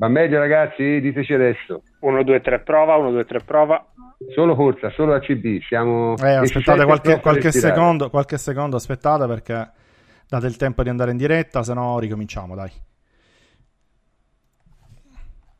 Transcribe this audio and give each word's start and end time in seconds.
Va 0.00 0.08
meglio 0.08 0.38
ragazzi? 0.38 0.98
Diteci 0.98 1.34
adesso. 1.34 1.82
1, 2.00 2.22
2, 2.22 2.40
3 2.40 2.60
prova, 2.60 2.96
1, 2.96 3.10
2, 3.10 3.24
3 3.26 3.40
prova. 3.40 3.86
Solo 4.34 4.54
corsa, 4.54 4.88
solo 4.92 5.12
ACB. 5.12 5.60
Siamo... 5.60 6.16
Eh, 6.16 6.36
aspettate 6.36 6.86
qualche, 6.86 7.20
qualche 7.20 7.52
secondo, 7.52 8.08
qualche 8.08 8.38
secondo, 8.38 8.76
aspettate 8.76 9.26
perché 9.26 9.70
date 10.26 10.46
il 10.46 10.56
tempo 10.56 10.82
di 10.82 10.88
andare 10.88 11.10
in 11.10 11.18
diretta, 11.18 11.62
se 11.62 11.74
no 11.74 11.98
ricominciamo, 11.98 12.54
dai. 12.54 12.70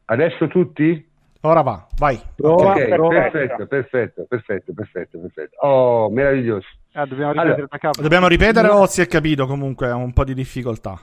Adesso 0.06 0.48
tutti? 0.48 1.07
Ora 1.43 1.61
va, 1.61 1.86
vai. 1.98 2.18
Prova, 2.34 2.72
ok, 2.72 2.88
perfetto, 2.88 3.66
perfetto, 3.66 4.27
perfetto, 4.27 4.72
perfetto, 4.72 5.18
perfetto. 5.18 5.57
Oh, 5.59 6.09
meraviglioso. 6.09 6.66
Ah, 6.93 7.04
dobbiamo 7.04 7.32
ripetere 7.32 7.52
allora, 7.52 7.68
da 7.70 7.79
capo. 7.79 8.00
Dobbiamo 8.00 8.27
ripetere 8.27 8.68
o 8.68 8.86
si 8.86 9.02
è 9.02 9.07
capito 9.07 9.46
comunque? 9.46 9.91
un 9.91 10.14
po' 10.14 10.25
di 10.25 10.32
difficoltà. 10.32 10.98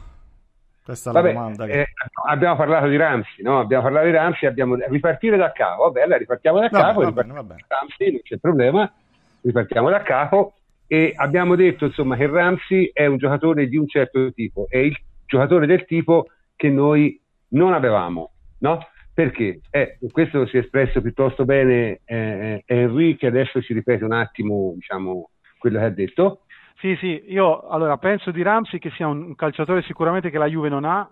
Questa 0.88 1.10
è 1.10 1.14
Vabbè, 1.14 1.28
la 1.28 1.34
domanda. 1.34 1.66
Che... 1.66 1.82
Eh, 1.82 1.88
abbiamo 2.30 2.56
parlato 2.56 2.88
di 2.88 2.96
Ramsey, 2.96 3.44
no? 3.44 3.60
Abbiamo 3.60 3.84
parlato 3.84 4.06
di 4.06 4.12
Ramsey, 4.14 4.48
abbiamo 4.48 4.76
ripartire 4.88 5.36
da 5.36 5.52
capo. 5.52 5.84
Vabbè, 5.84 6.02
allora 6.04 6.18
ripartiamo 6.18 6.60
da 6.62 6.70
capo, 6.70 7.02
va 7.02 7.12
bene, 7.12 7.34
va 7.34 7.44
bene. 7.44 7.66
Ramsey, 7.68 8.12
non 8.12 8.22
c'è 8.24 8.38
problema. 8.38 8.94
Ripartiamo 9.42 9.90
da 9.90 10.02
capo 10.02 10.54
e 10.88 11.12
abbiamo 11.14 11.56
detto 11.56 11.88
insomma 11.88 12.16
che 12.16 12.28
Ramsey 12.28 12.92
è 12.94 13.06
un 13.06 13.18
giocatore 13.18 13.68
di 13.68 13.76
un 13.76 13.86
certo 13.86 14.32
tipo, 14.32 14.68
è 14.70 14.78
il 14.78 14.98
giocatore 15.26 15.66
del 15.66 15.84
tipo 15.84 16.28
che 16.56 16.70
noi 16.70 17.22
non 17.50 17.74
avevamo, 17.74 18.32
no? 18.60 18.80
Perché? 19.14 19.60
Eh, 19.70 19.98
questo 20.10 20.48
si 20.48 20.56
è 20.56 20.62
espresso 20.62 21.02
piuttosto 21.02 21.44
bene 21.44 22.00
eh, 22.06 22.64
che 22.66 23.28
adesso 23.28 23.62
ci 23.62 23.74
ripete 23.74 24.06
un 24.06 24.14
attimo 24.14 24.72
diciamo, 24.76 25.32
quello 25.58 25.80
che 25.80 25.86
ha 25.86 25.90
detto. 25.90 26.44
Sì, 26.80 26.96
sì, 27.00 27.24
io 27.30 27.68
allora, 27.68 27.98
penso 27.98 28.30
di 28.30 28.44
Ramsey 28.44 28.78
che 28.78 28.92
sia 28.92 29.08
un 29.08 29.34
calciatore 29.34 29.82
sicuramente 29.82 30.30
che 30.30 30.38
la 30.38 30.46
Juve 30.46 30.70
non 30.70 30.86
ha, 30.86 31.10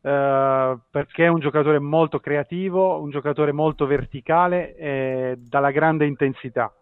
eh, 0.00 0.78
perché 0.90 1.26
è 1.26 1.28
un 1.28 1.38
giocatore 1.38 1.78
molto 1.78 2.18
creativo, 2.18 2.98
un 3.02 3.10
giocatore 3.10 3.52
molto 3.52 3.84
verticale 3.86 4.74
e 4.74 5.34
dalla 5.38 5.70
grande 5.70 6.06
intensità. 6.06 6.72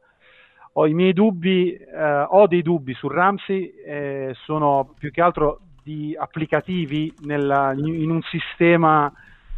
Ho 0.75 0.87
i 0.87 0.95
miei 0.95 1.12
dubbi, 1.12 1.73
eh, 1.75 2.27
ho 2.29 2.47
dei 2.47 2.62
dubbi 2.62 2.95
su 2.95 3.09
Ramsey, 3.09 3.73
eh, 3.84 4.33
sono 4.45 4.95
più 4.97 5.11
che 5.11 5.21
altro 5.21 5.61
di 5.83 6.15
applicativi 6.17 7.12
nella, 7.25 7.73
in 7.75 8.11
un 8.11 8.23
sistema 8.23 9.12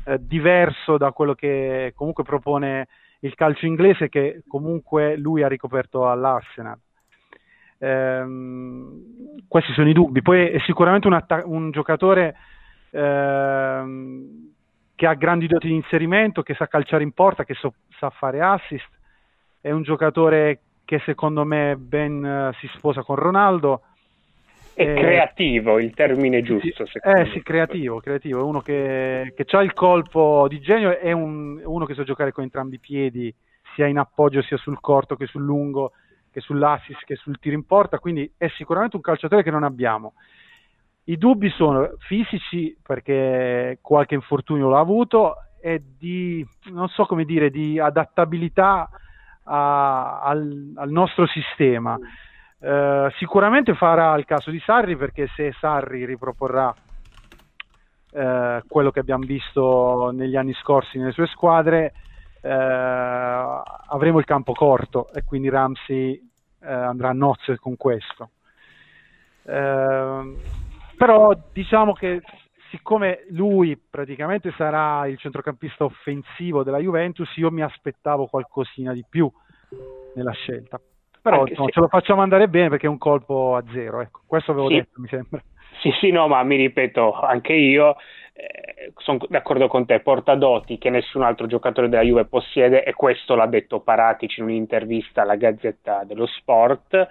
eh, 0.04 0.18
diverso 0.18 0.96
da 0.96 1.12
quello 1.12 1.34
che 1.34 1.92
comunque 1.94 2.24
propone 2.24 2.88
il 3.20 3.34
calcio 3.34 3.66
inglese 3.66 4.08
che 4.08 4.42
comunque 4.48 5.16
lui 5.16 5.42
ha 5.42 5.48
ricoperto 5.48 6.08
all'Arsenal. 6.08 6.78
Ehm, 7.78 9.44
questi 9.48 9.72
sono 9.72 9.88
i 9.88 9.92
dubbi. 9.92 10.22
Poi 10.22 10.48
è 10.48 10.58
sicuramente 10.60 11.06
un, 11.06 11.14
atta- 11.14 11.42
un 11.44 11.70
giocatore 11.70 12.36
ehm, 12.90 14.52
che 14.94 15.06
ha 15.06 15.14
grandi 15.14 15.46
doti 15.46 15.68
di 15.68 15.74
inserimento, 15.74 16.42
che 16.42 16.54
sa 16.54 16.66
calciare 16.66 17.02
in 17.02 17.12
porta, 17.12 17.44
che 17.44 17.54
so- 17.54 17.74
sa 17.98 18.10
fare 18.10 18.40
assist. 18.40 18.88
È 19.60 19.70
un 19.70 19.82
giocatore 19.82 20.60
che 20.84 21.00
secondo 21.04 21.44
me 21.44 21.76
ben 21.76 22.22
uh, 22.22 22.52
si 22.54 22.68
sposa 22.74 23.02
con 23.02 23.16
Ronaldo. 23.16 23.82
È 24.72 24.82
eh, 24.82 24.94
creativo 24.94 25.78
il 25.78 25.92
termine 25.94 26.42
giusto. 26.42 26.86
Sì, 26.86 26.98
eh 26.98 27.24
me. 27.24 27.30
sì, 27.32 27.42
creativo, 27.42 27.98
creativo. 27.98 28.38
È 28.38 28.42
uno 28.42 28.60
che, 28.60 29.34
che 29.34 29.56
ha 29.56 29.62
il 29.62 29.72
colpo 29.72 30.46
di 30.48 30.60
genio, 30.60 30.96
è 30.96 31.12
un, 31.12 31.60
uno 31.64 31.84
che 31.84 31.94
sa 31.94 32.04
giocare 32.04 32.30
con 32.30 32.44
entrambi 32.44 32.76
i 32.76 32.80
piedi, 32.80 33.34
sia 33.74 33.86
in 33.86 33.98
appoggio 33.98 34.42
sia 34.42 34.56
sul 34.56 34.80
corto 34.80 35.16
che 35.16 35.26
sul 35.26 35.42
lungo, 35.42 35.92
che 36.36 36.42
sull'assist 36.42 37.04
che 37.06 37.16
sul 37.16 37.38
tiro 37.38 37.54
in 37.54 37.64
porta, 37.64 37.98
quindi 37.98 38.30
è 38.36 38.46
sicuramente 38.48 38.96
un 38.96 39.00
calciatore 39.02 39.42
che 39.42 39.50
non 39.50 39.64
abbiamo. 39.64 40.12
I 41.04 41.16
dubbi 41.16 41.48
sono 41.48 41.94
fisici 42.00 42.76
perché 42.82 43.78
qualche 43.80 44.14
infortunio 44.14 44.68
l'ha 44.68 44.78
avuto 44.78 45.36
e 45.62 45.82
di, 45.98 46.46
non 46.64 46.88
so 46.88 47.06
come 47.06 47.24
dire, 47.24 47.48
di 47.48 47.78
adattabilità 47.78 48.86
a, 49.44 50.20
al, 50.20 50.72
al 50.76 50.90
nostro 50.90 51.26
sistema. 51.26 51.98
Uh, 52.58 53.10
sicuramente 53.16 53.74
farà 53.74 54.14
il 54.16 54.26
caso 54.26 54.50
di 54.50 54.60
Sarri 54.60 54.94
perché 54.94 55.28
se 55.36 55.54
Sarri 55.58 56.04
riproporrà 56.04 56.68
uh, 58.10 58.66
quello 58.66 58.90
che 58.90 59.00
abbiamo 59.00 59.24
visto 59.24 60.10
negli 60.12 60.36
anni 60.36 60.52
scorsi 60.54 60.98
nelle 60.98 61.12
sue 61.12 61.28
squadre, 61.28 61.94
uh, 62.42 63.62
avremo 63.88 64.18
il 64.18 64.24
campo 64.24 64.52
corto 64.52 65.12
e 65.12 65.24
quindi 65.24 65.48
Ramsey 65.48 66.20
andrà 66.60 67.10
a 67.10 67.12
nozze 67.12 67.58
con 67.58 67.76
questo. 67.76 68.30
però 69.44 71.38
diciamo 71.52 71.92
che 71.92 72.22
siccome 72.70 73.24
lui 73.28 73.76
praticamente 73.78 74.52
sarà 74.56 75.06
il 75.06 75.16
centrocampista 75.18 75.84
offensivo 75.84 76.64
della 76.64 76.78
Juventus, 76.78 77.36
io 77.36 77.52
mi 77.52 77.62
aspettavo 77.62 78.26
qualcosina 78.26 78.92
di 78.92 79.04
più 79.08 79.30
nella 80.14 80.32
scelta 80.32 80.80
però 81.26 81.44
no, 81.44 81.68
ce 81.68 81.80
lo 81.80 81.88
facciamo 81.88 82.22
andare 82.22 82.46
bene 82.48 82.68
perché 82.68 82.86
è 82.86 82.88
un 82.88 82.98
colpo 82.98 83.56
a 83.56 83.64
zero, 83.72 84.00
ecco. 84.00 84.20
questo 84.26 84.52
avevo 84.52 84.68
sì. 84.68 84.74
detto 84.74 85.00
mi 85.00 85.08
sembra. 85.08 85.42
Sì, 85.80 85.90
sì, 85.98 86.10
no, 86.10 86.28
ma 86.28 86.42
mi 86.44 86.54
ripeto, 86.54 87.12
anche 87.20 87.52
io 87.52 87.96
eh, 88.36 88.92
sono 88.98 89.18
d'accordo 89.28 89.66
con 89.66 89.86
te, 89.86 90.00
porta 90.00 90.34
doti 90.34 90.76
che 90.76 90.90
nessun 90.90 91.22
altro 91.22 91.46
giocatore 91.46 91.88
della 91.88 92.02
Juve 92.02 92.26
possiede 92.26 92.84
e 92.84 92.92
questo 92.92 93.34
l'ha 93.34 93.46
detto 93.46 93.80
Paratici 93.80 94.40
in 94.40 94.46
un'intervista 94.46 95.22
alla 95.22 95.36
Gazzetta 95.36 96.04
dello 96.04 96.26
Sport. 96.26 97.08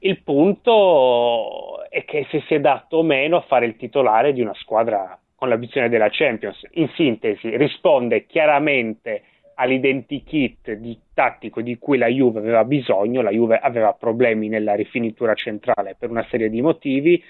Il 0.00 0.20
punto 0.22 1.84
è 1.88 2.04
che 2.04 2.26
se 2.30 2.42
si 2.46 2.54
è 2.54 2.60
dato 2.60 2.98
o 2.98 3.02
meno 3.02 3.36
a 3.36 3.42
fare 3.42 3.66
il 3.66 3.76
titolare 3.76 4.32
di 4.32 4.42
una 4.42 4.54
squadra 4.54 5.18
con 5.34 5.48
l'ambizione 5.48 5.88
della 5.88 6.08
Champions. 6.10 6.66
In 6.72 6.88
sintesi, 6.94 7.56
risponde 7.56 8.26
chiaramente 8.26 9.22
all'identikit 9.54 10.72
di 10.72 10.98
tattico 11.14 11.62
di 11.62 11.78
cui 11.78 11.98
la 11.98 12.08
Juve 12.08 12.40
aveva 12.40 12.64
bisogno, 12.64 13.22
la 13.22 13.30
Juve 13.30 13.58
aveva 13.58 13.92
problemi 13.92 14.48
nella 14.48 14.74
rifinitura 14.74 15.34
centrale 15.34 15.96
per 15.98 16.10
una 16.10 16.26
serie 16.30 16.50
di 16.50 16.60
motivi, 16.60 17.22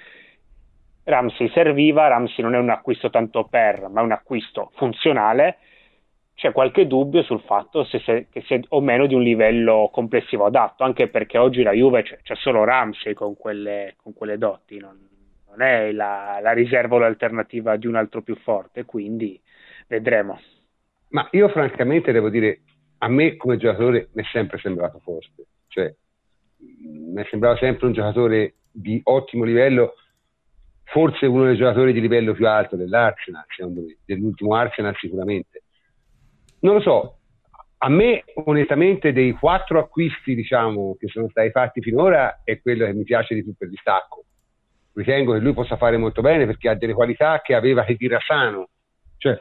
Ramsey 1.05 1.51
serviva, 1.51 2.09
Ramsey 2.09 2.45
non 2.45 2.55
è 2.55 2.59
un 2.59 2.71
acquisto 2.71 3.11
tanto 3.11 3.45
per, 3.45 3.89
ma 3.89 4.01
è 4.01 4.05
un 4.05 4.13
acquisto 4.13 4.71
funzionale, 4.75 5.59
c'è 6.35 6.53
qualche 6.53 6.87
dubbio 6.87 7.23
sul 7.23 7.43
fatto 7.43 7.85
se, 7.85 8.01
se, 8.01 8.29
sia 8.45 8.61
o 8.69 8.81
meno 8.81 9.07
di 9.07 9.15
un 9.15 9.23
livello 9.23 9.91
complessivo 9.93 10.47
adatto, 10.47 10.85
anche 10.85 11.09
perché 11.09 11.39
oggi 11.39 11.63
la 11.63 11.73
Juve 11.73 12.03
c'è, 12.03 12.19
c'è 12.23 12.35
solo 12.37 12.65
Ramsey 12.65 13.15
con 13.15 13.37
quelle, 13.37 13.95
con 13.97 14.13
quelle 14.13 14.39
doti, 14.39 14.79
non, 14.79 14.99
non 15.49 15.61
è 15.61 15.93
la, 15.93 16.39
la 16.41 16.53
riserva 16.53 16.97
o 16.97 16.99
l'alternativa 16.99 17.77
di 17.77 17.87
un 17.87 17.97
altro 17.97 18.23
più 18.23 18.37
forte, 18.37 18.85
quindi 18.85 19.41
vedremo. 19.87 20.41
Ma 21.09 21.29
io 21.33 21.49
francamente 21.49 22.11
devo 22.13 22.31
dire, 22.31 22.63
a 22.99 23.09
me 23.09 23.37
come 23.37 23.57
giocatore 23.57 24.09
mi 24.15 24.23
è 24.23 24.27
sempre 24.33 24.59
sembrato 24.59 24.99
forte, 25.01 25.47
cioè 25.69 25.95
mi 26.59 27.21
è 27.21 27.27
sembrato 27.29 27.59
sempre 27.59 27.87
un 27.87 27.93
giocatore 27.93 28.55
di 28.71 29.01
ottimo 29.05 29.45
livello, 29.45 29.95
forse 30.93 31.25
uno 31.25 31.47
dei 31.47 31.57
giocatori 31.57 31.95
di 31.95 32.03
livello 32.03 32.35
più 32.35 32.47
alto 32.47 32.77
dell'Arsenal, 32.77 33.45
secondo 33.49 33.81
me, 33.81 33.97
dell'ultimo 34.05 34.55
Arsenal 34.55 34.95
sicuramente. 34.97 35.63
Non 36.61 36.75
lo 36.75 36.81
so, 36.83 37.17
a 37.79 37.89
me 37.89 38.25
onestamente 38.45 39.15
dei 39.15 39.33
quattro 39.33 39.79
acquisti 39.79 40.35
diciamo, 40.35 40.95
che 40.99 41.09
sono 41.09 41.31
stati 41.31 41.51
fatti 41.51 41.81
finora 41.81 42.43
è 42.45 42.61
quello 42.61 42.85
che 42.85 42.93
mi 42.93 43.05
piace 43.05 43.35
di 43.35 43.43
più 43.43 43.55
per 43.57 43.71
distacco. 43.71 44.25
Ritengo 44.93 45.33
che 45.33 45.39
lui 45.39 45.55
possa 45.55 45.77
fare 45.77 45.97
molto 45.97 46.21
bene 46.21 46.45
perché 46.45 46.69
ha 46.69 46.75
delle 46.75 46.93
qualità 46.93 47.41
che 47.41 47.55
aveva 47.55 47.85
che 47.85 47.97
Sano, 48.27 48.69
cioè 49.17 49.39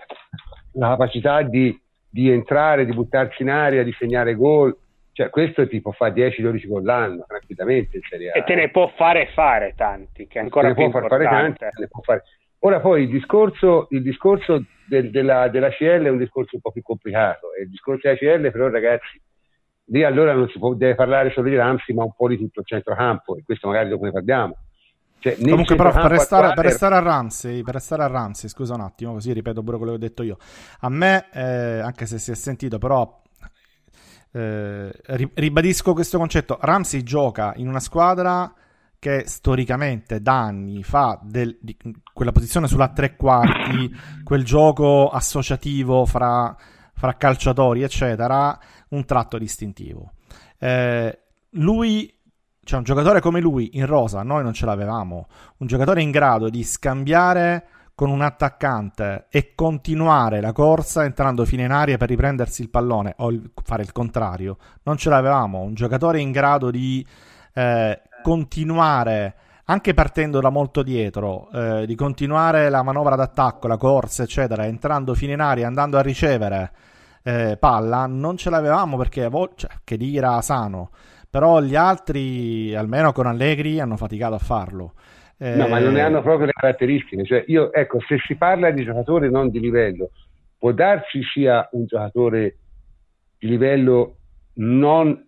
la 0.75 0.87
capacità 0.87 1.41
di, 1.41 1.77
di, 2.09 2.31
entrare, 2.31 2.85
di 2.85 2.93
buttarsi 2.93 3.41
in 3.41 3.49
aria, 3.49 3.83
di 3.83 3.93
segnare 3.99 4.35
gol. 4.35 4.73
Cioè, 5.13 5.29
questo 5.29 5.67
ti 5.67 5.81
può 5.81 5.91
fare 5.91 6.13
10-12 6.13 6.67
gol 6.67 6.83
l'anno 6.83 7.25
tranquillamente 7.27 7.97
in 7.97 8.03
Serie 8.09 8.31
A. 8.31 8.37
E 8.37 8.43
te 8.43 8.55
ne 8.55 8.69
può 8.69 8.87
fare 8.95 9.27
fare 9.33 9.73
tanti, 9.75 10.27
che 10.27 10.39
è 10.39 10.41
ancora 10.41 10.69
te 10.69 10.75
più 10.75 10.89
può 10.89 11.07
fare 11.07 11.23
tanti, 11.25 11.65
fare. 12.01 12.23
Ora 12.59 12.79
poi 12.79 13.03
il 13.03 13.09
discorso, 13.09 13.87
il 13.89 14.03
discorso 14.03 14.63
del, 14.87 15.09
della, 15.09 15.47
della 15.47 15.69
CL 15.69 16.03
è 16.03 16.09
un 16.09 16.17
discorso 16.17 16.55
un 16.55 16.61
po' 16.61 16.71
più 16.71 16.81
complicato. 16.81 17.53
E 17.53 17.63
il 17.63 17.69
discorso 17.69 18.07
della 18.07 18.17
CL, 18.17 18.51
però, 18.51 18.69
ragazzi, 18.69 19.19
lì 19.85 20.03
allora 20.03 20.33
non 20.33 20.47
si 20.49 20.59
può, 20.59 20.73
deve 20.73 20.95
parlare 20.95 21.31
solo 21.31 21.49
di 21.49 21.55
Ramsey, 21.55 21.95
ma 21.95 22.03
un 22.03 22.13
po' 22.15 22.27
di 22.27 22.37
tutto 22.37 22.61
il 22.61 22.65
centrocampo, 22.65 23.35
e 23.35 23.43
questo 23.43 23.67
magari 23.67 23.89
dopo 23.89 24.05
ne 24.05 24.11
parliamo. 24.11 24.57
Cioè, 25.19 25.37
Comunque, 25.37 25.75
però, 25.75 25.91
per 25.91 26.09
restare, 26.09 26.53
per 26.53 26.65
restare, 26.65 26.95
a 26.95 26.99
Ramsey, 26.99 27.61
per 27.61 27.75
restare 27.75 28.03
a 28.03 28.07
Ramsey, 28.07 28.49
scusa 28.49 28.73
un 28.73 28.81
attimo, 28.81 29.13
così 29.13 29.33
ripeto 29.33 29.61
pure 29.61 29.77
quello 29.77 29.91
che 29.91 29.97
ho 29.97 30.01
detto 30.01 30.23
io. 30.23 30.37
A 30.79 30.89
me, 30.89 31.27
eh, 31.31 31.79
anche 31.79 32.05
se 32.07 32.17
si 32.17 32.31
è 32.31 32.35
sentito, 32.35 32.79
però 32.79 33.21
eh, 34.31 34.91
ribadisco 35.33 35.93
questo 35.93 36.17
concetto. 36.17 36.57
Ramsey 36.61 37.03
gioca 37.03 37.53
in 37.57 37.67
una 37.67 37.79
squadra 37.79 38.53
che 38.97 39.23
storicamente 39.25 40.21
da 40.21 40.41
anni 40.41 40.83
fa 40.83 41.19
del, 41.23 41.57
di, 41.59 41.75
quella 42.13 42.31
posizione 42.31 42.67
sulla 42.67 42.89
tre 42.89 43.15
quarti, 43.15 43.91
quel 44.23 44.43
gioco 44.43 45.09
associativo 45.09 46.05
fra, 46.05 46.55
fra 46.93 47.17
calciatori, 47.17 47.81
eccetera, 47.81 48.57
un 48.89 49.03
tratto 49.05 49.37
distintivo. 49.37 50.11
Eh, 50.59 51.19
lui 51.51 52.13
cioè, 52.63 52.77
un 52.77 52.85
giocatore 52.85 53.21
come 53.21 53.41
lui 53.41 53.71
in 53.73 53.87
rosa 53.87 54.21
noi 54.21 54.43
non 54.43 54.53
ce 54.53 54.65
l'avevamo. 54.65 55.27
Un 55.57 55.67
giocatore 55.67 56.01
in 56.01 56.11
grado 56.11 56.49
di 56.49 56.63
scambiare 56.63 57.65
con 57.95 58.09
un 58.09 58.21
attaccante 58.21 59.27
e 59.29 59.53
continuare 59.55 60.41
la 60.41 60.53
corsa 60.53 61.03
entrando 61.03 61.45
fino 61.45 61.63
in 61.63 61.71
aria 61.71 61.97
per 61.97 62.09
riprendersi 62.09 62.61
il 62.61 62.69
pallone 62.69 63.13
o 63.17 63.29
il, 63.29 63.51
fare 63.63 63.83
il 63.83 63.91
contrario. 63.91 64.57
Non 64.83 64.97
ce 64.97 65.09
l'avevamo, 65.09 65.59
un 65.61 65.73
giocatore 65.73 66.19
in 66.19 66.31
grado 66.31 66.71
di 66.71 67.05
eh, 67.53 68.01
continuare 68.23 69.35
anche 69.65 69.93
partendo 69.93 70.41
da 70.41 70.49
molto 70.49 70.83
dietro, 70.83 71.49
eh, 71.51 71.85
di 71.85 71.95
continuare 71.95 72.69
la 72.69 72.83
manovra 72.83 73.15
d'attacco, 73.15 73.67
la 73.67 73.77
corsa, 73.77 74.23
eccetera, 74.23 74.65
entrando 74.65 75.13
fino 75.13 75.31
in 75.31 75.39
aria, 75.39 75.65
andando 75.65 75.97
a 75.97 76.01
ricevere 76.01 76.71
eh, 77.23 77.55
palla, 77.57 78.05
non 78.05 78.35
ce 78.35 78.49
l'avevamo 78.49 78.97
perché 78.97 79.29
cioè, 79.55 79.69
che 79.83 79.95
dira 79.95 80.41
sano, 80.41 80.89
però 81.29 81.61
gli 81.61 81.75
altri, 81.75 82.75
almeno 82.75 83.13
con 83.13 83.27
Allegri, 83.27 83.79
hanno 83.79 83.95
faticato 83.95 84.35
a 84.35 84.39
farlo. 84.39 84.93
Eh... 85.41 85.55
No, 85.55 85.67
ma 85.67 85.79
non 85.79 85.93
ne 85.93 86.01
hanno 86.01 86.21
proprio 86.21 86.45
le 86.45 86.51
caratteristiche. 86.51 87.25
Cioè, 87.25 87.43
io, 87.47 87.73
ecco, 87.73 87.99
se 88.07 88.19
si 88.27 88.35
parla 88.35 88.69
di 88.69 88.83
giocatore 88.83 89.27
non 89.27 89.49
di 89.49 89.59
livello, 89.59 90.11
può 90.59 90.71
darsi 90.71 91.23
sia 91.33 91.67
un 91.71 91.85
giocatore 91.85 92.57
di 93.39 93.47
livello 93.47 94.17
non 94.55 95.27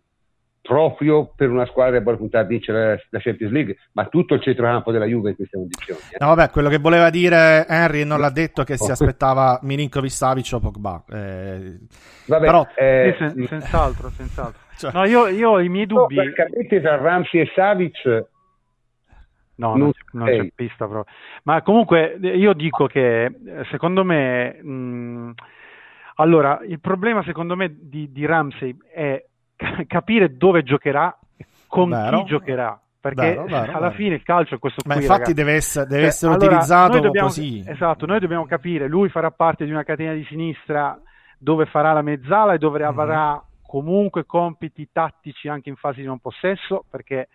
proprio 0.61 1.33
per 1.35 1.49
una 1.49 1.65
squadra 1.65 1.97
che 1.97 2.03
vuole 2.03 2.19
puntare 2.19 2.45
a 2.45 2.47
vincere 2.47 3.07
la 3.09 3.19
Champions 3.19 3.51
League, 3.51 3.75
ma 3.93 4.05
tutto 4.05 4.35
il 4.35 4.41
centrocampo 4.41 4.91
della 4.91 5.05
Juve 5.05 5.31
in 5.31 5.35
queste 5.35 5.57
condizioni. 5.57 5.99
Eh. 6.11 6.17
No, 6.19 6.27
vabbè, 6.27 6.51
quello 6.51 6.69
che 6.69 6.77
voleva 6.77 7.09
dire 7.09 7.65
Henry 7.67 8.03
non 8.03 8.19
l'ha 8.19 8.29
detto 8.29 8.63
che 8.63 8.77
si 8.77 8.91
aspettava 8.91 9.59
Milinkovic, 9.63 10.11
Savic 10.11 10.51
o 10.53 10.59
Pogba. 10.59 11.03
Eh, 11.09 11.79
vabbè, 12.27 12.45
però, 12.45 12.67
eh, 12.75 13.15
sen- 13.17 13.47
senz'altro, 13.47 14.11
senz'altro. 14.11 14.61
Cioè, 14.77 14.91
no, 14.93 15.05
io, 15.05 15.27
io, 15.27 15.49
ho 15.49 15.59
i 15.59 15.69
miei 15.69 15.87
dubbi. 15.87 16.15
No, 16.15 16.23
tra 16.81 16.97
Ramsey 16.97 17.41
e 17.41 17.51
Savic 17.55 18.31
No, 19.55 19.75
non, 19.75 19.91
non 20.13 20.27
c'è 20.27 20.51
pista 20.53 20.87
proprio. 20.87 21.13
Ma 21.43 21.61
comunque 21.61 22.17
io 22.19 22.53
dico 22.53 22.87
che 22.87 23.31
secondo 23.69 24.03
me, 24.03 24.61
mh, 24.61 25.33
allora, 26.15 26.59
il 26.67 26.79
problema 26.79 27.23
secondo 27.23 27.55
me 27.55 27.75
di, 27.79 28.11
di 28.11 28.25
Ramsey 28.25 28.75
è 28.91 29.23
capire 29.87 30.35
dove 30.35 30.63
giocherà, 30.63 31.17
con 31.67 31.89
vero. 31.89 32.17
chi 32.19 32.25
giocherà. 32.25 32.77
Perché 33.03 33.33
vero, 33.33 33.45
vero, 33.45 33.73
alla 33.73 33.91
fine 33.91 34.15
il 34.15 34.23
calcio 34.23 34.55
è 34.55 34.59
questo 34.59 34.81
Ma 34.85 34.93
qui. 34.93 35.01
infatti 35.03 35.19
ragazzi. 35.19 35.35
deve 35.35 35.53
essere, 35.53 35.85
deve 35.87 35.99
cioè, 35.99 36.09
essere 36.09 36.33
allora, 36.33 36.47
utilizzato 36.47 36.99
dobbiamo, 36.99 37.27
così. 37.27 37.63
Esatto, 37.67 38.05
noi 38.05 38.19
dobbiamo 38.21 38.45
capire, 38.45 38.87
lui 38.87 39.09
farà 39.09 39.29
parte 39.29 39.65
di 39.65 39.71
una 39.71 39.83
catena 39.83 40.13
di 40.13 40.23
sinistra 40.23 40.97
dove 41.37 41.65
farà 41.65 41.91
la 41.91 42.01
mezzala 42.01 42.53
e 42.53 42.57
dove 42.59 42.79
mm-hmm. 42.79 42.87
avrà 42.87 43.43
comunque 43.61 44.25
compiti 44.25 44.87
tattici 44.93 45.49
anche 45.49 45.67
in 45.67 45.75
fase 45.75 45.99
di 45.99 46.07
non 46.07 46.19
possesso, 46.19 46.85
perché 46.89 47.27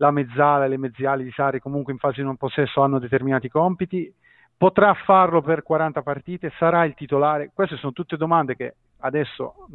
la 0.00 0.10
mezzala 0.10 0.64
e 0.64 0.68
le 0.68 0.78
mezziali 0.78 1.24
di 1.24 1.30
Sari 1.30 1.60
comunque 1.60 1.92
in 1.92 1.98
fase 1.98 2.20
di 2.20 2.26
non 2.26 2.36
possesso 2.36 2.80
hanno 2.80 2.98
determinati 2.98 3.48
compiti, 3.48 4.12
potrà 4.56 4.94
farlo 4.94 5.42
per 5.42 5.62
40 5.62 6.02
partite, 6.02 6.52
sarà 6.58 6.84
il 6.84 6.94
titolare? 6.94 7.50
Queste 7.54 7.76
sono 7.76 7.92
tutte 7.92 8.16
domande 8.16 8.56
che 8.56 8.74
adesso 9.00 9.66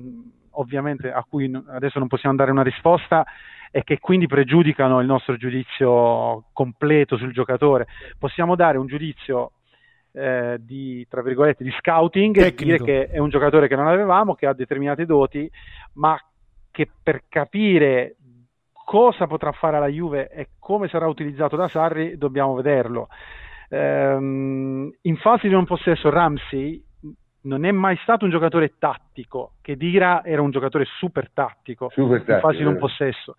ovviamente 0.57 1.12
a 1.12 1.24
cui 1.27 1.51
adesso 1.68 2.00
non 2.00 2.07
possiamo 2.07 2.36
dare 2.36 2.51
una 2.51 2.63
risposta 2.63 3.24
e 3.69 3.83
che 3.83 4.00
quindi 4.00 4.25
pregiudicano 4.25 5.00
il 5.00 5.06
nostro 5.06 5.38
giudizio 5.38 6.45
completo 6.54 7.18
sul 7.18 7.33
giocatore. 7.33 7.88
Possiamo 8.18 8.56
dare 8.56 8.80
un 8.80 8.88
giudizio 8.88 9.51
eh, 10.12 10.57
di, 10.60 11.06
tra 11.07 11.21
virgolette, 11.21 11.63
di 11.63 11.74
scouting 11.78 12.33
Tecnico. 12.36 12.62
e 12.62 12.66
dire 12.66 12.83
che 12.83 13.13
è 13.13 13.19
un 13.19 13.30
giocatore 13.30 13.68
che 13.68 13.75
non 13.75 13.88
avevamo, 13.88 14.33
che 14.33 14.48
ha 14.48 14.54
determinate 14.54 15.06
doti, 15.06 15.50
ma 15.94 16.18
che 16.71 16.89
per 17.04 17.24
capire 17.28 18.16
cosa 18.85 19.27
potrà 19.27 19.51
fare 19.51 19.79
la 19.79 19.87
Juve 19.87 20.29
e 20.29 20.49
come 20.59 20.87
sarà 20.87 21.07
utilizzato 21.07 21.57
da 21.57 21.67
Sarri 21.67 22.17
dobbiamo 22.17 22.53
vederlo. 22.53 23.09
Ehm, 23.69 24.93
in 25.01 25.17
fase 25.17 25.47
di 25.47 25.53
non 25.53 25.65
possesso 25.65 26.09
Ramsey 26.09 26.81
non 27.41 27.65
è 27.65 27.71
mai 27.71 27.97
stato 28.03 28.25
un 28.25 28.31
giocatore 28.31 28.73
tattico, 28.77 29.53
che 29.61 29.75
Dira 29.75 30.23
era 30.23 30.41
un 30.41 30.51
giocatore 30.51 30.85
super 30.97 31.29
tattico, 31.33 31.89
super 31.91 32.19
tattico 32.19 32.33
in 32.33 32.39
fase 32.39 32.57
di 32.57 32.63
non 32.63 32.77
possesso. 32.77 33.35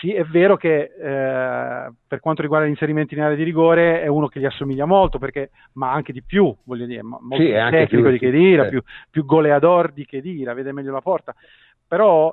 Sì, 0.00 0.12
è 0.12 0.24
vero 0.24 0.56
che 0.56 0.82
eh, 0.82 1.92
per 2.06 2.20
quanto 2.20 2.42
riguarda 2.42 2.66
gli 2.66 2.70
inserimenti 2.70 3.14
in 3.14 3.22
area 3.22 3.36
di 3.36 3.42
rigore 3.42 4.02
è 4.02 4.06
uno 4.06 4.28
che 4.28 4.38
gli 4.38 4.44
assomiglia 4.44 4.84
molto, 4.84 5.18
perché, 5.18 5.50
ma 5.74 5.92
anche 5.92 6.12
di 6.12 6.22
più, 6.22 6.54
voglio 6.64 6.84
dire, 6.84 7.02
molto 7.02 7.36
sì, 7.36 7.48
più 7.48 7.70
tecnico 7.70 8.02
più, 8.02 8.10
di 8.10 8.18
Chedira, 8.18 8.64
sì. 8.64 8.68
più, 8.68 8.82
più 9.10 9.24
goleador 9.24 9.92
di 9.92 10.04
Chedira, 10.04 10.52
vede 10.52 10.72
meglio 10.72 10.92
la 10.92 11.00
porta, 11.00 11.34
però 11.88 12.30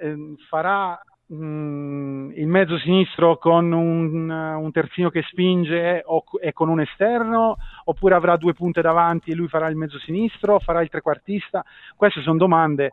eh, 0.00 0.34
farà 0.48 0.98
Mm, 1.30 2.30
il 2.36 2.46
mezzo 2.46 2.78
sinistro 2.78 3.36
con 3.36 3.70
un, 3.70 4.30
un 4.30 4.72
terzino 4.72 5.10
che 5.10 5.22
spinge 5.22 6.02
o, 6.04 6.24
e 6.40 6.52
con 6.52 6.68
un 6.68 6.80
esterno, 6.80 7.56
oppure 7.84 8.14
avrà 8.14 8.36
due 8.36 8.54
punte 8.54 8.80
davanti 8.80 9.30
e 9.30 9.34
lui 9.34 9.48
farà 9.48 9.68
il 9.68 9.76
mezzo 9.76 9.98
sinistro, 9.98 10.58
farà 10.58 10.80
il 10.80 10.88
trequartista? 10.88 11.62
Queste 11.96 12.22
sono 12.22 12.38
domande 12.38 12.92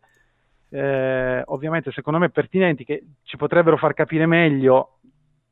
eh, 0.69 1.41
ovviamente 1.45 1.91
secondo 1.91 2.19
me 2.19 2.29
pertinenti 2.29 2.83
che 2.83 3.03
ci 3.23 3.37
potrebbero 3.37 3.77
far 3.77 3.93
capire 3.93 4.25
meglio 4.25 4.97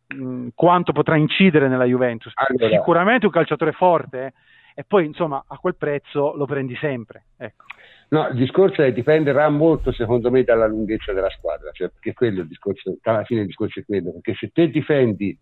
mh, 0.07 0.24
mm, 0.24 0.47
quanto 0.53 0.91
potrà 0.91 1.15
incidere 1.15 1.68
nella 1.68 1.85
Juventus. 1.85 2.33
Allora. 2.35 2.75
Sicuramente 2.75 3.25
un 3.25 3.31
calciatore 3.31 3.71
forte 3.71 4.25
eh, 4.25 4.33
e 4.75 4.83
poi 4.83 5.06
insomma 5.06 5.44
a 5.47 5.57
quel 5.57 5.75
prezzo 5.75 6.35
lo 6.35 6.45
prendi 6.45 6.75
sempre. 6.75 7.25
Ecco. 7.38 7.65
No, 8.13 8.27
il 8.27 8.36
discorso 8.36 8.83
è, 8.83 8.94
dipenderà 8.94 9.50
molto 9.50 9.92
secondo 9.92 10.30
me 10.30 10.44
dalla 10.44 10.68
lunghezza 10.68 11.13
della 11.13 11.31
squadra, 11.31 11.71
cioè, 11.71 11.89
perché 11.89 12.13
quello 12.13 12.42
il 12.42 12.48
discorso, 12.48 12.95
alla 13.01 13.24
fine 13.24 13.42
il 13.42 13.48
discorso 13.48 13.80
è 13.80 13.86
quello, 13.86 14.12
perché 14.12 14.36
se 14.36 14.51
te 14.54 14.69
difendi, 14.69 15.36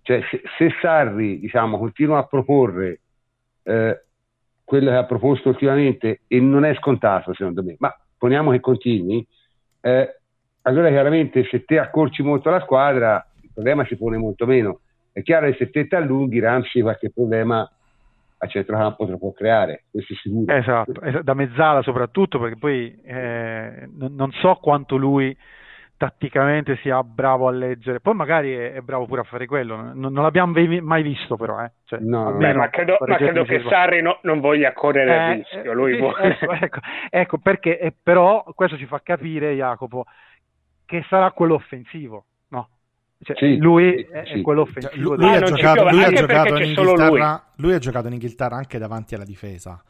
cioè 0.00 0.22
se, 0.30 0.40
se 0.56 0.70
Sarri 0.80 1.38
diciamo, 1.38 1.76
continua 1.76 2.16
a 2.16 2.24
proporre 2.24 3.00
eh, 3.64 4.02
quello 4.64 4.88
che 4.88 4.96
ha 4.96 5.04
proposto 5.04 5.50
ultimamente 5.50 6.22
e 6.26 6.40
non 6.40 6.64
è 6.64 6.74
scontato 6.76 7.34
secondo 7.34 7.62
me, 7.62 7.76
ma 7.80 7.94
poniamo 8.16 8.52
che 8.52 8.60
continui, 8.60 9.26
eh, 9.82 10.20
allora 10.62 10.88
chiaramente 10.88 11.44
se 11.50 11.66
te 11.66 11.78
accorci 11.78 12.22
molto 12.22 12.48
la 12.48 12.62
squadra 12.62 13.22
il 13.42 13.50
problema 13.52 13.84
si 13.84 13.96
pone 13.96 14.16
molto 14.16 14.46
meno. 14.46 14.80
È 15.12 15.20
chiaro 15.20 15.50
che 15.50 15.56
se 15.58 15.68
te 15.68 15.86
ti 15.86 15.94
allunghi 15.94 16.40
Ramsey 16.40 16.80
qualche 16.80 17.10
problema 17.10 17.70
a 18.42 18.46
centrocampo 18.46 19.04
te 19.04 19.10
lo 19.12 19.18
può 19.18 19.32
creare, 19.32 19.84
questo 19.90 20.14
è 20.14 20.16
sicuro. 20.16 20.52
Esatto, 20.52 21.22
da 21.22 21.34
mezzala 21.34 21.82
soprattutto 21.82 22.38
perché 22.38 22.56
poi 22.56 22.98
eh, 23.04 23.86
non, 23.98 24.30
so 24.32 24.54
quanto 24.54 24.96
lui 24.96 25.36
tatticamente 25.98 26.76
sia 26.76 27.02
bravo 27.02 27.48
a 27.48 27.50
leggere, 27.50 28.00
poi 28.00 28.14
magari 28.14 28.54
è, 28.54 28.72
è 28.72 28.80
bravo 28.80 29.04
pure 29.04 29.20
a 29.20 29.24
fare 29.24 29.44
quello, 29.44 29.76
non, 29.76 30.12
non 30.12 30.22
l'abbiamo 30.22 30.54
mai 30.80 31.02
visto 31.02 31.36
però. 31.36 31.62
Eh. 31.62 31.70
Cioè, 31.84 31.98
no, 32.00 32.32
beh, 32.32 32.54
ma 32.54 32.70
credo, 32.70 32.96
ma 33.06 33.16
credo 33.16 33.44
che 33.44 33.62
Sarri 33.68 34.00
no, 34.00 34.18
non 34.22 34.40
voglia 34.40 34.72
correre 34.72 35.12
eh, 35.12 35.30
il 35.32 35.44
rischio, 35.44 35.72
lui 35.74 35.96
eh, 35.96 35.98
vuole... 35.98 36.22
ecco, 36.22 36.52
ecco, 36.52 36.80
ecco, 37.10 37.38
perché 37.38 37.78
eh, 37.78 37.94
però 38.02 38.42
questo 38.54 38.78
ci 38.78 38.86
fa 38.86 39.00
capire 39.02 39.52
Jacopo 39.54 40.04
che 40.86 41.04
sarà 41.08 41.30
quello 41.32 41.54
offensivo 41.54 42.24
cioè, 43.22 43.36
sì, 43.36 43.56
lui 43.58 44.02
è, 44.10 44.22
sì. 44.32 44.40
quello 44.40 44.62
offensivo. 44.62 45.14
Lui, 45.14 45.26
lui, 45.26 45.36
ha 45.36 45.40
giocato, 45.42 45.88
lui, 45.90 46.04
ha 46.04 46.10
giocato 46.10 46.56
in 46.56 46.64
Inghilterra, 46.64 47.44
lui 47.56 47.74
ha 47.74 47.78
giocato 47.78 48.06
in 48.06 48.12
Inghilterra 48.14 48.56
anche 48.56 48.78
davanti 48.78 49.14
alla 49.14 49.24
difesa. 49.24 49.82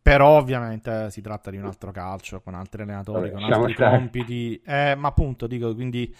Però 0.00 0.38
ovviamente 0.38 1.10
si 1.10 1.20
tratta 1.20 1.50
di 1.50 1.58
un 1.58 1.64
altro 1.64 1.90
calcio, 1.90 2.40
con 2.40 2.54
altri 2.54 2.82
allenatori, 2.82 3.30
Vabbè, 3.30 3.42
con 3.42 3.52
altri 3.52 3.74
stare. 3.74 3.96
compiti. 3.96 4.62
Eh, 4.64 4.94
ma 4.94 5.08
appunto, 5.08 5.46
dico, 5.46 5.74
quindi 5.74 6.14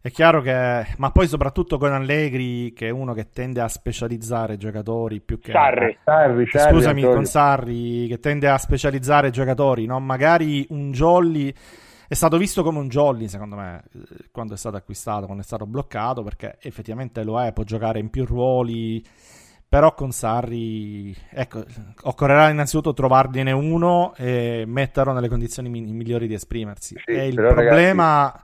è 0.00 0.10
chiaro 0.10 0.40
che... 0.40 0.86
Ma 0.96 1.10
poi 1.12 1.28
soprattutto 1.28 1.78
con 1.78 1.92
Allegri, 1.92 2.72
che 2.72 2.88
è 2.88 2.90
uno 2.90 3.12
che 3.12 3.30
tende 3.30 3.60
a 3.60 3.68
specializzare 3.68 4.56
giocatori 4.56 5.20
più 5.20 5.38
che... 5.38 5.52
Sarri. 5.52 5.96
Sarri, 6.02 6.46
Sarri 6.46 6.74
Scusami, 6.74 7.00
Antonio. 7.00 7.16
con 7.16 7.24
Sarri, 7.26 8.06
che 8.08 8.18
tende 8.18 8.48
a 8.48 8.58
specializzare 8.58 9.30
giocatori, 9.30 9.86
no? 9.86 10.00
Magari 10.00 10.66
un 10.70 10.90
Jolly 10.90 11.54
è 12.06 12.14
stato 12.14 12.36
visto 12.36 12.62
come 12.62 12.78
un 12.78 12.88
jolly, 12.88 13.28
secondo 13.28 13.56
me, 13.56 13.82
eh, 13.92 14.28
quando 14.30 14.54
è 14.54 14.56
stato 14.56 14.76
acquistato, 14.76 15.24
quando 15.24 15.42
è 15.42 15.46
stato 15.46 15.66
bloccato, 15.66 16.22
perché 16.22 16.58
effettivamente 16.60 17.22
lo 17.24 17.40
è, 17.40 17.52
può 17.52 17.64
giocare 17.64 17.98
in 17.98 18.10
più 18.10 18.24
ruoli. 18.24 19.04
Però 19.66 19.92
con 19.92 20.12
Sarri, 20.12 21.12
ecco, 21.30 21.64
occorrerà 22.02 22.48
innanzitutto 22.48 22.92
trovargliene 22.92 23.50
uno 23.50 24.14
e 24.14 24.62
metterlo 24.66 25.12
nelle 25.12 25.28
condizioni 25.28 25.68
migliori 25.68 26.28
di 26.28 26.34
esprimersi. 26.34 26.94
Sì, 27.04 27.10
e 27.10 27.26
il 27.26 27.34
problema 27.34 28.22
ragazzi, 28.22 28.42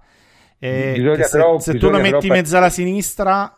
è 0.59 0.95
che 1.15 1.25
se, 1.25 1.57
se 1.59 1.79
tu 1.79 1.89
lo 1.89 2.01
metti 2.01 2.27
in 2.27 2.33
mezzo 2.33 2.57
alla 2.57 2.69
sinistra, 2.69 3.57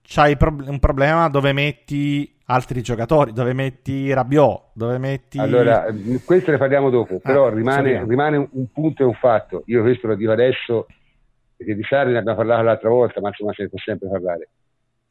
c'hai 0.00 0.36
pro- 0.38 0.56
un 0.64 0.78
problema 0.78 1.28
dove 1.28 1.52
metti 1.52 2.35
altri 2.46 2.82
giocatori, 2.82 3.32
dove 3.32 3.52
metti 3.52 4.12
Rabiot, 4.12 4.70
dove 4.72 4.98
metti... 4.98 5.38
Allora, 5.38 5.86
questo 6.24 6.50
ne 6.50 6.58
parliamo 6.58 6.90
dopo, 6.90 7.18
però 7.18 7.46
ah, 7.46 7.50
rimane, 7.50 8.04
rimane, 8.04 8.48
un 8.50 8.70
punto 8.72 9.02
e 9.02 9.06
un 9.06 9.14
fatto. 9.14 9.62
Io 9.66 9.82
questo 9.82 10.06
lo 10.06 10.14
dico 10.14 10.32
adesso, 10.32 10.86
perché 11.56 11.74
di 11.74 11.82
Sarri 11.82 12.12
ne 12.12 12.18
abbiamo 12.18 12.36
parlato 12.36 12.62
l'altra 12.62 12.88
volta, 12.88 13.20
ma 13.20 13.28
insomma 13.28 13.52
se 13.52 13.64
ne 13.64 13.68
può 13.68 13.78
sempre 13.78 14.08
parlare. 14.08 14.48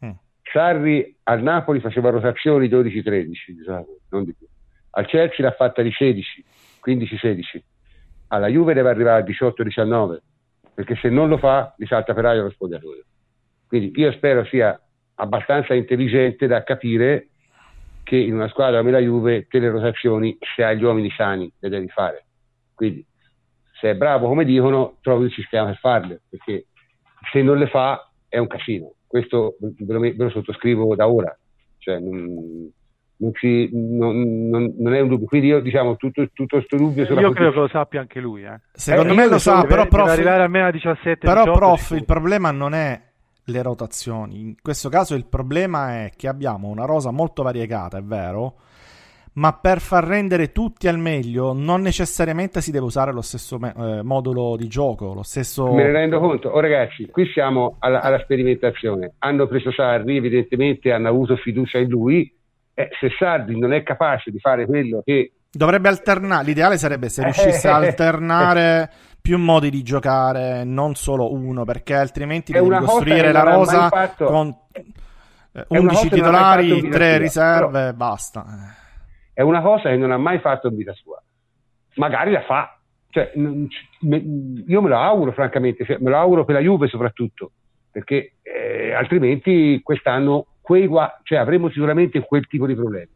Mm. 0.06 0.12
Sarri 0.44 1.18
al 1.24 1.42
Napoli 1.42 1.80
faceva 1.80 2.10
rotazioni 2.10 2.68
12-13, 2.68 3.27
diciamo, 3.48 3.88
non 4.10 4.24
di 4.24 4.34
più. 4.34 4.48
Al 4.92 5.06
Chelsea 5.08 5.46
l'ha 5.46 5.51
fatta 5.51 5.82
di 5.82 5.92
16, 5.92 6.46
15-16. 6.86 7.60
Alla 8.27 8.48
Juve 8.48 8.74
deve 8.74 8.89
arrivare 8.89 9.22
a 9.22 9.25
18-19, 9.25 10.18
perché 10.74 10.96
se 10.96 11.10
non 11.10 11.27
lo 11.27 11.38
fa, 11.38 11.74
gli 11.77 11.86
salta 11.86 12.13
per 12.13 12.25
aria 12.25 12.44
lo 12.44 12.50
spogliatoio. 12.50 13.04
Quindi 13.68 13.92
io 14.00 14.12
spero 14.13 14.46
sia 14.46 14.80
abbastanza 15.15 15.74
intelligente 15.74 16.48
da 16.48 16.63
capire 16.63 17.29
che 18.03 18.17
in 18.17 18.36
una 18.36 18.48
squadra 18.50 18.79
come 18.79 18.91
la 18.91 19.00
Juve 19.00 19.48
te 19.48 19.60
le 19.60 19.69
rotazioni, 19.69 20.38
se 20.55 20.63
hai 20.63 20.77
gli 20.77 20.84
uomini 20.84 21.10
sani, 21.10 21.51
le 21.60 21.69
devi 21.69 21.88
fare. 21.89 22.25
Quindi 22.74 23.05
se 23.79 23.91
è 23.91 23.95
bravo 23.95 24.27
come 24.27 24.45
dicono, 24.45 24.98
trovi 25.01 25.25
il 25.25 25.31
sistema 25.31 25.65
per 25.65 25.77
farle, 25.77 26.22
perché 26.29 26.67
se 27.31 27.41
non 27.41 27.57
le 27.57 27.67
fa 27.67 28.10
è 28.29 28.38
un 28.38 28.48
casino. 28.48 28.93
Questo 29.07 29.55
ve 29.60 29.93
lo, 29.93 30.00
ve 30.00 30.15
lo 30.15 30.29
sottoscrivo 30.29 30.95
da 30.95 31.07
ora. 31.07 31.36
Cioè, 31.77 32.00
non, 32.00 32.69
non, 33.17 33.34
ci, 33.34 33.69
non, 33.74 34.75
non, 34.77 34.93
è 34.93 35.00
un 35.00 35.07
dubbio. 35.07 35.25
Quindi 35.25 35.48
io 35.48 35.62
diciamo 35.62 35.95
tutto 35.95 36.27
questo 36.48 36.75
dubbio 36.75 37.05
sulla 37.05 37.22
Io 37.22 37.31
credo 37.31 37.51
che 37.51 37.60
lo 37.60 37.67
sappia 37.67 38.01
anche 38.01 38.19
lui. 38.19 38.43
Eh. 38.43 38.60
Secondo 38.74 39.13
eh, 39.13 39.15
me 39.15 39.27
lo 39.27 39.39
sa, 39.39 39.63
però, 39.63 39.88
prof, 39.88 40.10
arrivare 40.10 40.43
almeno 40.43 40.67
a 40.67 40.72
17 40.72 41.25
però 41.25 41.43
18, 41.43 41.57
prof, 41.57 41.91
il 41.91 42.05
problema 42.05 42.51
non 42.51 42.74
è 42.74 43.01
le 43.45 43.61
rotazioni. 43.61 44.39
In 44.39 44.55
questo 44.61 44.89
caso 44.89 45.15
il 45.15 45.25
problema 45.25 46.03
è 46.03 46.11
che 46.15 46.27
abbiamo 46.27 46.67
una 46.67 46.85
rosa 46.85 47.11
molto 47.11 47.43
variegata, 47.43 47.97
è 47.97 48.03
vero, 48.03 48.55
ma 49.33 49.53
per 49.53 49.79
far 49.79 50.05
rendere 50.05 50.51
tutti 50.51 50.87
al 50.87 50.97
meglio 50.97 51.53
non 51.53 51.81
necessariamente 51.81 52.61
si 52.61 52.71
deve 52.71 52.85
usare 52.85 53.11
lo 53.11 53.21
stesso 53.21 53.59
me- 53.59 53.73
eh, 53.75 54.01
modulo 54.01 54.55
di 54.55 54.67
gioco, 54.67 55.13
lo 55.13 55.23
stesso... 55.23 55.73
Me 55.73 55.83
ne 55.83 55.91
rendo 55.91 56.19
conto. 56.19 56.49
Oh 56.49 56.59
ragazzi, 56.59 57.07
qui 57.07 57.27
siamo 57.33 57.75
alla, 57.79 58.01
alla 58.01 58.19
sperimentazione. 58.19 59.13
Hanno 59.19 59.47
preso 59.47 59.71
Sarri, 59.71 60.17
evidentemente 60.17 60.91
hanno 60.91 61.09
avuto 61.09 61.35
fiducia 61.35 61.79
in 61.79 61.89
lui. 61.89 62.33
Eh, 62.73 62.89
se 62.99 63.09
Sarri 63.17 63.59
non 63.59 63.73
è 63.73 63.83
capace 63.83 64.31
di 64.31 64.39
fare 64.39 64.65
quello 64.65 65.01
che... 65.03 65.31
Dovrebbe 65.51 65.87
alternare, 65.89 66.45
l'ideale 66.45 66.77
sarebbe 66.77 67.09
se 67.09 67.23
riuscisse 67.25 67.67
a 67.67 67.75
alternare 67.75 68.89
più 69.25 69.39
modi 69.39 69.72
di 69.72 69.82
giocare, 69.82 70.63
non 70.63 70.94
solo 70.94 71.34
uno, 71.34 71.65
perché 71.65 71.96
altrimenti 71.96 72.51
devi 72.51 72.70
costruire 72.70 73.32
la 73.32 73.41
rosa 73.41 73.89
fatto... 73.89 74.25
con 74.25 74.55
11 75.67 76.10
titolari, 76.10 76.89
3 76.89 77.17
riserve, 77.17 77.79
però... 77.79 77.94
basta 77.94 78.46
è 79.36 79.41
una 79.41 79.62
cosa 79.62 79.89
che 79.89 79.98
non 79.98 80.12
ha 80.12 80.17
mai 80.17 80.39
fatto 80.39 80.70
in 80.70 80.77
vita 80.77 80.94
sua. 80.94 81.22
Magari 81.96 82.32
la 82.32 82.41
fa. 82.44 82.79
Cioè, 83.10 83.34
io 83.36 84.82
me 84.82 84.89
lo 84.89 84.98
auguro, 84.98 85.34
francamente, 85.34 85.84
cioè, 85.84 85.98
me 86.00 86.10
lo 86.10 86.17
auguro 86.17 86.46
per 86.46 86.55
la 86.55 86.62
Juve 86.62 86.88
soprattutto, 86.88 87.51
perché 87.91 88.36
eh, 88.41 88.94
altrimenti 88.94 89.82
quest'anno 89.84 90.48
quei, 90.62 90.89
cioè, 91.24 91.38
avremo 91.38 91.70
sicuramente 91.70 92.22
quel 92.22 92.48
tipo 92.48 92.65
di 92.65 92.75
problemi. 92.75 93.10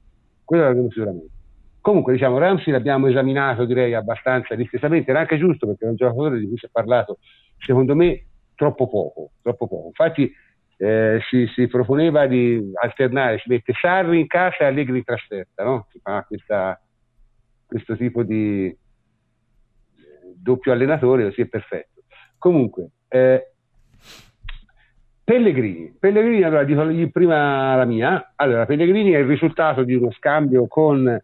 Quello 0.43 0.63
l'avremo 0.63 0.89
sicuramente. 0.89 1.33
Comunque, 1.81 2.13
diciamo, 2.13 2.37
Ramsey 2.37 2.73
l'abbiamo 2.73 3.07
esaminato, 3.07 3.65
direi, 3.65 3.93
abbastanza 3.93 4.55
distesamente, 4.55 5.11
era 5.11 5.21
anche 5.21 5.37
giusto 5.37 5.65
perché 5.65 5.85
è 5.85 5.89
un 5.89 5.95
giocatore 5.95 6.39
di 6.39 6.47
cui 6.47 6.57
si 6.57 6.65
è 6.65 6.69
parlato, 6.71 7.19
secondo 7.57 7.95
me, 7.95 8.25
troppo 8.55 8.87
poco. 8.87 9.31
Troppo 9.41 9.67
poco. 9.67 9.87
Infatti, 9.87 10.31
eh, 10.77 11.19
si, 11.29 11.45
si, 11.53 11.67
proponeva 11.67 12.25
di 12.25 12.71
alternare, 12.81 13.39
si 13.39 13.49
mette 13.49 13.73
Sarri 13.73 14.19
in 14.19 14.27
casa 14.27 14.59
e 14.59 14.65
Allegri 14.65 14.97
in 14.97 15.03
trasferta, 15.03 15.63
no? 15.63 15.87
si 15.91 15.99
fa 16.01 16.23
questa, 16.25 16.81
questo 17.65 17.97
tipo 17.97 18.23
di 18.23 18.67
eh, 18.67 18.77
doppio 20.35 20.71
allenatore, 20.71 21.25
così 21.25 21.41
è 21.41 21.47
perfetto. 21.47 22.03
Comunque, 22.37 22.91
eh, 23.09 23.51
Pellegrini, 25.25 25.95
Pellegrini, 25.99 26.43
allora 26.43 26.63
dico 26.63 26.83
prima 27.11 27.75
la 27.75 27.85
mia, 27.85 28.31
allora 28.35 28.65
Pellegrini 28.65 29.11
è 29.11 29.19
il 29.19 29.27
risultato 29.27 29.83
di 29.83 29.93
uno 29.93 30.11
scambio 30.11 30.65
con 30.67 31.21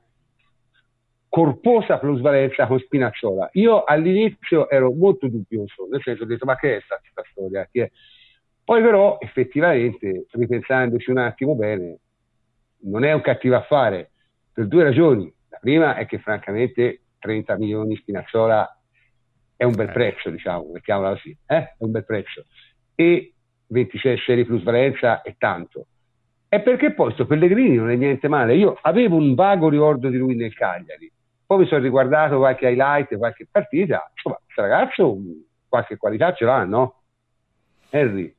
corposa 1.36 1.98
plusvalenza 1.98 2.65
con 2.65 2.80
Spinazzola. 2.80 3.50
Io 3.56 3.84
all'inizio 3.84 4.70
ero 4.70 4.94
molto 4.94 5.27
dubbioso, 5.27 5.86
nel 5.92 6.01
senso 6.01 6.24
ho 6.24 6.25
detto 6.25 6.46
ma 6.46 6.56
che 6.56 6.77
è 6.77 6.80
questa 6.80 7.30
storia? 7.30 7.68
È? 7.70 7.92
Poi 8.63 8.82
però 8.82 9.18
effettivamente, 9.20 10.27
ripensandoci 10.32 11.12
un 11.12 11.18
attimo 11.18 11.56
bene, 11.56 11.98
non 12.84 13.04
è 13.04 13.12
un 13.12 13.20
cattivo 13.20 13.58
affare 13.58 14.12
per 14.54 14.68
due 14.68 14.84
ragioni. 14.84 15.30
La 15.50 15.58
prima 15.60 15.98
è 15.98 16.06
che 16.06 16.20
francamente 16.20 17.01
30 17.20 17.58
milioni 17.58 17.98
Spinazzola 17.98 18.80
è 19.58 19.65
un 19.65 19.75
bel 19.75 19.89
eh. 19.89 19.92
prezzo, 19.92 20.30
diciamo, 20.30 20.70
mettiamola 20.72 21.10
così, 21.10 21.38
eh? 21.48 21.58
è 21.58 21.75
un 21.80 21.92
bel 21.92 22.06
prezzo. 22.06 22.46
E 22.96 23.34
26 23.68 24.18
serie 24.20 24.46
plus 24.46 24.63
Valenza 24.63 25.22
è 25.22 25.36
tanto. 25.38 25.88
E 26.48 26.62
perché 26.62 26.94
poi 26.94 27.12
sto 27.12 27.25
Pellegrini 27.25 27.75
non 27.75 27.89
è 27.89 27.96
niente 27.98 28.30
male. 28.30 28.56
Io 28.56 28.77
avevo 28.84 29.18
un 29.18 29.36
vago 29.36 29.68
ricordo 29.68 30.08
di 30.08 30.15
lui 30.15 30.36
nel 30.36 30.54
Cagliari, 30.54 31.12
poi 31.46 31.60
mi 31.60 31.68
sono 31.68 31.82
riguardato 31.82 32.38
qualche 32.38 32.70
highlight, 32.70 33.18
qualche 33.18 33.48
partita, 33.50 34.10
insomma, 34.14 34.38
questo 34.44 34.62
ragazzo 34.62 35.18
qualche 35.68 35.98
qualità 35.98 36.34
ce 36.34 36.46
l'ha, 36.46 36.64
no? 36.64 37.02
Henry. 37.90 38.34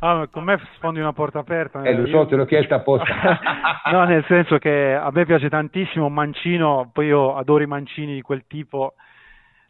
Ah, 0.00 0.28
con 0.30 0.44
me 0.44 0.58
sfondi 0.74 1.00
una 1.00 1.12
porta 1.12 1.38
aperta. 1.38 1.82
Eh, 1.82 1.94
lo 1.94 2.06
so, 2.06 2.16
io... 2.16 2.26
te 2.26 2.36
l'ho 2.36 2.44
chiesto 2.44 2.74
apposta. 2.74 3.38
no, 3.90 4.04
nel 4.04 4.24
senso 4.26 4.58
che 4.58 4.94
a 4.94 5.10
me 5.10 5.24
piace 5.24 5.48
tantissimo 5.48 6.08
Mancino, 6.08 6.90
poi 6.92 7.06
io 7.06 7.36
adoro 7.36 7.62
i 7.62 7.66
mancini 7.66 8.14
di 8.14 8.20
quel 8.20 8.44
tipo. 8.46 8.94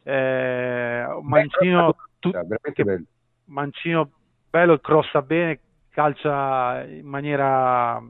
Eh, 0.03 1.07
mancino, 1.23 1.97
tu... 2.19 2.31
bello. 2.31 3.05
mancino 3.47 4.11
bello, 4.51 4.79
crossa 4.79 5.23
bene, 5.23 5.61
calcia 5.91 6.85
in 6.85 7.07
maniera 7.07 8.01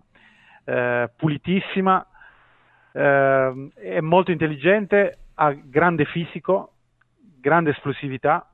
eh, 0.64 1.10
pulitissima, 1.16 2.06
eh, 2.94 3.70
è 3.74 4.00
molto 4.00 4.30
intelligente, 4.30 5.18
ha 5.34 5.52
grande 5.52 6.04
fisico, 6.06 6.72
grande 7.40 7.70
esplosività 7.70 8.48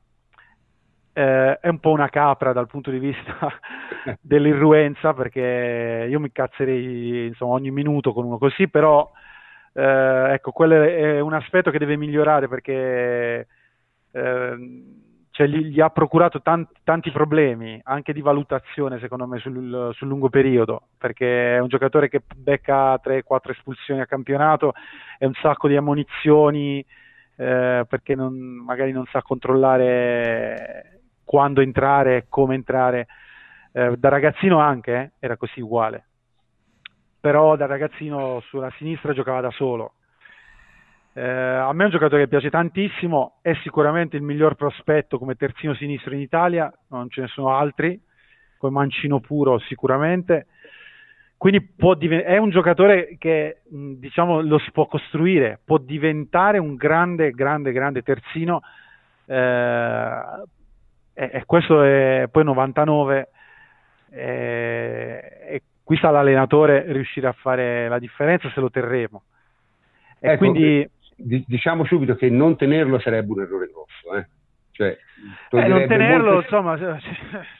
eh, 1.12 1.58
è 1.58 1.68
un 1.68 1.80
po' 1.80 1.90
una 1.90 2.08
capra 2.08 2.52
dal 2.52 2.66
punto 2.66 2.90
di 2.90 2.98
vista 2.98 3.36
dell'irruenza 4.20 5.12
perché 5.12 6.06
io 6.08 6.20
mi 6.20 6.30
cazzerei 6.32 7.26
insomma, 7.26 7.54
ogni 7.54 7.70
minuto 7.70 8.12
con 8.12 8.24
uno 8.24 8.38
così, 8.38 8.68
però 8.68 9.10
eh, 9.72 10.32
ecco, 10.32 10.52
quello 10.52 10.82
è 10.82 11.20
un 11.20 11.34
aspetto 11.34 11.70
che 11.70 11.78
deve 11.78 11.96
migliorare 11.96 12.48
perché 12.48 13.46
eh, 14.12 14.56
cioè, 15.40 15.48
gli, 15.48 15.68
gli, 15.68 15.80
ha 15.80 15.88
procurato 15.88 16.42
tanti, 16.42 16.74
tanti, 16.84 17.10
problemi 17.10 17.80
anche 17.84 18.12
di 18.12 18.20
valutazione 18.20 18.98
secondo 18.98 19.26
me 19.26 19.38
sul, 19.38 19.90
sul, 19.94 20.06
lungo 20.06 20.28
periodo 20.28 20.88
perché 20.98 21.56
è 21.56 21.60
un 21.60 21.68
giocatore 21.68 22.10
che 22.10 22.20
becca 22.36 22.94
3-4 22.96 23.22
espulsioni 23.50 24.02
a 24.02 24.06
campionato 24.06 24.74
e 25.18 25.24
un 25.24 25.32
sacco 25.40 25.66
di 25.66 25.76
ammonizioni 25.76 26.84
eh, 27.36 27.86
perché 27.88 28.14
non, 28.14 28.34
magari 28.34 28.92
non 28.92 29.06
sa 29.06 29.22
controllare 29.22 31.00
quando 31.24 31.62
entrare 31.62 32.16
e 32.16 32.24
come 32.28 32.54
entrare. 32.54 33.06
Eh, 33.72 33.96
da 33.96 34.08
ragazzino 34.10 34.58
anche 34.58 34.92
eh, 34.92 35.10
era 35.20 35.38
così 35.38 35.60
uguale, 35.60 36.04
però 37.18 37.56
da 37.56 37.64
ragazzino 37.64 38.40
sulla 38.40 38.70
sinistra 38.76 39.14
giocava 39.14 39.40
da 39.40 39.50
solo. 39.52 39.94
Eh, 41.20 41.22
a 41.22 41.70
me 41.74 41.82
è 41.82 41.84
un 41.84 41.92
giocatore 41.92 42.22
che 42.22 42.28
piace 42.28 42.48
tantissimo, 42.48 43.40
è 43.42 43.52
sicuramente 43.62 44.16
il 44.16 44.22
miglior 44.22 44.54
prospetto 44.54 45.18
come 45.18 45.34
terzino 45.34 45.74
sinistro 45.74 46.14
in 46.14 46.20
Italia, 46.20 46.72
non 46.88 47.10
ce 47.10 47.20
ne 47.20 47.26
sono 47.26 47.54
altri, 47.54 48.00
come 48.56 48.72
mancino 48.72 49.20
puro 49.20 49.58
sicuramente. 49.58 50.46
Quindi 51.36 51.74
div- 51.98 52.22
è 52.22 52.38
un 52.38 52.48
giocatore 52.48 53.16
che 53.18 53.58
diciamo 53.68 54.40
lo 54.40 54.58
si 54.60 54.70
può 54.72 54.86
costruire, 54.86 55.60
può 55.62 55.76
diventare 55.76 56.56
un 56.56 56.74
grande, 56.74 57.32
grande, 57.32 57.72
grande 57.72 58.00
terzino, 58.00 58.62
eh, 59.26 60.22
e, 61.12 61.42
questo 61.44 61.82
è 61.82 62.28
poi 62.30 62.44
99 62.44 63.28
e, 64.10 65.38
e 65.48 65.62
qui 65.84 65.98
sta 65.98 66.08
l'allenatore 66.08 66.90
riuscire 66.92 67.26
a 67.26 67.32
fare 67.32 67.88
la 67.88 67.98
differenza 67.98 68.50
se 68.54 68.60
lo 68.60 68.70
terremo. 68.70 69.24
E 70.18 70.30
ecco, 70.30 70.38
quindi 70.38 70.88
diciamo 71.22 71.84
subito 71.84 72.16
che 72.16 72.28
non 72.30 72.56
tenerlo 72.56 72.98
sarebbe 72.98 73.32
un 73.32 73.40
errore 73.42 73.70
grosso. 73.70 74.16
Eh? 74.16 74.26
Cioè, 74.80 74.96
eh, 75.50 75.68
non 75.68 75.86
tenerlo, 75.86 76.32
molte... 76.32 76.54
insomma, 76.54 76.78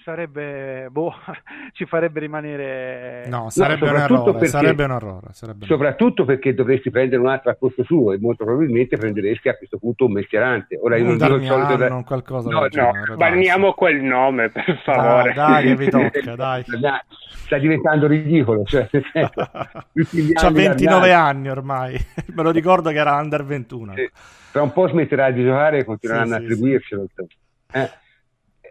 sarebbe, 0.03 0.89
boh, 0.91 1.13
ci 1.75 1.85
farebbe 1.85 2.19
rimanere... 2.19 3.27
No, 3.29 3.51
sarebbe, 3.51 3.85
no, 3.85 3.93
un, 3.93 3.99
errore, 3.99 4.33
perché, 4.33 4.47
sarebbe 4.47 4.85
un 4.85 4.91
errore. 4.93 5.27
Sarebbe 5.33 5.67
soprattutto 5.67 6.25
perché 6.25 6.55
dovresti 6.55 6.91
prendere 6.91 7.21
un 7.21 7.29
altro 7.29 7.51
al 7.51 7.59
posto 7.59 7.85
suo 7.85 8.13
e 8.13 8.19
molto 8.19 8.45
probabilmente 8.45 8.97
prenderesti 8.97 9.51
a 9.51 9.57
questo 9.59 9.77
punto 9.77 10.07
un 10.07 10.13
mestierante. 10.13 10.79
Ora 10.83 10.97
io 10.97 11.05
non 11.05 11.19
dico 11.19 11.35
il 11.35 11.45
solito... 11.45 11.77
Da... 11.77 12.03
Qualcosa 12.07 12.49
no, 12.49 12.67
no, 12.71 13.17
banniamo 13.17 13.75
quel 13.75 14.01
nome, 14.01 14.49
per 14.49 14.81
favore. 14.83 15.35
Dai, 15.35 15.53
dai 15.53 15.67
che 15.67 15.77
vi 15.77 15.91
tocca, 15.91 16.37
dai. 16.37 16.65
Sta 16.65 17.59
diventando 17.59 18.07
ridicolo. 18.07 18.65
Cioè, 18.65 18.89
C'ha 18.89 20.51
29 20.51 21.13
anni 21.13 21.51
ormai, 21.51 21.99
me 22.35 22.43
lo 22.43 22.51
ricordo 22.51 22.89
che 22.89 22.99
era 22.99 23.17
under 23.17 23.45
21. 23.45 23.93
Sì 23.95 24.11
tra 24.51 24.63
un 24.63 24.73
po' 24.73 24.89
smetterà 24.89 25.31
di 25.31 25.45
giocare 25.45 25.79
e 25.79 25.85
continueranno 25.85 26.29
sì, 26.29 26.35
a 26.35 26.37
attribuircelo. 26.37 27.07
Sì. 27.15 27.27
Eh, 27.73 27.91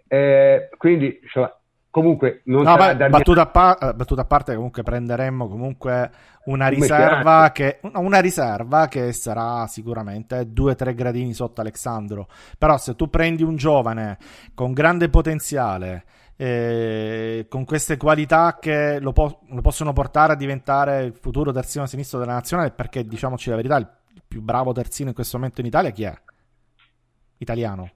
eh, 0.07 0.69
quindi, 0.77 1.19
insomma, 1.21 1.53
comunque 1.89 2.41
non 2.45 2.63
no, 2.63 2.75
beh, 2.75 3.09
battuta, 3.09 3.41
a 3.41 3.45
pa- 3.47 3.77
eh, 3.77 3.93
battuta, 3.93 4.21
a 4.21 4.25
parte 4.25 4.55
comunque 4.55 4.83
prenderemmo 4.83 5.47
comunque 5.47 6.11
una 6.45 6.67
riserva, 6.67 7.51
che, 7.51 7.79
una 7.93 8.19
riserva 8.19 8.87
che 8.87 9.11
sarà 9.11 9.65
sicuramente 9.67 10.47
2-3 10.51 10.93
gradini 10.93 11.33
sotto 11.33 11.61
Alessandro 11.61 12.27
però 12.57 12.77
se 12.77 12.95
tu 12.95 13.09
prendi 13.09 13.43
un 13.43 13.55
giovane 13.55 14.17
con 14.53 14.73
grande 14.73 15.09
potenziale 15.09 16.05
eh, 16.41 17.47
con 17.49 17.65
queste 17.65 17.97
qualità 17.97 18.59
che 18.61 18.99
lo, 19.01 19.11
po- 19.11 19.41
lo, 19.49 19.59
possono 19.59 19.91
portare 19.91 20.33
a 20.33 20.35
diventare 20.37 21.03
il 21.03 21.13
futuro 21.13 21.51
terzino 21.51 21.85
sinistro 21.85 22.17
della 22.17 22.31
nazionale, 22.31 22.71
perché 22.71 23.05
diciamoci 23.05 23.49
la 23.49 23.57
verità, 23.57 23.75
il 23.75 23.89
più 24.27 24.41
bravo 24.41 24.71
terzino 24.71 25.09
in 25.09 25.15
questo 25.15 25.37
momento 25.37 25.61
in 25.61 25.67
Italia 25.67 25.91
chi 25.91 26.03
è? 26.03 26.13
Italiano. 27.37 27.91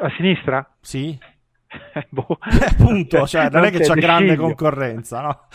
A 0.00 0.10
sinistra? 0.16 0.68
Sì. 0.80 1.18
boh. 2.08 2.38
Appunto, 2.40 3.26
cioè, 3.26 3.44
non, 3.44 3.52
non 3.52 3.64
è 3.64 3.70
che 3.70 3.80
c'è 3.80 3.94
grande 3.94 4.36
concorrenza, 4.36 5.20
no? 5.20 5.46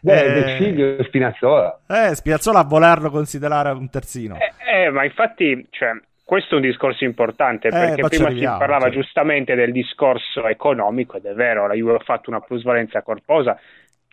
Beh, 0.00 0.98
eh, 0.98 1.04
Spinazzola. 1.04 1.80
Eh, 1.86 2.14
Spinazzola 2.14 2.58
a 2.58 2.64
volerlo 2.64 3.10
considerare 3.10 3.70
un 3.70 3.88
terzino. 3.88 4.36
Eh, 4.36 4.84
eh, 4.84 4.90
ma 4.90 5.04
infatti, 5.04 5.66
cioè, 5.70 5.92
questo 6.22 6.54
è 6.54 6.56
un 6.56 6.64
discorso 6.64 7.04
importante 7.04 7.68
eh, 7.68 7.70
perché 7.70 8.02
prima 8.08 8.30
si 8.30 8.44
parlava 8.44 8.84
cioè. 8.84 8.90
giustamente 8.90 9.54
del 9.54 9.72
discorso 9.72 10.46
economico 10.46 11.16
ed 11.16 11.24
è 11.24 11.32
vero, 11.32 11.66
la 11.66 11.74
Juve 11.74 11.94
ha 11.94 12.04
fatto 12.04 12.28
una 12.28 12.40
plusvalenza 12.40 13.00
corposa, 13.02 13.58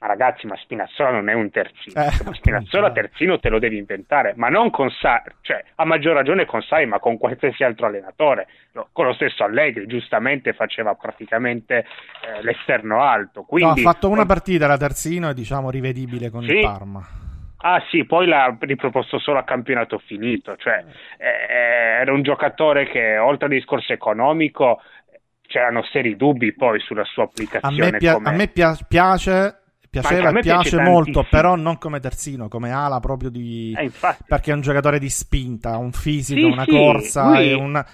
ma 0.01 0.07
ragazzi, 0.07 0.47
ma 0.47 0.57
Spinazzola 0.57 1.11
non 1.11 1.29
è 1.29 1.33
un 1.33 1.51
terzino. 1.51 2.01
Eh, 2.01 2.23
ma 2.25 2.33
Spinazzola 2.33 2.87
appunto, 2.87 3.07
terzino 3.07 3.39
te 3.39 3.49
lo 3.49 3.59
devi 3.59 3.77
inventare, 3.77 4.33
ma 4.35 4.49
non 4.49 4.71
con 4.71 4.89
Sarri, 4.89 5.35
cioè 5.41 5.63
a 5.75 5.85
maggior 5.85 6.15
ragione 6.15 6.45
con 6.45 6.63
Sarri, 6.63 6.87
ma 6.87 6.97
con 6.97 7.19
qualsiasi 7.19 7.63
altro 7.63 7.85
allenatore. 7.85 8.47
Con 8.91 9.05
lo 9.05 9.13
stesso 9.13 9.43
Allegri, 9.43 9.85
giustamente 9.85 10.53
faceva 10.53 10.95
praticamente 10.95 11.85
eh, 12.25 12.41
l'esterno 12.41 13.03
alto. 13.03 13.43
Quindi, 13.43 13.83
no, 13.83 13.89
ha 13.89 13.93
fatto 13.93 14.09
una 14.09 14.25
partita 14.25 14.65
da 14.65 14.77
terzino 14.77 15.29
e 15.29 15.33
diciamo 15.35 15.69
rivedibile 15.69 16.31
con 16.31 16.41
sì, 16.45 16.53
il 16.53 16.61
Parma. 16.61 17.07
Ah 17.57 17.83
sì, 17.91 18.03
poi 18.05 18.25
l'ha 18.25 18.57
riproposto 18.59 19.19
solo 19.19 19.37
a 19.37 19.43
campionato 19.43 19.99
finito, 19.99 20.55
cioè 20.55 20.83
eh, 21.17 22.01
era 22.01 22.11
un 22.11 22.23
giocatore 22.23 22.87
che 22.87 23.19
oltre 23.19 23.45
al 23.45 23.51
discorso 23.51 23.93
economico 23.93 24.81
c'erano 25.45 25.83
seri 25.83 26.15
dubbi 26.15 26.55
poi 26.55 26.79
sulla 26.79 27.03
sua 27.03 27.25
applicazione. 27.25 27.87
A 27.87 27.91
me, 27.91 27.97
pia- 27.99 28.19
a 28.23 28.31
me 28.31 28.47
pia- 28.47 28.77
piace 28.87 29.60
piaceva 29.91 30.29
e 30.29 30.39
piace, 30.39 30.79
molto, 30.79 31.27
però 31.29 31.55
non 31.55 31.77
come 31.77 31.99
terzino, 31.99 32.47
come 32.47 32.71
ala 32.71 33.01
proprio 33.01 33.29
di... 33.29 33.75
Eh, 33.77 33.91
perché 34.25 34.51
è 34.51 34.53
un 34.53 34.61
giocatore 34.61 34.99
di 34.99 35.09
spinta, 35.09 35.77
un 35.77 35.91
fisico, 35.91 36.39
sì, 36.39 36.45
una 36.45 36.63
sì, 36.63 36.71
corsa 36.71 37.29
lui... 37.29 37.53
un... 37.53 37.85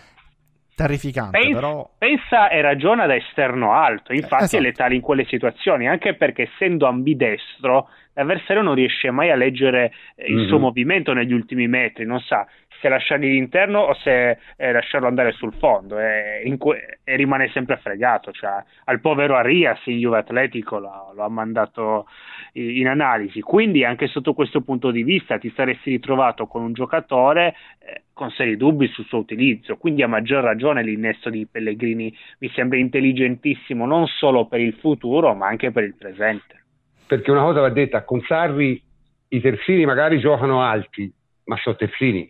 Terrificante, 0.75 1.39
pensa, 1.39 1.55
però... 1.55 1.89
Pensa 1.97 2.49
e 2.49 2.61
ragiona 2.61 3.07
da 3.07 3.15
esterno 3.15 3.73
alto, 3.73 4.13
infatti 4.13 4.43
esatto. 4.43 4.57
è 4.57 4.59
letale 4.59 4.93
in 4.93 5.01
quelle 5.01 5.25
situazioni, 5.25 5.87
anche 5.87 6.13
perché 6.13 6.51
essendo 6.53 6.85
ambidestro 6.85 7.89
l'avversario 8.17 8.63
non 8.63 8.73
riesce 8.73 9.11
mai 9.11 9.29
a 9.29 9.35
leggere 9.35 9.93
il 10.25 10.35
mm-hmm. 10.35 10.47
suo 10.47 10.57
mhm. 10.57 10.63
movimento 10.63 11.13
negli 11.13 11.33
ultimi 11.33 11.67
metri, 11.67 12.05
non 12.05 12.19
sa 12.19 12.45
se 12.79 12.89
lasciargli 12.89 13.27
l'interno 13.27 13.79
o 13.79 13.93
se 13.95 14.37
eh, 14.55 14.71
lasciarlo 14.71 15.07
andare 15.07 15.31
sul 15.31 15.53
fondo 15.53 15.97
e, 15.99 16.55
que- 16.57 16.99
e, 17.03 17.15
rimane 17.15 17.49
sempre 17.49 17.77
fregato. 17.77 18.31
Cioè, 18.31 18.63
al 18.85 18.99
povero 18.99 19.35
Arias 19.35 19.79
in 19.85 19.97
Juve 19.97 20.19
Atletico 20.19 20.79
lo, 20.79 21.11
lo 21.15 21.23
ha 21.23 21.29
mandato 21.29 22.07
in, 22.53 22.77
in, 22.77 22.87
analisi. 22.87 23.41
Quindi, 23.41 23.83
anche 23.83 24.07
sotto 24.07 24.33
questo 24.33 24.61
punto 24.61 24.91
di 24.91 25.03
vista, 25.03 25.37
ti 25.37 25.51
saresti 25.55 25.91
ritrovato 25.91 26.45
con 26.45 26.61
un 26.61 26.73
giocatore 26.73 27.55
eh, 27.79 28.03
con 28.13 28.29
seri 28.31 28.57
dubbi 28.57 28.87
sul 28.87 29.05
suo 29.05 29.19
utilizzo. 29.19 29.77
Quindi, 29.77 30.03
a 30.03 30.07
maggior 30.07 30.43
ragione, 30.43 30.83
l'innesto 30.83 31.29
di 31.29 31.47
Pellegrini 31.49 32.15
mi 32.39 32.49
sembra 32.49 32.77
intelligentissimo 32.77 33.85
non 33.85 34.05
solo 34.05 34.45
per 34.45 34.59
il 34.59 34.73
futuro, 34.73 35.33
ma 35.33 35.47
anche 35.47 35.71
per 35.71 35.83
il 35.83 35.95
presente. 35.95 36.65
Perché 37.07 37.31
una 37.31 37.43
cosa 37.43 37.61
va 37.61 37.69
detta: 37.69 38.03
con 38.03 38.21
Sarri 38.21 38.81
i 39.29 39.41
terzini 39.41 39.85
magari 39.85 40.19
giocano 40.19 40.61
alti, 40.61 41.11
ma 41.45 41.57
sono 41.57 41.75
terzini 41.75 42.29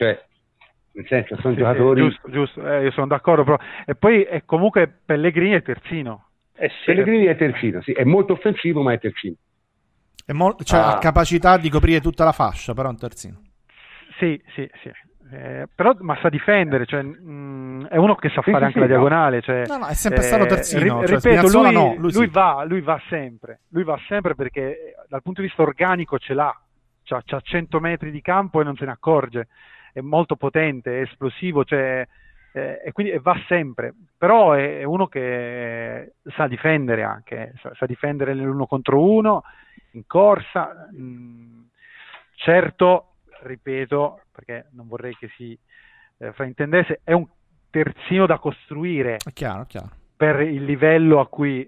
cioè 0.00 0.18
nel 0.92 1.06
senso 1.06 1.36
sono 1.40 1.52
sì, 1.52 1.60
giocatori 1.60 2.00
giusto, 2.00 2.30
giusto. 2.30 2.66
Eh, 2.66 2.84
io 2.84 2.90
sono 2.92 3.06
d'accordo 3.06 3.44
però 3.44 3.58
e 3.84 3.94
poi 3.94 4.22
è 4.22 4.44
comunque 4.46 4.88
Pellegrini 5.04 5.52
è 5.52 5.62
terzino 5.62 6.28
eh 6.56 6.68
sì. 6.68 6.86
Pellegrini 6.86 7.26
è 7.26 7.36
terzino 7.36 7.82
sì. 7.82 7.92
è 7.92 8.04
molto 8.04 8.32
offensivo 8.32 8.80
ma 8.80 8.94
è 8.94 8.98
terzino 8.98 9.36
è 10.24 10.32
mo- 10.32 10.56
cioè 10.62 10.80
ah. 10.80 10.94
ha 10.94 10.98
capacità 10.98 11.58
di 11.58 11.68
coprire 11.68 12.00
tutta 12.00 12.24
la 12.24 12.32
fascia 12.32 12.72
però 12.72 12.88
è 12.88 12.92
un 12.92 12.98
terzino 12.98 13.42
sì 14.18 14.42
sì 14.54 14.68
sì 14.82 14.90
eh, 15.32 15.68
però 15.74 15.94
ma 16.00 16.18
sa 16.20 16.28
difendere 16.28 16.86
cioè, 16.86 17.02
mh, 17.02 17.18
mm, 17.22 17.84
è 17.86 17.96
uno 17.96 18.14
che 18.14 18.28
sa 18.30 18.42
sì, 18.42 18.50
fare 18.50 18.58
sì, 18.58 18.64
anche 18.64 18.80
la 18.80 18.86
diagonale 18.86 19.40
cioè, 19.42 19.66
no, 19.66 19.78
no, 19.78 19.86
è 19.86 19.94
sempre 19.94 20.22
stato 20.22 20.44
eh, 20.44 20.48
terzino 20.48 21.00
ri- 21.00 21.06
cioè, 21.06 21.16
ripeto 21.16 21.58
lui, 21.58 21.72
no, 21.72 21.94
lui, 21.96 22.12
lui, 22.12 22.26
va, 22.28 22.64
lui 22.66 22.80
va 22.80 23.00
sempre 23.08 23.60
lui 23.68 23.84
va 23.84 23.98
sempre 24.08 24.34
perché 24.34 24.94
dal 25.08 25.22
punto 25.22 25.40
di 25.40 25.46
vista 25.46 25.62
organico 25.62 26.18
ce 26.18 26.34
l'ha 26.34 26.54
c'ha, 27.04 27.22
c'ha 27.24 27.40
100 27.40 27.80
metri 27.80 28.10
di 28.10 28.20
campo 28.20 28.60
e 28.60 28.64
non 28.64 28.76
se 28.76 28.84
ne 28.84 28.92
accorge 28.92 29.48
è 29.92 30.00
molto 30.00 30.36
potente, 30.36 30.98
è 30.98 31.02
esplosivo, 31.02 31.64
cioè, 31.64 32.06
eh, 32.52 32.82
e 32.84 32.92
quindi 32.92 33.16
va 33.18 33.36
sempre, 33.46 33.94
però 34.16 34.52
è, 34.52 34.82
uno 34.84 35.06
che 35.06 36.14
sa 36.36 36.46
difendere 36.46 37.02
anche, 37.02 37.54
sa, 37.60 37.72
sa 37.74 37.86
difendere 37.86 38.34
nell'uno 38.34 38.66
contro 38.66 39.02
uno, 39.02 39.42
in 39.92 40.06
corsa, 40.06 40.88
mh, 40.92 41.02
mm, 41.02 41.60
certo, 42.36 43.09
ripeto, 43.42 44.20
perché 44.32 44.66
non 44.72 44.88
vorrei 44.88 45.16
che 45.16 45.28
si 45.36 45.58
eh, 46.18 46.32
fraintendesse, 46.32 47.00
è 47.04 47.12
un 47.12 47.26
terzino 47.70 48.26
da 48.26 48.38
costruire. 48.38 49.16
È 49.16 49.32
chiaro, 49.32 49.64
chiaro 49.66 49.98
per 50.20 50.42
il 50.42 50.64
livello 50.64 51.18
a 51.18 51.28
cui 51.28 51.66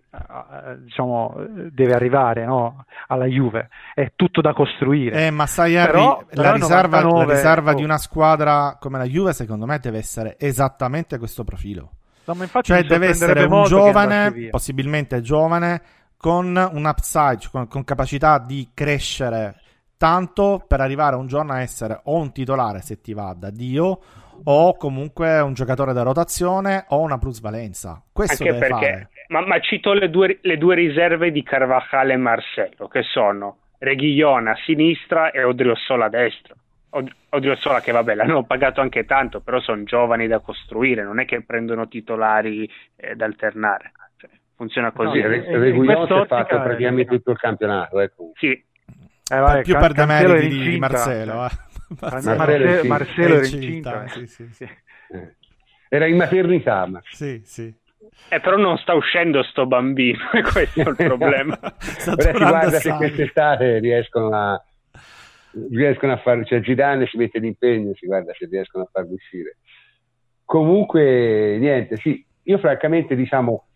diciamo, 0.81 1.35
deve 1.71 1.95
arrivare 1.95 2.45
no? 2.45 2.85
alla 3.07 3.25
Juve. 3.25 3.71
È 3.95 4.13
tutto 4.15 4.43
da 4.43 4.53
costruire. 4.53 5.25
Eh, 5.25 5.31
ma 5.31 5.47
sai, 5.47 5.79
Harry, 5.79 5.93
però, 5.93 6.23
la, 6.33 6.43
però 6.43 6.53
riserva, 6.57 7.01
99, 7.01 7.25
la 7.25 7.33
riserva 7.33 7.71
oh. 7.71 7.75
di 7.75 7.83
una 7.83 7.97
squadra 7.97 8.77
come 8.79 8.99
la 8.99 9.05
Juve, 9.05 9.33
secondo 9.33 9.65
me, 9.65 9.79
deve 9.79 9.97
essere 9.97 10.37
esattamente 10.39 11.17
questo 11.17 11.45
profilo. 11.45 11.93
No, 12.25 12.37
cioè, 12.61 12.85
deve 12.85 13.09
essere 13.09 13.45
un 13.45 13.65
giovane, 13.65 14.49
possibilmente 14.51 15.23
giovane, 15.23 15.81
con 16.19 16.55
un 16.55 16.85
upside, 16.85 17.49
con, 17.51 17.67
con 17.69 17.85
capacità 17.85 18.39
di 18.39 18.69
crescere 18.75 19.62
tanto 20.03 20.65
per 20.67 20.81
arrivare 20.81 21.15
un 21.15 21.29
giorno 21.29 21.53
a 21.53 21.61
essere 21.61 22.01
o 22.07 22.19
un 22.19 22.33
titolare, 22.33 22.81
se 22.81 23.01
ti 23.01 23.15
va 23.15 23.37
da 23.39 23.51
Dio, 23.51 24.01
o 24.43 24.77
comunque 24.77 25.39
un 25.39 25.55
giocatore 25.55 25.93
da 25.93 26.03
rotazione 26.03 26.87
o 26.89 26.99
una 26.99 27.19
plusvalenza. 27.19 28.03
Questo 28.13 28.43
Anche 28.43 28.53
deve 28.53 28.67
perché, 28.67 28.91
fare. 28.91 29.09
Ma, 29.29 29.47
ma 29.47 29.61
cito 29.61 29.93
le 29.93 30.11
due, 30.11 30.41
le 30.43 30.59
due, 30.59 30.75
riserve 30.75 31.31
di 31.31 31.45
Carvajal 31.45 32.11
e 32.11 32.17
Marcello, 32.17 32.89
che 32.89 33.03
sono 33.05 33.59
Reguillon 33.79 34.49
a 34.49 34.57
sinistra 34.65 35.31
e 35.31 35.45
Odriozola 35.45 36.07
a 36.07 36.09
destra. 36.09 36.57
Od- 36.91 37.15
Odriozola 37.29 37.81
che 37.81 37.93
vabbè 37.93 38.17
l'hanno 38.17 38.43
pagato 38.43 38.81
anche 38.81 39.05
tanto, 39.05 39.39
però 39.39 39.61
sono 39.61 39.85
giovani 39.85 40.27
da 40.27 40.41
costruire, 40.41 41.05
non 41.05 41.21
è 41.21 41.27
che 41.27 41.45
prendono 41.45 41.87
titolari 41.87 42.69
eh, 42.97 43.15
da 43.15 43.25
alternare. 43.25 43.93
Cioè, 44.17 44.31
funziona 44.57 44.91
così. 44.91 45.21
No, 45.21 45.29
Reguillon 45.29 46.07
si 46.09 46.13
è 46.13 46.27
fatto 46.27 46.61
praticamente 46.61 47.15
tutto 47.15 47.31
il 47.31 47.39
campionato. 47.39 48.01
Ecco. 48.01 48.33
Sì. 48.35 48.71
Eh, 49.31 49.39
vabbè, 49.39 49.63
più 49.63 49.77
per 49.79 49.93
demeriti 49.93 50.49
di, 50.49 50.71
di 50.71 50.79
Marcello. 50.79 51.47
Eh. 51.47 51.51
Marcello, 52.01 52.37
Marcello, 52.37 52.89
Marcello 52.89 53.35
era 53.35 53.47
incinta. 53.47 54.09
Sì, 54.09 54.27
sì, 54.27 54.49
sì. 54.53 54.65
Eh. 54.65 55.37
Era 55.89 56.07
in 56.07 56.17
maternità. 56.17 56.87
Ma. 56.87 57.01
Sì, 57.05 57.43
sì. 57.45 57.73
Eh, 58.29 58.41
però 58.41 58.57
non 58.57 58.79
sta 58.79 58.95
uscendo 58.95 59.43
sto 59.43 59.67
bambino, 59.67 60.19
questo 60.53 60.81
è 60.81 60.89
il 60.89 60.97
problema. 60.97 61.59
Ora 61.61 61.77
si 61.79 62.31
guarda 62.33 62.79
se 62.79 62.93
quest'estate 62.95 63.79
riescono 63.79 64.35
a, 64.35 64.65
riescono 65.71 66.13
a 66.13 66.17
farlo, 66.17 66.45
cioè 66.45 66.63
Zidane 66.63 67.07
si 67.07 67.17
mette 67.17 67.41
d'impegno, 67.41 67.93
si 67.95 68.07
guarda 68.07 68.33
se 68.33 68.47
riescono 68.51 68.85
a 68.85 68.89
farlo 68.91 69.13
uscire. 69.13 69.59
Comunque, 70.45 71.59
niente, 71.59 71.97
sì, 71.97 72.25
io 72.45 72.59
francamente 72.59 73.15
diciamo 73.15 73.67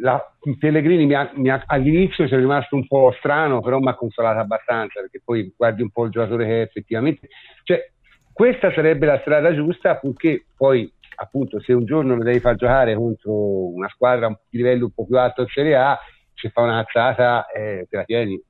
la, 0.00 0.22
Pellegrini 0.58 1.06
mi 1.06 1.14
ha, 1.14 1.30
mi 1.34 1.50
ha, 1.50 1.62
all'inizio 1.66 2.26
ci 2.26 2.34
è 2.34 2.36
rimasto 2.36 2.76
un 2.76 2.86
po' 2.86 3.14
strano, 3.18 3.60
però 3.60 3.78
mi 3.78 3.88
ha 3.88 3.94
consolato 3.94 4.38
abbastanza 4.38 5.00
perché 5.00 5.20
poi 5.24 5.52
guardi 5.56 5.82
un 5.82 5.90
po' 5.90 6.04
il 6.04 6.10
giocatore 6.10 6.44
che 6.44 6.58
è 6.58 6.62
effettivamente. 6.62 7.28
Cioè, 7.64 7.90
questa 8.32 8.72
sarebbe 8.72 9.06
la 9.06 9.18
strada 9.20 9.54
giusta 9.54 9.96
purché 9.96 10.46
poi, 10.56 10.90
appunto, 11.16 11.60
se 11.60 11.72
un 11.72 11.84
giorno 11.84 12.14
lo 12.14 12.22
devi 12.22 12.40
far 12.40 12.54
giocare 12.54 12.94
contro 12.94 13.72
una 13.72 13.88
squadra 13.88 14.28
di 14.48 14.58
livello 14.58 14.86
un 14.86 14.92
po' 14.92 15.06
più 15.06 15.18
alto 15.18 15.42
in 15.42 15.48
Serie 15.48 15.76
A, 15.76 15.98
se 16.34 16.50
fa 16.50 16.62
una 16.62 16.84
cazzata, 16.84 17.46
eh, 17.46 17.86
te 17.90 17.96
la 17.96 18.04
tieni. 18.04 18.40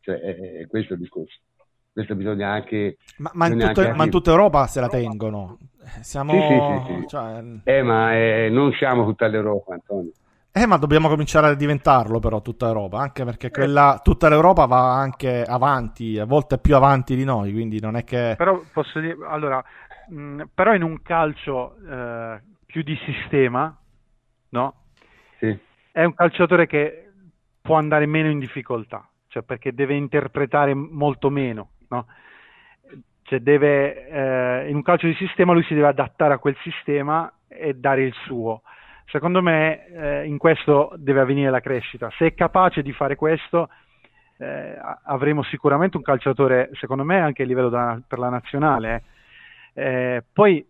Cioè, 0.00 0.18
è, 0.18 0.36
è 0.62 0.66
questo 0.66 0.94
il 0.94 1.00
discorso. 1.00 1.38
Questo 1.92 2.14
bisogna 2.14 2.50
anche. 2.50 2.96
Ma, 3.18 3.30
ma, 3.34 3.44
bisogna 3.46 3.68
in, 3.68 3.72
tutto, 3.74 3.86
anche 3.86 3.96
ma 3.96 4.04
in, 4.04 4.10
tutta 4.10 4.30
Europa 4.30 4.66
se 4.66 4.80
la 4.80 4.88
tengono. 4.88 5.58
Siamo. 6.00 6.32
Sì, 6.32 6.92
sì, 6.94 7.00
sì, 7.00 7.06
cioè... 7.08 7.42
Eh, 7.64 7.82
ma 7.82 8.16
eh, 8.16 8.48
non 8.50 8.72
siamo 8.72 9.04
tutta 9.04 9.26
l'Europa, 9.26 9.74
Antonio. 9.74 10.12
Eh, 10.52 10.66
ma 10.66 10.78
dobbiamo 10.78 11.08
cominciare 11.08 11.46
a 11.46 11.54
diventarlo 11.54 12.18
però 12.18 12.42
tutta 12.42 12.66
Europa, 12.66 12.98
anche 12.98 13.24
perché 13.24 13.50
quella, 13.50 14.00
tutta 14.02 14.28
l'Europa 14.28 14.66
va 14.66 14.96
anche 14.96 15.44
avanti, 15.44 16.18
a 16.18 16.24
volte 16.24 16.58
più 16.58 16.74
avanti 16.74 17.14
di 17.14 17.22
noi, 17.22 17.52
quindi 17.52 17.80
non 17.80 17.96
è 17.96 18.02
che... 18.02 18.34
Però 18.36 18.60
posso 18.72 18.98
dire, 18.98 19.16
allora, 19.28 19.62
mh, 20.08 20.42
però 20.52 20.74
in 20.74 20.82
un 20.82 21.02
calcio 21.02 21.76
eh, 21.88 22.40
più 22.66 22.82
di 22.82 22.98
sistema, 23.04 23.76
no? 24.48 24.74
Sì. 25.38 25.56
È 25.92 26.02
un 26.02 26.14
calciatore 26.14 26.66
che 26.66 27.12
può 27.60 27.76
andare 27.76 28.06
meno 28.06 28.28
in 28.28 28.40
difficoltà, 28.40 29.08
cioè 29.28 29.44
perché 29.44 29.72
deve 29.72 29.94
interpretare 29.94 30.74
molto 30.74 31.30
meno, 31.30 31.70
no? 31.90 32.06
Cioè 33.22 33.38
deve, 33.38 34.08
eh, 34.08 34.68
in 34.68 34.74
un 34.74 34.82
calcio 34.82 35.06
di 35.06 35.14
sistema 35.14 35.52
lui 35.52 35.62
si 35.62 35.74
deve 35.74 35.86
adattare 35.86 36.34
a 36.34 36.38
quel 36.38 36.56
sistema 36.64 37.32
e 37.46 37.74
dare 37.74 38.02
il 38.02 38.14
suo 38.24 38.62
secondo 39.10 39.42
me 39.42 39.86
eh, 39.86 40.26
in 40.26 40.38
questo 40.38 40.92
deve 40.96 41.20
avvenire 41.20 41.50
la 41.50 41.60
crescita. 41.60 42.10
Se 42.16 42.26
è 42.26 42.34
capace 42.34 42.82
di 42.82 42.92
fare 42.92 43.16
questo, 43.16 43.68
eh, 44.38 44.78
avremo 45.04 45.42
sicuramente 45.44 45.96
un 45.96 46.02
calciatore, 46.02 46.70
secondo 46.74 47.04
me, 47.04 47.20
anche 47.20 47.42
a 47.42 47.46
livello 47.46 47.68
da, 47.68 48.00
per 48.06 48.18
la 48.18 48.28
nazionale. 48.28 49.02
Eh, 49.74 50.24
poi, 50.32 50.66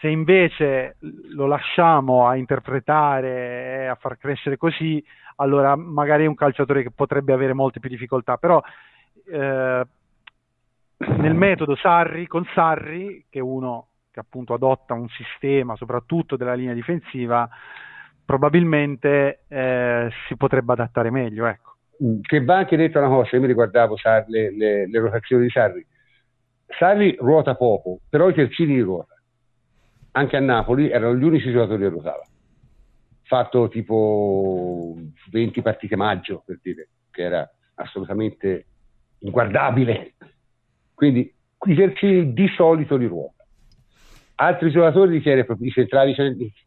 se 0.00 0.08
invece 0.08 0.96
lo 1.34 1.46
lasciamo 1.46 2.26
a 2.26 2.36
interpretare 2.36 3.82
e 3.82 3.86
a 3.86 3.94
far 3.96 4.18
crescere 4.18 4.56
così, 4.56 5.04
allora 5.36 5.74
magari 5.76 6.24
è 6.24 6.28
un 6.28 6.34
calciatore 6.34 6.82
che 6.82 6.90
potrebbe 6.90 7.32
avere 7.32 7.52
molte 7.52 7.80
più 7.80 7.88
difficoltà. 7.88 8.36
Però 8.36 8.62
eh, 9.30 9.86
nel 10.96 11.34
metodo 11.34 11.74
Sarri, 11.76 12.26
con 12.26 12.44
Sarri, 12.52 13.24
che 13.28 13.40
uno 13.40 13.86
che 14.12 14.20
appunto 14.20 14.52
adotta 14.52 14.92
un 14.92 15.08
sistema 15.08 15.74
soprattutto 15.74 16.36
della 16.36 16.52
linea 16.52 16.74
difensiva, 16.74 17.48
probabilmente 18.24 19.44
eh, 19.48 20.10
si 20.28 20.36
potrebbe 20.36 20.72
adattare 20.74 21.10
meglio. 21.10 21.46
Ecco. 21.46 21.76
Mm, 22.04 22.20
che 22.20 22.44
va 22.44 22.58
anche 22.58 22.76
detto 22.76 22.98
una 22.98 23.08
cosa, 23.08 23.30
io 23.34 23.40
mi 23.40 23.46
riguardavo 23.46 23.96
le, 24.26 24.54
le, 24.54 24.86
le 24.86 24.98
rotazioni 24.98 25.44
di 25.44 25.50
Sarri. 25.50 25.86
Sarri 26.78 27.16
ruota 27.18 27.54
poco, 27.54 28.00
però 28.08 28.28
i 28.28 28.34
terzini 28.34 28.78
ruota. 28.80 29.14
Anche 30.12 30.36
a 30.36 30.40
Napoli 30.40 30.90
erano 30.90 31.16
gli 31.16 31.24
unici 31.24 31.50
giocatori 31.50 31.82
che 31.82 31.88
ruotava. 31.88 32.22
Fatto 33.22 33.68
tipo 33.68 34.94
20 35.30 35.62
partite 35.62 35.96
maggio, 35.96 36.42
per 36.44 36.58
dire, 36.62 36.88
che 37.10 37.22
era 37.22 37.50
assolutamente 37.76 38.66
inguardabile. 39.20 40.14
Quindi 40.92 41.34
i 41.64 41.74
terzini 41.74 42.34
di 42.34 42.46
solito 42.48 42.96
li 42.96 43.06
ruota. 43.06 43.41
Altri 44.34 44.70
giocatori 44.70 45.10
di 45.10 45.16
i 45.18 45.70
centrali 45.70 46.14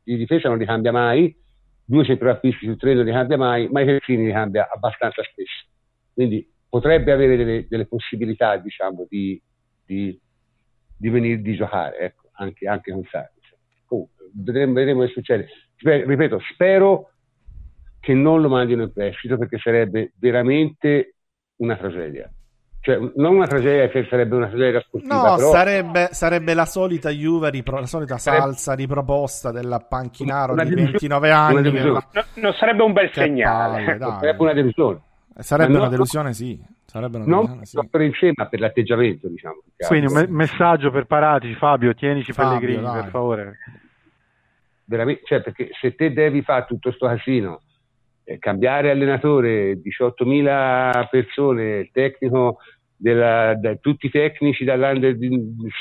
di 0.04 0.18
difesa 0.18 0.50
non 0.50 0.58
li 0.58 0.66
cambia 0.66 0.92
mai, 0.92 1.36
due 1.84 2.06
centrocampisti 2.06 2.66
su 2.66 2.76
tre 2.76 2.94
non 2.94 3.06
li 3.06 3.12
cambia 3.12 3.38
mai, 3.38 3.68
ma 3.70 3.82
i 3.82 3.86
terzini 3.86 4.26
li 4.26 4.32
cambia 4.32 4.70
abbastanza 4.72 5.22
spesso. 5.24 5.66
Quindi 6.14 6.48
potrebbe 6.70 7.12
avere 7.12 7.36
delle, 7.36 7.66
delle 7.68 7.86
possibilità, 7.86 8.58
diciamo, 8.58 9.06
di, 9.10 9.42
di, 9.86 10.20
di 10.98 11.10
venire 11.10 11.42
di 11.42 11.56
giocare, 11.56 11.98
ecco, 12.00 12.30
anche, 12.34 12.68
anche 12.68 12.92
con 12.92 13.04
Sarri. 13.10 13.34
Vedremo, 14.38 14.74
vedremo 14.74 15.02
che 15.06 15.14
succede. 15.14 15.48
Ripeto, 15.78 16.40
spero 16.52 17.12
che 18.02 18.14
non 18.14 18.42
lo 18.42 18.50
mandino 18.50 18.84
in 18.84 18.92
prestito 18.92 19.38
perché 19.38 19.58
sarebbe 19.58 20.12
veramente 20.20 21.16
una 21.58 21.78
tragedia. 21.78 22.30
Cioè, 22.86 23.00
non 23.16 23.38
una 23.38 23.48
tragedia 23.48 23.88
che 23.88 24.06
sarebbe 24.08 24.36
una 24.36 24.46
tragedia 24.46 24.80
sportiva. 24.80 25.16
No, 25.16 25.36
però... 25.38 25.50
sarebbe, 25.50 26.10
sarebbe, 26.12 26.54
la 26.54 26.68
solita 26.68 27.10
Juve, 27.10 27.50
ripro- 27.50 27.80
la 27.80 27.88
solita 27.88 28.20
salsa 28.20 28.76
riproposta 28.76 29.52
della 29.52 29.80
Panchinaro 29.80 30.54
di 30.54 30.76
29 30.76 31.32
anni. 31.32 31.72
Che... 31.72 31.82
No, 31.82 32.04
non 32.36 32.54
sarebbe 32.54 32.84
un 32.84 32.94
bel 32.94 33.10
segnale. 33.12 33.98
Palle, 33.98 34.20
sarebbe 34.20 34.44
una 34.44 34.54
delusione. 34.54 35.00
Sarebbe 35.40 35.74
Ma 35.74 35.80
una 35.80 35.90
delusione, 35.90 36.34
sì. 36.34 36.64
Sarebbe 36.86 37.18
una 37.18 37.26
non 37.26 37.46
delusione, 37.54 37.88
per 37.90 38.02
insieme, 38.02 38.34
ma 38.38 38.46
per 38.46 38.60
l'atteggiamento, 38.60 39.28
diciamo. 39.30 39.64
Quindi 39.88 40.06
un 40.06 40.14
me- 40.14 40.28
messaggio 40.28 40.92
per 40.92 41.06
Paratici, 41.06 41.56
Fabio, 41.56 41.96
tienici 41.96 42.34
Fabio, 42.34 42.60
Pellegrini, 42.60 42.84
dai. 42.84 43.02
per 43.02 43.10
favore. 43.10 43.58
Veramente, 44.84 45.22
cioè, 45.26 45.42
perché 45.42 45.70
se 45.82 45.96
te 45.96 46.14
devi 46.14 46.44
fare 46.44 46.66
tutto 46.68 46.90
questo 46.90 47.08
casino, 47.08 47.62
eh, 48.26 48.40
cambiare 48.40 48.90
allenatore, 48.90 49.80
18.000 49.82 51.08
persone, 51.10 51.78
il 51.78 51.90
tecnico 51.92 52.58
della, 52.96 53.56
da, 53.56 53.76
tutti 53.76 54.08
i 54.08 54.10
tecnici 54.10 54.64
dall'under 54.64 55.18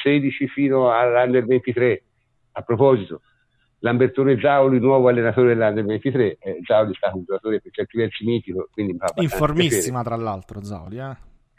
16 0.02 0.48
fino 0.48 0.90
all'under 0.90 1.44
23. 1.44 2.02
A 2.56 2.62
proposito, 2.62 3.20
Lambertone 3.80 4.38
Zauli, 4.40 4.78
nuovo 4.78 5.08
allenatore 5.08 5.54
dell'Under 5.54 5.84
23, 5.84 6.36
eh, 6.38 6.60
Zauli 6.64 6.92
è 6.92 6.96
stato 6.96 7.16
un 7.16 7.24
giocatore 7.24 7.60
per 7.60 7.72
certi 7.72 7.96
versi 7.98 8.24
mitico, 8.24 8.68
quindi 8.72 8.96
informissima 9.16 10.02
tra 10.02 10.16
l'altro 10.16 10.62
Zauli, 10.62 10.98
eh? 10.98 11.16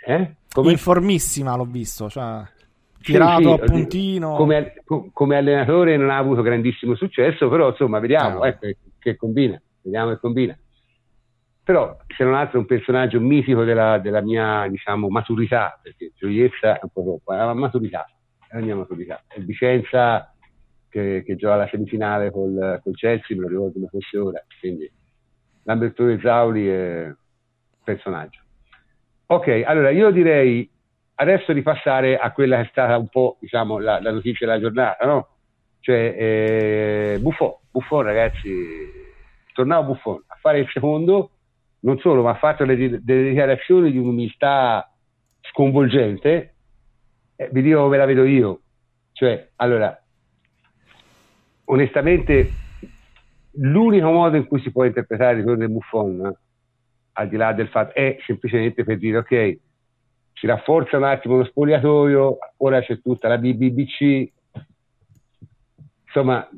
Eh? 0.08 0.36
Informissima 0.70 1.56
l'ho 1.56 1.66
visto, 1.66 2.10
cioè 2.10 2.44
tirato 3.02 3.38
sì, 3.38 3.44
sì, 3.44 3.62
a 3.62 3.66
puntino. 3.66 4.36
Come, 4.36 4.74
come, 5.12 5.38
allenatore 5.38 5.98
non 5.98 6.10
ha 6.10 6.18
avuto 6.18 6.42
grandissimo 6.42 6.96
successo, 6.96 7.50
però 7.50 7.70
insomma 7.70 8.00
vediamo 8.00 8.44
ecco, 8.44 8.68
che 8.98 9.16
combina, 9.16 9.62
vediamo 9.82 10.12
che 10.12 10.20
combina 10.20 10.58
però 11.66 11.98
se 12.16 12.24
non 12.24 12.36
altro 12.36 12.58
è 12.58 12.62
un 12.62 12.68
personaggio 12.68 13.20
mitico 13.20 13.64
della, 13.64 13.98
della 13.98 14.22
mia 14.22 14.68
diciamo, 14.70 15.10
maturità, 15.10 15.80
perché 15.82 16.12
gioiezza 16.16 16.78
è 16.78 16.80
un 16.84 16.90
po' 16.94 17.02
troppo, 17.02 17.34
è 17.34 17.38
la 17.38 17.56
maturità, 17.56 18.06
è 18.48 18.56
la 18.56 18.62
mia 18.64 18.76
maturità. 18.76 19.24
È 19.28 19.40
Vicenza 19.40 20.32
che, 20.88 21.24
che 21.26 21.36
gioca 21.36 21.56
la 21.56 21.68
semifinale 21.68 22.30
col, 22.30 22.80
col, 22.84 22.94
Chelsea, 22.94 23.36
me 23.36 23.42
lo 23.44 23.48
ricordo 23.48 23.74
come 23.74 23.88
fosse 23.88 24.18
ora, 24.20 24.46
quindi 24.60 24.90
Lambertone 25.64 26.20
Zauli 26.20 26.68
è 26.68 27.06
un 27.06 27.16
personaggio. 27.84 28.42
Ok, 29.26 29.64
allora 29.66 29.90
io 29.90 30.12
direi 30.12 30.70
adesso 31.16 31.52
di 31.52 31.64
passare 31.64 32.16
a 32.16 32.32
quella 32.32 32.58
che 32.58 32.62
è 32.62 32.70
stata 32.70 32.96
un 32.96 33.08
po' 33.08 33.38
diciamo, 33.40 33.80
la, 33.80 34.00
la 34.00 34.12
notizia 34.12 34.46
della 34.46 34.60
giornata, 34.60 35.04
no? 35.08 35.30
Cioè 35.80 36.16
eh, 36.16 37.18
Buffon, 37.20 37.56
Buffon 37.72 38.04
ragazzi, 38.04 38.54
tornavo 39.52 39.94
Buffon 39.94 40.24
a 40.28 40.38
fare 40.40 40.60
il 40.60 40.70
secondo 40.72 41.32
non 41.86 42.00
solo, 42.00 42.24
ma 42.24 42.32
ha 42.32 42.36
fatto 42.36 42.66
le, 42.66 42.76
delle 42.76 43.30
dichiarazioni 43.30 43.92
di 43.92 43.98
un'umiltà 43.98 44.92
sconvolgente, 45.42 46.56
eh, 47.36 47.50
vi 47.52 47.62
dico 47.62 47.84
come 47.84 47.98
la 47.98 48.06
vedo 48.06 48.24
io. 48.26 48.62
Cioè, 49.12 49.50
allora, 49.58 49.98
onestamente, 51.66 52.52
l'unico 53.52 54.12
modo 54.12 54.36
in 54.36 54.48
cui 54.48 54.60
si 54.62 54.72
può 54.72 54.84
interpretare 54.84 55.34
il 55.34 55.38
ritorno 55.38 55.60
del 55.60 55.72
Buffon, 55.72 56.36
al 57.14 57.30
di 57.30 57.38
là 57.38 57.54
del 57.54 57.70
fatto, 57.70 57.94
è 57.94 58.18
semplicemente 58.26 58.84
per 58.84 58.98
dire, 58.98 59.18
ok, 59.20 59.58
si 60.34 60.48
rafforza 60.48 60.98
un 60.98 61.04
attimo 61.04 61.38
lo 61.38 61.46
spogliatoio, 61.46 62.38
ora 62.58 62.82
c'è 62.82 63.00
tutta 63.00 63.28
la 63.28 63.38
BBBC, 63.38 64.32
insomma, 66.08 66.50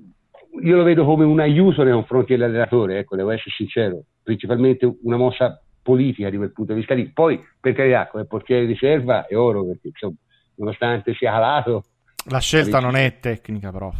io 0.61 0.75
lo 0.75 0.83
vedo 0.83 1.03
come 1.03 1.25
un 1.25 1.41
aiuto 1.41 1.83
nei 1.83 1.91
confronti 1.91 2.31
dell'allenatore, 2.31 2.99
ecco, 2.99 3.17
devo 3.17 3.31
essere 3.31 3.51
sincero 3.51 4.03
principalmente 4.27 4.97
una 5.03 5.15
mossa 5.15 5.57
politica 5.81 6.29
di 6.29 6.35
quel 6.35 6.51
punto 6.51 6.73
di 6.73 6.79
vista 6.79 6.93
lì. 6.93 7.07
Poi, 7.07 7.41
per 7.57 7.71
carità, 7.71 8.07
come 8.07 8.25
portiere 8.25 8.65
di 8.65 8.73
riserva 8.73 9.25
è 9.25 9.37
oro, 9.37 9.63
perché 9.63 9.87
insomma, 9.87 10.15
nonostante 10.55 11.13
sia 11.13 11.31
calato... 11.31 11.85
La 12.25 12.39
scelta 12.39 12.81
non 12.81 12.97
è 12.97 13.19
tecnica, 13.21 13.71
prof. 13.71 13.95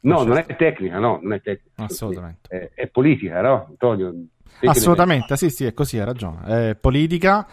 No, 0.00 0.22
non 0.22 0.38
è 0.38 0.46
tecnica, 0.56 0.98
no, 0.98 1.18
non 1.20 1.34
è 1.34 1.42
tecnica. 1.42 1.84
Assolutamente. 1.84 2.48
È, 2.48 2.70
è 2.72 2.86
politica, 2.86 3.42
no, 3.42 3.66
Antonio? 3.68 4.14
Assolutamente, 4.62 5.36
sì, 5.36 5.50
sì, 5.50 5.66
è 5.66 5.74
così, 5.74 5.98
hai 5.98 6.06
ragione. 6.06 6.70
È 6.70 6.74
politica, 6.74 7.46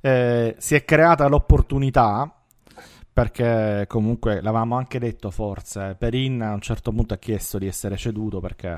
eh, 0.00 0.54
si 0.56 0.74
è 0.74 0.82
creata 0.86 1.26
l'opportunità 1.26 2.33
perché 3.14 3.84
comunque 3.86 4.40
l'avevamo 4.42 4.76
anche 4.76 4.98
detto 4.98 5.30
forse 5.30 5.94
Perin 5.96 6.42
a 6.42 6.52
un 6.52 6.60
certo 6.60 6.90
punto 6.90 7.14
ha 7.14 7.16
chiesto 7.16 7.58
di 7.58 7.68
essere 7.68 7.96
ceduto 7.96 8.40
perché 8.40 8.76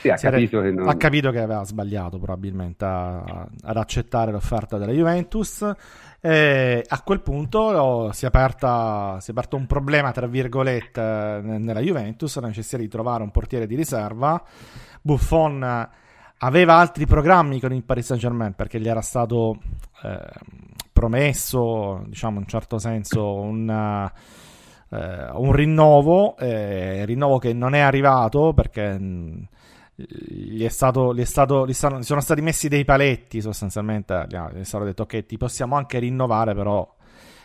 sì, 0.00 0.10
ha, 0.10 0.16
capito 0.16 0.60
era, 0.60 0.70
non... 0.70 0.86
ha, 0.86 0.96
capito 0.98 1.30
che 1.30 1.40
aveva 1.40 1.64
sbagliato 1.64 2.18
probabilmente 2.18 2.84
a, 2.84 3.48
ad 3.62 3.76
accettare 3.78 4.32
l'offerta 4.32 4.76
della 4.76 4.92
Juventus. 4.92 5.66
E 6.20 6.84
a 6.86 7.02
quel 7.02 7.20
punto 7.22 8.12
si 8.12 8.24
è, 8.24 8.28
aperta, 8.28 9.16
si 9.20 9.30
è 9.30 9.32
aperto 9.32 9.56
un 9.56 9.66
problema 9.66 10.12
tra 10.12 10.26
virgolette 10.26 11.40
nella 11.42 11.80
Juventus 11.80 12.38
la 12.40 12.48
necessità 12.48 12.76
di 12.76 12.88
trovare 12.88 13.22
un 13.22 13.30
portiere 13.30 13.66
di 13.66 13.76
riserva. 13.76 14.42
Buffon 15.00 15.88
aveva 16.38 16.74
altri 16.74 17.06
programmi 17.06 17.60
con 17.60 17.72
il 17.72 17.82
Paris 17.82 18.06
Saint 18.06 18.22
Germain 18.22 18.52
perché 18.52 18.78
gli 18.78 18.88
era 18.88 19.00
stato 19.00 19.58
eh, 20.02 20.20
promesso, 20.94 22.04
diciamo 22.06 22.36
in 22.36 22.42
un 22.42 22.46
certo 22.46 22.78
senso, 22.78 23.34
un, 23.34 23.68
eh, 24.88 25.30
un 25.34 25.52
rinnovo, 25.52 26.36
eh, 26.38 27.04
rinnovo 27.04 27.38
che 27.38 27.52
non 27.52 27.74
è 27.74 27.80
arrivato 27.80 28.54
perché 28.54 28.96
mm, 28.98 29.42
gli, 29.96 30.64
è 30.64 30.68
stato, 30.68 31.12
gli, 31.12 31.20
è 31.20 31.24
stato, 31.24 31.66
gli, 31.66 31.72
stanno, 31.74 31.98
gli 31.98 32.04
sono 32.04 32.20
stati 32.20 32.40
messi 32.40 32.68
dei 32.68 32.84
paletti 32.84 33.40
sostanzialmente, 33.40 34.26
gli 34.28 34.36
è 34.36 34.64
stato 34.64 34.84
detto 34.84 35.02
ok 35.02 35.26
ti 35.26 35.36
possiamo 35.36 35.76
anche 35.76 35.98
rinnovare 35.98 36.54
però 36.54 36.88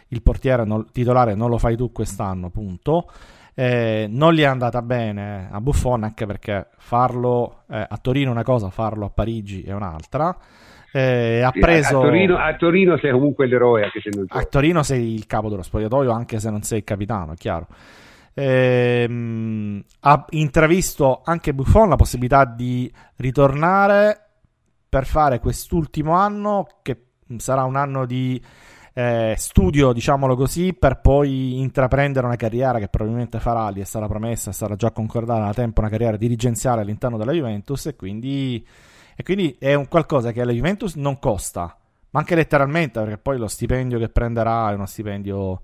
il 0.10 0.22
portiere 0.22 0.64
non, 0.64 0.86
titolare 0.92 1.34
non 1.34 1.50
lo 1.50 1.58
fai 1.58 1.76
tu 1.76 1.92
quest'anno, 1.92 2.50
punto. 2.50 3.12
Eh, 3.56 4.08
non 4.10 4.34
gli 4.34 4.42
è 4.42 4.46
andata 4.46 4.82
bene 4.82 5.50
a 5.52 5.60
Buffon 5.60 6.04
anche 6.04 6.26
perché 6.26 6.70
farlo 6.78 7.64
eh, 7.70 7.86
a 7.90 7.98
Torino 7.98 8.30
è 8.30 8.32
una 8.32 8.44
cosa, 8.44 8.70
farlo 8.70 9.06
a 9.06 9.10
Parigi 9.10 9.64
è 9.64 9.74
un'altra. 9.74 10.38
Eh, 10.92 11.42
ha 11.42 11.52
preso... 11.52 12.00
a, 12.00 12.04
Torino, 12.04 12.38
a, 12.38 12.56
Torino, 12.56 12.98
sei 12.98 13.12
comunque 13.12 13.46
l'eroe 13.46 13.84
anche 13.84 14.02
se 14.02 14.10
non 14.12 14.26
A 14.30 14.44
Torino 14.44 14.82
sei 14.82 15.14
il 15.14 15.28
capo 15.28 15.50
dello 15.50 15.62
spogliatoio 15.62 16.12
anche 16.12 16.40
se 16.40 16.50
non 16.50 16.62
sei 16.64 16.80
il 16.80 16.84
capitano, 16.84 17.34
è 17.34 17.36
chiaro. 17.36 17.68
Eh, 18.34 19.84
ha 20.00 20.26
intravisto 20.30 21.22
anche 21.26 21.54
Buffon 21.54 21.90
la 21.90 21.96
possibilità 21.96 22.46
di 22.46 22.92
ritornare 23.18 24.30
per 24.88 25.06
fare 25.06 25.40
quest'ultimo 25.40 26.14
anno 26.14 26.66
che 26.82 27.04
sarà 27.38 27.64
un 27.64 27.76
anno 27.76 28.06
di 28.06 28.42
eh, 28.94 29.36
studio, 29.38 29.94
diciamolo 29.94 30.36
così, 30.36 30.74
per 30.74 31.00
poi 31.00 31.60
intraprendere 31.60 32.26
una 32.26 32.36
carriera 32.36 32.80
che 32.80 32.88
probabilmente 32.88 33.40
farà, 33.40 33.72
gli 33.72 33.80
è 33.80 33.86
stata 33.86 34.08
promessa, 34.08 34.50
è 34.50 34.54
stata 34.54 34.76
già 34.76 34.92
concordata 34.92 35.46
da 35.46 35.54
tempo, 35.54 35.82
una 35.82 35.90
carriera 35.90 36.18
dirigenziale 36.18 36.82
all'interno 36.82 37.18
della 37.18 37.32
Juventus 37.32 37.86
e 37.86 37.96
quindi, 37.96 38.66
e 39.20 39.24
quindi 39.24 39.54
è 39.60 39.74
un 39.74 39.90
qualcosa 39.90 40.32
che 40.32 40.40
alla 40.42 40.54
Juventus 40.54 40.96
non 40.96 41.20
costa, 41.20 41.76
ma 42.12 42.20
anche 42.22 42.36
letteralmente, 42.36 43.02
perché 43.02 43.18
poi 43.18 43.38
lo 43.38 43.48
stipendio 43.48 44.00
che 44.00 44.08
prenderà 44.08 44.72
è 44.72 44.76
uno 44.76 44.86
stipendio 44.86 45.62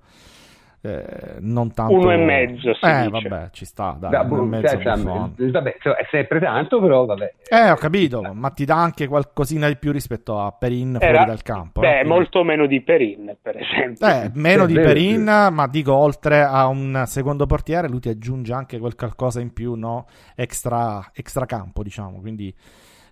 eh, 0.81 1.37
non 1.39 1.71
tanto... 1.73 1.93
Uno 1.95 2.11
e 2.11 2.17
mezzo, 2.17 2.73
si 2.75 2.85
Eh, 2.85 3.07
dice. 3.09 3.27
vabbè, 3.29 3.49
ci 3.51 3.63
sta, 3.65 3.95
dai, 3.97 4.11
Da- 4.11 4.21
uno 4.21 4.35
e 4.35 4.37
boh, 4.39 4.43
mezzo 4.43 4.67
cioè, 4.67 4.83
cioè, 4.83 5.51
vabbè, 5.51 5.77
cioè, 5.79 5.93
è 5.95 6.07
sempre 6.11 6.39
tanto, 6.39 6.79
però 6.79 7.05
vabbè. 7.05 7.33
Eh, 7.49 7.71
ho 7.71 7.75
capito, 7.75 8.21
ma 8.33 8.49
ti 8.51 8.65
dà 8.65 8.75
anche 8.75 9.07
qualcosina 9.07 9.67
di 9.67 9.77
più 9.77 9.91
rispetto 9.91 10.37
a 10.39 10.51
Perin 10.51 10.97
fuori 10.99 11.05
Era- 11.15 11.23
dal 11.23 11.41
campo. 11.41 11.81
no? 11.81 11.87
Beh, 11.87 11.93
Quindi- 12.01 12.09
molto 12.13 12.43
meno 12.43 12.65
di 12.67 12.81
Perin, 12.81 13.35
per 13.41 13.57
esempio. 13.57 14.05
Eh, 14.05 14.29
meno 14.35 14.65
È 14.65 14.67
di 14.67 14.73
vero, 14.73 14.87
Perin, 14.93 15.23
ma 15.51 15.67
dico 15.67 15.93
oltre 15.95 16.43
a 16.43 16.67
un 16.67 17.03
secondo 17.07 17.45
portiere, 17.47 17.87
lui 17.89 18.01
ti 18.01 18.09
aggiunge 18.09 18.53
anche 18.53 18.77
quel 18.77 18.95
qualcosa 18.95 19.39
in 19.39 19.53
più, 19.53 19.73
no? 19.73 20.05
Extra, 20.35 21.09
extra 21.13 21.45
campo, 21.47 21.81
diciamo. 21.81 22.19
Quindi 22.19 22.53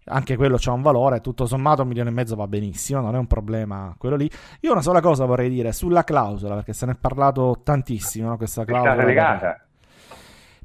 anche 0.05 0.35
quello 0.35 0.57
c'ha 0.59 0.71
un 0.71 0.81
valore. 0.81 1.21
Tutto 1.21 1.45
sommato, 1.45 1.81
un 1.81 1.87
milione 1.87 2.09
e 2.09 2.13
mezzo 2.13 2.35
va 2.35 2.47
benissimo, 2.47 3.01
non 3.01 3.15
è 3.15 3.17
un 3.17 3.27
problema 3.27 3.93
quello 3.97 4.15
lì. 4.15 4.29
Io 4.61 4.71
una 4.71 4.81
sola 4.81 5.01
cosa 5.01 5.25
vorrei 5.25 5.49
dire 5.49 5.71
sulla 5.71 6.03
clausola, 6.03 6.55
perché 6.55 6.73
se 6.73 6.85
ne 6.85 6.93
è 6.93 6.95
parlato 6.95 7.61
tantissimo, 7.63 8.29
no? 8.29 8.37
Questa 8.37 8.61
È 8.61 8.63
stata 8.65 8.81
clausola. 8.81 9.05
negata. 9.07 9.65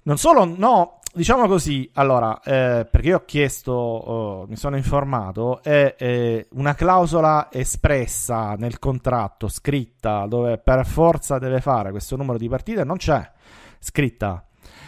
Non 0.04 0.16
solo, 0.16 0.44
no, 0.46 1.00
diciamo 1.12 1.46
così, 1.46 1.90
allora, 1.94 2.40
eh, 2.42 2.86
perché 2.90 3.08
io 3.08 3.16
ho 3.16 3.24
chiesto, 3.26 3.72
oh, 3.72 4.46
mi 4.46 4.56
sono 4.56 4.76
informato, 4.76 5.62
è, 5.62 5.96
è 5.96 6.46
una 6.52 6.74
clausola 6.74 7.48
espressa 7.50 8.54
nel 8.54 8.78
contratto, 8.78 9.48
scritta, 9.48 10.24
dove 10.26 10.56
per 10.56 10.86
forza 10.86 11.38
deve 11.38 11.60
fare 11.60 11.90
questo 11.90 12.16
numero 12.16 12.38
di 12.38 12.48
partite, 12.48 12.84
non 12.84 12.96
c'è 12.96 13.30
scritta. 13.78 14.44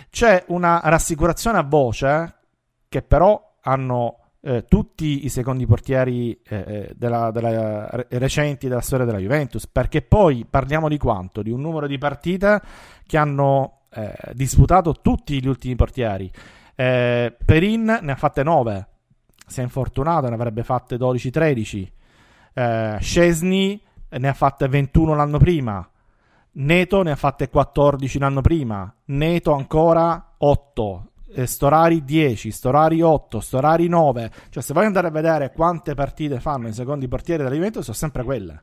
C'è 0.08 0.44
una 0.48 0.80
rassicurazione 0.84 1.58
a 1.58 1.62
voce 1.62 2.34
che 2.88 3.02
però 3.02 3.56
hanno 3.62 4.19
eh, 4.42 4.64
tutti 4.66 5.24
i 5.24 5.29
secondi 5.29 5.66
portieri 5.66 6.38
eh, 6.48 6.57
eh, 6.57 6.92
della, 6.96 7.31
della- 7.31 7.88
re- 7.90 8.07
recenti 8.11 8.68
della 8.68 8.81
storia 8.81 9.05
della 9.05 9.18
Juventus, 9.18 9.66
perché 9.66 10.03
poi 10.03 10.46
parliamo 10.48 10.88
di 10.88 10.98
quanto? 10.98 11.42
Di 11.42 11.50
un 11.50 11.61
numero 11.61 11.87
di 11.87 11.98
partite 11.98 12.61
che 13.07 13.18
hanno 13.18 13.81
eh, 13.90 14.12
disputato 14.33 14.94
tutti 15.03 15.40
gli 15.42 15.46
ultimi 15.46 15.74
portieri. 15.74 16.31
Eh, 16.74 17.37
Perin 17.44 17.98
ne 18.00 18.12
ha 18.12 18.16
fatte 18.16 18.42
9, 18.42 18.88
si 19.46 19.61
è 19.61 19.62
infortunato, 19.62 20.29
ne 20.29 20.35
avrebbe 20.35 20.62
fatte 20.62 20.96
12-13. 20.96 21.87
Eh, 22.55 22.96
Scesni 23.00 23.81
ne 24.09 24.29
ha 24.29 24.33
fatte 24.33 24.68
21 24.68 25.14
l'anno 25.14 25.38
prima. 25.38 25.87
Neto 26.53 27.03
ne 27.03 27.11
ha 27.12 27.16
fatte 27.16 27.48
14 27.48 28.18
l'anno 28.18 28.40
prima. 28.40 28.92
Neto 29.07 29.53
ancora 29.53 30.35
8. 30.38 31.10
Eh, 31.35 31.47
Storari 31.47 32.05
10, 32.05 32.51
Storari 32.51 33.01
8, 33.03 33.40
Storari 33.40 33.88
9. 33.88 34.31
Cioè, 34.51 34.62
se 34.62 34.73
voglio 34.73 34.87
andare 34.87 35.09
a 35.09 35.11
vedere 35.11 35.53
quante 35.53 35.95
partite 35.95 36.40
fanno 36.40 36.69
i 36.69 36.73
secondi 36.73 37.09
portieri 37.09 37.43
della 37.43 37.55
Juventus, 37.55 37.85
sono 37.85 37.97
sempre 37.97 38.23
quelle. 38.25 38.62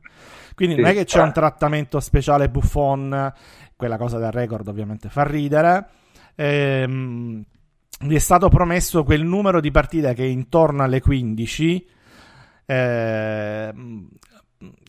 Quindi 0.56 0.76
Sì. 0.76 0.82
non 0.82 0.90
è 0.90 0.94
che 0.94 1.06
c'è 1.06 1.22
un 1.22 1.34
trattamento 1.34 2.00
speciale 2.00 2.50
Buffon, 2.50 3.34
quella 3.76 3.98
cosa 3.98 4.18
del 4.18 4.32
record 4.32 4.68
ovviamente 4.68 5.10
fa 5.10 5.24
ridere. 5.24 5.88
Ehm, 6.36 7.44
gli 8.00 8.14
è 8.16 8.20
stato 8.20 8.50
promesso 8.50 9.04
quel 9.04 9.24
numero 9.24 9.60
di 9.60 9.72
partite 9.72 10.14
che 10.14 10.24
è 10.24 10.28
intorno 10.28 10.84
alle 10.84 11.00
15, 11.02 11.88
ehm, 12.66 14.08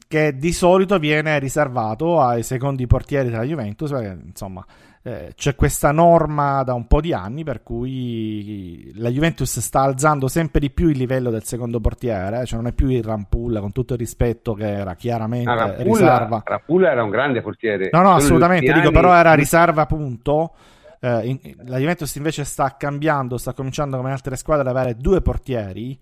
che 0.08 0.36
di 0.36 0.52
solito 0.52 0.98
viene 0.98 1.38
riservato 1.38 2.20
ai 2.20 2.42
secondi 2.42 2.86
portieri 2.86 3.28
della 3.28 3.44
Juventus, 3.44 3.90
perché 3.90 4.18
insomma 4.26 4.64
eh, 5.08 5.32
c'è 5.34 5.54
questa 5.54 5.90
norma 5.90 6.62
da 6.64 6.74
un 6.74 6.86
po' 6.86 7.00
di 7.00 7.14
anni 7.14 7.42
per 7.42 7.62
cui 7.62 8.92
la 8.96 9.08
Juventus 9.08 9.58
sta 9.60 9.80
alzando 9.80 10.28
sempre 10.28 10.60
di 10.60 10.70
più 10.70 10.88
il 10.88 10.98
livello 10.98 11.30
del 11.30 11.44
secondo 11.44 11.80
portiere, 11.80 12.44
cioè 12.44 12.58
non 12.58 12.66
è 12.68 12.72
più 12.72 12.88
il 12.88 13.02
Rampulla, 13.02 13.60
con 13.60 13.72
tutto 13.72 13.94
il 13.94 13.98
rispetto 13.98 14.52
che 14.52 14.70
era 14.70 14.94
chiaramente 14.96 15.48
Ah, 15.50 15.74
riserva. 15.82 16.18
Rapulla, 16.18 16.42
Rapulla 16.44 16.90
era 16.90 17.02
un 17.02 17.10
grande 17.10 17.40
portiere. 17.40 17.88
No, 17.90 18.02
no, 18.02 18.14
assolutamente, 18.14 18.70
dico, 18.72 18.90
però 18.90 19.14
era 19.14 19.32
riserva 19.34 19.82
appunto. 19.82 20.52
Eh, 21.00 21.26
in- 21.26 21.54
la 21.66 21.78
Juventus 21.78 22.14
invece 22.16 22.44
sta 22.44 22.76
cambiando, 22.76 23.38
sta 23.38 23.52
cominciando 23.54 23.96
come 23.96 24.10
altre 24.12 24.36
squadre 24.36 24.68
ad 24.68 24.76
avere 24.76 24.94
due 24.96 25.22
portieri, 25.22 25.98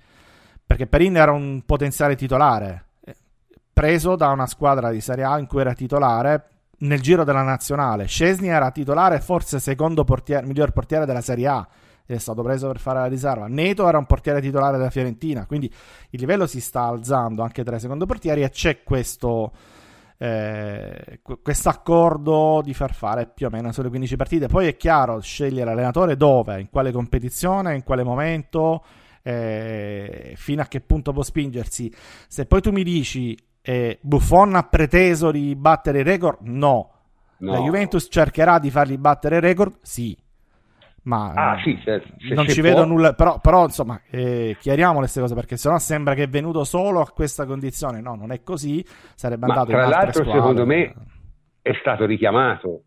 perché 0.67 0.87
Perin 0.89 1.17
era 1.17 1.31
un 1.33 1.63
potenziale 1.65 2.17
titolare, 2.17 2.87
eh, 3.05 3.15
preso 3.73 4.17
da 4.17 4.31
una 4.31 4.47
squadra 4.47 4.91
di 4.91 5.01
Serie 5.01 5.25
A 5.25 5.39
in 5.39 5.47
cui 5.47 5.61
era 5.61 5.75
titolare 5.75 6.43
nel 6.79 7.01
giro 7.01 7.25
della 7.25 7.43
nazionale. 7.43 8.07
Scesni 8.07 8.49
era 8.49 8.71
titolare, 8.71 9.21
forse 9.21 9.59
secondo 9.59 10.05
portiere, 10.05 10.47
miglior 10.47 10.73
portiere 10.73 11.07
della 11.07 11.21
Serie 11.21 11.47
A. 11.47 11.69
È 12.05 12.19
stato 12.19 12.43
preso 12.43 12.69
per 12.69 12.79
fare 12.79 13.01
la 13.01 13.07
riserva. 13.07 13.49
Neto 13.49 13.89
era 13.89 13.99
un 13.99 14.07
portiere 14.07 14.41
titolare 14.41 14.77
della 14.77 14.91
Fiorentina. 14.91 15.47
Quindi 15.47 15.73
il 16.11 16.21
livello 16.21 16.47
si 16.47 16.61
sta 16.61 16.83
alzando 16.83 17.43
anche 17.43 17.65
tra 17.65 17.77
i 17.77 17.81
secondo 17.81 18.07
portieri. 18.07 18.43
E 18.43 18.51
c'è 18.51 18.85
questo, 18.85 19.53
eh, 20.19 21.21
accordo 21.65 22.61
di 22.63 22.75
far 22.75 22.95
fare 22.95 23.27
più 23.27 23.47
o 23.47 23.51
meno 23.51 23.73
solo 23.73 23.89
15 23.89 24.17
partite. 24.17 24.47
Poi 24.47 24.69
è 24.69 24.77
chiaro 24.77 25.21
scegliere 25.21 25.65
l'allenatore 25.65 26.17
dove, 26.17 26.61
in 26.61 26.71
quale 26.71 26.93
competizione, 26.93 27.75
in 27.75 27.83
quale 27.83 28.05
momento, 28.05 28.85
eh, 29.23 30.35
fino 30.37 30.63
a 30.63 30.67
che 30.67 30.81
punto 30.81 31.13
può 31.13 31.23
spingersi. 31.23 31.93
Se 32.29 32.47
poi 32.47 32.61
tu 32.61 32.71
mi 32.71 32.85
dici 32.85 33.37
eh, 33.67 33.99
Buffon 34.01 34.55
ha 34.55 34.63
preteso 34.63 35.31
di 35.31 35.55
battere 35.57 35.99
il 36.01 36.05
record, 36.05 36.39
no. 36.43 36.91
No. 37.39 37.53
La 37.53 37.59
Juventus 37.59 38.07
cercherà 38.11 38.59
di 38.59 38.71
fargli 38.71 38.97
battere 38.97 39.37
il 39.37 39.43
record, 39.43 39.75
sì. 39.83 40.17
Ma 41.03 41.33
Ah, 41.35 41.61
sì, 41.63 41.79
certo. 41.85 42.09
Se- 42.19 42.35
non 42.35 42.47
se 42.47 42.55
ci 42.55 42.61
può. 42.61 42.71
vedo 42.71 42.85
nulla. 42.85 43.13
Però, 43.15 43.39
però 43.41 43.65
insomma, 43.65 44.01
eh, 44.11 44.57
chiariamo 44.59 44.99
queste 44.99 45.21
cose 45.21 45.35
perché 45.35 45.57
sennò 45.57 45.79
sembra 45.79 46.15
che 46.15 46.25
è 46.25 46.29
venuto 46.29 46.65
solo 46.65 47.01
a 47.01 47.09
questa 47.11 47.45
condizione. 47.47 48.01
No, 48.01 48.15
non 48.15 48.33
è 48.33 48.43
così. 48.43 48.85
Sarebbe 49.15 49.47
Ma 49.47 49.53
andato 49.55 49.71
tra 49.71 49.77
in 49.79 49.83
altre 49.85 50.01
l'altro, 50.03 50.23
squadre. 50.23 50.41
secondo 50.41 50.67
me, 50.67 50.95
è 51.63 51.73
stato 51.81 52.07
richiamato. 52.07 52.83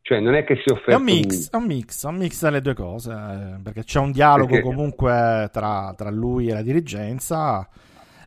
Cioè, 0.00 0.18
non 0.18 0.34
è 0.34 0.42
che 0.44 0.56
si 0.56 0.74
È 0.90 0.94
un 0.94 1.02
mix, 1.04 1.50
è 1.52 1.56
un 1.56 1.64
mix, 1.66 2.04
è 2.04 2.08
un 2.08 2.16
mix 2.16 2.42
delle 2.42 2.60
due 2.60 2.74
cose, 2.74 3.12
eh, 3.12 3.60
perché 3.62 3.84
c'è 3.84 4.00
un 4.00 4.10
dialogo 4.10 4.54
Perché- 4.54 4.62
comunque 4.64 5.48
tra, 5.52 5.94
tra 5.96 6.10
lui 6.10 6.48
e 6.48 6.54
la 6.54 6.62
dirigenza. 6.62 7.68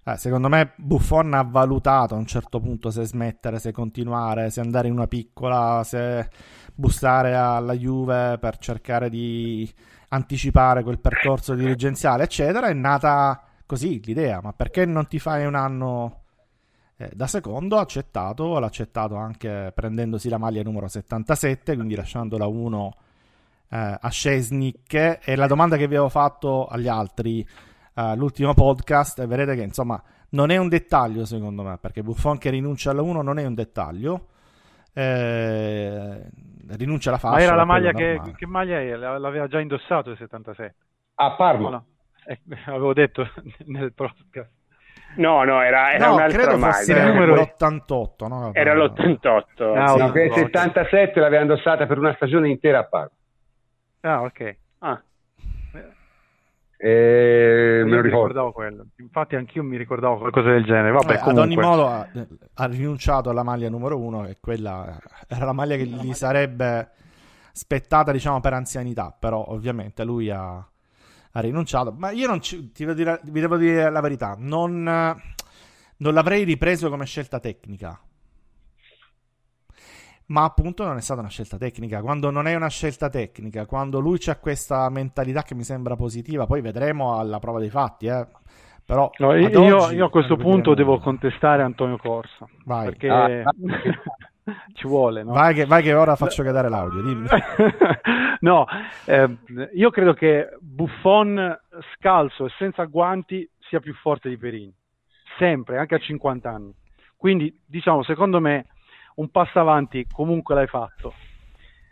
Eh, 0.08 0.18
secondo 0.18 0.50
me 0.50 0.74
Buffon 0.76 1.34
ha 1.34 1.42
valutato 1.42 2.14
a 2.14 2.18
un 2.20 2.28
certo 2.28 2.60
punto 2.60 2.92
se 2.92 3.06
smettere, 3.06 3.58
se 3.58 3.72
continuare, 3.72 4.52
se 4.52 4.60
andare 4.60 4.88
in 4.88 4.94
una 4.94 5.08
piccola, 5.08 5.82
se 5.84 6.30
bussare 6.76 7.34
alla 7.34 7.74
Juve 7.74 8.38
per 8.40 8.60
cercare 8.60 9.10
di 9.10 9.68
anticipare 10.10 10.84
quel 10.84 11.00
percorso 11.00 11.56
dirigenziale, 11.56 12.22
eccetera. 12.24 12.68
È 12.68 12.74
nata 12.74 13.42
così 13.66 14.00
l'idea, 14.04 14.42
ma 14.44 14.54
perché 14.54 14.86
non 14.86 15.08
ti 15.08 15.18
fai 15.18 15.44
un 15.48 15.56
anno 15.56 16.22
eh, 16.98 17.10
da 17.12 17.26
secondo? 17.26 17.78
Ha 17.78 17.82
accettato, 17.82 18.60
l'ha 18.60 18.68
accettato 18.68 19.16
anche 19.16 19.72
prendendosi 19.74 20.30
la 20.30 20.38
maglia 20.38 20.62
numero 20.62 20.88
77, 20.88 21.74
quindi 21.74 21.96
lasciandola 21.96 22.46
1 22.46 22.94
eh, 23.70 23.98
a 24.02 24.10
Scesnik. 24.10 25.20
E 25.24 25.36
la 25.36 25.48
domanda 25.48 25.78
che 25.78 25.88
vi 25.88 25.96
avevo 25.96 26.10
fatto 26.10 26.68
agli 26.68 26.88
altri 26.88 27.44
eh, 27.96 28.02
all'ultimo 28.02 28.54
podcast, 28.54 29.20
e 29.20 29.26
vedete 29.28 29.56
che 29.56 29.62
insomma 29.64 30.02
non 30.30 30.50
è 30.52 30.58
un 30.58 30.68
dettaglio 30.68 31.26
secondo 31.26 31.64
me, 31.64 31.78
perché 31.80 32.02
Buffon 32.04 32.38
che 32.38 32.50
rinuncia 32.50 32.92
alla 32.92 33.02
1 33.02 33.22
non 33.22 33.40
è 33.40 33.46
un 33.46 33.54
dettaglio. 33.54 34.28
Eh, 34.94 36.30
rinuncia 36.70 37.10
alla 37.10 37.18
fascia. 37.20 37.36
Ma 37.36 37.42
era 37.42 37.56
la 37.56 37.66
maglia 37.66 37.92
che, 37.92 38.20
che 38.36 38.46
maglia 38.46 38.80
è? 38.80 38.96
La- 38.96 39.18
L'aveva 39.18 39.48
già 39.48 39.60
indossato 39.60 40.10
il 40.12 40.18
77. 40.18 40.76
A 41.16 41.36
Parma. 41.36 41.68
O 41.68 41.70
no? 41.72 41.86
Eh, 42.26 42.40
avevo 42.66 42.94
detto 42.94 43.28
nel 43.66 43.94
podcast. 43.94 44.50
No, 45.18 45.44
no, 45.44 45.62
era, 45.62 45.94
era 45.94 46.08
No, 46.08 46.16
un'altra 46.16 46.42
credo 46.42 46.58
maglia. 46.58 47.06
numero- 47.06 47.36
l'88, 47.36 48.28
no? 48.28 48.50
Era 48.54 48.74
l'88. 48.74 49.78
Ah, 49.78 49.88
sì. 49.88 49.98
No, 50.00 50.06
il 50.24 50.34
77 50.34 51.20
l'aveva 51.20 51.42
indossata 51.42 51.86
per 51.86 51.98
una 52.00 52.14
stagione 52.16 52.50
intera 52.50 52.80
a 52.80 52.84
Parma. 52.86 53.12
Ah, 54.02 54.22
ok. 54.24 54.58
Ah, 54.80 55.02
Eh, 56.78 57.82
me 57.84 57.90
lo 57.90 57.96
mi 57.96 58.02
ricordo. 58.02 58.28
ricordavo 58.28 58.52
quello. 58.52 58.86
Infatti 58.98 59.36
anch'io 59.36 59.64
mi 59.64 59.78
ricordavo 59.78 60.18
qualcosa 60.18 60.52
del 60.52 60.64
genere. 60.66 60.92
Vabbè, 60.92 61.14
ad 61.14 61.20
comunque. 61.20 61.44
ogni 61.44 61.56
modo 61.58 61.88
ha, 61.88 62.08
ha 62.54 62.66
rinunciato 62.66 63.30
alla 63.30 63.44
maglia 63.44 63.70
numero 63.70 63.98
uno 64.00 64.26
e 64.28 64.38
quella 64.40 65.00
era 65.28 65.46
la 65.46 65.54
maglia 65.54 65.76
che 65.78 65.86
gli 65.86 66.14
sarebbe 66.14 66.90
spettata 67.52 68.12
diciamo 68.12 68.42
per 68.42 68.52
anzianità 68.52 69.16
però 69.18 69.46
ovviamente 69.48 70.04
lui 70.04 70.30
ha, 70.30 70.56
ha 70.56 71.40
rinunciato 71.40 71.94
ma 71.98 72.12
io 72.12 72.28
non 72.28 72.42
ci, 72.42 72.74
ti 72.74 72.84
devo 72.84 72.94
dire, 72.98 73.22
vi 73.24 73.40
devo 73.40 73.56
dire 73.56 73.90
la 73.90 74.02
verità 74.02 74.36
non, 74.38 74.84
non 74.84 76.14
l'avrei 76.14 76.44
ripreso 76.44 76.90
come 76.90 77.06
scelta 77.06 77.40
tecnica 77.40 77.98
ma 80.28 80.44
appunto 80.44 80.84
non 80.84 80.98
è 80.98 81.02
stata 81.02 81.20
una 81.20 81.30
scelta 81.30 81.58
tecnica. 81.58 82.02
Quando 82.02 82.32
non 82.32 82.48
è 82.48 82.56
una 82.56 82.70
scelta 82.70 83.10
tecnica, 83.10 83.66
quando 83.66 84.00
lui 84.00 84.18
c'ha 84.20 84.38
questa 84.38 84.90
mentalità 84.90 85.44
che 85.44 85.56
mi 85.56 85.64
sembra 85.64 85.96
positiva, 85.96 86.46
poi 86.46 86.62
vedremo 86.62 87.20
alla 87.20 87.40
prova 87.40 87.60
dei 87.60 87.70
fatti, 87.70 88.08
eh. 88.08 88.26
Però 88.86 89.10
no, 89.18 89.34
io, 89.34 89.90
io, 89.90 90.06
a 90.06 90.10
questo 90.12 90.38
punto 90.38 90.76
devo 90.76 91.00
contestare 91.00 91.64
Antonio 91.64 91.98
Corsa. 91.98 92.48
Vai. 92.66 92.86
Perché 92.86 93.10
ah. 93.10 93.52
ci 94.74 94.88
vuole. 94.88 95.24
No? 95.24 95.34
Vai, 95.34 95.56
che, 95.56 95.66
vai, 95.66 95.82
che, 95.82 95.94
ora 95.94 96.16
faccio 96.16 96.44
cadere 96.44 96.70
l'audio. 96.70 97.02
Dimmi. 97.02 97.28
no, 98.42 98.68
eh, 99.06 99.38
io 99.74 99.90
credo 99.90 100.14
che 100.14 100.56
Buffon 100.60 101.60
scalzo 101.96 102.46
e 102.46 102.50
senza 102.60 102.84
guanti 102.84 103.50
sia 103.58 103.80
più 103.80 103.96
forte 103.96 104.30
di 104.30 104.38
Perini. 104.38 104.74
Sempre, 105.40 105.80
anche 105.80 105.96
a 105.96 106.00
50 106.00 106.48
anni. 106.48 106.72
Quindi, 107.18 107.60
diciamo, 107.66 108.04
secondo 108.04 108.40
me 108.40 108.68
un 109.16 109.30
passo 109.30 109.60
avanti 109.60 110.06
comunque 110.12 110.56
l'hai 110.56 110.68
fatto. 110.68 111.14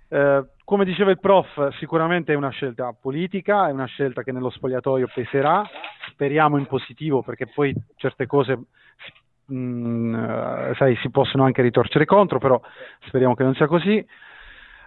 Eh, 0.07 0.45
come 0.63 0.85
diceva 0.85 1.11
il 1.11 1.19
prof, 1.19 1.75
sicuramente 1.77 2.33
è 2.33 2.35
una 2.35 2.49
scelta 2.49 2.95
politica, 2.99 3.67
è 3.67 3.71
una 3.71 3.85
scelta 3.85 4.23
che 4.23 4.31
nello 4.31 4.49
spogliatoio 4.49 5.09
peserà, 5.13 5.63
speriamo 6.09 6.57
in 6.57 6.67
positivo 6.67 7.21
perché 7.21 7.47
poi 7.47 7.75
certe 7.95 8.25
cose 8.25 8.59
mh, 9.45 9.55
mm, 9.55 10.71
sai, 10.75 10.95
si 10.97 11.09
possono 11.09 11.43
anche 11.43 11.61
ritorcere 11.61 12.05
contro, 12.05 12.39
però 12.39 12.59
speriamo 13.07 13.35
che 13.35 13.43
non 13.43 13.55
sia 13.55 13.67
così. 13.67 14.05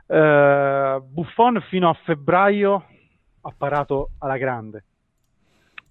Eh, 0.08 1.02
Buffon 1.02 1.60
fino 1.68 1.88
a 1.88 1.98
febbraio 2.04 2.86
ha 3.42 3.54
parato 3.56 4.10
alla 4.18 4.36
grande, 4.38 4.84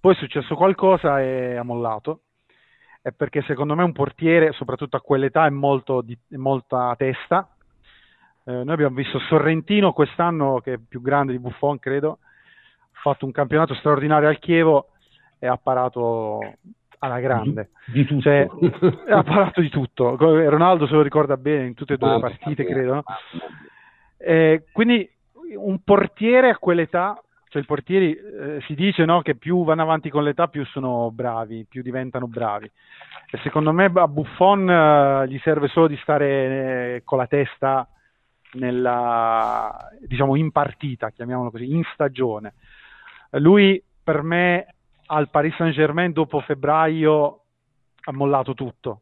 poi 0.00 0.14
è 0.14 0.16
successo 0.16 0.54
qualcosa 0.56 1.20
e 1.20 1.56
ha 1.56 1.62
mollato 1.62 2.20
è 3.06 3.12
perché 3.12 3.40
secondo 3.42 3.76
me 3.76 3.84
un 3.84 3.92
portiere, 3.92 4.50
soprattutto 4.50 4.96
a 4.96 5.00
quell'età, 5.00 5.46
è, 5.46 5.50
molto 5.50 6.00
di, 6.00 6.18
è 6.28 6.34
molta 6.34 6.92
testa. 6.98 7.48
Eh, 8.42 8.50
noi 8.50 8.72
abbiamo 8.72 8.96
visto 8.96 9.20
Sorrentino 9.20 9.92
quest'anno, 9.92 10.58
che 10.58 10.72
è 10.72 10.78
più 10.78 11.00
grande 11.00 11.30
di 11.30 11.38
Buffon, 11.38 11.78
credo, 11.78 12.18
ha 12.20 13.00
fatto 13.00 13.24
un 13.24 13.30
campionato 13.30 13.74
straordinario 13.74 14.26
al 14.26 14.40
Chievo 14.40 14.88
e 15.38 15.46
ha 15.46 15.56
parato 15.56 16.40
alla 16.98 17.20
grande. 17.20 17.70
Di, 17.84 18.04
di 18.04 18.20
cioè, 18.20 18.48
ha 19.08 19.22
parato 19.22 19.60
di 19.60 19.68
tutto. 19.68 20.16
Ronaldo 20.16 20.88
se 20.88 20.94
lo 20.94 21.02
ricorda 21.02 21.36
bene 21.36 21.66
in 21.66 21.74
tutte 21.74 21.94
e 21.94 21.98
due 21.98 22.10
le 22.10 22.18
partite, 22.18 22.64
credo. 22.64 23.04
Eh, 24.16 24.64
quindi 24.72 25.08
un 25.54 25.78
portiere 25.84 26.50
a 26.50 26.58
quell'età 26.58 27.22
cioè 27.48 27.62
i 27.62 27.64
portieri 27.66 28.14
eh, 28.14 28.60
si 28.66 28.74
dice 28.74 29.04
no, 29.04 29.22
che 29.22 29.36
più 29.36 29.64
vanno 29.64 29.82
avanti 29.82 30.10
con 30.10 30.24
l'età 30.24 30.48
più 30.48 30.64
sono 30.66 31.10
bravi, 31.10 31.64
più 31.68 31.82
diventano 31.82 32.26
bravi. 32.26 32.70
E 33.30 33.38
secondo 33.42 33.72
me 33.72 33.90
a 33.92 34.08
Buffon 34.08 34.68
eh, 34.68 35.28
gli 35.28 35.38
serve 35.38 35.68
solo 35.68 35.86
di 35.86 35.96
stare 35.98 36.26
eh, 36.96 37.02
con 37.04 37.18
la 37.18 37.26
testa 37.26 37.88
nella, 38.52 39.90
diciamo 40.00 40.36
in 40.36 40.50
partita, 40.50 41.10
chiamiamolo 41.10 41.50
così, 41.50 41.72
in 41.72 41.82
stagione. 41.92 42.54
Lui 43.32 43.82
per 44.02 44.22
me 44.22 44.66
al 45.06 45.28
Paris 45.30 45.54
Saint 45.56 45.74
Germain 45.74 46.12
dopo 46.12 46.40
febbraio 46.40 47.40
ha 48.04 48.12
mollato 48.12 48.54
tutto, 48.54 49.00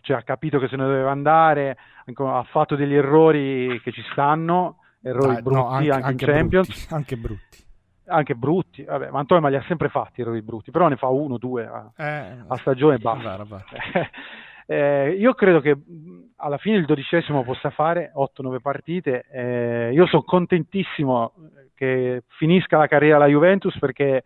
cioè 0.00 0.16
ha 0.16 0.22
capito 0.22 0.58
che 0.58 0.68
se 0.68 0.76
ne 0.76 0.84
doveva 0.84 1.10
andare, 1.10 1.76
ha 2.14 2.42
fatto 2.44 2.76
degli 2.76 2.94
errori 2.94 3.80
che 3.82 3.92
ci 3.92 4.02
stanno, 4.12 4.78
errori 5.02 5.36
ah, 5.36 5.40
brutti 5.40 5.58
no, 5.58 5.68
anche, 5.68 5.90
anche, 5.90 6.06
anche, 6.06 6.24
in 6.24 6.30
Champions. 6.30 6.68
Brutti, 6.68 6.86
anche 6.94 7.16
brutti. 7.16 7.70
Anche 8.04 8.34
brutti, 8.34 8.84
vabbè, 8.84 9.10
ma 9.10 9.20
Antonio 9.20 9.42
ma 9.42 9.48
li 9.48 9.56
ha 9.56 9.64
sempre 9.66 9.88
fatti 9.88 10.20
errori 10.20 10.42
brutti, 10.42 10.70
però 10.70 10.88
ne 10.88 10.96
fa 10.96 11.08
uno, 11.08 11.38
due 11.38 11.66
a, 11.66 11.90
eh, 11.96 12.44
a 12.46 12.56
stagione 12.58 12.96
e 12.96 12.98
basta. 12.98 13.36
Vabbè, 13.36 13.48
vabbè. 13.48 14.10
eh, 14.66 15.10
io 15.18 15.34
credo 15.34 15.60
che 15.60 15.76
alla 16.36 16.58
fine 16.58 16.76
il 16.76 16.84
dodicesimo 16.84 17.44
possa 17.44 17.70
fare 17.70 18.12
8-9 18.14 18.60
partite. 18.60 19.24
Eh, 19.30 19.90
io 19.92 20.06
sono 20.06 20.22
contentissimo 20.22 21.32
che 21.74 22.24
finisca 22.38 22.76
la 22.76 22.86
carriera 22.86 23.16
alla 23.16 23.26
Juventus 23.26 23.78
perché 23.78 24.24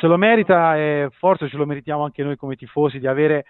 se 0.00 0.06
lo 0.06 0.16
merita 0.16 0.76
e 0.76 1.08
forse 1.12 1.48
ce 1.48 1.56
lo 1.56 1.66
meritiamo 1.66 2.04
anche 2.04 2.22
noi 2.22 2.36
come 2.36 2.56
tifosi 2.56 2.98
di 2.98 3.06
avere 3.06 3.44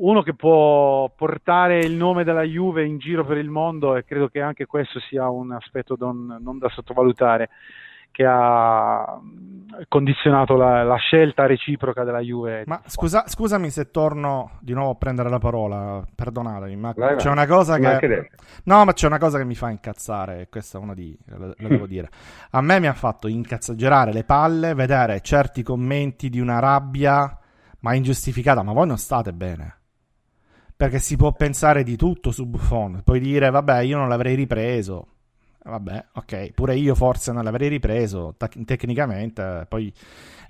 uno 0.00 0.22
che 0.22 0.34
può 0.34 1.10
portare 1.14 1.80
il 1.80 1.94
nome 1.94 2.24
della 2.24 2.42
Juve 2.42 2.84
in 2.84 2.98
giro 2.98 3.24
per 3.24 3.38
il 3.38 3.48
mondo 3.48 3.96
e 3.96 4.04
credo 4.04 4.28
che 4.28 4.40
anche 4.40 4.66
questo 4.66 5.00
sia 5.00 5.28
un 5.28 5.52
aspetto 5.52 5.96
non, 5.98 6.38
non 6.40 6.58
da 6.58 6.68
sottovalutare 6.68 7.48
che 8.16 8.24
ha 8.26 9.20
condizionato 9.88 10.56
la, 10.56 10.82
la, 10.84 10.96
scelta 10.96 11.44
reciproca 11.44 12.02
della 12.02 12.20
Juve. 12.20 12.62
Ma 12.64 12.80
scusa, 12.86 13.24
scusami 13.26 13.68
se 13.68 13.90
torno 13.90 14.52
di 14.60 14.72
nuovo 14.72 14.92
a 14.92 14.94
prendere 14.94 15.28
la 15.28 15.36
parola, 15.36 16.02
perdonatemi, 16.14 16.76
ma 16.76 16.94
vai, 16.96 17.16
c'è 17.16 17.24
vai. 17.24 17.32
una 17.32 17.46
cosa 17.46 17.78
che... 17.78 18.30
No, 18.64 18.86
ma 18.86 18.94
c'è 18.94 19.06
una 19.06 19.18
cosa 19.18 19.36
che 19.36 19.44
mi 19.44 19.54
fa 19.54 19.68
incazzare, 19.68 20.40
e 20.40 20.48
questa 20.48 20.78
è 20.78 20.80
una 20.80 20.94
di... 20.94 21.14
lo, 21.26 21.52
lo 21.58 21.68
devo 21.68 21.84
dire. 21.86 22.08
A 22.52 22.62
me 22.62 22.80
mi 22.80 22.86
ha 22.86 22.94
fatto 22.94 23.28
incazzaggerare 23.28 24.14
le 24.14 24.24
palle 24.24 24.72
vedere 24.72 25.20
certi 25.20 25.62
commenti 25.62 26.30
di 26.30 26.40
una 26.40 26.58
rabbia, 26.58 27.38
ma 27.80 27.92
ingiustificata, 27.92 28.62
ma 28.62 28.72
voi 28.72 28.86
non 28.86 28.96
state 28.96 29.34
bene 29.34 29.75
perché 30.76 30.98
si 30.98 31.16
può 31.16 31.32
pensare 31.32 31.82
di 31.82 31.96
tutto 31.96 32.30
su 32.30 32.46
Buffon. 32.46 33.00
Puoi 33.02 33.18
dire, 33.20 33.50
vabbè, 33.50 33.80
io 33.80 33.96
non 33.96 34.08
l'avrei 34.08 34.34
ripreso. 34.34 35.06
Vabbè, 35.64 36.04
ok, 36.14 36.52
pure 36.52 36.76
io 36.76 36.94
forse 36.94 37.32
non 37.32 37.42
l'avrei 37.42 37.68
ripreso 37.68 38.34
t- 38.36 38.64
tecnicamente. 38.64 39.66
Poi 39.68 39.92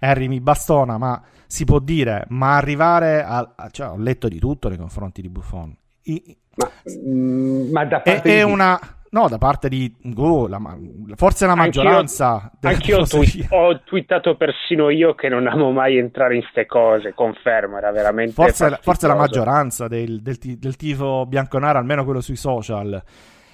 Harry 0.00 0.28
mi 0.28 0.40
bastona, 0.40 0.98
ma 0.98 1.22
si 1.46 1.64
può 1.64 1.78
dire, 1.78 2.26
ma 2.28 2.56
arrivare 2.56 3.22
a, 3.22 3.52
a 3.54 3.70
cioè, 3.70 3.88
ho 3.88 3.96
letto 3.96 4.28
di 4.28 4.38
tutto 4.38 4.68
nei 4.68 4.76
confronti 4.76 5.22
di 5.22 5.28
Buffon. 5.30 5.74
I, 6.02 6.36
ma, 6.56 6.70
mm, 6.90 7.70
ma 7.70 7.84
da 7.84 8.00
parte 8.00 8.20
è, 8.20 8.22
di... 8.22 8.30
è 8.30 8.42
una 8.42 8.78
No, 9.08 9.28
da 9.28 9.38
parte 9.38 9.68
di 9.68 9.94
oh, 10.16 10.48
la, 10.48 10.60
forse 11.14 11.46
la 11.46 11.54
maggioranza. 11.54 12.50
Anch'io, 12.60 12.98
anch'io 12.98 13.06
twi- 13.06 13.46
ho 13.50 13.80
twittato 13.82 14.36
persino 14.36 14.90
io 14.90 15.14
che 15.14 15.28
non 15.28 15.46
amo 15.46 15.70
mai 15.70 15.96
entrare 15.96 16.34
in 16.34 16.40
queste 16.40 16.66
cose, 16.66 17.14
confermo, 17.14 17.78
era 17.78 17.92
veramente... 17.92 18.32
Forse, 18.32 18.78
forse 18.82 19.06
la 19.06 19.14
maggioranza 19.14 19.88
del, 19.88 20.20
del, 20.20 20.36
del 20.38 20.76
tifo 20.76 21.24
bianconaro, 21.26 21.78
almeno 21.78 22.04
quello 22.04 22.20
sui 22.20 22.36
social. 22.36 23.02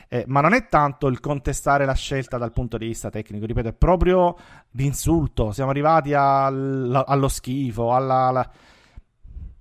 Eh, 0.09 0.25
ma 0.27 0.41
non 0.41 0.53
è 0.53 0.69
tanto 0.69 1.07
il 1.07 1.21
contestare 1.21 1.85
la 1.85 1.95
scelta 1.95 2.39
dal 2.39 2.53
punto 2.53 2.77
di 2.77 2.87
vista 2.87 3.09
tecnico, 3.09 3.47
ripeto, 3.47 3.69
è 3.69 3.73
proprio 3.73 4.37
l'insulto. 4.73 5.53
Siamo 5.53 5.71
arrivati 5.71 6.13
al, 6.13 7.05
allo 7.07 7.29
schifo, 7.29 7.95
alla, 7.95 8.27
alla... 8.27 8.51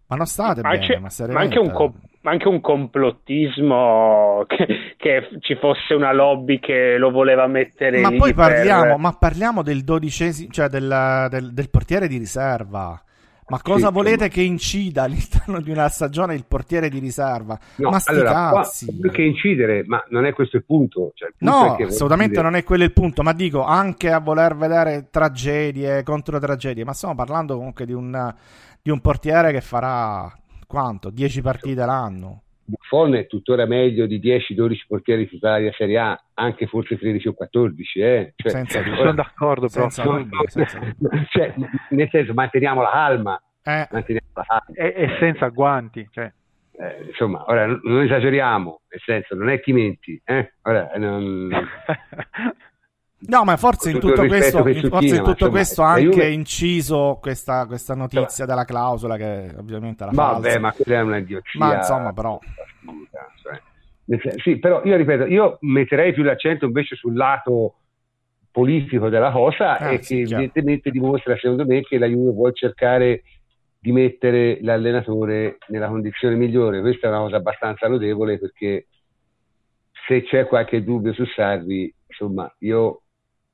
Ma 0.07 0.15
non 0.17 0.25
state 0.25 0.61
ma 0.61 0.71
bene, 0.71 0.99
ma, 0.99 1.09
ma 1.27 1.39
anche 1.39 1.59
un, 1.59 1.71
co- 1.71 1.93
anche 2.23 2.47
un 2.47 2.61
complottismo 2.61 4.45
che, 4.47 4.93
che, 4.97 5.29
ci 5.39 5.55
fosse 5.55 5.93
una 5.93 6.13
lobby 6.13 6.59
che 6.59 6.97
lo 6.97 7.09
voleva 7.09 7.47
mettere 7.47 7.99
ma 7.99 8.11
poi 8.11 8.33
parliamo, 8.33 8.83
per... 8.83 8.97
ma 8.97 9.13
parliamo 9.13 9.63
del 9.63 9.83
dodicesimo 9.83 10.51
cioè 10.51 10.67
del, 10.67 11.27
del, 11.29 11.53
del, 11.53 11.69
portiere 11.69 12.07
di 12.07 12.17
riserva 12.17 13.01
ma 13.47 13.61
cosa 13.61 13.87
sì, 13.87 13.93
volete 13.93 14.25
ma... 14.25 14.27
che 14.27 14.41
incida 14.41 15.03
all'interno 15.03 15.59
di 15.59 15.71
una 15.71 15.89
stagione 15.89 16.35
il 16.35 16.45
portiere 16.47 16.87
di 16.87 16.99
riserva? 16.99 17.59
No, 17.77 17.89
ma 17.89 17.99
sti 17.99 18.11
allora, 18.11 18.31
cazzi! 18.31 18.97
Più 18.97 19.11
che 19.11 19.23
incidere, 19.23 19.83
ma 19.87 20.01
non 20.07 20.25
è 20.25 20.31
questo 20.31 20.55
il 20.55 20.63
punto. 20.63 21.11
Cioè, 21.15 21.27
il 21.27 21.35
punto 21.37 21.53
no, 21.53 21.73
assolutamente 21.73 22.35
incidere... 22.35 22.43
non 22.43 22.55
è 22.55 22.63
quello 22.63 22.85
il 22.85 22.93
punto, 22.93 23.23
ma 23.23 23.33
dico 23.33 23.65
anche 23.65 24.09
a 24.09 24.19
voler 24.19 24.55
vedere 24.55 25.09
tragedie 25.11 26.01
contro 26.03 26.39
tragedie, 26.39 26.85
ma 26.85 26.93
stiamo 26.93 27.13
parlando 27.13 27.57
comunque 27.57 27.85
di 27.85 27.91
un, 27.91 28.33
di 28.81 28.89
un 28.89 29.01
portiere 29.01 29.51
che 29.51 29.59
farà 29.59 30.33
quanto? 30.71 31.11
10 31.11 31.41
partite 31.41 31.85
l'anno? 31.85 32.43
Buffon 32.71 33.15
è 33.15 33.27
tuttora 33.27 33.65
meglio 33.65 34.05
di 34.05 34.19
10-12 34.19 34.75
portieri 34.87 35.27
titolari 35.27 35.67
a 35.67 35.73
Serie 35.73 35.97
A, 35.99 36.23
anche 36.35 36.67
forse 36.67 36.97
13 36.97 37.27
o 37.27 37.33
14. 37.33 37.99
Eh? 37.99 38.33
Cioè, 38.35 38.51
senza 38.51 38.79
dubbio. 38.81 38.95
Sono 38.95 39.13
d'accordo, 39.13 39.67
però. 39.67 39.89
Senza 39.89 40.03
dubbio, 40.03 40.47
senza 40.47 40.79
dubbio. 40.97 41.25
Cioè, 41.29 41.53
nel 41.89 42.09
senso, 42.09 42.33
manteniamo 42.33 42.81
la 42.81 42.89
calma. 42.89 43.43
Eh. 43.63 43.87
Manteniamo 43.91 44.27
la 44.33 44.43
calma. 44.47 44.73
E, 44.73 44.93
e, 44.95 45.17
senza 45.19 45.49
guanti. 45.49 46.07
Cioè. 46.09 46.31
Eh, 46.71 47.07
insomma, 47.09 47.43
ora 47.47 47.65
non 47.67 48.01
esageriamo, 48.01 48.81
nel 48.89 49.01
senso, 49.03 49.35
non 49.35 49.49
è 49.49 49.59
chi 49.59 49.73
menti. 49.73 50.19
Eh? 50.23 50.53
Ora, 50.63 50.91
non... 50.95 51.49
No, 53.27 53.43
ma 53.43 53.55
forse 53.55 53.91
in 53.91 53.99
tutto 53.99 54.25
questo, 54.25 54.67
in, 54.67 54.89
forse 54.89 55.15
in 55.15 55.23
tutto 55.23 55.49
questo 55.49 55.83
ha 55.83 55.91
anche 55.91 56.09
Juve... 56.09 56.29
inciso 56.29 57.19
questa, 57.21 57.67
questa 57.67 57.93
notizia 57.93 58.45
della 58.45 58.65
clausola 58.65 59.15
che 59.15 59.53
ovviamente 59.57 60.03
era 60.03 60.11
Vabbè, 60.11 60.41
falsa. 60.41 60.59
ma 60.59 60.71
quella 60.71 60.99
è 60.99 61.01
una 61.01 61.17
idiocia. 61.17 61.59
Ma 61.59 61.77
insomma, 61.77 62.13
però... 62.13 62.39
Cioè, 63.41 64.33
sì, 64.41 64.57
però 64.57 64.83
io 64.83 64.95
ripeto, 64.97 65.25
io 65.25 65.57
metterei 65.61 66.13
più 66.13 66.23
l'accento 66.23 66.65
invece 66.65 66.95
sul 66.95 67.15
lato 67.15 67.75
politico 68.49 69.07
della 69.09 69.31
cosa 69.31 69.77
ah, 69.77 69.91
e 69.91 70.01
sì, 70.01 70.17
che 70.17 70.23
chiaro. 70.23 70.43
evidentemente 70.43 70.89
dimostra, 70.89 71.37
secondo 71.37 71.65
me, 71.65 71.81
che 71.81 71.97
la 71.97 72.07
Juve 72.07 72.31
vuole 72.31 72.53
cercare 72.53 73.23
di 73.79 73.91
mettere 73.91 74.59
l'allenatore 74.61 75.57
nella 75.67 75.87
condizione 75.87 76.35
migliore. 76.35 76.81
Questa 76.81 77.07
è 77.07 77.09
una 77.09 77.21
cosa 77.21 77.37
abbastanza 77.37 77.87
lodevole 77.87 78.39
perché 78.39 78.87
se 80.07 80.23
c'è 80.23 80.47
qualche 80.47 80.83
dubbio 80.83 81.13
su 81.13 81.23
Sarri, 81.25 81.93
insomma, 82.07 82.53
io 82.59 83.00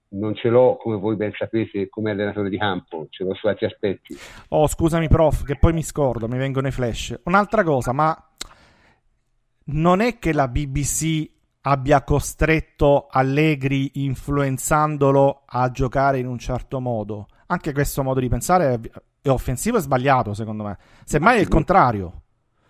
non 0.09 0.35
ce 0.35 0.49
l'ho, 0.49 0.77
come 0.77 0.97
voi 0.97 1.15
ben 1.15 1.31
sapete, 1.35 1.89
come 1.89 2.11
allenatore 2.11 2.49
di 2.49 2.57
campo, 2.57 3.07
ce 3.09 3.23
l'ho 3.23 3.33
su 3.35 3.47
altri 3.47 3.65
aspetti. 3.65 4.17
Oh, 4.49 4.67
scusami, 4.67 5.07
prof, 5.07 5.43
che 5.43 5.57
poi 5.57 5.73
mi 5.73 5.83
scordo, 5.83 6.27
mi 6.27 6.37
vengono 6.37 6.67
i 6.67 6.71
flash. 6.71 7.19
Un'altra 7.23 7.63
cosa, 7.63 7.91
ma 7.91 8.15
non 9.65 9.99
è 9.99 10.17
che 10.19 10.33
la 10.33 10.47
BBC 10.47 11.29
abbia 11.61 12.03
costretto 12.03 13.07
Allegri 13.09 13.91
influenzandolo 13.95 15.43
a 15.45 15.69
giocare 15.71 16.19
in 16.19 16.27
un 16.27 16.37
certo 16.37 16.79
modo. 16.79 17.27
Anche 17.47 17.73
questo 17.73 18.03
modo 18.03 18.19
di 18.19 18.29
pensare 18.29 18.73
è, 18.73 18.79
e 19.21 19.29
offensivo 19.29 19.77
è 19.77 19.81
sbagliato, 19.81 20.33
secondo 20.33 20.63
me. 20.63 20.77
Semmai 21.03 21.37
è 21.37 21.41
il 21.41 21.49
contrario. 21.49 22.21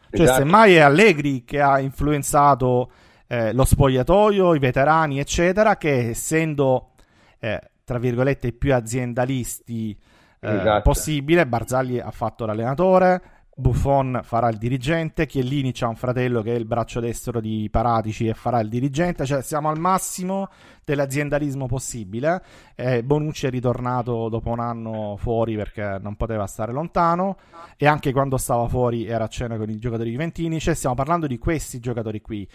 Cioè, 0.10 0.22
esatto. 0.22 0.40
semmai 0.40 0.76
è 0.76 0.80
Allegri 0.80 1.44
che 1.44 1.62
ha 1.62 1.80
influenzato 1.80 2.92
eh, 3.28 3.54
lo 3.54 3.66
spogliatoio, 3.66 4.56
i 4.56 4.60
veterani, 4.60 5.20
eccetera, 5.20 5.78
che 5.78 6.10
essendo, 6.10 6.94
eh, 7.40 7.62
tra 7.84 8.00
virgolette, 8.00 8.48
i 8.48 8.54
più 8.54 8.74
aziendalisti 8.74 9.98
eh, 10.40 10.56
esatto. 10.56 10.82
possibile, 10.82 11.48
Barzagli 11.48 12.00
ha 12.00 12.12
fatto 12.12 12.46
l'allenatore, 12.46 13.22
Buffon 13.60 14.20
farà 14.22 14.50
il 14.50 14.58
dirigente, 14.58 15.26
Chiellini 15.26 15.74
ha 15.80 15.88
un 15.88 15.96
fratello 15.96 16.44
che 16.44 16.54
è 16.54 16.56
il 16.56 16.66
braccio 16.66 17.00
destro 17.00 17.42
di 17.42 17.68
Paratici 17.72 18.28
e 18.28 18.36
farà 18.36 18.60
il 18.60 18.70
dirigente, 18.70 19.26
cioè 19.26 19.42
siamo 19.42 19.70
al 19.70 19.80
massimo 19.80 20.50
dell'aziendalismo 20.84 21.66
possibile. 21.66 22.44
Eh, 22.76 23.04
Bonucci 23.04 23.48
è 23.48 23.50
ritornato 23.50 24.30
dopo 24.30 24.52
un 24.52 24.60
anno 24.60 25.16
fuori 25.18 25.56
perché 25.56 25.98
non 26.00 26.16
poteva 26.16 26.46
stare 26.46 26.72
lontano 26.72 27.38
e 27.78 27.88
anche 27.88 28.12
quando 28.12 28.38
stava 28.38 28.68
fuori 28.68 29.08
era 29.08 29.24
a 29.24 29.28
cena 29.28 29.58
con 29.58 29.72
i 29.72 29.80
giocatori 29.80 30.12
juventini, 30.12 30.60
cioè 30.60 30.76
stiamo 30.76 30.94
parlando 30.94 31.26
di 31.26 31.40
questi 31.40 31.80
giocatori 31.80 32.22
qui. 32.22 32.48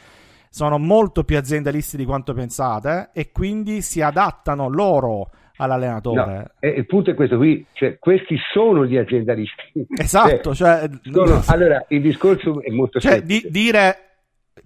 Sono 0.54 0.76
molto 0.78 1.24
più 1.24 1.38
aziendalisti 1.38 1.96
di 1.96 2.04
quanto 2.04 2.34
pensate 2.34 3.08
e 3.14 3.32
quindi 3.32 3.80
si 3.80 4.02
adattano 4.02 4.68
loro 4.68 5.30
all'allenatore. 5.56 6.36
No, 6.36 6.50
e 6.58 6.68
il 6.68 6.84
punto 6.84 7.10
è 7.10 7.14
questo 7.14 7.38
qui, 7.38 7.64
cioè, 7.72 7.98
questi 7.98 8.36
sono 8.52 8.84
gli 8.84 8.98
aziendalisti. 8.98 9.86
Esatto, 9.96 10.54
cioè, 10.54 10.90
sono, 11.10 11.42
allora 11.46 11.82
il 11.88 12.02
discorso 12.02 12.62
è 12.62 12.70
molto 12.70 13.00
cioè, 13.00 13.12
semplice. 13.12 13.48
Di, 13.48 13.50
dire 13.50 13.96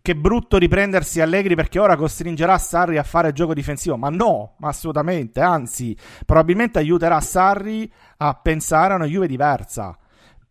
che 0.03 0.16
brutto 0.16 0.59
riprendersi 0.59 1.20
Allegri 1.20 1.55
perché 1.55 1.78
ora 1.78 1.95
costringerà 1.95 2.59
Sarri 2.59 2.99
a 2.99 3.05
fare 3.05 3.32
gioco 3.32 3.55
difensivo, 3.55 3.97
ma 3.97 4.09
no, 4.09 4.55
ma 4.59 4.66
assolutamente, 4.66 5.41
anzi, 5.41 5.97
probabilmente 6.24 6.80
aiuterà 6.80 7.20
Sarri 7.20 7.89
a 8.16 8.34
pensare 8.34 8.93
a 8.93 8.97
una 8.97 9.07
Juve 9.07 9.28
diversa. 9.28 9.97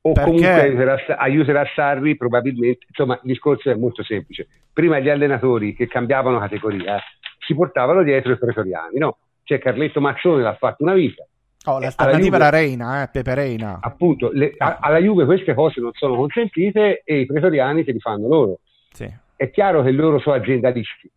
O 0.07 0.11
perché... 0.11 0.29
comunque 0.29 1.15
aiuterà, 1.17 1.65
Sarri 1.73 2.15
probabilmente, 2.15 2.85
insomma 2.89 3.15
il 3.15 3.21
discorso 3.23 3.71
è 3.71 3.75
molto 3.75 4.03
semplice. 4.03 4.47
Prima 4.71 4.99
gli 4.99 5.09
allenatori 5.09 5.73
che 5.73 5.87
cambiavano 5.87 6.37
categoria 6.37 6.99
si 7.39 7.55
portavano 7.55 8.03
dietro 8.03 8.31
i 8.31 8.37
pretoriani, 8.37 8.99
no? 8.99 9.17
Cioè 9.41 9.57
Carletto 9.57 10.01
Mazzone 10.01 10.43
l'ha 10.43 10.55
fatto 10.55 10.83
una 10.83 10.93
vita. 10.93 11.25
Oh, 11.65 11.79
l'alternativa 11.79 12.35
era 12.35 12.49
Reina, 12.49 13.01
eh, 13.01 13.09
Pepe 13.11 13.33
Reina. 13.33 13.79
Appunto, 13.81 14.29
le, 14.31 14.53
a, 14.55 14.77
alla 14.79 14.99
Juve 14.99 15.25
queste 15.25 15.55
cose 15.55 15.81
non 15.81 15.91
sono 15.93 16.15
consentite 16.15 17.01
e 17.03 17.21
i 17.21 17.25
pretoriani 17.25 17.83
se 17.83 17.91
li 17.91 17.99
fanno 17.99 18.27
loro. 18.27 18.59
Sì. 18.91 19.11
È 19.35 19.49
chiaro 19.49 19.81
che 19.81 19.89
loro 19.89 20.19
sono 20.19 20.35
aziendalisti 20.35 21.09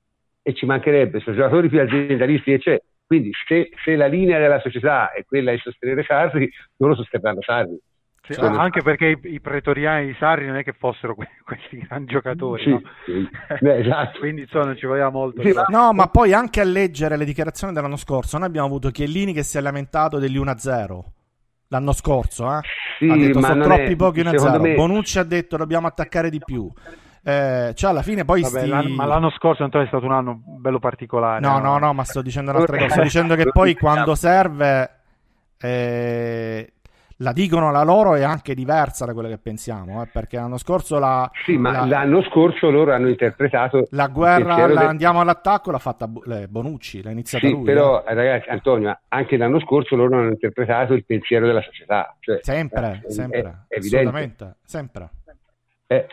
e 0.43 0.55
ci 0.55 0.65
mancherebbe, 0.65 1.21
sono 1.21 1.37
giocatori 1.37 1.69
più 1.69 1.83
aziendalisti 1.83 2.53
che 2.53 2.59
c'è. 2.59 2.83
Quindi 3.07 3.33
se, 3.47 3.69
se, 3.85 3.97
la 3.97 4.07
linea 4.07 4.39
della 4.39 4.61
società 4.61 5.13
è 5.13 5.27
quella 5.27 5.53
di 5.53 5.59
sostenere 5.59 6.05
Sarri, 6.05 6.51
loro 6.77 6.95
sosterranno 6.95 7.43
Sarri. 7.43 7.79
Sì. 8.29 8.41
Anche 8.41 8.83
perché 8.83 9.07
i, 9.07 9.19
i, 9.35 9.41
pretoriani 9.41 10.07
di 10.07 10.17
Sarri 10.19 10.47
non 10.47 10.57
è 10.57 10.63
che 10.63 10.73
fossero 10.73 11.15
que- 11.15 11.29
questi 11.45 11.79
grandi 11.79 12.13
giocatori, 12.13 12.63
sì, 12.63 12.71
no? 12.71 12.81
sì. 13.05 13.29
Beh, 13.61 13.79
esatto. 13.79 14.19
quindi 14.19 14.43
insomma, 14.43 14.75
ci 14.75 14.87
voleva 14.87 15.11
molto. 15.11 15.43
Ma... 15.43 15.65
No, 15.69 15.93
ma 15.93 16.09
poi 16.09 16.33
anche 16.33 16.61
a 16.61 16.65
leggere 16.65 17.17
le 17.17 17.25
dichiarazioni 17.25 17.73
dell'anno 17.73 17.97
scorso, 17.97 18.37
noi 18.39 18.49
abbiamo 18.49 18.67
avuto 18.67 18.91
Chiellini 18.91 19.33
che 19.33 19.43
si 19.43 19.57
è 19.57 19.61
lamentato 19.61 20.19
degli 20.19 20.39
1-0 20.39 21.01
l'anno 21.71 21.93
scorso, 21.93 22.51
eh? 22.51 22.61
sì, 22.99 23.09
ha 23.11 23.17
detto 23.17 23.41
sono 23.41 23.63
troppi 23.63 23.93
è, 23.93 23.97
pochi 23.97 24.21
1-0. 24.23 24.61
Me... 24.61 24.75
Bonucci 24.75 25.19
ha 25.19 25.25
detto 25.25 25.57
dobbiamo 25.57 25.87
attaccare 25.87 26.31
di 26.31 26.41
più. 26.45 26.71
Eh, 27.23 27.73
cioè 27.75 27.91
alla 27.91 28.03
fine 28.03 28.25
poi 28.25 28.41
Vabbè, 28.43 28.61
sti... 28.61 28.69
l'anno, 28.69 28.95
ma 28.95 29.05
l'anno 29.05 29.31
scorso 29.31 29.65
è 29.65 29.87
stato 29.87 30.05
un 30.05 30.13
anno 30.13 30.41
bello 30.45 30.79
particolare 30.79 31.41
no 31.41 31.59
no 31.59 31.77
no 31.77 31.93
ma 31.93 32.05
sto 32.05 32.23
dicendo 32.23 32.53
un'altra 32.53 32.79
cosa 32.79 32.91
sto 32.91 33.03
dicendo 33.03 33.35
che 33.35 33.51
poi 33.51 33.75
quando 33.77 34.15
serve 34.15 34.99
eh, 35.59 36.75
la 37.21 37.33
dicono 37.33 37.71
la 37.73 37.83
loro 37.83 38.15
è 38.15 38.23
anche 38.23 38.55
diversa 38.55 39.05
da 39.05 39.13
quella 39.13 39.29
che 39.29 39.39
pensiamo, 39.39 40.03
eh, 40.03 40.07
perché 40.07 40.37
l'anno 40.37 40.57
scorso 40.59 40.99
la, 40.99 41.29
Sì, 41.45 41.57
ma 41.57 41.73
la, 41.73 41.87
l'anno 41.87 42.23
scorso 42.23 42.71
loro 42.71 42.93
hanno 42.93 43.09
interpretato 43.09 43.87
la 43.91 44.07
guerra, 44.07 44.57
la, 44.57 44.67
del... 44.67 44.77
andiamo 44.77 45.21
all'attacco 45.21 45.71
l'ha 45.71 45.79
fatta 45.79 46.07
Bonucci, 46.07 47.03
l'ha 47.03 47.11
iniziata 47.11 47.47
sì, 47.47 47.53
lui. 47.53 47.65
però 47.65 48.05
eh. 48.07 48.15
ragazzi, 48.15 48.49
Antonio, 48.51 48.99
anche 49.09 49.37
l'anno 49.37 49.59
scorso 49.61 49.97
loro 49.97 50.17
hanno 50.17 50.31
interpretato 50.31 50.95
il 50.95 51.05
pensiero 51.05 51.47
della 51.47 51.63
società, 51.63 52.17
cioè, 52.21 52.39
sempre, 52.43 53.03
eh, 53.05 53.11
sempre, 53.11 53.65
è, 53.67 53.79
assolutamente, 53.79 54.57
sempre. 54.65 55.11
Eh, 55.87 56.07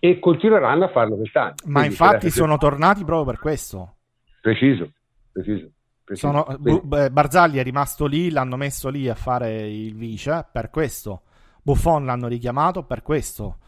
e 0.00 0.18
continueranno 0.18 0.84
a 0.84 0.88
farlo 0.88 1.16
quest'anno. 1.16 1.54
Ma 1.66 1.80
Quindi, 1.80 1.88
infatti 1.88 2.30
sono 2.30 2.58
tornati 2.58 3.04
proprio 3.04 3.24
per 3.24 3.38
questo. 3.38 3.94
Preciso, 4.40 4.90
preciso. 5.32 5.70
Sono, 6.12 6.44
Barzagli 6.58 7.56
è 7.56 7.62
rimasto 7.62 8.06
lì, 8.06 8.30
l'hanno 8.30 8.56
messo 8.56 8.90
lì 8.90 9.08
a 9.08 9.14
fare 9.14 9.66
il 9.68 9.96
vice 9.96 10.46
per 10.52 10.68
questo. 10.68 11.22
Buffon 11.62 12.04
l'hanno 12.04 12.28
richiamato 12.28 12.84
per 12.84 13.02
questo. 13.02 13.58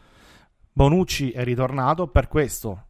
Bonucci 0.71 1.31
è 1.31 1.43
ritornato 1.43 2.07
per 2.09 2.27
questo. 2.27 2.85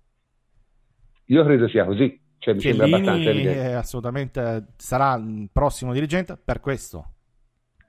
Io 1.28 1.44
credo 1.46 1.70
sia 1.70 1.86
così. 1.86 2.20
Cioè, 2.40 2.54
mi 2.54 2.60
Chiellini 2.60 2.90
sembra 2.90 2.98
abbastanza 2.98 3.30
evidente. 3.30 3.74
assolutamente 3.74 4.68
sarà 4.76 5.16
il 5.16 5.50
prossimo 5.52 5.94
dirigente 5.94 6.38
per 6.44 6.60
questo. 6.60 7.14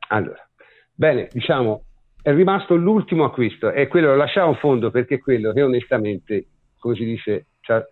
Allora, 0.08 0.48
bene, 0.94 1.28
diciamo, 1.32 1.84
è 2.22 2.32
rimasto 2.32 2.76
l'ultimo 2.76 3.24
acquisto 3.24 3.72
e 3.72 3.88
quello 3.88 4.08
lo 4.08 4.16
lasciamo 4.16 4.52
a 4.52 4.56
fondo 4.56 4.90
perché 4.90 5.16
è 5.16 5.18
quello 5.18 5.52
che 5.52 5.62
onestamente, 5.62 6.46
come 6.78 6.94
si 6.94 7.04
dice, 7.04 7.46
cioè, 7.60 7.84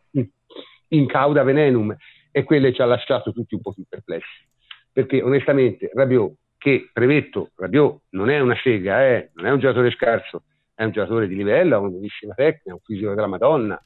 in 0.88 1.06
cauda 1.06 1.42
venenum 1.42 1.94
e 2.36 2.44
quello 2.44 2.70
ci 2.70 2.82
ha 2.82 2.84
lasciato 2.84 3.32
tutti 3.32 3.54
un 3.54 3.62
po' 3.62 3.72
più 3.72 3.84
perplessi. 3.88 4.46
Perché 4.92 5.22
onestamente 5.22 5.90
Rabiot, 5.94 6.34
che 6.58 6.90
premetto, 6.92 7.52
Rabiot 7.56 8.02
non 8.10 8.28
è 8.28 8.38
una 8.40 8.54
sega, 8.62 9.06
eh, 9.06 9.30
non 9.36 9.46
è 9.46 9.50
un 9.52 9.58
giocatore 9.58 9.90
scarso, 9.90 10.42
è 10.74 10.84
un 10.84 10.90
giocatore 10.90 11.28
di 11.28 11.34
livello, 11.34 11.76
ha 11.76 11.78
una 11.78 11.88
buonissima 11.88 12.34
tecnica, 12.34 12.74
un 12.74 12.80
fisico 12.84 13.14
della 13.14 13.26
Madonna, 13.26 13.82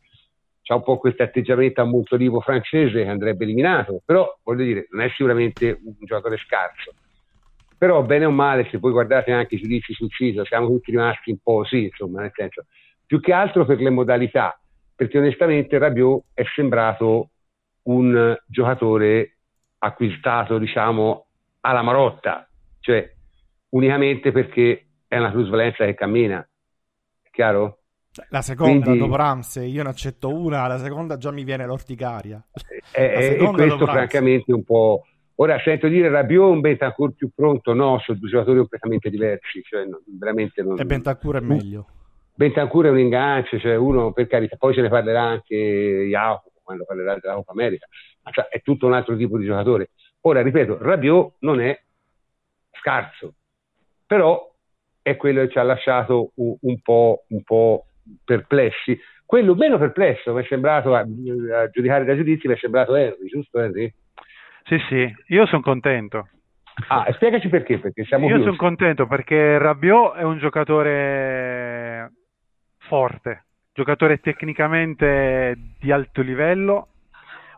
ha 0.67 0.75
un 0.75 0.83
po' 0.83 0.99
questo 0.99 1.23
atteggiamento 1.23 1.81
a 1.81 1.85
molto 1.85 2.17
rivo 2.17 2.41
francese 2.41 3.05
che 3.05 3.09
andrebbe 3.09 3.45
eliminato, 3.45 4.03
però 4.05 4.37
voglio 4.43 4.65
dire, 4.65 4.89
non 4.91 5.03
è 5.03 5.11
sicuramente 5.11 5.79
un 5.85 5.95
giocatore 6.01 6.37
scarso. 6.37 6.93
Però 7.79 8.03
bene 8.03 8.25
o 8.25 8.33
male, 8.33 8.67
se 8.69 8.81
poi 8.81 8.91
guardate 8.91 9.31
anche 9.31 9.55
i 9.55 9.59
giudizi 9.59 9.93
sul 9.93 10.11
sito, 10.11 10.45
siamo 10.45 10.67
tutti 10.67 10.91
rimasti 10.91 11.31
un 11.31 11.39
po' 11.41 11.63
sì, 11.65 11.85
insomma, 11.85 12.23
nel 12.23 12.33
senso, 12.35 12.67
più 13.07 13.21
che 13.21 13.33
altro 13.33 13.65
per 13.65 13.81
le 13.81 13.91
modalità, 13.91 14.61
perché 14.93 15.19
onestamente 15.19 15.79
Rabiot 15.79 16.25
è 16.35 16.43
sembrato 16.53 17.31
un 17.85 18.37
giocatore 18.47 19.37
acquistato, 19.79 20.59
diciamo, 20.59 21.27
alla 21.61 21.83
marotta, 21.83 22.49
cioè 22.81 23.11
unicamente 23.71 24.33
perché 24.33 24.87
è 25.07 25.19
una 25.19 25.31
plusvalenza 25.31 25.85
che 25.85 25.95
cammina. 25.95 26.41
È 27.23 27.29
chiaro? 27.31 27.79
La 28.29 28.43
seconda 28.43 28.87
Quindi, 28.87 28.99
dopo 28.99 29.17
Ramsey, 29.17 29.71
io 29.71 29.83
ne 29.83 29.89
accetto 29.89 30.29
una, 30.35 30.67
la 30.67 30.79
seconda 30.79 31.17
già 31.17 31.31
mi 31.31 31.45
viene 31.45 31.65
l'orticaria. 31.65 32.45
E 32.93 33.37
questo 33.53 33.87
francamente 33.87 34.53
un 34.53 34.65
po'... 34.65 35.05
Ora 35.37 35.59
sento 35.61 35.89
dire 35.89 36.11
Rabiot 36.11 36.53
un 36.53 36.61
Bentancur 36.61 37.15
più 37.15 37.31
pronto, 37.35 37.73
no, 37.73 37.99
sono 38.05 38.19
due 38.19 38.29
giocatori 38.29 38.59
completamente 38.59 39.09
diversi, 39.09 39.63
cioè 39.63 39.87
no, 39.87 40.03
veramente 40.19 40.63
non... 40.63 40.79
E 40.79 40.85
Bentancur 40.85 41.37
è 41.37 41.41
meglio. 41.41 41.87
Bentancur 42.35 42.87
è 42.87 42.91
un 42.91 42.99
ingancio, 42.99 43.59
cioè 43.59 43.75
uno 43.75 44.13
per 44.13 44.27
carità, 44.27 44.57
poi 44.57 44.75
se 44.75 44.83
ne 44.83 44.91
parlerà 44.91 45.23
anche 45.23 45.57
Jacopo 46.11 46.50
quando 46.71 46.85
parlerà 46.85 47.19
della 47.21 47.35
Coppa 47.35 47.53
America, 47.53 47.87
ma 48.23 48.31
cioè, 48.31 48.47
è 48.49 48.63
tutto 48.63 48.87
un 48.87 48.93
altro 48.93 49.17
tipo 49.17 49.39
di 49.39 49.47
giocatore. 49.47 49.91
Ora, 50.23 50.43
ripeto, 50.43 50.79
Rabiot 50.81 51.37
non 51.41 51.61
è 51.61 51.79
scarso, 52.79 53.35
però 54.07 54.49
è 55.03 55.17
quello 55.17 55.43
che 55.43 55.51
ci 55.51 55.59
ha 55.59 55.63
lasciato 55.63 56.33
un, 56.37 56.57
un, 56.61 56.81
po', 56.81 57.25
un 57.29 57.43
po', 57.43 57.87
perplessi. 58.25 58.99
Quello 59.25 59.55
meno 59.55 59.79
perplesso 59.79 60.33
mi 60.35 60.43
è 60.43 60.47
sembrato, 60.47 60.95
a, 60.95 61.01
a 61.01 61.71
giudicare 61.71 62.05
da 62.05 62.17
giudizi, 62.17 62.49
mi 62.49 62.55
è 62.55 62.59
sembrato 62.59 62.95
Henry, 62.95 63.29
giusto 63.29 63.61
Henry? 63.61 63.93
Sì, 64.65 64.79
sì, 64.89 65.15
io 65.29 65.47
sono 65.47 65.63
contento. 65.63 66.29
Ah, 66.89 67.07
spiegaci 67.13 67.49
perché, 67.49 67.79
perché 67.79 68.05
siamo 68.05 68.29
Io 68.29 68.39
sono 68.43 68.57
contento 68.57 69.07
perché 69.07 69.59
Rabiot 69.59 70.17
è 70.17 70.23
un 70.23 70.39
giocatore 70.39 72.13
forte, 72.79 73.47
giocatore 73.81 74.21
tecnicamente 74.21 75.57
di 75.79 75.91
alto 75.91 76.21
livello, 76.21 76.89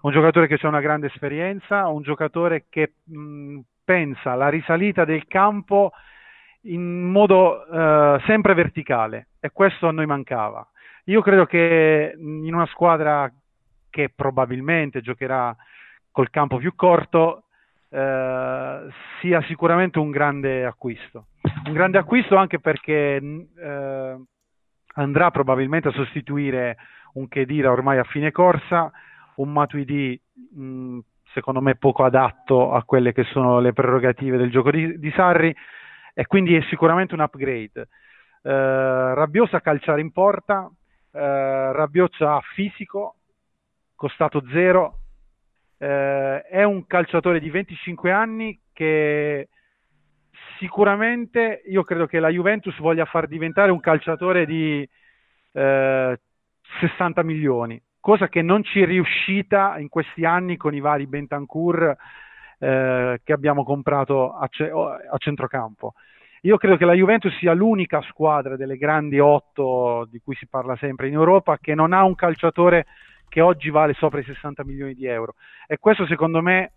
un 0.02 0.12
giocatore 0.12 0.46
che 0.46 0.56
ha 0.60 0.68
una 0.68 0.80
grande 0.80 1.08
esperienza, 1.08 1.88
un 1.88 2.02
giocatore 2.02 2.66
che 2.68 2.92
mh, 3.02 3.58
pensa 3.84 4.30
alla 4.30 4.48
risalita 4.48 5.04
del 5.04 5.26
campo 5.26 5.90
in 6.62 7.10
modo 7.10 7.66
eh, 7.66 8.20
sempre 8.26 8.54
verticale 8.54 9.30
e 9.40 9.50
questo 9.50 9.88
a 9.88 9.90
noi 9.90 10.06
mancava. 10.06 10.64
Io 11.06 11.22
credo 11.22 11.44
che 11.46 12.14
in 12.16 12.54
una 12.54 12.66
squadra 12.66 13.28
che 13.90 14.12
probabilmente 14.14 15.00
giocherà 15.00 15.54
col 16.12 16.30
campo 16.30 16.58
più 16.58 16.76
corto 16.76 17.46
eh, 17.90 18.86
sia 19.20 19.42
sicuramente 19.42 19.98
un 19.98 20.10
grande 20.10 20.64
acquisto. 20.64 21.26
Un 21.66 21.72
grande 21.72 21.98
acquisto 21.98 22.36
anche 22.36 22.60
perché 22.60 23.16
eh, 23.16 24.16
andrà 24.94 25.30
probabilmente 25.30 25.88
a 25.88 25.92
sostituire 25.92 26.76
un 27.14 27.28
Kedira 27.28 27.70
ormai 27.70 27.98
a 27.98 28.04
fine 28.04 28.30
corsa, 28.30 28.90
un 29.36 29.52
Matuidi 29.52 30.20
mh, 30.54 30.98
secondo 31.32 31.60
me 31.60 31.76
poco 31.76 32.04
adatto 32.04 32.72
a 32.72 32.82
quelle 32.84 33.12
che 33.12 33.24
sono 33.24 33.60
le 33.60 33.72
prerogative 33.72 34.36
del 34.36 34.50
gioco 34.50 34.70
di, 34.70 34.98
di 34.98 35.10
Sarri 35.12 35.54
e 36.14 36.26
quindi 36.26 36.54
è 36.54 36.62
sicuramente 36.68 37.14
un 37.14 37.20
upgrade. 37.20 37.88
Eh, 38.42 39.14
Rabiot 39.14 39.60
calciare 39.60 40.00
in 40.00 40.12
porta, 40.12 40.70
eh, 41.12 41.72
Rabiot 41.72 42.16
fisico, 42.54 43.16
costato 43.94 44.42
zero, 44.52 44.98
eh, 45.78 46.42
è 46.42 46.62
un 46.64 46.86
calciatore 46.86 47.40
di 47.40 47.50
25 47.50 48.12
anni 48.12 48.60
che 48.72 49.48
sicuramente 50.62 51.62
io 51.66 51.82
credo 51.82 52.06
che 52.06 52.20
la 52.20 52.28
Juventus 52.28 52.78
voglia 52.78 53.04
far 53.04 53.26
diventare 53.26 53.72
un 53.72 53.80
calciatore 53.80 54.46
di 54.46 54.88
eh, 55.54 56.20
60 56.78 57.22
milioni, 57.24 57.82
cosa 57.98 58.28
che 58.28 58.42
non 58.42 58.62
ci 58.62 58.80
è 58.80 58.86
riuscita 58.86 59.76
in 59.78 59.88
questi 59.88 60.24
anni 60.24 60.56
con 60.56 60.72
i 60.72 60.78
vari 60.78 61.08
Bentancur 61.08 61.96
eh, 62.60 63.20
che 63.24 63.32
abbiamo 63.32 63.64
comprato 63.64 64.34
a, 64.34 64.46
ce- 64.46 64.70
a 64.70 65.16
centrocampo. 65.18 65.94
Io 66.42 66.56
credo 66.58 66.76
che 66.76 66.84
la 66.84 66.94
Juventus 66.94 67.36
sia 67.38 67.54
l'unica 67.54 68.00
squadra 68.02 68.56
delle 68.56 68.76
grandi 68.76 69.18
otto 69.18 70.06
di 70.08 70.20
cui 70.20 70.36
si 70.36 70.46
parla 70.46 70.76
sempre 70.76 71.08
in 71.08 71.14
Europa 71.14 71.58
che 71.58 71.74
non 71.74 71.92
ha 71.92 72.04
un 72.04 72.14
calciatore 72.14 72.86
che 73.28 73.40
oggi 73.40 73.70
vale 73.70 73.94
sopra 73.94 74.20
i 74.20 74.24
60 74.24 74.64
milioni 74.64 74.94
di 74.94 75.06
euro. 75.06 75.34
E 75.66 75.78
questo 75.78 76.06
secondo 76.06 76.40
me 76.40 76.72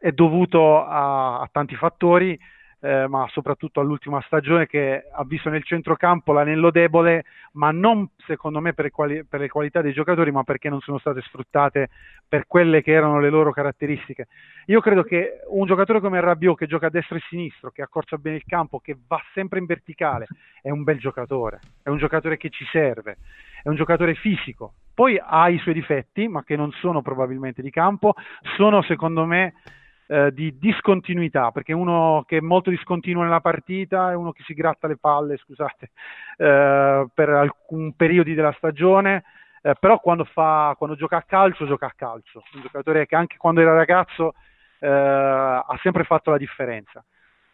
è 0.00 0.10
dovuto 0.10 0.84
a, 0.84 1.40
a 1.40 1.48
tanti 1.50 1.76
fattori, 1.76 2.38
eh, 2.80 3.06
ma 3.08 3.26
soprattutto 3.30 3.80
all'ultima 3.80 4.20
stagione 4.22 4.66
che 4.66 5.04
ha 5.10 5.24
visto 5.24 5.48
nel 5.48 5.64
centrocampo 5.64 6.32
l'anello 6.32 6.70
debole, 6.70 7.24
ma 7.52 7.70
non 7.70 8.08
secondo 8.26 8.60
me 8.60 8.72
per, 8.72 8.90
quali, 8.90 9.24
per, 9.24 9.40
le 9.40 9.48
qualità 9.48 9.80
dei 9.80 9.92
giocatori, 9.92 10.30
ma 10.30 10.44
perché 10.44 10.68
non 10.68 10.80
sono 10.80 10.98
state 10.98 11.20
sfruttate 11.22 11.88
per 12.28 12.46
quelle 12.46 12.82
che 12.82 12.92
erano 12.92 13.18
le 13.18 13.30
loro 13.30 13.50
caratteristiche. 13.50 14.28
Io 14.66 14.80
credo 14.80 15.02
che 15.02 15.40
un 15.48 15.66
giocatore 15.66 16.00
come 16.00 16.20
Rabiot 16.20 16.56
che 16.56 16.66
gioca 16.66 16.86
a 16.86 16.90
destra 16.90 17.16
e 17.16 17.18
a 17.18 17.26
sinistro, 17.28 17.70
che 17.70 17.82
accorcia 17.82 18.16
bene 18.16 18.36
il 18.36 18.44
campo, 18.46 18.78
che 18.78 18.96
va 19.06 19.20
sempre 19.32 19.58
in 19.58 19.66
verticale, 19.66 20.26
è 20.62 20.70
un 20.70 20.84
bel 20.84 20.98
giocatore, 20.98 21.60
è 21.82 21.88
un 21.88 21.98
giocatore 21.98 22.36
che 22.36 22.50
ci 22.50 22.64
serve, 22.70 23.16
è 23.62 23.68
un 23.68 23.76
giocatore 23.76 24.14
fisico. 24.14 24.74
Poi 24.94 25.20
ha 25.20 25.48
i 25.48 25.58
suoi 25.58 25.74
difetti, 25.74 26.26
ma 26.26 26.42
che 26.42 26.56
non 26.56 26.72
sono 26.72 27.02
probabilmente 27.02 27.62
di 27.62 27.70
campo, 27.70 28.14
sono 28.56 28.82
secondo 28.82 29.24
me 29.24 29.54
eh, 30.08 30.32
di 30.32 30.58
discontinuità, 30.58 31.50
perché 31.50 31.72
uno 31.72 32.24
che 32.26 32.38
è 32.38 32.40
molto 32.40 32.70
discontinuo 32.70 33.22
nella 33.22 33.40
partita 33.40 34.10
è 34.10 34.14
uno 34.14 34.32
che 34.32 34.42
si 34.44 34.54
gratta 34.54 34.88
le 34.88 34.96
palle, 34.96 35.36
scusate, 35.36 35.90
eh, 36.38 37.06
per 37.12 37.28
alcuni 37.28 37.92
periodi 37.94 38.34
della 38.34 38.54
stagione, 38.56 39.24
eh, 39.62 39.74
però 39.78 40.00
quando, 40.00 40.24
fa, 40.24 40.74
quando 40.78 40.96
gioca 40.96 41.18
a 41.18 41.22
calcio, 41.22 41.66
gioca 41.66 41.86
a 41.86 41.92
calcio. 41.94 42.42
Un 42.54 42.62
giocatore 42.62 43.06
che 43.06 43.16
anche 43.16 43.36
quando 43.36 43.60
era 43.60 43.74
ragazzo 43.74 44.32
eh, 44.78 44.88
ha 44.88 45.78
sempre 45.82 46.04
fatto 46.04 46.30
la 46.30 46.38
differenza. 46.38 47.04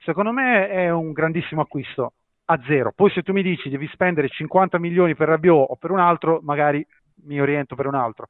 Secondo 0.04 0.32
me 0.32 0.68
è 0.68 0.90
un 0.90 1.12
grandissimo 1.12 1.62
acquisto 1.62 2.12
a 2.46 2.60
zero. 2.66 2.92
Poi 2.94 3.10
se 3.10 3.22
tu 3.22 3.32
mi 3.32 3.42
dici 3.42 3.68
devi 3.68 3.88
spendere 3.88 4.28
50 4.28 4.78
milioni 4.78 5.16
per 5.16 5.28
Rabiot 5.28 5.70
o 5.70 5.76
per 5.76 5.90
un 5.90 5.98
altro, 5.98 6.40
magari 6.42 6.86
mi 7.24 7.40
oriento 7.40 7.74
per 7.74 7.86
un 7.86 7.94
altro. 7.94 8.28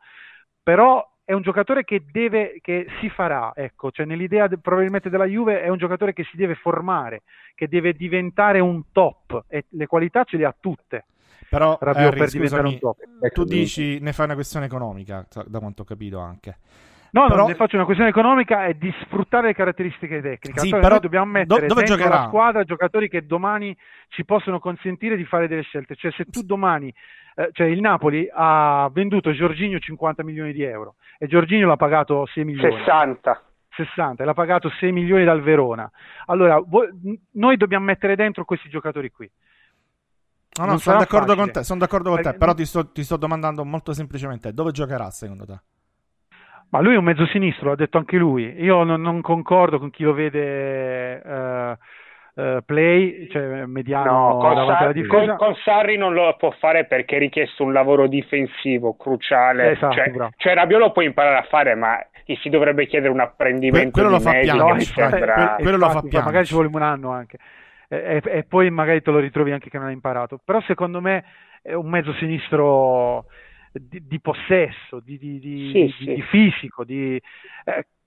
Però 0.63 1.07
è 1.25 1.33
un 1.33 1.43
giocatore 1.43 1.85
che, 1.85 2.05
deve, 2.11 2.59
che 2.61 2.87
si 3.01 3.09
farà, 3.09 3.53
ecco, 3.55 3.91
cioè 3.91 4.05
nell'idea 4.05 4.47
de, 4.47 4.59
probabilmente 4.59 5.09
della 5.09 5.25
Juve 5.25 5.63
è 5.63 5.69
un 5.69 5.79
giocatore 5.79 6.13
che 6.13 6.25
si 6.25 6.37
deve 6.37 6.55
formare, 6.55 7.23
che 7.55 7.67
deve 7.67 7.95
diventare 7.95 8.61
un 8.61 8.83
top 8.93 9.45
e 9.49 9.65
le 9.71 9.87
qualità 9.87 10.25
ce 10.25 10.37
le 10.37 10.45
ha 10.45 10.55
tutte. 10.59 11.07
Però 11.49 11.79
Rabiot 11.81 12.09
Harry, 12.09 12.19
per 12.19 12.31
diventare 12.31 12.67
un 12.67 12.79
top. 12.79 12.99
Tu 13.33 13.45
dici 13.45 13.99
ne 14.01 14.13
fai 14.13 14.27
una 14.27 14.35
questione 14.35 14.67
economica, 14.67 15.27
da 15.47 15.59
quanto 15.59 15.83
ho 15.83 15.85
capito 15.85 16.19
anche. 16.19 16.59
No, 17.13 17.29
però... 17.29 17.37
non 17.37 17.47
ne 17.47 17.55
faccio 17.55 17.77
una 17.77 17.85
questione 17.85 18.11
economica, 18.11 18.67
è 18.67 18.75
di 18.75 18.93
sfruttare 19.03 19.47
le 19.47 19.55
caratteristiche 19.55 20.21
tecniche. 20.21 20.59
Sì, 20.59 20.71
però 20.71 20.99
dobbiamo 20.99 21.27
mettere 21.27 21.69
do- 21.69 21.75
dentro 21.75 21.97
la 21.97 22.25
squadra 22.27 22.65
giocatori 22.65 23.09
che 23.09 23.25
domani 23.25 23.75
ci 24.09 24.25
possono 24.25 24.59
consentire 24.59 25.17
di 25.17 25.25
fare 25.25 25.47
delle 25.47 25.63
scelte. 25.63 25.95
Cioè, 25.95 26.11
se 26.11 26.25
tu 26.25 26.43
domani, 26.43 26.93
eh, 27.35 27.51
cioè 27.53 27.67
il 27.67 27.81
Napoli 27.81 28.29
ha 28.33 28.89
venduto 28.93 29.33
Giorginio 29.33 29.79
50 29.79 30.23
milioni 30.23 30.53
di 30.53 30.63
euro 30.63 30.97
e 31.19 31.27
Giorginio 31.27 31.67
l'ha 31.67 31.77
pagato 31.77 32.27
6 32.27 32.45
milioni. 32.45 32.77
60. 32.77 33.43
60 33.77 34.23
e 34.23 34.27
l'ha 34.27 34.35
pagato 34.35 34.71
6 34.71 34.93
milioni 34.93 35.25
dal 35.25 35.43
Verona. 35.43 35.91
Allora, 36.27 36.61
vo- 36.61 36.89
noi 37.33 37.57
dobbiamo 37.57 37.85
mettere 37.85 38.15
dentro 38.15 38.45
questi 38.45 38.69
giocatori 38.69 39.11
qui. 39.11 39.31
No, 40.57 40.67
no, 40.67 40.79
sono 40.79 40.99
d'accordo, 40.99 41.35
con 41.35 41.51
te, 41.51 41.65
sono 41.65 41.81
d'accordo 41.81 42.11
con 42.11 42.23
te, 42.23 42.35
però 42.35 42.55
ti 42.55 42.65
sto, 42.65 42.93
ti 42.93 43.03
sto 43.03 43.17
domandando 43.17 43.65
molto 43.65 43.93
semplicemente 43.93 44.53
dove 44.53 44.71
giocherà 44.71 45.11
secondo 45.11 45.45
te? 45.45 45.59
Ma 46.69 46.81
lui 46.81 46.95
è 46.95 46.97
un 46.97 47.05
mezzo 47.05 47.27
sinistro, 47.27 47.71
l'ha 47.71 47.75
detto 47.75 47.99
anche 47.99 48.17
lui. 48.17 48.45
Io 48.63 48.85
non, 48.85 49.01
non 49.01 49.21
concordo 49.21 49.81
con 49.81 49.91
chi 49.91 50.05
lo 50.05 50.13
vede 50.13 51.17
uh, 51.25 51.77
uh, 52.35 52.63
play, 52.65 53.29
cioè 53.31 53.65
mediano 53.67 54.11
no, 54.11 54.39
con 54.39 54.55
davanti 54.55 54.73
Sarri, 54.73 54.85
alla 54.85 54.93
difesa. 54.93 55.37
Con, 55.37 55.37
con, 55.37 55.55
Sarri 55.63 55.97
non 55.97 56.13
lo 56.15 56.35
può 56.37 56.51
fare 56.53 56.85
perché 56.87 57.17
è 57.17 57.19
richiesto 57.19 57.65
un 57.65 57.73
lavoro 57.73 58.07
difensivo 58.07 58.95
cruciale. 58.97 59.73
Esatto, 59.73 59.95
cioè, 59.95 60.13
cioè 60.37 60.55
Rabiot 60.55 60.81
lo 60.81 60.93
può 60.93 61.03
imparare 61.03 61.39
a 61.39 61.47
fare, 61.49 61.75
ma 61.75 61.99
gli 62.25 62.35
si 62.37 62.49
dovrebbe 62.49 62.87
chiedere 62.87 63.13
un 63.13 63.21
apprendimento 63.21 63.91
que- 63.91 64.03
quello 64.03 64.19
di 64.19 64.25
lo 64.25 64.31
fa 64.31 64.39
piano, 64.39 64.69
no, 64.69 64.81
sembra... 64.81 65.57
quello 65.59 65.77
lo 65.77 65.91
fa 65.91 66.03
piano. 66.03 66.25
Magari 66.27 66.47
ci 66.47 66.55
vuole 66.55 66.71
un 66.73 66.83
anno 66.83 67.11
anche. 67.11 67.39
E, 67.89 68.23
e, 68.25 68.31
e 68.39 68.45
poi 68.45 68.71
magari 68.71 69.03
te 69.03 69.11
lo 69.11 69.19
ritrovi 69.19 69.53
anche 69.53 69.71
che 69.71 69.79
non 69.79 69.89
ha 69.89 69.93
imparato. 69.93 70.41
Però 70.45 70.61
secondo 70.63 71.01
me 71.01 71.25
è 71.63 71.75
un 71.75 71.89
mezzo 71.89 72.13
sinistro 72.15 73.27
di, 73.73 74.07
di 74.07 74.21
possesso, 74.21 75.01
di, 75.01 75.19
di, 75.19 75.71
sì, 75.73 75.95
sì. 75.99 76.15
di 76.15 76.23
fisico, 76.23 76.85
eh, 76.87 77.21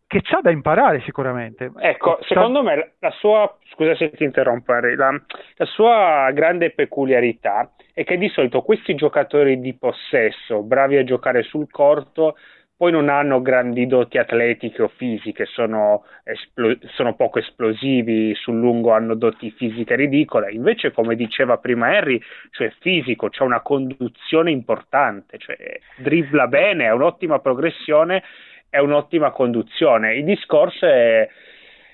che 0.07 0.21
c'ha 0.21 0.39
da 0.41 0.51
imparare 0.51 1.01
sicuramente. 1.01 1.69
Ecco, 1.79 2.17
secondo 2.21 2.63
me 2.63 2.93
la 2.99 3.11
sua, 3.11 3.53
scusa 3.73 3.93
se 3.95 4.09
ti 4.11 4.23
interrompo 4.23 4.71
Harry, 4.71 4.95
la, 4.95 5.11
la, 5.55 5.65
sua 5.65 6.31
grande 6.33 6.71
peculiarità 6.71 7.73
è 7.93 8.05
che 8.05 8.17
di 8.17 8.29
solito 8.29 8.61
questi 8.61 8.95
giocatori 8.95 9.59
di 9.59 9.73
possesso, 9.73 10.63
bravi 10.63 10.95
a 10.95 11.03
giocare 11.03 11.43
sul 11.43 11.69
corto, 11.69 12.37
poi 12.77 12.91
non 12.91 13.09
hanno 13.09 13.41
grandi 13.41 13.87
doti 13.87 14.19
atletiche 14.19 14.83
o 14.83 14.87
fisiche, 14.87 15.45
sono, 15.45 16.05
esplo- 16.23 16.77
sono, 16.93 17.15
poco 17.15 17.39
esplosivi, 17.39 18.35
sul 18.35 18.59
lungo 18.59 18.93
hanno 18.93 19.15
doti 19.15 19.49
fisiche 19.49 19.95
ridicole, 19.95 20.51
invece 20.51 20.91
come 20.91 21.15
diceva 21.15 21.57
prima 21.57 21.87
Harry, 21.87 22.21
cioè 22.51 22.71
fisico, 22.79 23.29
c'è 23.29 23.41
una 23.41 23.61
conduzione 23.61 24.51
importante, 24.51 25.39
cioè 25.39 25.57
dribbla 25.97 26.47
bene, 26.47 26.85
è 26.85 26.91
un'ottima 26.91 27.39
progressione, 27.39 28.23
è 28.69 28.79
un'ottima 28.79 29.31
conduzione. 29.31 30.15
Il 30.15 30.25
discorso 30.25 30.85
è, 30.85 31.27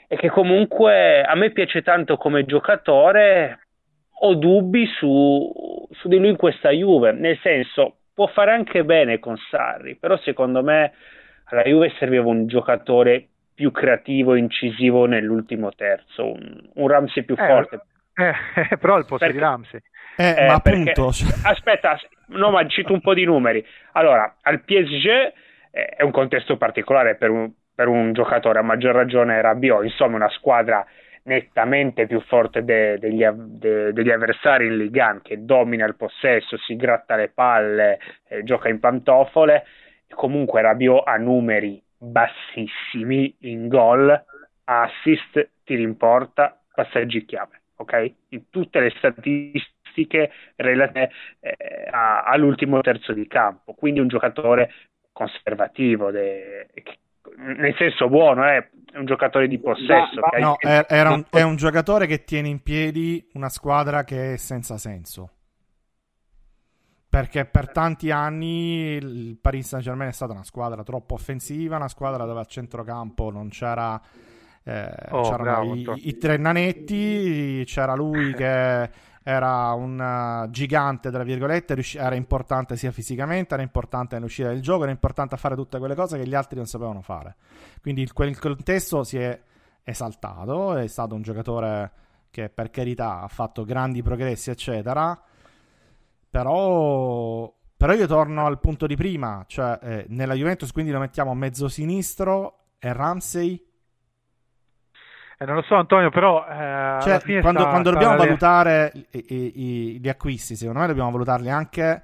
è 0.08 0.16
che 0.16 0.30
comunque 0.30 1.22
a 1.24 1.36
me 1.36 1.52
piace 1.52 1.82
tanto 1.82 2.18
come 2.18 2.46
giocatore, 2.46 3.60
ho 4.20 4.36
dubbi 4.36 4.86
su, 4.86 5.88
su 5.92 6.08
di 6.08 6.18
lui 6.18 6.30
in 6.30 6.38
questa 6.38 6.70
Juve, 6.70 7.12
nel 7.12 7.38
senso 7.42 7.98
può 8.14 8.28
fare 8.28 8.52
anche 8.52 8.84
bene 8.84 9.20
con 9.20 9.36
Sarri, 9.50 9.96
però 9.96 10.18
secondo 10.18 10.64
me 10.64 10.94
alla 11.46 11.64
Juve 11.64 11.94
serviva 11.98 12.26
un 12.26 12.48
giocatore 12.48 13.28
più 13.54 13.72
creativo, 13.72 14.36
incisivo 14.36 15.06
nell'ultimo 15.06 15.72
terzo, 15.72 16.32
un, 16.32 16.70
un 16.74 16.88
Ramsey 16.88 17.24
più 17.24 17.36
eh, 17.38 17.46
forte. 17.46 17.82
Eh, 18.14 18.34
eh, 18.72 18.78
però 18.78 18.98
il 18.98 19.06
posto 19.06 19.26
perché, 19.26 19.34
di 19.34 19.40
Ramsey. 19.40 19.80
Eh, 20.16 20.36
eh, 20.38 20.46
ma 20.46 20.54
appunto... 20.54 21.08
aspetta, 21.44 22.00
no, 22.28 22.52
ma 22.52 22.66
cito 22.68 22.94
un 22.94 23.02
po' 23.02 23.14
di 23.14 23.26
numeri. 23.26 23.66
Allora, 23.94 24.38
al 24.42 24.62
PSG 24.62 25.34
è 25.74 26.04
un 26.04 26.12
contesto 26.12 26.56
particolare 26.56 27.16
per 27.16 27.32
un, 27.32 27.52
per 27.74 27.88
un 27.88 28.14
giocatore, 28.14 28.60
a 28.60 28.62
maggior 28.62 28.94
ragione 28.94 29.42
Rabiot, 29.42 29.84
insomma 29.84 30.18
una 30.18 30.30
squadra 30.30 30.86
nettamente 31.24 32.06
più 32.06 32.22
forte 32.22 32.64
de, 32.64 33.00
degli, 33.00 33.26
de, 33.26 33.92
degli, 33.92 34.12
avversari 34.12 34.68
in 34.68 34.78
Ligan, 34.78 35.22
che 35.24 35.44
domina 35.44 35.86
il 35.88 35.96
possesso, 35.96 36.58
si 36.58 36.76
gratta 36.76 37.16
le 37.16 37.30
palle, 37.30 38.00
eh, 38.28 38.44
gioca 38.44 38.70
in 38.70 38.80
pantofole. 38.80 39.66
Comunque 40.14 40.62
Rabiot 40.62 41.08
ha 41.08 41.18
numeri 41.18 41.82
bassissimi 41.98 43.36
in 43.40 43.68
gol, 43.68 44.24
assist, 44.66 45.50
tiri 45.64 45.82
in 45.82 45.98
porta, 45.98 46.62
passaggi 46.72 47.26
chiave, 47.26 47.62
ok? 47.78 48.14
In 48.30 48.50
tutte 48.52 48.80
le 48.80 48.92
statistiche 48.98 50.30
relative 50.58 51.10
eh, 51.40 51.56
all'ultimo 51.92 52.80
terzo 52.82 53.12
di 53.12 53.26
campo, 53.26 53.74
quindi 53.74 54.02
un 54.02 54.08
giocatore 54.08 54.70
conservativo, 55.14 56.12
de, 56.12 56.68
nel 57.38 57.76
senso 57.78 58.10
buono, 58.10 58.46
eh, 58.46 58.70
è 58.92 58.98
un 58.98 59.06
giocatore 59.06 59.48
di 59.48 59.60
possesso. 59.60 60.20
Ma, 60.20 60.38
no, 60.40 60.58
è, 60.58 61.02
un, 61.08 61.24
è 61.30 61.42
un 61.42 61.56
giocatore 61.56 62.06
che 62.08 62.26
tiene 62.26 62.50
in 62.50 62.62
piedi 62.62 63.26
una 63.34 63.50
squadra 63.50 64.04
che 64.04 64.34
è 64.34 64.38
senza 64.38 64.78
senso 64.78 65.30
perché 67.14 67.46
per 67.46 67.72
tanti 67.72 68.10
anni 68.10 68.96
il 68.96 69.38
Paris 69.40 69.68
Saint 69.68 69.86
Germain 69.86 70.10
è 70.10 70.14
stata 70.14 70.34
una 70.34 70.44
squadra 70.44 70.82
troppo 70.82 71.14
offensiva, 71.14 71.76
una 71.76 71.88
squadra 71.88 72.26
dove 72.26 72.40
a 72.40 72.46
centrocampo 72.46 73.30
non 73.30 73.50
c'era, 73.50 74.02
eh, 74.64 74.90
oh, 75.12 75.22
c'erano 75.22 75.44
bravo, 75.44 75.76
i, 75.76 76.08
i, 76.08 76.18
tre 76.18 76.38
nanetti, 76.38 77.62
c'era 77.68 77.94
lui 77.94 78.34
che 78.34 78.90
era 79.24 79.72
un 79.72 80.00
uh, 80.00 80.50
gigante, 80.50 81.10
tra 81.10 81.24
virgolette, 81.24 81.74
riusci- 81.74 81.98
era 81.98 82.16
importante 82.16 82.76
sia 82.76 82.92
fisicamente, 82.92 83.54
era 83.54 83.64
importante 83.64 84.16
nell'uscita 84.16 84.50
del 84.50 84.62
gioco, 84.62 84.84
era 84.84 84.92
importante 84.92 85.36
a 85.36 85.38
fare 85.38 85.56
tutte 85.56 85.80
quelle 85.80 85.96
cose 85.96 86.18
che 86.18 86.28
gli 86.28 86.36
altri 86.36 86.58
non 86.58 86.68
sapevano 86.68 87.02
fare. 87.02 87.36
Quindi 87.82 88.02
il, 88.02 88.12
quel 88.12 88.38
contesto 88.38 89.04
si 89.04 89.18
è 89.18 89.42
esaltato, 89.84 90.76
è 90.76 90.88
stato 90.88 91.16
un 91.16 91.22
giocatore 91.22 91.92
che 92.30 92.50
per 92.50 92.70
carità 92.70 93.22
ha 93.22 93.28
fatto 93.28 93.64
grandi 93.64 94.02
progressi, 94.02 94.50
eccetera, 94.50 95.20
però, 96.30 97.54
però 97.78 97.94
io 97.94 98.08
torno 98.08 98.46
al 98.46 98.60
punto 98.60 98.88
di 98.88 98.96
prima, 98.96 99.44
cioè 99.48 99.78
eh, 99.82 100.06
nella 100.10 100.34
Juventus 100.34 100.72
quindi 100.72 100.92
lo 100.92 101.00
mettiamo 101.00 101.34
mezzo 101.36 101.68
sinistro 101.68 102.72
e 102.80 102.92
Ramsey 102.92 103.64
eh, 105.38 105.46
non 105.46 105.56
lo 105.56 105.62
so 105.64 105.76
Antonio, 105.76 106.10
però... 106.10 106.46
Eh, 106.46 107.02
cioè, 107.02 107.42
quando, 107.42 107.62
sta, 107.62 107.70
quando 107.70 107.92
dobbiamo 107.92 108.16
valutare 108.16 108.92
i, 109.12 109.26
i, 109.28 110.00
gli 110.00 110.10
acquisti, 110.10 110.56
secondo 110.56 110.82
me 110.82 110.88
dobbiamo 110.88 111.12
valutarli 111.12 111.50
anche 111.50 112.04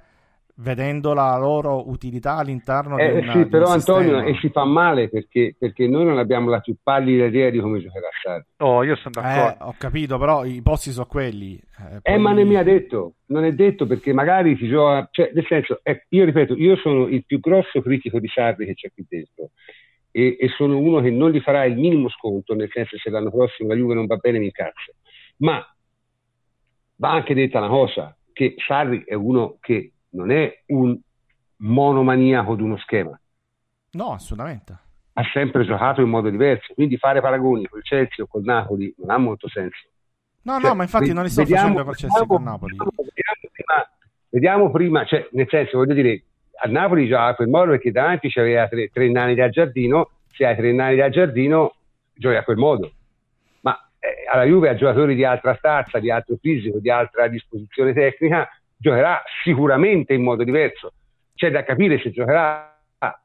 vedendo 0.60 1.14
la 1.14 1.36
loro 1.38 1.88
utilità 1.88 2.36
all'interno 2.36 2.98
eh, 2.98 3.20
una, 3.20 3.32
sì, 3.32 3.46
però 3.46 3.66
Antonio 3.68 4.18
sistema. 4.18 4.24
e 4.24 4.38
si 4.40 4.48
fa 4.50 4.64
male 4.64 5.08
perché, 5.08 5.54
perché, 5.58 5.86
noi 5.86 6.04
non 6.04 6.18
abbiamo 6.18 6.50
la 6.50 6.60
più 6.60 6.76
pallida 6.82 7.26
idea 7.26 7.50
di 7.50 7.60
come 7.60 7.80
giocherà 7.80 8.08
Sarri. 8.22 8.44
Oh 8.58 8.82
io 8.82 8.96
sono 8.96 9.14
d'accordo. 9.20 9.64
eh, 9.64 9.68
ho 9.68 9.74
capito 9.78 10.18
però 10.18 10.44
i 10.44 10.60
posti 10.62 10.90
sono 10.90 11.06
quelli 11.06 11.56
eh, 11.56 12.00
poi... 12.02 12.14
eh 12.14 12.18
ma 12.18 12.32
ne 12.32 12.44
mi 12.44 12.56
ha 12.56 12.62
detto 12.62 13.14
non 13.26 13.44
è 13.44 13.52
detto 13.52 13.86
perché 13.86 14.12
magari 14.12 14.56
si 14.56 14.68
gioca 14.68 15.08
cioè 15.10 15.30
nel 15.32 15.46
senso 15.48 15.80
eh, 15.82 16.04
io 16.10 16.24
ripeto 16.24 16.54
io 16.54 16.76
sono 16.76 17.06
il 17.06 17.24
più 17.24 17.40
grosso 17.40 17.80
critico 17.80 18.18
di 18.18 18.28
Sarri 18.28 18.66
che 18.66 18.74
c'è 18.74 18.90
qui 18.92 19.06
dentro 19.08 19.50
e, 20.10 20.36
e, 20.38 20.48
sono 20.56 20.78
uno 20.78 21.00
che 21.00 21.10
non 21.10 21.30
gli 21.30 21.40
farà 21.40 21.64
il 21.64 21.76
minimo 21.76 22.08
sconto, 22.08 22.54
nel 22.54 22.70
senso 22.70 22.96
che 22.96 23.02
se 23.02 23.10
l'anno 23.10 23.30
prossimo 23.30 23.68
la 23.68 23.76
Juve 23.76 23.94
non 23.94 24.06
va 24.06 24.16
bene 24.16 24.38
mi 24.38 24.46
incazzo. 24.46 24.94
Ma 25.38 25.64
va 26.96 27.10
anche 27.10 27.34
detta 27.34 27.58
una 27.58 27.68
cosa, 27.68 28.16
che 28.32 28.54
Sarri 28.66 29.04
è 29.04 29.14
uno 29.14 29.56
che 29.60 29.92
non 30.10 30.30
è 30.30 30.62
un 30.66 30.98
monomaniaco 31.56 32.54
di 32.54 32.62
uno 32.62 32.76
schema. 32.78 33.18
No, 33.92 34.12
assolutamente. 34.12 34.78
Ha 35.12 35.22
sempre 35.32 35.64
giocato 35.64 36.00
in 36.00 36.08
modo 36.08 36.30
diverso, 36.30 36.74
quindi 36.74 36.96
fare 36.96 37.20
paragoni 37.20 37.66
col 37.66 37.82
Chelsea 37.82 38.24
o 38.24 38.28
col 38.28 38.42
Napoli 38.42 38.94
non 38.98 39.10
ha 39.10 39.18
molto 39.18 39.48
senso. 39.48 39.88
No, 40.42 40.58
cioè, 40.58 40.68
no, 40.68 40.74
ma 40.74 40.82
infatti 40.84 41.12
non 41.12 41.24
li 41.24 41.30
sto 41.30 41.42
vediamo, 41.42 41.60
facendo 41.62 41.84
col 41.84 41.96
Chelsea 41.96 42.22
e 42.22 42.26
col 42.26 42.42
Napoli. 42.42 42.76
Vediamo 42.76 43.10
prima, 43.52 43.90
vediamo 44.30 44.70
prima, 44.70 45.04
cioè, 45.04 45.28
nel 45.32 45.48
senso, 45.48 45.78
voglio 45.78 45.94
dire, 45.94 46.24
a 46.62 46.68
Napoli 46.68 47.06
giocava 47.06 47.34
quel 47.34 47.48
modo 47.48 47.70
perché 47.70 47.90
davanti 47.90 48.30
c'aveva 48.30 48.68
tre, 48.68 48.90
tre 48.92 49.10
nani 49.10 49.34
da 49.34 49.48
giardino, 49.48 50.10
se 50.30 50.44
hai 50.44 50.56
tre 50.56 50.72
nani 50.72 50.96
da 50.96 51.08
giardino 51.08 51.74
giochi 52.14 52.36
a 52.36 52.44
quel 52.44 52.58
modo. 52.58 52.92
Ma 53.62 53.78
eh, 53.98 54.28
alla 54.30 54.44
Juve 54.44 54.68
a 54.68 54.74
giocatori 54.74 55.14
di 55.14 55.24
altra 55.24 55.54
stazza, 55.56 55.98
di 55.98 56.10
altro 56.10 56.36
fisico, 56.40 56.78
di 56.78 56.90
altra 56.90 57.28
disposizione 57.28 57.94
tecnica, 57.94 58.48
giocherà 58.76 59.22
sicuramente 59.42 60.12
in 60.12 60.22
modo 60.22 60.44
diverso. 60.44 60.92
C'è 61.34 61.50
da 61.50 61.64
capire 61.64 61.98
se 61.98 62.10
giocherà 62.10 62.78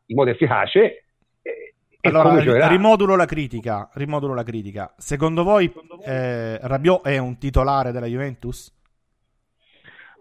in 0.05 0.15
modo 0.15 0.29
efficace. 0.29 1.03
Eh, 1.41 1.73
allora, 2.01 2.67
rimodulo 2.67 3.17
la 3.17 3.25
critica. 3.25 3.89
Rimodulo 3.95 4.33
la 4.33 4.43
critica. 4.43 4.93
Secondo 4.97 5.43
voi 5.43 5.71
eh, 6.05 6.57
Rabiot 6.61 7.05
è 7.05 7.17
un 7.17 7.37
titolare 7.37 7.91
della 7.91 8.05
Juventus? 8.05 8.73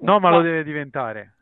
No, 0.00 0.18
ma 0.18 0.30
lo 0.30 0.40
deve 0.40 0.64
diventare. 0.64 1.33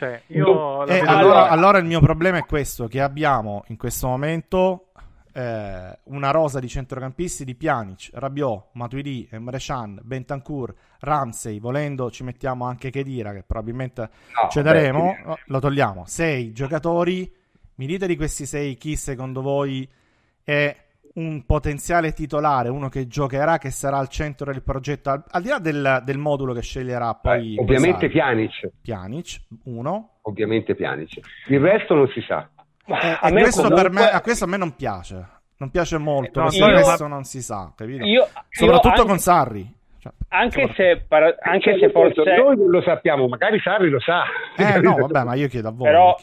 Cioè, 0.00 0.22
io 0.28 0.86
eh, 0.86 1.00
allora, 1.00 1.48
allora, 1.48 1.76
il 1.76 1.84
mio 1.84 2.00
problema 2.00 2.38
è 2.38 2.46
questo, 2.46 2.88
che 2.88 3.02
abbiamo 3.02 3.64
in 3.66 3.76
questo 3.76 4.06
momento 4.06 4.92
eh, 5.34 5.98
una 6.04 6.30
rosa 6.30 6.58
di 6.58 6.68
centrocampisti 6.68 7.44
di 7.44 7.54
Pjanic, 7.54 8.08
Rabiot, 8.14 8.68
Matuidi, 8.72 9.28
Emre 9.30 9.58
Can, 9.58 10.00
Bentancur, 10.02 10.74
Ramsey, 11.00 11.60
volendo 11.60 12.10
ci 12.10 12.22
mettiamo 12.22 12.64
anche 12.64 12.88
Chedira 12.88 13.34
che 13.34 13.42
probabilmente 13.42 14.00
no, 14.00 14.48
cederemo, 14.48 15.16
beh, 15.22 15.34
lo 15.44 15.58
togliamo. 15.58 16.04
Sei 16.06 16.52
giocatori, 16.52 17.30
mi 17.74 17.84
dite 17.84 18.06
di 18.06 18.16
questi 18.16 18.46
sei 18.46 18.76
chi 18.76 18.96
secondo 18.96 19.42
voi 19.42 19.86
è 20.42 20.74
un 21.14 21.44
potenziale 21.44 22.12
titolare, 22.12 22.68
uno 22.68 22.88
che 22.88 23.06
giocherà, 23.06 23.58
che 23.58 23.70
sarà 23.70 23.98
al 23.98 24.08
centro 24.08 24.52
del 24.52 24.62
progetto, 24.62 25.10
al, 25.10 25.24
al 25.28 25.42
di 25.42 25.48
là 25.48 25.58
del, 25.58 26.02
del, 26.04 26.18
modulo 26.18 26.52
che 26.52 26.62
sceglierà 26.62 27.14
poi. 27.14 27.54
Eh, 27.54 27.60
ovviamente 27.60 28.08
Pjanic. 28.08 28.70
Pjanic, 28.80 29.40
uno. 29.64 30.18
Ovviamente 30.22 30.74
Pjanic. 30.74 31.20
Il 31.48 31.60
resto 31.60 31.94
non 31.94 32.08
si 32.08 32.20
sa. 32.20 32.48
Eh, 32.86 33.18
a, 33.20 33.30
questo 33.30 33.62
comunque... 33.62 33.90
me, 33.90 34.10
a 34.10 34.20
questo 34.20 34.44
a 34.44 34.48
me 34.48 34.56
non 34.56 34.76
piace. 34.76 35.38
Non 35.58 35.70
piace 35.70 35.98
molto, 35.98 36.40
no, 36.40 36.46
perché 36.46 36.64
il 36.64 36.76
resto 36.76 37.06
non 37.06 37.24
si 37.24 37.42
sa, 37.42 37.70
capito? 37.76 38.02
Io, 38.04 38.26
Soprattutto 38.48 38.88
io 38.88 38.94
anche... 38.94 39.06
con 39.08 39.18
Sarri. 39.18 39.78
Cioè, 39.98 40.12
anche, 40.28 40.72
se, 40.74 41.04
para... 41.06 41.36
anche 41.42 41.72
cioè, 41.72 41.88
se 41.88 41.90
forse 41.90 42.22
noi 42.24 42.56
non 42.56 42.70
lo 42.70 42.80
sappiamo, 42.80 43.28
magari 43.28 43.60
Sarri 43.60 43.90
lo 43.90 44.00
sa. 44.00 44.22
Eh, 44.56 44.80
no, 44.80 44.94
vabbè, 45.06 45.24
ma 45.24 45.34
io 45.34 45.48
chiedo 45.48 45.68
a 45.68 45.72
voi. 45.72 45.86
Però, 45.86 46.16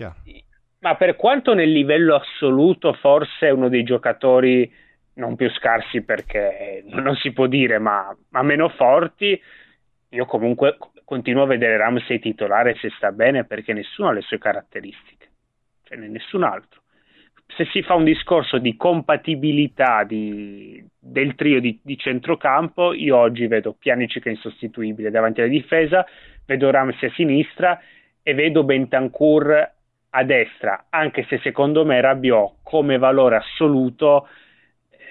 ma 0.87 0.95
per 0.95 1.17
quanto 1.17 1.53
nel 1.53 1.69
livello 1.69 2.15
assoluto 2.15 2.93
forse 2.93 3.47
è 3.47 3.49
uno 3.49 3.67
dei 3.67 3.83
giocatori 3.83 4.71
non 5.15 5.35
più 5.35 5.49
scarsi 5.49 6.01
perché 6.01 6.83
non 6.85 7.13
si 7.15 7.33
può 7.33 7.47
dire, 7.47 7.77
ma, 7.77 8.15
ma 8.29 8.41
meno 8.41 8.69
forti, 8.69 9.39
io 10.09 10.25
comunque 10.25 10.77
continuo 11.03 11.43
a 11.43 11.47
vedere 11.47 11.75
Ramsey 11.75 12.19
titolare 12.19 12.77
se 12.79 12.89
sta 12.95 13.11
bene 13.11 13.43
perché 13.43 13.73
nessuno 13.73 14.09
ha 14.09 14.13
le 14.13 14.21
sue 14.21 14.37
caratteristiche, 14.37 15.27
cioè 15.83 15.97
nessun 15.97 16.43
altro. 16.43 16.83
Se 17.47 17.65
si 17.71 17.81
fa 17.81 17.95
un 17.95 18.05
discorso 18.05 18.57
di 18.57 18.77
compatibilità 18.77 20.05
di, 20.05 20.85
del 20.97 21.35
trio 21.35 21.59
di, 21.59 21.79
di, 21.83 21.97
centrocampo, 21.97 22.93
io 22.93 23.17
oggi 23.17 23.47
vedo 23.47 23.73
Pianici 23.73 24.21
che 24.21 24.29
è 24.29 24.33
insostituibile 24.33 25.11
davanti 25.11 25.41
alla 25.41 25.49
difesa, 25.49 26.05
vedo 26.45 26.69
Ramsey 26.69 27.09
a 27.09 27.13
sinistra 27.13 27.81
e 28.21 28.33
vedo 28.33 28.63
Bentancur 28.63 29.75
a 30.09 30.23
destra, 30.23 30.85
anche 30.89 31.25
se 31.29 31.39
secondo 31.43 31.85
me 31.85 31.99
Rabiot 32.01 32.57
come 32.63 32.97
valore 32.97 33.37
assoluto 33.37 34.27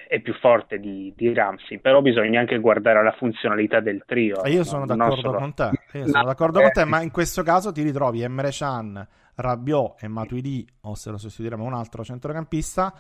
è 0.09 0.21
più 0.21 0.35
forte 0.35 0.79
di, 0.79 1.13
di, 1.17 1.35
Ramsey, 1.35 1.79
però 1.79 2.01
bisogna 2.01 2.41
anche 2.41 2.59
guardare 2.59 3.01
alla 3.01 3.13
funzionalità 3.13 3.81
del 3.81 4.05
trio. 4.07 4.41
io 4.47 4.63
sono 4.63 4.87
d'accordo 4.87 5.17
solo... 5.17 5.39
con 5.39 5.55
te, 5.55 5.71
io 5.93 6.07
sono 6.07 6.21
no, 6.21 6.27
d'accordo 6.27 6.61
eh, 6.61 6.63
con 6.63 6.71
te, 6.71 6.85
ma 6.85 7.03
in 7.03 7.11
questo 7.11 7.43
caso 7.43 7.73
ti 7.73 7.83
ritrovi 7.83 8.23
Emre 8.23 8.51
Can, 8.53 9.07
Rabiot 9.35 10.03
e 10.03 10.09
Matuidi, 10.09 10.67
o 10.83 10.95
se 10.95 11.11
lo 11.11 11.19
sostituiremo 11.19 11.65
un 11.65 11.75
altro 11.75 12.05
centrocampista, 12.05 12.93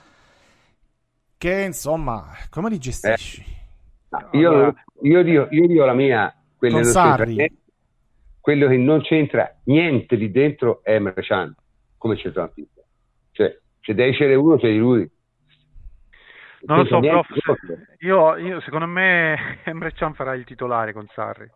che 1.38 1.62
insomma, 1.62 2.24
come 2.50 2.70
li 2.70 2.78
gestisci? 2.78 3.40
Eh, 3.40 4.38
io, 4.38 4.74
io, 5.02 5.22
dico, 5.22 5.46
io, 5.50 5.66
dico, 5.66 5.84
la 5.84 5.94
mia, 5.94 6.34
quello, 6.56 6.80
quello 8.40 8.68
che 8.68 8.76
non 8.76 9.00
c'entra 9.02 9.54
niente 9.64 10.16
lì 10.16 10.30
dentro 10.30 10.80
è 10.82 10.94
Emre 10.94 11.22
Can, 11.22 11.54
come 12.06 12.16
centrocampista. 12.16 12.82
Cioè, 13.32 13.58
se 13.80 13.94
devi 13.94 14.12
scegliere 14.12 14.36
uno, 14.36 14.56
c'è 14.56 14.70
lui 14.70 15.08
non 16.66 16.78
lo 16.78 16.84
so, 16.86 17.00
prof, 17.00 17.28
io, 17.98 18.36
io, 18.36 18.60
secondo 18.60 18.86
me 18.86 19.60
Emre 19.64 19.92
Can 19.92 20.14
farà 20.14 20.34
il 20.34 20.44
titolare 20.44 20.92
con 20.92 21.06
Sarri, 21.12 21.48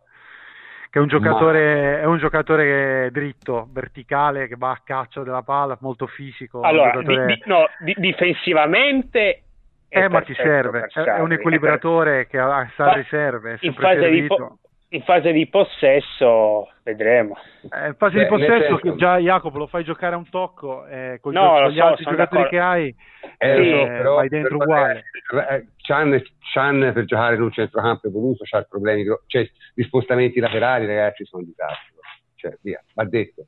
che 0.89 0.99
è 0.99 1.03
un 1.03 1.09
giocatore, 1.09 1.97
Ma... 1.97 2.01
è 2.01 2.05
un 2.05 2.19
giocatore 2.19 3.11
dritto, 3.11 3.69
verticale, 3.73 4.47
che 4.47 4.55
va 4.57 4.71
a 4.71 4.81
caccia 4.85 5.23
della 5.23 5.43
palla, 5.43 5.77
molto 5.81 6.07
fisico. 6.07 6.61
Allora, 6.61 6.93
giocatore... 6.93 7.27
di, 7.27 7.35
di, 7.35 7.43
no, 7.47 7.67
di, 7.81 7.95
difensivamente 7.99 9.43
eh, 9.89 10.09
ma 10.09 10.21
ti 10.21 10.35
serve, 10.35 10.87
è, 10.93 11.01
è 11.01 11.21
un 11.21 11.33
equilibratore 11.33 12.29
che 12.29 12.39
a 12.39 12.71
Sarri 12.77 13.05
serve, 13.09 13.55
è 13.55 13.59
sempre 13.59 13.95
in 13.95 14.27
fase, 14.27 14.27
po- 14.27 14.59
in 14.93 15.03
fase 15.03 15.33
di 15.33 15.47
possesso 15.47 16.69
vedremo. 16.83 17.37
Eh, 17.71 17.89
in 17.89 17.95
fase 17.97 18.17
Beh, 18.17 18.23
di 18.23 18.29
possesso 18.29 18.79
senso... 18.79 18.97
già 18.97 19.19
Jacopo 19.19 19.59
lo 19.59 19.67
fai 19.67 19.85
giocare 19.85 20.15
a 20.15 20.19
un 20.19 20.29
tocco 20.29 20.87
eh, 20.87 21.19
con, 21.21 21.33
no, 21.33 21.69
gli, 21.69 21.75
gli 21.75 21.77
so, 21.77 21.85
altri 21.85 22.05
giocatori 22.05 22.43
d'accordo. 22.43 22.49
che 22.49 22.59
hai 22.59 22.95
eh, 23.39 23.57
sì, 23.57 23.71
so, 23.71 23.85
però, 23.87 24.15
vai 24.17 24.29
dentro 24.29 24.57
uguale. 24.57 25.05
Eh, 25.51 25.67
Chan, 25.77 26.21
Chan, 26.53 26.91
per 26.93 27.05
giocare 27.05 27.37
in 27.37 27.43
un 27.43 27.53
centrocampo 27.53 28.09
evoluto 28.09 28.45
c'ha 28.45 28.63
problemi, 28.63 29.05
cioè 29.27 29.49
gli 29.75 29.83
spostamenti 29.85 30.41
laterali 30.41 30.87
ragazzi 30.87 31.25
sono 31.25 31.45
disastro, 31.45 32.01
cioè 32.35 32.57
via, 32.61 32.83
va 32.95 33.05
detto. 33.05 33.47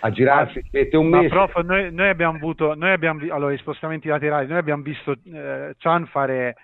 A 0.00 0.10
girarsi 0.10 0.60
ma, 0.60 0.68
mette 0.72 0.96
un 0.96 1.08
mese. 1.08 1.34
Ma 1.34 1.46
prof, 1.46 1.64
noi, 1.64 1.92
noi, 1.92 2.08
abbiamo 2.08 2.36
avuto, 2.36 2.74
noi 2.74 2.92
abbiamo, 2.92 3.20
allora 3.34 3.52
i 3.52 3.58
spostamenti 3.58 4.06
laterali, 4.06 4.46
noi 4.46 4.58
abbiamo 4.58 4.82
visto 4.82 5.16
eh, 5.32 5.74
Chan 5.78 6.06
fare 6.06 6.56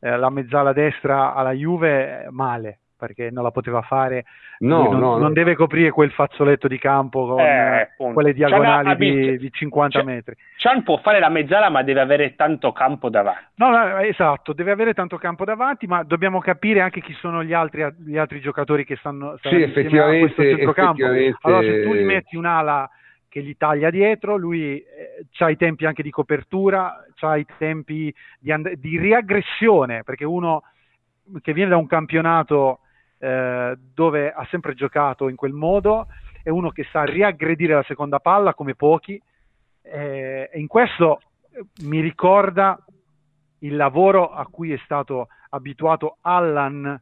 eh, 0.00 0.16
la 0.16 0.30
mezzala 0.30 0.72
destra 0.72 1.32
alla 1.32 1.52
Juve 1.52 2.26
male, 2.30 2.80
perché 2.98 3.30
non 3.30 3.44
la 3.44 3.50
poteva 3.50 3.80
fare, 3.82 4.24
no, 4.58 4.82
non, 4.82 4.98
no, 4.98 5.10
non 5.12 5.20
no. 5.20 5.30
deve 5.30 5.54
coprire 5.54 5.90
quel 5.90 6.10
fazzoletto 6.10 6.66
di 6.66 6.78
campo 6.78 7.26
con 7.26 7.40
eh, 7.40 7.94
quelle 8.12 8.34
diagonali 8.34 8.96
di, 8.96 9.38
di, 9.38 9.50
50 9.52 9.98
cioè, 9.98 10.06
metri. 10.06 10.34
Chan 10.56 10.82
può 10.82 10.98
fare 10.98 11.20
la 11.20 11.28
mezzala 11.28 11.70
ma 11.70 11.82
deve 11.82 12.00
avere 12.00 12.34
tanto 12.34 12.72
campo 12.72 13.08
davanti. 13.08 13.44
No, 13.54 13.70
no, 13.70 13.98
esatto, 13.98 14.52
deve 14.52 14.72
avere 14.72 14.92
tanto 14.94 15.16
campo 15.16 15.44
davanti, 15.44 15.86
ma 15.86 16.02
dobbiamo 16.02 16.40
capire 16.40 16.80
anche 16.80 17.00
chi 17.00 17.12
sono 17.14 17.44
gli 17.44 17.52
altri, 17.52 17.86
gli 18.04 18.18
altri 18.18 18.40
giocatori 18.40 18.84
che 18.84 18.96
stanno, 18.96 19.36
stanno 19.38 19.56
sì, 19.56 19.62
effettivamente, 19.62 20.16
a 20.16 20.34
questo 20.34 20.42
centrocampo. 20.42 21.04
Allora 21.42 21.62
se 21.62 21.82
tu 21.84 21.94
gli 21.94 22.04
metti 22.04 22.36
un'ala 22.36 22.90
che 23.28 23.42
gli 23.42 23.56
taglia 23.56 23.90
dietro, 23.90 24.36
lui 24.36 24.78
eh, 24.78 25.26
ha 25.38 25.50
i 25.50 25.56
tempi 25.56 25.86
anche 25.86 26.02
di 26.02 26.10
copertura, 26.10 27.04
ha 27.20 27.36
i 27.36 27.46
tempi 27.58 28.12
di, 28.40 28.50
and- 28.50 28.72
di 28.74 28.98
riaggressione, 28.98 30.02
perché 30.02 30.24
uno 30.24 30.62
che 31.42 31.52
viene 31.52 31.70
da 31.70 31.76
un 31.76 31.86
campionato 31.86 32.80
eh, 33.18 33.76
dove 33.94 34.32
ha 34.32 34.46
sempre 34.50 34.74
giocato 34.74 35.28
in 35.28 35.36
quel 35.36 35.52
modo, 35.52 36.06
è 36.42 36.50
uno 36.50 36.70
che 36.70 36.86
sa 36.90 37.04
riaggredire 37.04 37.74
la 37.74 37.84
seconda 37.86 38.20
palla 38.20 38.54
come 38.54 38.74
pochi 38.74 39.20
eh, 39.82 40.50
e 40.52 40.58
in 40.58 40.66
questo 40.66 41.20
eh, 41.50 41.64
mi 41.82 42.00
ricorda 42.00 42.78
il 43.60 43.76
lavoro 43.76 44.30
a 44.30 44.46
cui 44.46 44.72
è 44.72 44.80
stato 44.84 45.28
abituato 45.50 46.18
Allan 46.20 47.00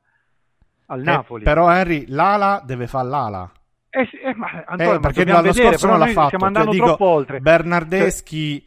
al 0.87 1.03
Napoli. 1.03 1.45
però 1.45 1.71
Henry, 1.71 2.07
l'ala 2.09 2.63
deve 2.65 2.87
fare 2.87 3.09
l'ala. 3.09 3.51
Eh, 3.91 4.09
eh, 4.23 4.35
ma, 4.35 4.65
Antonio, 4.67 4.95
eh, 4.95 5.01
perché 5.01 5.25
l'anno 5.25 5.53
scorso 5.53 5.87
non 5.87 5.99
l'ha 5.99 6.07
fatto. 6.09 6.27
Stiamo 6.27 6.47
andando 6.47 6.71
dico, 6.71 6.85
troppo 6.85 7.07
oltre. 7.07 7.41
Bernardeschi 7.41 8.67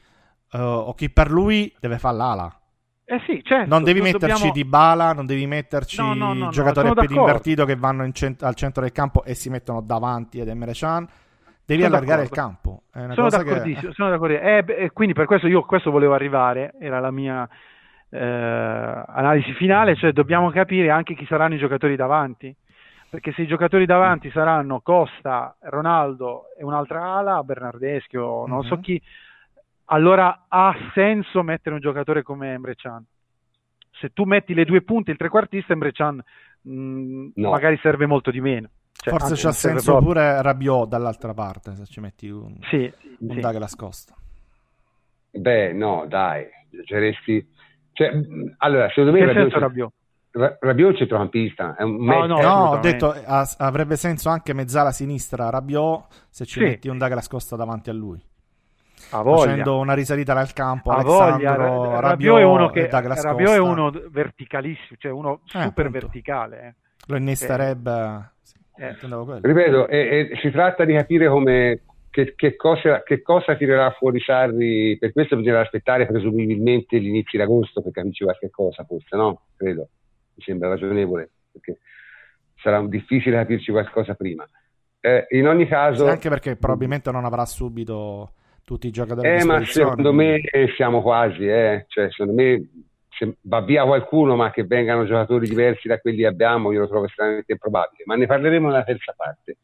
cioè... 0.50 0.62
uh, 0.62 0.66
o 0.66 0.94
chi 0.96 1.10
per 1.10 1.32
lui 1.32 1.74
deve 1.80 1.98
fare 1.98 2.18
l'ala. 2.18 2.60
Eh 3.12 3.20
sì, 3.26 3.42
certo, 3.44 3.68
non 3.68 3.84
devi 3.84 4.02
metterci 4.02 4.28
dobbiamo... 4.28 4.52
di 4.52 4.66
bala, 4.66 5.14
non 5.14 5.26
devi 5.26 5.48
metterci 5.48 6.00
no, 6.00 6.14
no, 6.14 6.34
no, 6.34 6.50
giocatori 6.50 6.90
a 6.90 6.94
piedi 6.94 7.16
invertito 7.16 7.66
che 7.66 7.76
vanno 7.76 8.08
cent- 8.12 8.44
al 8.44 8.54
centro 8.54 8.84
del 8.84 8.92
campo 8.92 9.24
e 9.24 9.34
si 9.34 9.50
mettono 9.50 9.82
davanti 9.82 10.40
ad 10.40 10.48
Emre 10.48 10.74
Can. 10.74 11.08
Devi 11.66 11.82
sono 11.82 11.96
allargare 11.96 12.28
d'accordo. 12.28 12.52
il 12.52 12.92
campo. 12.92 13.14
sono 13.16 13.30
d'accordissimo. 13.30 13.88
Che... 13.88 13.94
Sono 13.96 14.10
d'accordissimo. 14.12 14.48
Eh, 14.48 14.64
beh, 14.64 14.92
quindi 14.92 15.16
per 15.16 15.26
questo 15.26 15.48
io 15.48 15.64
questo 15.64 15.90
volevo 15.90 16.14
arrivare, 16.14 16.76
era 16.80 17.00
la 17.00 17.10
mia 17.10 17.50
eh, 18.12 18.20
analisi 18.20 19.54
finale, 19.54 19.96
cioè 19.96 20.12
dobbiamo 20.12 20.52
capire 20.52 20.92
anche 20.92 21.16
chi 21.16 21.26
saranno 21.26 21.56
i 21.56 21.60
giocatori 21.60 21.96
davanti. 21.96 22.56
Perché 23.10 23.32
se 23.32 23.42
i 23.42 23.48
giocatori 23.48 23.88
davanti 23.88 24.30
saranno 24.30 24.82
Costa, 24.82 25.56
Ronaldo 25.62 26.44
e 26.56 26.64
un'altra 26.64 27.16
ala, 27.16 27.42
Bernardeschi 27.42 28.18
o 28.18 28.46
non 28.46 28.60
mm-hmm. 28.60 28.68
so 28.68 28.76
mhm. 28.76 28.82
chi, 28.82 29.02
allora 29.90 30.46
ha 30.48 30.74
senso 30.94 31.44
mettere 31.44 31.76
un 31.76 31.82
giocatore 31.82 32.24
come 32.24 32.54
Emre 32.54 32.76
Can. 32.76 33.04
Se 34.00 34.10
tu 34.14 34.24
metti 34.24 34.54
le 34.54 34.66
due 34.66 34.82
punte, 34.82 35.12
il 35.12 35.18
trequartista, 35.18 35.74
Emre 35.74 35.92
Can 35.92 36.24
mh, 36.62 36.72
mm, 36.72 37.28
no. 37.36 37.50
magari 37.50 37.78
serve 37.82 38.06
molto 38.06 38.32
di 38.32 38.42
meno. 38.42 38.70
Cioè, 38.92 39.14
Forse 39.18 39.36
c'ha 39.36 39.52
senso 39.52 39.92
proprio. 39.92 40.08
pure 40.08 40.42
Rabiot 40.42 40.88
dall'altra 40.88 41.34
parte, 41.34 41.76
se 41.76 41.86
ci 41.86 42.00
metti 42.02 42.30
un, 42.30 42.58
sì, 42.70 42.92
un 43.20 43.34
sì. 43.34 43.40
Douglas 43.40 43.76
Costa. 43.76 44.14
Beh, 45.32 45.74
no, 45.74 46.06
dai, 46.08 46.46
giocheresti... 46.70 47.48
Cioè, 47.94 48.12
allora, 48.58 48.90
secondo 48.90 49.12
me... 49.12 49.20
Che 49.20 49.26
Rabiot, 49.26 49.44
senso 49.44 49.60
Rabiot? 49.60 49.94
Rabiot 50.60 50.94
è 50.94 50.98
centrocampista. 50.98 51.76
È 51.76 51.84
un 51.84 52.04
no, 52.04 52.26
no, 52.26 52.42
no 52.42 52.70
ho 52.70 52.80
detto 52.80 53.16
avrebbe 53.26 53.96
senso 53.96 54.30
anche 54.30 54.54
mezzala 54.54 54.92
sinistra 54.92 55.50
Rabiot 55.50 56.28
se 56.30 56.46
ci 56.46 56.60
sì. 56.60 56.66
metti 56.66 56.88
un 56.88 56.98
Douglas 56.98 57.28
Costa 57.28 57.56
davanti 57.56 57.90
a 57.90 57.94
lui 57.94 58.22
facendo 59.00 59.78
una 59.78 59.94
risalita 59.94 60.34
dal 60.34 60.54
campo. 60.54 60.92
A 60.92 60.98
Alessandro 60.98 62.00
Rabiot, 62.00 62.40
è 62.40 62.44
uno 62.44 62.70
che 62.70 62.88
Rabiot 62.90 63.50
è 63.50 63.58
uno 63.58 63.92
verticalissimo, 64.10 64.98
cioè 64.98 65.12
uno 65.12 65.42
eh, 65.46 65.48
super 65.48 65.68
appunto. 65.68 65.90
verticale. 65.92 66.62
Eh. 66.62 66.74
Lo 67.08 67.18
innesterebbe. 67.18 68.32
Eh. 68.76 68.96
Ripeto, 69.42 69.88
e, 69.88 70.30
e, 70.32 70.40
si 70.42 70.52
tratta 70.52 70.86
di 70.86 70.94
capire 70.94 71.28
come, 71.28 71.82
che, 72.10 72.34
che, 72.36 72.56
cosa, 72.56 73.04
che, 73.04 73.22
cosa, 73.22 73.56
tirerà 73.56 73.92
fuori 73.92 74.22
Sarri. 74.22 74.98
Per 74.98 75.12
questo 75.12 75.36
bisognerà 75.36 75.64
aspettare 75.64 76.06
presumibilmente 76.06 76.98
l'inizio 76.98 77.38
di 77.38 77.44
agosto 77.44 77.82
per 77.82 77.92
capirci 77.92 78.24
qualche 78.24 78.50
cosa, 78.50 78.86
forse, 78.86 79.16
no? 79.18 79.42
Credo, 79.58 79.90
mi 80.36 80.44
sembra 80.44 80.70
ragionevole, 80.70 81.30
perché 81.52 81.80
sarà 82.56 82.82
difficile 82.88 83.38
capirci 83.38 83.72
qualcosa 83.72 84.14
prima. 84.14 84.48
Eh, 85.02 85.28
in 85.32 85.48
ogni 85.48 85.68
caso, 85.68 86.06
sì, 86.06 86.12
anche 86.12 86.30
perché 86.30 86.56
probabilmente 86.56 87.12
non 87.12 87.26
avrà 87.26 87.46
subito 87.46 88.34
tutti 88.70 88.86
i 88.86 88.92
giocatori 88.92 89.28
eh, 89.28 89.44
ma 89.46 89.66
secondo 89.66 90.14
me 90.14 90.42
siamo 90.76 91.02
quasi, 91.02 91.48
eh. 91.48 91.86
cioè, 91.88 92.12
secondo 92.12 92.34
me 92.34 92.70
se 93.10 93.38
va 93.42 93.62
via 93.62 93.84
qualcuno 93.84 94.36
ma 94.36 94.52
che 94.52 94.64
vengano 94.64 95.08
giocatori 95.08 95.48
diversi 95.48 95.88
da 95.88 95.98
quelli 95.98 96.20
che 96.20 96.28
abbiamo 96.28 96.72
io 96.72 96.82
lo 96.82 96.88
trovo 96.88 97.06
estremamente 97.06 97.54
improbabile, 97.54 98.04
ma 98.06 98.16
ne 98.16 98.28
parleremo 98.28 98.68
nella 98.68 98.84
terza 98.84 99.16
parte. 99.18 99.58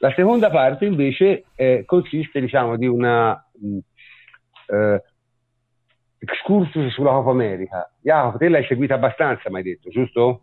La 0.00 0.12
seconda 0.14 0.50
parte 0.50 0.84
invece 0.84 1.44
eh, 1.54 1.84
consiste 1.86 2.40
diciamo 2.40 2.76
di 2.76 2.86
una 2.86 3.42
mh, 3.54 3.78
eh, 4.66 5.02
excursus 6.18 6.92
sulla 6.92 7.12
Coppa 7.12 7.30
America. 7.30 7.90
Jacopo, 8.02 8.36
te 8.36 8.50
l'hai 8.50 8.66
seguita 8.66 8.96
abbastanza, 8.96 9.48
mi 9.48 9.56
hai 9.56 9.62
detto, 9.62 9.88
giusto? 9.88 10.40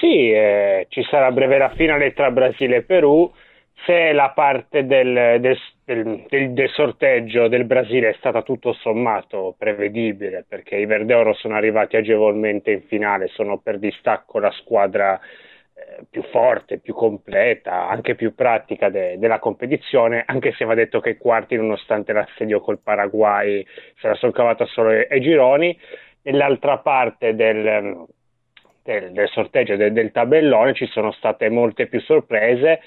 Sì, 0.00 0.32
eh, 0.32 0.86
ci 0.88 1.04
sarà 1.04 1.30
breve 1.30 1.58
la 1.58 1.70
finale 1.76 2.12
tra 2.12 2.32
Brasile 2.32 2.78
e 2.78 2.82
Perù 2.82 3.32
se 3.84 4.12
la 4.12 4.30
parte 4.30 4.86
del, 4.86 5.40
del, 5.40 5.58
del, 5.84 6.52
del, 6.52 6.70
sorteggio 6.70 7.48
del 7.48 7.64
Brasile 7.64 8.10
è 8.10 8.14
stata 8.18 8.42
tutto 8.42 8.72
sommato 8.72 9.54
prevedibile 9.58 10.44
perché 10.48 10.76
i 10.76 10.86
Verde 10.86 11.14
Oro 11.14 11.34
sono 11.34 11.54
arrivati 11.56 11.96
agevolmente 11.96 12.70
in 12.70 12.82
finale, 12.82 13.28
sono 13.28 13.58
per 13.58 13.78
distacco 13.78 14.38
la 14.38 14.50
squadra 14.52 15.18
eh, 15.18 16.04
più 16.08 16.22
forte, 16.30 16.78
più 16.78 16.94
completa, 16.94 17.88
anche 17.88 18.14
più 18.14 18.34
pratica 18.34 18.88
de, 18.88 19.18
della 19.18 19.38
competizione, 19.38 20.22
anche 20.24 20.52
se 20.52 20.64
va 20.64 20.74
detto 20.74 21.00
che 21.00 21.10
i 21.10 21.16
quarti, 21.18 21.56
nonostante 21.56 22.12
l'assedio 22.12 22.60
col 22.60 22.78
Paraguay, 22.78 23.66
se 23.98 24.08
la 24.08 24.14
sono 24.14 24.32
cavata 24.32 24.64
solo 24.66 24.90
ai, 24.90 25.20
gironi. 25.20 25.76
Nell'altra 26.22 26.78
parte 26.78 27.34
del, 27.34 28.06
del 28.82 29.28
sorteggio 29.28 29.76
del 29.76 30.10
tabellone 30.10 30.72
ci 30.72 30.86
sono 30.86 31.12
state 31.12 31.50
molte 31.50 31.86
più 31.86 32.00
sorprese 32.00 32.80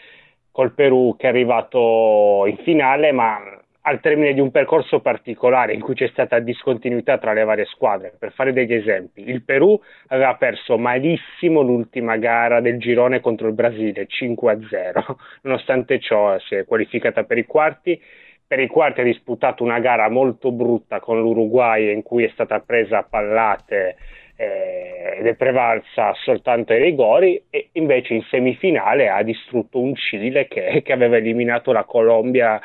col 0.57 0.73
Perù 0.73 1.15
che 1.15 1.27
è 1.27 1.29
arrivato 1.29 2.45
in 2.47 2.57
finale, 2.63 3.11
ma 3.11 3.39
al 3.81 3.99
termine 3.99 4.33
di 4.33 4.39
un 4.39 4.49
percorso 4.49 5.01
particolare 5.01 5.71
in 5.71 5.81
cui 5.81 5.93
c'è 5.93 6.07
stata 6.07 6.39
discontinuità 6.39 7.19
tra 7.19 7.31
le 7.33 7.43
varie 7.43 7.65
squadre. 7.65 8.15
Per 8.17 8.31
fare 8.31 8.53
degli 8.53 8.73
esempi, 8.73 9.29
il 9.29 9.43
Perù 9.43 9.79
aveva 10.07 10.33
perso 10.33 10.79
malissimo 10.79 11.61
l'ultima 11.61 12.17
gara 12.17 12.59
del 12.59 12.79
girone 12.79 13.19
contro 13.19 13.47
il 13.47 13.53
Brasile, 13.53 14.07
5-0, 14.07 15.15
nonostante 15.43 15.99
ciò 15.99 16.39
si 16.39 16.55
è 16.55 16.65
qualificata 16.65 17.23
per 17.23 17.37
i 17.37 17.45
quarti. 17.45 18.01
Per 18.47 18.59
i 18.59 18.67
quarti 18.67 19.01
ha 19.01 19.03
disputato 19.03 19.63
una 19.63 19.77
gara 19.77 20.09
molto 20.09 20.51
brutta 20.51 20.99
con 20.99 21.21
l'Uruguay 21.21 21.93
in 21.93 22.01
cui 22.01 22.23
è 22.23 22.29
stata 22.29 22.61
presa 22.61 22.99
a 22.99 23.03
pallate 23.07 23.95
eh, 24.37 25.17
ed 25.17 25.25
è 25.25 25.33
prevalsa 25.33 26.13
soltanto 26.23 26.71
ai 26.71 26.79
rigori 26.79 27.41
e 27.49 27.69
invece 27.73 28.13
in 28.13 28.21
semifinale 28.29 29.09
ha 29.09 29.23
distrutto 29.23 29.79
un 29.79 29.95
Cile 29.95 30.47
che, 30.47 30.83
che 30.85 30.93
aveva 30.93 31.17
eliminato 31.17 31.71
la 31.71 31.83
Colombia 31.83 32.61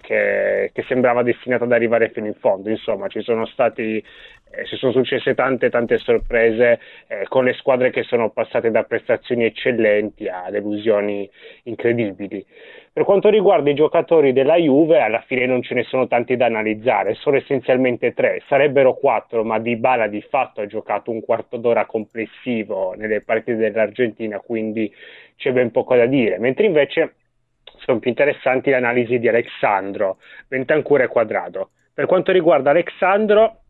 che, 0.00 0.70
che, 0.72 0.84
sembrava 0.86 1.24
destinata 1.24 1.64
ad 1.64 1.72
arrivare 1.72 2.10
fino 2.10 2.26
in 2.26 2.34
fondo. 2.34 2.70
Insomma 2.70 3.08
ci 3.08 3.22
sono 3.22 3.44
stati 3.46 4.02
eh, 4.50 4.66
si 4.66 4.76
sono 4.76 4.92
successe 4.92 5.34
tante 5.34 5.70
tante 5.70 5.98
sorprese 5.98 6.80
eh, 7.06 7.24
con 7.28 7.44
le 7.44 7.52
squadre 7.54 7.90
che 7.90 8.02
sono 8.02 8.30
passate 8.30 8.70
da 8.70 8.82
prestazioni 8.82 9.44
eccellenti 9.44 10.28
a 10.28 10.50
delusioni 10.50 11.28
incredibili. 11.64 12.44
Per 12.92 13.04
quanto 13.04 13.28
riguarda 13.28 13.70
i 13.70 13.74
giocatori 13.74 14.32
della 14.32 14.56
Juve, 14.56 15.00
alla 15.00 15.20
fine 15.20 15.46
non 15.46 15.62
ce 15.62 15.74
ne 15.74 15.84
sono 15.84 16.08
tanti 16.08 16.36
da 16.36 16.46
analizzare, 16.46 17.14
sono 17.14 17.36
essenzialmente 17.36 18.12
tre, 18.12 18.42
sarebbero 18.48 18.94
quattro, 18.94 19.44
ma 19.44 19.60
Di 19.60 19.76
Bala 19.76 20.08
di 20.08 20.20
fatto 20.22 20.60
ha 20.60 20.66
giocato 20.66 21.12
un 21.12 21.20
quarto 21.20 21.56
d'ora 21.56 21.86
complessivo 21.86 22.94
nelle 22.96 23.20
partite 23.20 23.58
dell'Argentina, 23.58 24.40
quindi 24.40 24.92
c'è 25.36 25.52
ben 25.52 25.70
poco 25.70 25.94
da 25.94 26.06
dire, 26.06 26.38
mentre 26.38 26.66
invece 26.66 27.14
sono 27.76 28.00
più 28.00 28.10
interessanti 28.10 28.70
le 28.70 28.76
analisi 28.76 29.18
di 29.20 29.28
Alexandro, 29.28 30.18
Bentancur 30.48 31.02
e 31.02 31.06
Quadrado. 31.06 31.70
Per 31.94 32.06
quanto 32.06 32.32
riguarda 32.32 32.70
Alexandro, 32.70 33.60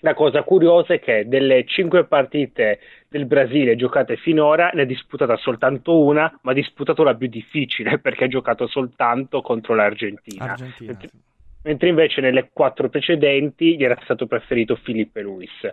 la 0.00 0.14
cosa 0.14 0.42
curiosa 0.42 0.94
è 0.94 1.00
che 1.00 1.26
delle 1.26 1.64
cinque 1.66 2.04
partite 2.04 2.80
del 3.08 3.26
Brasile 3.26 3.76
giocate 3.76 4.16
finora 4.16 4.70
ne 4.72 4.82
ha 4.82 4.86
disputata 4.86 5.36
soltanto 5.36 5.98
una, 6.02 6.38
ma 6.42 6.52
ha 6.52 6.54
disputato 6.54 7.02
la 7.02 7.14
più 7.14 7.28
difficile 7.28 7.98
perché 8.00 8.24
ha 8.24 8.28
giocato 8.28 8.66
soltanto 8.66 9.42
contro 9.42 9.74
l'Argentina. 9.74 10.52
Argentina, 10.52 10.92
mentre, 10.92 11.10
mentre, 11.62 11.88
invece 11.88 12.20
nelle 12.20 12.50
quattro 12.52 12.88
precedenti 12.88 13.76
gli 13.76 13.84
era 13.84 13.98
stato 14.02 14.26
preferito 14.26 14.76
Filipe 14.76 15.20
Luis. 15.20 15.68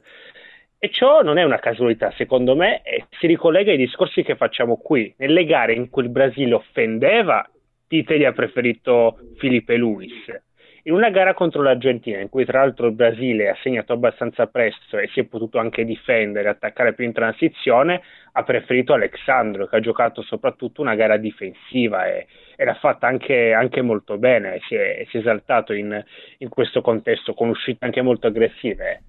E 0.80 0.92
ciò 0.92 1.24
non 1.24 1.40
è 1.40 1.44
una 1.44 1.58
casualità, 1.58 2.12
secondo 2.12 2.56
me, 2.56 2.84
e 2.84 3.06
si 3.18 3.26
ricollega 3.26 3.72
ai 3.72 3.78
discorsi 3.78 4.22
che 4.22 4.36
facciamo 4.36 4.78
qui. 4.78 5.12
Nelle 5.18 5.44
gare 5.46 5.74
in 5.74 5.90
cui 5.90 6.04
il 6.04 6.10
Brasile 6.10 6.54
offendeva, 6.54 7.50
Tite 7.88 8.20
gli 8.20 8.26
ha 8.26 8.34
preferito 8.34 9.18
Filipe 9.38 9.76
Luis 9.76 10.46
in 10.88 10.94
una 10.94 11.10
gara 11.10 11.34
contro 11.34 11.62
l'Argentina, 11.62 12.20
in 12.20 12.30
cui 12.30 12.46
tra 12.46 12.62
l'altro 12.62 12.88
il 12.88 12.94
Brasile 12.94 13.50
ha 13.50 13.58
segnato 13.62 13.92
abbastanza 13.92 14.48
presto 14.48 14.98
e 14.98 15.10
si 15.12 15.20
è 15.20 15.26
potuto 15.26 15.60
anche 15.60 15.84
difendere, 15.84 16.48
attaccare 16.48 16.94
più 16.94 17.04
in 17.04 17.12
transizione, 17.12 18.02
ha 18.32 18.44
preferito 18.44 18.94
Alexandro, 18.94 19.68
che 19.68 19.76
ha 19.76 19.80
giocato 19.82 20.22
soprattutto 20.22 20.82
una 20.82 20.96
gara 20.96 21.18
difensiva 21.18 22.06
e, 22.08 22.28
e 22.56 22.64
l'ha 22.64 22.76
fatta 22.76 23.06
anche, 23.06 23.52
anche, 23.52 23.82
molto 23.82 24.18
bene, 24.18 24.62
si 24.66 24.76
è, 24.76 25.06
si 25.10 25.18
è 25.18 25.20
esaltato 25.20 25.74
in, 25.74 26.02
in, 26.38 26.48
questo 26.48 26.80
contesto 26.80 27.34
con 27.34 27.50
uscite 27.50 27.84
anche 27.84 28.02
molto 28.02 28.28
aggressive. 28.28 29.04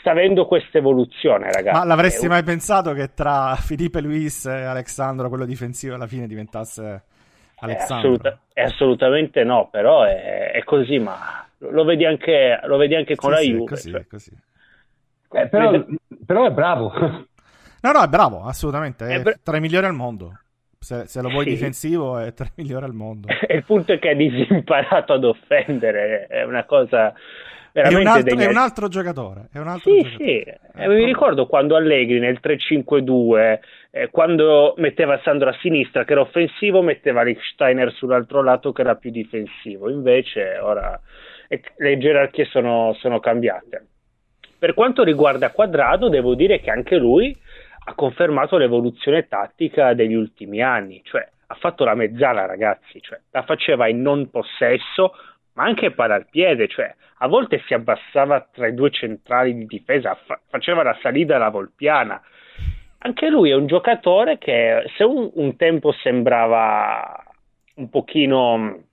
Sta 0.00 0.10
avendo 0.10 0.46
questa 0.46 0.78
evoluzione, 0.78 1.52
ragazzi. 1.52 1.78
Ma 1.78 1.84
l'avresti 1.84 2.26
mai 2.26 2.42
pensato 2.42 2.94
che 2.94 3.14
tra 3.14 3.54
Felipe 3.54 4.00
Luis 4.00 4.46
e 4.46 4.64
Alexandro 4.64 5.28
quello 5.28 5.44
difensivo 5.44 5.94
alla 5.94 6.08
fine 6.08 6.26
diventasse 6.26 7.04
Alessandro. 7.62 8.10
Assoluta, 8.10 8.38
assolutamente 8.54 9.44
no, 9.44 9.68
però 9.70 10.02
è, 10.02 10.50
è, 10.50 10.64
così, 10.64 10.98
ma 10.98 11.46
lo 11.58 11.84
vedi 11.84 12.04
anche, 12.04 12.58
lo 12.64 12.76
vedi 12.76 12.96
anche 12.96 13.14
con 13.14 13.32
sì, 13.34 13.36
la 13.36 13.54
Juve. 13.54 13.68
Così, 13.68 13.90
cioè. 13.90 14.06
così. 14.06 14.30
Eh, 15.34 15.48
però, 15.48 15.84
però, 16.26 16.46
è 16.46 16.50
bravo. 16.50 16.92
No, 16.94 17.92
no, 17.92 18.02
è 18.02 18.08
bravo, 18.08 18.44
assolutamente. 18.44 19.06
È, 19.06 19.18
è 19.18 19.22
bra- 19.22 19.34
tra 19.42 19.56
i 19.56 19.60
migliori 19.60 19.86
al 19.86 19.94
mondo. 19.94 20.38
Se, 20.78 21.06
se 21.06 21.22
lo 21.22 21.28
vuoi 21.28 21.44
sì. 21.44 21.50
difensivo, 21.50 22.18
è 22.18 22.34
tra 22.34 22.46
i 22.46 22.50
migliori 22.56 22.84
al 22.84 22.94
mondo. 22.94 23.28
E 23.28 23.54
il 23.54 23.64
punto 23.64 23.92
è 23.92 23.98
che 23.98 24.10
ha 24.10 24.14
disimparato 24.14 25.12
ad 25.12 25.24
offendere. 25.24 26.26
È 26.26 26.42
una 26.42 26.64
cosa. 26.64 27.14
È 27.70 27.94
un, 27.94 28.06
altro, 28.06 28.22
degna... 28.22 28.44
è 28.44 28.48
un, 28.48 28.56
altro, 28.56 28.88
giocatore. 28.88 29.48
È 29.52 29.58
un 29.58 29.68
altro 29.68 29.90
sì, 29.90 30.02
giocatore. 30.02 30.60
sì. 30.74 30.80
Eh, 30.80 30.88
mi 30.88 31.04
ricordo 31.04 31.46
quando 31.46 31.76
Allegri 31.76 32.18
nel 32.18 32.40
3-5-2 32.42 33.58
eh, 33.94 34.08
quando 34.10 34.72
metteva 34.78 35.20
Sandro 35.22 35.50
a 35.50 35.56
sinistra 35.60 36.04
che 36.04 36.12
era 36.12 36.22
offensivo, 36.22 36.80
metteva 36.80 37.22
Lichsteiner 37.22 37.92
sull'altro 37.92 38.42
lato 38.42 38.72
che 38.72 38.80
era 38.80 38.96
più 38.96 39.10
difensivo. 39.10 39.90
Invece 39.90 40.58
ora 40.58 40.98
eh, 41.46 41.60
le 41.76 41.98
gerarchie 41.98 42.46
sono, 42.46 42.94
sono 42.94 43.20
cambiate. 43.20 43.86
Per 44.58 44.72
quanto 44.72 45.04
riguarda 45.04 45.50
Quadrado, 45.50 46.08
devo 46.08 46.34
dire 46.34 46.60
che 46.60 46.70
anche 46.70 46.96
lui 46.96 47.36
ha 47.84 47.94
confermato 47.94 48.56
l'evoluzione 48.56 49.28
tattica 49.28 49.92
degli 49.92 50.14
ultimi 50.14 50.62
anni, 50.62 51.02
cioè 51.04 51.28
ha 51.48 51.54
fatto 51.56 51.84
la 51.84 51.94
mezzala, 51.94 52.46
ragazzi, 52.46 52.98
cioè, 53.02 53.20
la 53.30 53.42
faceva 53.42 53.88
in 53.88 54.00
non 54.00 54.30
possesso, 54.30 55.14
ma 55.54 55.64
anche 55.64 55.90
palla 55.90 56.14
al 56.14 56.28
piede, 56.30 56.66
cioè 56.66 56.94
a 57.18 57.28
volte 57.28 57.62
si 57.66 57.74
abbassava 57.74 58.48
tra 58.50 58.68
i 58.68 58.74
due 58.74 58.90
centrali 58.90 59.54
di 59.54 59.66
difesa, 59.66 60.16
fa- 60.24 60.40
faceva 60.48 60.82
la 60.82 60.96
salita 61.02 61.36
alla 61.36 61.50
volpiana. 61.50 62.22
Anche 63.04 63.28
lui 63.28 63.50
è 63.50 63.54
un 63.54 63.66
giocatore 63.66 64.38
che 64.38 64.84
se 64.96 65.02
un, 65.02 65.30
un 65.34 65.56
tempo 65.56 65.92
sembrava 65.92 67.24
un 67.74 67.88
pochino 67.88 68.84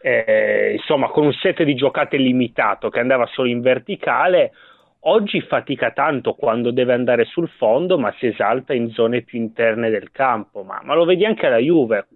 eh, 0.00 0.74
insomma 0.76 1.08
con 1.08 1.24
un 1.24 1.32
set 1.32 1.62
di 1.62 1.74
giocate 1.74 2.16
limitato 2.16 2.90
che 2.90 3.00
andava 3.00 3.26
solo 3.26 3.48
in 3.48 3.60
verticale, 3.60 4.52
oggi 5.00 5.40
fatica 5.40 5.90
tanto 5.92 6.34
quando 6.34 6.70
deve 6.70 6.92
andare 6.92 7.24
sul 7.24 7.48
fondo, 7.48 7.98
ma 7.98 8.14
si 8.18 8.26
esalta 8.26 8.74
in 8.74 8.90
zone 8.90 9.22
più 9.22 9.38
interne 9.38 9.90
del 9.90 10.10
campo. 10.12 10.62
Ma, 10.62 10.80
ma 10.82 10.94
lo 10.94 11.04
vedi 11.04 11.24
anche 11.24 11.46
alla 11.46 11.58
Juve. 11.58 12.06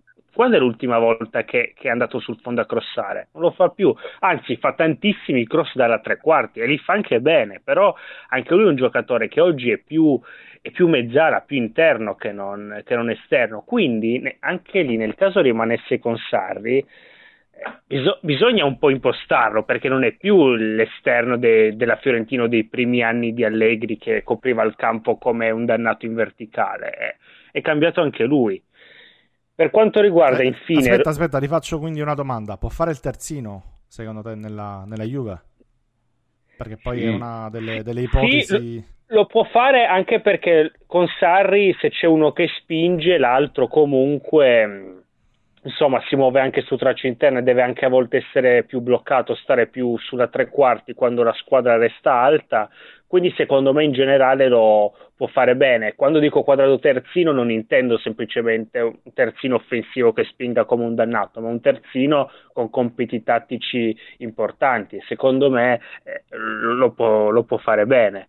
Quando 0.41 0.57
è 0.57 0.61
l'ultima 0.61 0.99
volta 0.99 1.45
che, 1.45 1.75
che, 1.77 1.89
è 1.89 1.91
andato 1.91 2.19
sul 2.19 2.39
fondo 2.41 2.63
a 2.63 2.65
crossare? 2.65 3.29
Non 3.35 3.43
lo 3.43 3.51
fa 3.51 3.69
più, 3.69 3.95
anzi 4.21 4.57
fa 4.57 4.73
tantissimi 4.73 5.47
cross 5.47 5.75
dalla 5.75 5.99
tre 5.99 6.17
quarti 6.17 6.61
e 6.61 6.67
li 6.67 6.79
fa 6.79 6.95
anche 6.95 7.21
bene, 7.21 7.61
però 7.63 7.95
anche 8.31 8.55
lui 8.55 8.65
è 8.65 8.69
un 8.69 8.77
giocatore 8.77 9.29
che 9.29 9.43
oggi 9.43 9.71
è 9.71 9.77
più, 9.77 10.19
è 10.63 10.71
più 10.71 10.89
mezzala, 10.89 11.43
più 11.43 11.59
interno 11.59 12.15
che 12.15 12.33
non, 12.33 12.81
che 12.87 12.95
non 12.97 13.11
esterno. 13.11 13.65
Quindi 13.67 14.35
anche 14.41 14.81
lì 14.81 14.97
nel 14.97 15.15
caso 15.15 15.43
rimanesse 15.43 15.99
con 15.99 16.17
Sarri, 16.17 16.87
Biso- 17.87 18.19
bisogna 18.23 18.65
un 18.65 18.79
po' 18.79 18.89
impostarlo 18.89 19.65
perché 19.65 19.91
non 19.91 20.05
è 20.05 20.13
più 20.13 20.55
l'esterno 20.55 21.37
de- 21.37 21.77
della 21.77 21.97
Fiorentino 21.97 22.47
dei 22.47 22.65
primi 22.65 23.03
anni 23.03 23.35
di 23.35 23.45
Allegri 23.45 23.99
che 23.99 24.23
copriva 24.23 24.63
il 24.63 24.75
campo 24.75 25.19
come 25.19 25.51
un 25.51 25.67
dannato 25.67 26.07
in 26.07 26.15
verticale, 26.15 26.91
è, 26.93 27.17
è 27.53 27.61
cambiato 27.61 28.01
anche 28.01 28.25
lui. 28.25 28.63
Per 29.61 29.69
quanto 29.69 30.01
riguarda 30.01 30.43
infine... 30.43 30.81
Aspetta, 30.81 31.11
aspetta, 31.11 31.39
rifaccio 31.39 31.79
quindi 31.79 32.01
una 32.01 32.15
domanda. 32.15 32.57
Può 32.57 32.71
fare 32.71 32.93
il 32.93 33.01
terzino, 33.01 33.81
secondo 33.87 34.23
te, 34.23 34.35
nella, 34.35 34.85
nella 34.87 35.05
Juve? 35.05 35.39
Perché 36.57 36.79
poi 36.79 37.01
sì. 37.01 37.05
è 37.05 37.09
una 37.11 37.51
delle, 37.51 37.83
delle 37.83 38.01
ipotesi... 38.01 38.57
Sì, 38.59 38.85
lo 39.09 39.27
può 39.27 39.45
fare 39.45 39.85
anche 39.85 40.21
perché 40.21 40.73
con 40.87 41.07
Sarri 41.19 41.77
se 41.79 41.91
c'è 41.91 42.07
uno 42.07 42.33
che 42.33 42.49
spinge, 42.59 43.19
l'altro 43.19 43.69
comunque 43.69 45.05
insomma 45.63 46.03
si 46.09 46.17
muove 46.17 46.41
anche 46.41 46.63
su 46.63 46.77
tracce 46.77 47.09
interne, 47.09 47.43
deve 47.43 47.61
anche 47.61 47.85
a 47.85 47.91
volte 47.91 48.17
essere 48.17 48.65
più 48.65 48.81
bloccato, 48.81 49.35
stare 49.35 49.67
più 49.67 49.95
sulla 49.99 50.29
tre 50.29 50.49
quarti 50.49 50.95
quando 50.95 51.23
la 51.23 51.35
squadra 51.35 51.77
resta 51.77 52.15
alta, 52.15 52.71
quindi 53.11 53.35
secondo 53.37 53.73
me 53.73 53.83
in 53.83 53.91
generale 53.91 54.47
lo 54.47 54.95
può 55.17 55.27
fare 55.27 55.57
bene. 55.57 55.97
Quando 55.97 56.21
dico 56.21 56.45
quadrato 56.45 56.79
terzino 56.79 57.33
non 57.33 57.51
intendo 57.51 57.99
semplicemente 57.99 58.79
un 58.79 59.13
terzino 59.13 59.57
offensivo 59.57 60.13
che 60.13 60.23
spinga 60.23 60.65
come 60.65 60.85
un 60.85 60.95
dannato, 60.95 61.41
ma 61.41 61.49
un 61.49 61.61
terzino 61.61 62.31
con 62.53 62.71
compiti 62.71 63.25
tattici 63.25 63.93
importanti, 64.19 65.03
secondo 65.09 65.51
me 65.51 65.81
eh, 66.05 66.23
lo, 66.37 66.93
può, 66.93 67.31
lo 67.31 67.43
può 67.43 67.57
fare 67.57 67.85
bene 67.85 68.29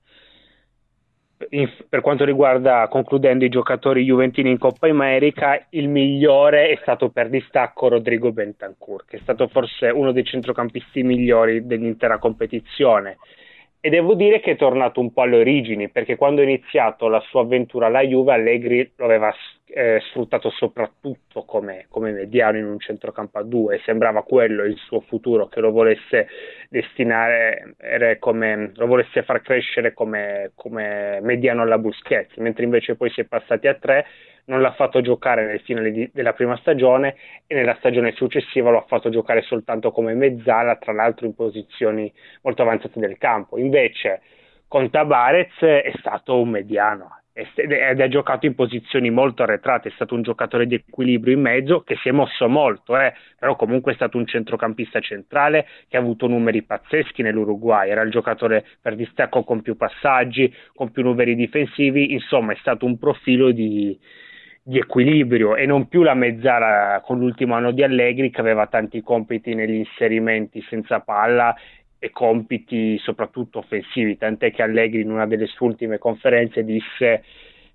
in, 1.50 1.70
per 1.88 2.02
quanto 2.02 2.26
riguarda, 2.26 2.88
concludendo 2.90 3.46
i 3.46 3.50
giocatori 3.50 4.04
juventini 4.04 4.50
in 4.50 4.58
Coppa 4.58 4.88
America, 4.88 5.64
il 5.70 5.90
migliore 5.90 6.70
è 6.70 6.80
stato 6.82 7.10
per 7.10 7.30
distacco 7.30 7.88
Rodrigo 7.88 8.32
Bentancur, 8.32 9.06
che 9.06 9.18
è 9.18 9.20
stato 9.22 9.48
forse 9.48 9.90
uno 9.90 10.12
dei 10.12 10.24
centrocampisti 10.24 11.04
migliori 11.04 11.68
dell'intera 11.68 12.18
competizione. 12.18 13.18
E 13.84 13.90
devo 13.90 14.14
dire 14.14 14.42
che 14.42 14.52
è 14.52 14.56
tornato 14.58 15.00
un 15.00 15.12
po' 15.12 15.24
alle 15.24 15.38
origini, 15.38 15.90
perché 15.90 16.16
quando 16.16 16.42
ha 16.42 16.44
iniziato 16.44 17.08
la 17.08 17.20
sua 17.22 17.42
avventura 17.42 17.88
alla 17.88 18.02
Juve, 18.02 18.34
Allegri 18.34 18.92
lo 18.96 19.06
aveva 19.06 19.34
eh, 19.66 20.00
sfruttato 20.02 20.52
soprattutto 20.52 21.46
come, 21.46 21.88
come, 21.90 22.12
mediano 22.12 22.60
in 22.60 22.66
un 22.66 22.80
centrocampo 22.80 23.40
a 23.40 23.44
due, 23.44 23.82
sembrava 23.84 24.22
quello 24.22 24.66
il 24.66 24.78
suo 24.78 25.00
futuro, 25.00 25.48
che 25.48 25.62
lo 25.62 25.72
volesse 25.72 26.28
destinare, 26.70 27.74
come, 28.20 28.72
lo 28.76 28.86
volesse 28.86 29.24
far 29.24 29.42
crescere 29.42 29.94
come, 29.94 30.52
come 30.54 31.20
mediano 31.24 31.64
alla 31.64 31.80
Busquets, 31.80 32.36
mentre 32.38 32.66
invece 32.66 32.96
poi 32.96 33.10
si 33.10 33.22
è 33.22 33.24
passati 33.24 33.68
a 33.68 33.74
tre 33.74 34.06
non 34.52 34.62
l'ha 34.62 34.74
fatto 34.74 35.00
giocare 35.00 35.46
nel 35.46 35.62
finale 35.62 35.92
di, 35.92 36.10
della 36.14 36.34
prima 36.34 36.58
stagione 36.58 37.16
e 37.48 37.56
nella 37.56 37.76
stagione 37.80 38.12
successiva 38.12 38.70
lo 38.70 38.80
ha 38.80 38.86
fatto 38.86 39.10
giocare 39.10 39.42
soltanto 39.44 39.92
come 39.92 40.14
mezzala, 40.14 40.76
tra 40.76 40.92
l'altro 40.92 41.26
in 41.26 41.34
posizioni 41.34 42.12
molto 42.42 42.62
avanzate 42.62 43.00
del 43.00 43.18
campo. 43.18 43.58
Invece 43.58 44.22
con 44.68 44.90
Tabarez 44.90 45.58
è 45.60 45.94
stato 46.00 46.40
un 46.40 46.50
mediano 46.50 47.16
ed 47.34 48.02
ha 48.02 48.08
giocato 48.10 48.46
in 48.46 48.56
posizioni 48.56 49.10
molto 49.10 49.44
arretrate, 49.44 49.88
è 49.88 49.92
stato 49.94 50.16
un 50.16 50.22
giocatore 50.22 50.68
di 50.68 50.76
equilibrio 50.76 51.34
in 51.34 51.42
mezzo 51.42 51.80
che 51.82 51.96
si 51.96 52.10
è 52.10 52.12
mosso 52.12 52.50
molto, 52.50 53.00
eh, 53.00 53.14
però 53.40 53.56
comunque 53.56 53.94
è 53.94 53.96
stato 53.96 54.18
un 54.18 54.26
centrocampista 54.26 55.00
centrale 55.00 55.66
che 55.88 55.96
ha 55.96 56.02
avuto 56.02 56.28
numeri 56.28 56.64
pazzeschi 56.64 57.22
nell'Uruguay, 57.22 57.90
era 57.90 58.02
il 58.02 58.12
giocatore 58.12 58.66
per 58.82 58.98
distacco 58.98 59.46
con 59.46 59.62
più 59.62 59.78
passaggi, 59.78 60.54
con 60.74 60.92
più 60.92 61.04
numeri 61.04 61.36
difensivi, 61.36 62.12
insomma 62.12 62.52
è 62.52 62.58
stato 62.60 62.86
un 62.86 62.98
profilo 62.98 63.52
di, 63.52 63.98
di 64.64 64.78
equilibrio 64.78 65.56
e 65.56 65.66
non 65.66 65.88
più 65.88 66.04
la 66.04 66.14
mezzala 66.14 67.02
con 67.04 67.18
l'ultimo 67.18 67.56
anno 67.56 67.72
di 67.72 67.84
Allegri 67.84 68.30
che 68.30 68.42
aveva 68.42 68.68
tanti 68.68 69.02
compiti 69.02 69.56
negli 69.56 69.76
inserimenti 69.76 70.62
senza 70.70 71.00
palla 71.00 71.56
e 71.98 72.12
compiti 72.12 72.98
soprattutto 73.00 73.60
offensivi, 73.60 74.18
tant'è 74.18 74.52
che 74.52 74.62
Allegri 74.62 75.02
in 75.02 75.12
una 75.12 75.26
delle 75.28 75.48
sue 75.48 75.68
ultime 75.68 75.98
conferenze 75.98 76.64
disse 76.64 77.24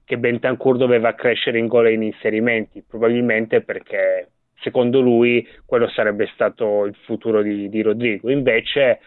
che 0.05 0.19
Bentancur 0.19 0.77
doveva 0.77 1.15
crescere 1.15 1.59
in 1.59 1.67
gol 1.67 1.87
e 1.87 1.93
in 1.93 2.03
inserimenti, 2.03 2.85
probabilmente 2.89 3.63
perché 3.63 4.31
secondo 4.61 5.01
lui 5.01 5.47
quello 5.65 5.89
sarebbe 5.89 6.29
stato 6.33 6.85
il 6.85 6.95
futuro 7.05 7.43
di, 7.43 7.69
di 7.69 7.83
Rodrigo. 7.83 8.31
Invece 8.31 9.01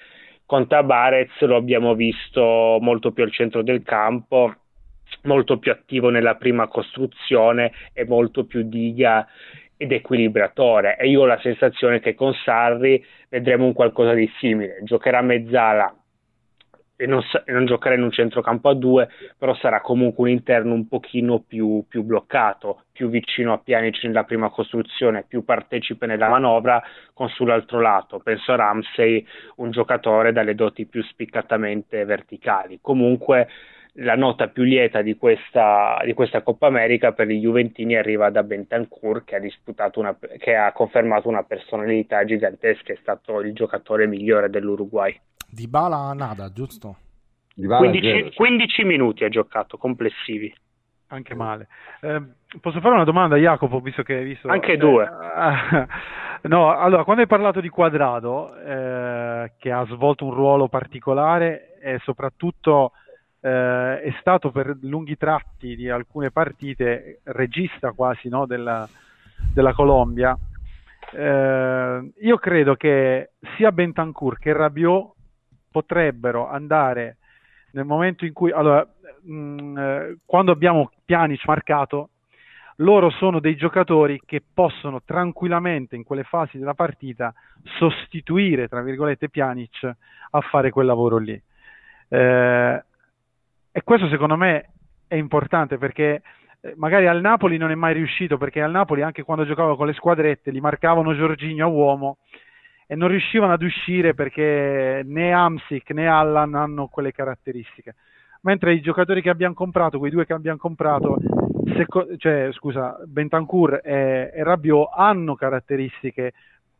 con 0.45 0.67
Tabarez 0.67 1.39
lo 1.41 1.55
abbiamo 1.55 1.95
visto 1.95 2.77
molto 2.81 3.11
più 3.11 3.23
al 3.23 3.31
centro 3.31 3.61
del 3.61 3.83
campo 3.83 4.53
molto 5.23 5.57
più 5.57 5.71
attivo 5.71 6.09
nella 6.09 6.35
prima 6.35 6.67
costruzione 6.67 7.71
e 7.93 8.05
molto 8.05 8.45
più 8.45 8.63
diga 8.63 9.27
ed 9.77 9.91
equilibratore. 9.91 10.97
E 10.97 11.07
io 11.07 11.21
ho 11.21 11.25
la 11.25 11.39
sensazione 11.41 11.99
che 11.99 12.13
con 12.13 12.33
Sarri 12.33 13.03
vedremo 13.29 13.65
un 13.65 13.73
qualcosa 13.73 14.13
di 14.13 14.29
simile. 14.39 14.79
Giocherà 14.83 15.21
mezzala 15.21 15.93
e 17.01 17.05
non, 17.05 17.21
non 17.45 17.65
giocherà 17.65 17.95
in 17.95 18.03
un 18.03 18.11
centrocampo 18.11 18.67
a 18.67 18.73
due 18.73 19.07
però 19.37 19.55
sarà 19.55 19.79
comunque 19.79 20.25
un 20.25 20.35
interno 20.35 20.73
un 20.73 20.89
pochino 20.89 21.39
più, 21.39 21.85
più 21.87 22.03
bloccato 22.03 22.83
più 22.91 23.07
vicino 23.07 23.53
a 23.53 23.59
Pjanic 23.59 24.03
nella 24.03 24.25
prima 24.25 24.49
costruzione 24.49 25.23
più 25.25 25.45
partecipe 25.45 26.05
nella 26.07 26.27
manovra 26.27 26.83
con 27.13 27.29
sull'altro 27.29 27.79
lato. 27.79 28.19
Penso 28.19 28.51
a 28.51 28.57
Ramsey 28.57 29.25
un 29.55 29.71
giocatore 29.71 30.33
dalle 30.33 30.53
doti 30.53 30.85
più 30.85 31.01
spiccatamente 31.03 32.03
verticali. 32.03 32.79
Comunque 32.81 33.47
la 33.99 34.15
nota 34.15 34.47
più 34.47 34.63
lieta 34.63 35.01
di 35.01 35.15
questa, 35.15 35.99
di 36.03 36.13
questa, 36.13 36.41
Coppa 36.41 36.67
America 36.67 37.11
per 37.11 37.27
gli 37.27 37.39
Juventini 37.39 37.95
arriva 37.95 38.29
da 38.29 38.43
Bentancur 38.43 39.23
che 39.23 39.35
ha, 39.35 39.91
una, 39.95 40.17
che 40.37 40.55
ha 40.55 40.71
confermato 40.71 41.27
una 41.27 41.43
personalità 41.43 42.23
gigantesca, 42.23 42.93
è 42.93 42.97
stato 43.01 43.39
il 43.41 43.53
giocatore 43.53 44.07
migliore 44.07 44.49
dell'Uruguay. 44.49 45.19
Di 45.49 45.67
Bala 45.67 46.13
nada, 46.13 46.51
giusto? 46.51 46.97
15, 47.55 48.33
15, 48.35 48.83
minuti 48.83 49.23
ha 49.25 49.29
giocato 49.29 49.77
complessivi. 49.77 50.53
Anche 51.07 51.35
male. 51.35 51.67
Eh, 52.01 52.21
posso 52.61 52.79
fare 52.79 52.95
una 52.95 53.03
domanda, 53.03 53.35
Jacopo, 53.35 53.79
visto 53.79 54.03
che 54.03 54.15
hai 54.15 54.23
visto... 54.23 54.47
Anche 54.47 54.77
due. 54.77 55.03
Eh, 55.03 56.47
no, 56.47 56.73
allora, 56.73 57.03
quando 57.03 57.23
hai 57.23 57.27
parlato 57.27 57.59
di 57.59 57.67
Quadrado, 57.67 58.55
eh, 58.55 59.51
che 59.57 59.71
ha 59.71 59.85
svolto 59.87 60.25
un 60.25 60.33
ruolo 60.33 60.69
particolare 60.69 61.77
e 61.81 61.99
soprattutto 62.03 62.93
eh, 63.41 64.01
è 64.01 64.15
stato 64.19 64.51
per 64.51 64.77
lunghi 64.81 65.17
tratti 65.17 65.75
di 65.75 65.89
alcune 65.89 66.31
partite 66.31 67.21
regista 67.23 67.91
quasi 67.91 68.29
no, 68.29 68.45
della, 68.45 68.87
della, 69.53 69.73
Colombia. 69.73 70.37
Eh, 71.11 72.11
io 72.19 72.37
credo 72.37 72.75
che 72.75 73.31
sia 73.55 73.71
Bentancur 73.71 74.37
che 74.37 74.53
Rabiot 74.53 75.13
potrebbero 75.71 76.49
andare 76.49 77.17
nel 77.71 77.85
momento 77.85 78.25
in 78.25 78.33
cui, 78.33 78.51
allora, 78.51 78.85
mh, 79.21 79.33
mm, 79.33 79.77
eh, 79.77 80.17
quando 80.25 80.51
abbiamo 80.51 80.91
Pjanic 81.05 81.45
marcato, 81.45 82.09
loro 82.77 83.09
sono 83.09 83.39
dei 83.39 83.55
giocatori 83.55 84.21
che 84.25 84.41
possono 84.53 85.01
tranquillamente 85.03 85.95
in 85.95 86.03
quelle 86.03 86.23
fasi 86.23 86.57
della 86.57 86.73
partita 86.73 87.33
sostituire, 87.77 88.67
tra 88.67 88.81
virgolette, 88.81 89.29
Pjanic 89.29 89.83
a 90.31 90.41
fare 90.41 90.69
quel 90.69 90.85
lavoro 90.85 91.17
lì. 91.17 91.39
Eh, 92.07 92.83
e 93.71 93.81
questo 93.83 94.07
secondo 94.07 94.35
me 94.35 94.69
è 95.07 95.15
importante 95.15 95.77
perché 95.77 96.21
eh, 96.61 96.73
magari 96.77 97.07
al 97.07 97.21
Napoli 97.21 97.57
non 97.57 97.71
è 97.71 97.75
mai 97.75 97.93
riuscito 97.93 98.37
perché 98.37 98.61
al 98.61 98.71
Napoli 98.71 99.01
anche 99.01 99.23
quando 99.23 99.45
giocava 99.45 99.75
con 99.75 99.87
le 99.87 99.93
squadrette 99.93 100.51
li 100.51 100.59
marcavano 100.59 101.15
Giorginio 101.15 101.65
a 101.65 101.69
uomo 101.69 102.17
e 102.85 102.95
non 102.95 103.09
riuscivano 103.09 103.53
ad 103.53 103.61
uscire 103.61 104.13
perché 104.15 105.03
né 105.05 105.31
Amsic 105.31 105.91
né 105.91 106.07
Allan 106.07 106.55
hanno 106.55 106.87
quelle 106.87 107.11
caratteristiche. 107.11 107.93
Mentre 108.41 108.73
i 108.73 108.81
giocatori 108.81 109.21
che 109.21 109.29
abbiamo 109.29 109.53
comprato, 109.53 109.99
quei 109.99 110.09
due 110.09 110.25
che 110.25 110.33
abbiamo 110.33 110.57
comprato, 110.57 111.17
seco- 111.75 112.17
cioè 112.17 112.49
scusa, 112.51 112.97
Bentancur 113.05 113.81
e, 113.83 114.31
e 114.33 114.43
Rabiot 114.43 114.89
hanno 114.95 115.35
caratteristiche 115.35 116.33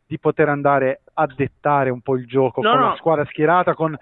di 0.08 0.18
poter 0.18 0.50
andare 0.50 1.02
a 1.14 1.28
dettare 1.28 1.92
un 1.92 2.02
po' 2.02 2.16
il 2.16 2.26
gioco 2.26 2.62
no, 2.62 2.72
con 2.72 2.80
no. 2.80 2.88
la 2.88 2.96
squadra 2.96 3.26
schierata, 3.26 3.76
con, 3.76 3.96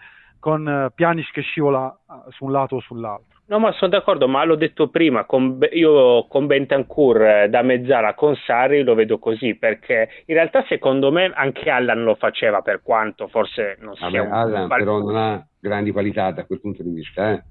con 0.48 0.66
uh, 0.66 0.94
Pjanic 0.96 1.32
che 1.34 1.42
scivola 1.42 1.94
uh, 2.08 2.32
su 2.32 2.46
un 2.46 2.54
lato 2.54 2.78
o 2.78 2.80
sull'altro. 2.80 3.42
No, 3.48 3.60
ma 3.60 3.74
sono 3.74 3.92
d'accordo, 3.92 4.30
ma 4.30 4.46
l'ho 4.46 4.56
detto 4.56 4.88
prima, 4.88 5.26
con, 5.26 5.60
io 5.74 6.26
con 6.28 6.48
Bentancur 6.48 7.22
eh, 7.22 7.50
da 7.50 7.62
mezzala 7.64 8.14
con 8.14 8.34
Sarri 8.34 8.82
lo 8.84 8.96
vedo 8.96 9.20
così, 9.20 9.56
perché 9.56 10.08
in 10.26 10.36
realtà 10.36 10.64
secondo 10.70 11.12
me 11.12 11.34
anche 11.36 11.70
Allan 11.70 12.04
lo 12.04 12.16
faceva, 12.16 12.62
per 12.62 12.82
quanto 12.82 13.28
forse 13.28 13.76
non 13.82 13.94
Vabbè, 14.00 14.12
sia 14.12 14.22
un... 14.22 14.32
Allan 14.32 14.68
però 14.70 15.00
non 15.00 15.18
ha 15.18 15.46
grandi 15.60 15.92
qualità 15.92 16.32
da 16.32 16.46
quel 16.46 16.62
punto 16.62 16.82
di 16.82 16.92
vista, 16.92 17.32
eh? 17.32 17.44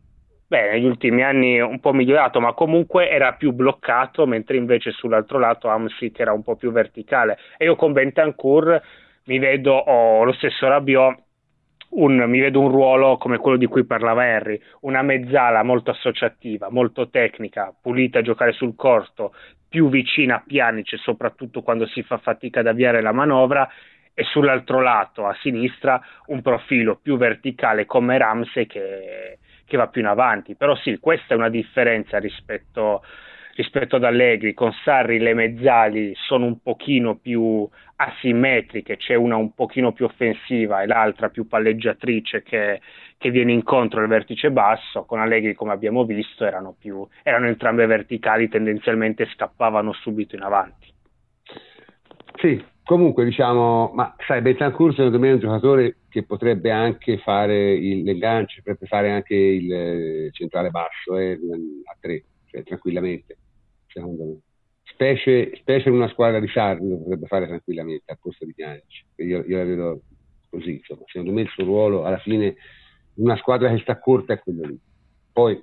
Beh, 0.48 0.70
negli 0.70 0.86
ultimi 0.86 1.22
anni 1.22 1.60
un 1.60 1.80
po' 1.80 1.92
migliorato, 1.92 2.40
ma 2.40 2.54
comunque 2.54 3.10
era 3.10 3.34
più 3.34 3.52
bloccato, 3.52 4.24
mentre 4.26 4.56
invece 4.56 4.92
sull'altro 4.92 5.38
lato 5.38 5.68
Amsic 5.68 6.18
era 6.18 6.32
un 6.32 6.42
po' 6.42 6.56
più 6.56 6.72
verticale. 6.72 7.36
E 7.58 7.66
io 7.66 7.76
con 7.76 7.92
Bentancur 7.92 8.80
mi 9.24 9.38
vedo, 9.38 9.74
oh, 9.74 10.24
lo 10.24 10.32
stesso 10.32 10.66
Rabiot, 10.66 11.24
un, 11.90 12.16
mi 12.28 12.40
vedo 12.40 12.60
un 12.60 12.70
ruolo 12.70 13.16
come 13.16 13.38
quello 13.38 13.56
di 13.56 13.66
cui 13.66 13.84
parlava 13.84 14.26
Henry, 14.26 14.60
una 14.80 15.02
mezzala 15.02 15.62
molto 15.62 15.90
associativa, 15.90 16.68
molto 16.70 17.08
tecnica, 17.08 17.74
pulita 17.80 18.18
a 18.18 18.22
giocare 18.22 18.52
sul 18.52 18.74
corto, 18.74 19.34
più 19.68 19.88
vicina 19.88 20.36
a 20.36 20.42
Pjanic, 20.44 20.98
soprattutto 20.98 21.62
quando 21.62 21.86
si 21.86 22.02
fa 22.02 22.18
fatica 22.18 22.60
ad 22.60 22.66
avviare 22.66 23.00
la 23.00 23.12
manovra, 23.12 23.68
e 24.18 24.24
sull'altro 24.24 24.80
lato, 24.80 25.26
a 25.26 25.36
sinistra, 25.42 26.00
un 26.28 26.40
profilo 26.40 26.98
più 27.02 27.18
verticale 27.18 27.84
come 27.84 28.16
Ramsey 28.16 28.66
che, 28.66 29.38
che 29.66 29.76
va 29.76 29.88
più 29.88 30.00
in 30.00 30.06
avanti. 30.06 30.54
Però 30.54 30.74
sì, 30.76 30.98
questa 30.98 31.34
è 31.34 31.36
una 31.36 31.50
differenza 31.50 32.18
rispetto 32.18 33.02
rispetto 33.56 33.96
ad 33.96 34.04
Allegri, 34.04 34.52
con 34.52 34.72
Sarri 34.84 35.18
le 35.18 35.34
mezzali 35.34 36.12
sono 36.14 36.44
un 36.44 36.60
pochino 36.60 37.16
più 37.16 37.66
asimmetriche, 37.96 38.98
c'è 38.98 39.14
una 39.14 39.36
un 39.36 39.54
pochino 39.54 39.92
più 39.92 40.04
offensiva 40.04 40.82
e 40.82 40.86
l'altra 40.86 41.30
più 41.30 41.48
palleggiatrice 41.48 42.42
che, 42.42 42.80
che 43.16 43.30
viene 43.30 43.52
incontro 43.52 44.00
al 44.00 44.08
vertice 44.08 44.50
basso, 44.50 45.04
con 45.04 45.20
Allegri 45.20 45.54
come 45.54 45.72
abbiamo 45.72 46.04
visto 46.04 46.44
erano, 46.44 46.76
più, 46.78 47.06
erano 47.22 47.46
entrambe 47.46 47.86
verticali, 47.86 48.48
tendenzialmente 48.48 49.26
scappavano 49.32 49.92
subito 49.94 50.36
in 50.36 50.42
avanti. 50.42 50.92
Sì, 52.36 52.62
comunque 52.84 53.24
diciamo, 53.24 53.90
ma 53.94 54.14
sai, 54.26 54.42
Betancourt 54.42 54.96
secondo 54.96 55.18
me 55.18 55.30
è 55.30 55.32
un 55.32 55.38
giocatore 55.38 55.96
che 56.10 56.24
potrebbe 56.24 56.70
anche 56.70 57.16
fare 57.18 57.78
ganci, 58.18 58.58
potrebbe 58.58 58.86
fare 58.86 59.10
anche 59.10 59.34
il 59.34 59.72
eh, 59.72 60.28
centrale 60.32 60.68
basso 60.68 61.16
eh, 61.16 61.32
a 61.32 61.96
tre, 61.98 62.22
cioè 62.50 62.62
tranquillamente 62.62 63.38
secondo 63.96 64.24
me. 64.24 64.38
Specie, 64.82 65.56
specie 65.56 65.88
in 65.88 65.94
una 65.94 66.08
squadra 66.08 66.38
di 66.38 66.48
Sarri 66.48 66.88
lo 66.88 66.98
potrebbe 66.98 67.26
fare 67.26 67.46
tranquillamente 67.46 68.10
al 68.10 68.18
posto 68.20 68.44
di 68.44 68.54
Pjanic. 68.54 69.04
Io, 69.16 69.44
io 69.46 69.56
la 69.56 69.64
vedo 69.64 70.00
così, 70.48 70.76
insomma. 70.76 71.02
secondo 71.06 71.32
me 71.32 71.42
il 71.42 71.48
suo 71.48 71.64
ruolo 71.64 72.04
alla 72.04 72.18
fine 72.18 72.56
una 73.14 73.36
squadra 73.36 73.70
che 73.70 73.80
sta 73.80 73.98
corta 73.98 74.34
è 74.34 74.38
quello 74.38 74.66
lì. 74.66 74.78
Poi 75.32 75.62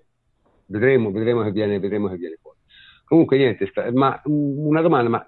vedremo, 0.66 1.12
vedremo 1.12 1.44
che 1.44 1.52
viene, 1.52 1.80
vedremo 1.80 2.10
che 2.10 2.18
viene 2.18 2.38
fuori. 2.42 2.58
Comunque 3.06 3.38
niente, 3.38 3.68
sta, 3.68 3.92
ma 3.92 4.20
una 4.26 4.82
domanda, 4.82 5.10
ma 5.10 5.26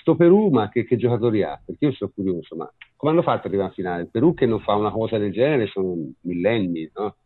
sto 0.00 0.16
Perù 0.16 0.48
ma 0.48 0.68
che, 0.68 0.84
che, 0.84 0.96
giocatori 0.96 1.42
ha? 1.42 1.60
Perché 1.64 1.86
io 1.86 1.92
sono 1.92 2.10
curioso, 2.12 2.56
ma 2.56 2.70
come 2.96 3.12
hanno 3.12 3.22
fatto 3.22 3.46
ad 3.46 3.46
arrivare 3.46 3.68
in 3.68 3.74
finale? 3.74 4.02
Il 4.02 4.10
Perù 4.10 4.34
che 4.34 4.46
non 4.46 4.60
fa 4.60 4.74
una 4.74 4.90
cosa 4.90 5.18
del 5.18 5.32
genere 5.32 5.66
sono 5.68 5.94
millenni, 6.22 6.90
no? 6.94 7.16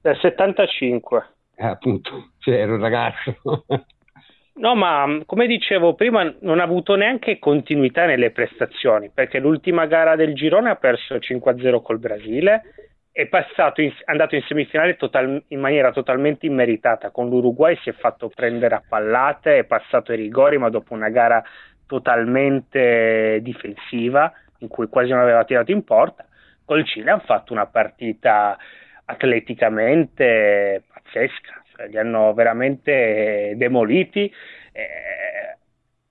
Del 0.00 0.16
75. 0.16 1.34
Eh, 1.54 1.66
appunto, 1.66 2.30
cioè 2.38 2.54
ero 2.54 2.74
un 2.74 2.80
ragazzo. 2.80 3.40
No, 4.58 4.74
ma 4.74 5.22
come 5.24 5.46
dicevo 5.46 5.94
prima, 5.94 6.34
non 6.40 6.58
ha 6.58 6.64
avuto 6.64 6.96
neanche 6.96 7.38
continuità 7.38 8.06
nelle 8.06 8.32
prestazioni, 8.32 9.08
perché 9.08 9.38
l'ultima 9.38 9.86
gara 9.86 10.16
del 10.16 10.34
girone 10.34 10.70
ha 10.70 10.74
perso 10.74 11.14
5-0 11.14 11.80
col 11.80 12.00
Brasile, 12.00 12.62
è 13.12 13.28
in, 13.76 13.92
andato 14.06 14.34
in 14.34 14.42
semifinale 14.42 14.96
total, 14.96 15.44
in 15.46 15.60
maniera 15.60 15.92
totalmente 15.92 16.46
immeritata, 16.46 17.10
con 17.10 17.28
l'Uruguay 17.28 17.76
si 17.82 17.90
è 17.90 17.92
fatto 17.92 18.30
prendere 18.34 18.74
a 18.74 18.82
pallate, 18.86 19.58
è 19.58 19.64
passato 19.64 20.10
ai 20.10 20.18
rigori, 20.18 20.58
ma 20.58 20.70
dopo 20.70 20.92
una 20.92 21.08
gara 21.08 21.40
totalmente 21.86 23.38
difensiva, 23.42 24.32
in 24.58 24.68
cui 24.68 24.88
quasi 24.88 25.10
non 25.10 25.20
aveva 25.20 25.44
tirato 25.44 25.70
in 25.70 25.84
porta, 25.84 26.26
col 26.64 26.84
Cile 26.84 27.12
hanno 27.12 27.22
fatto 27.24 27.52
una 27.52 27.66
partita 27.66 28.58
atleticamente 29.04 30.82
pazzesca 30.92 31.62
li 31.88 31.98
hanno 31.98 32.32
veramente 32.34 33.54
demoliti. 33.56 34.32
Eh, 34.72 35.56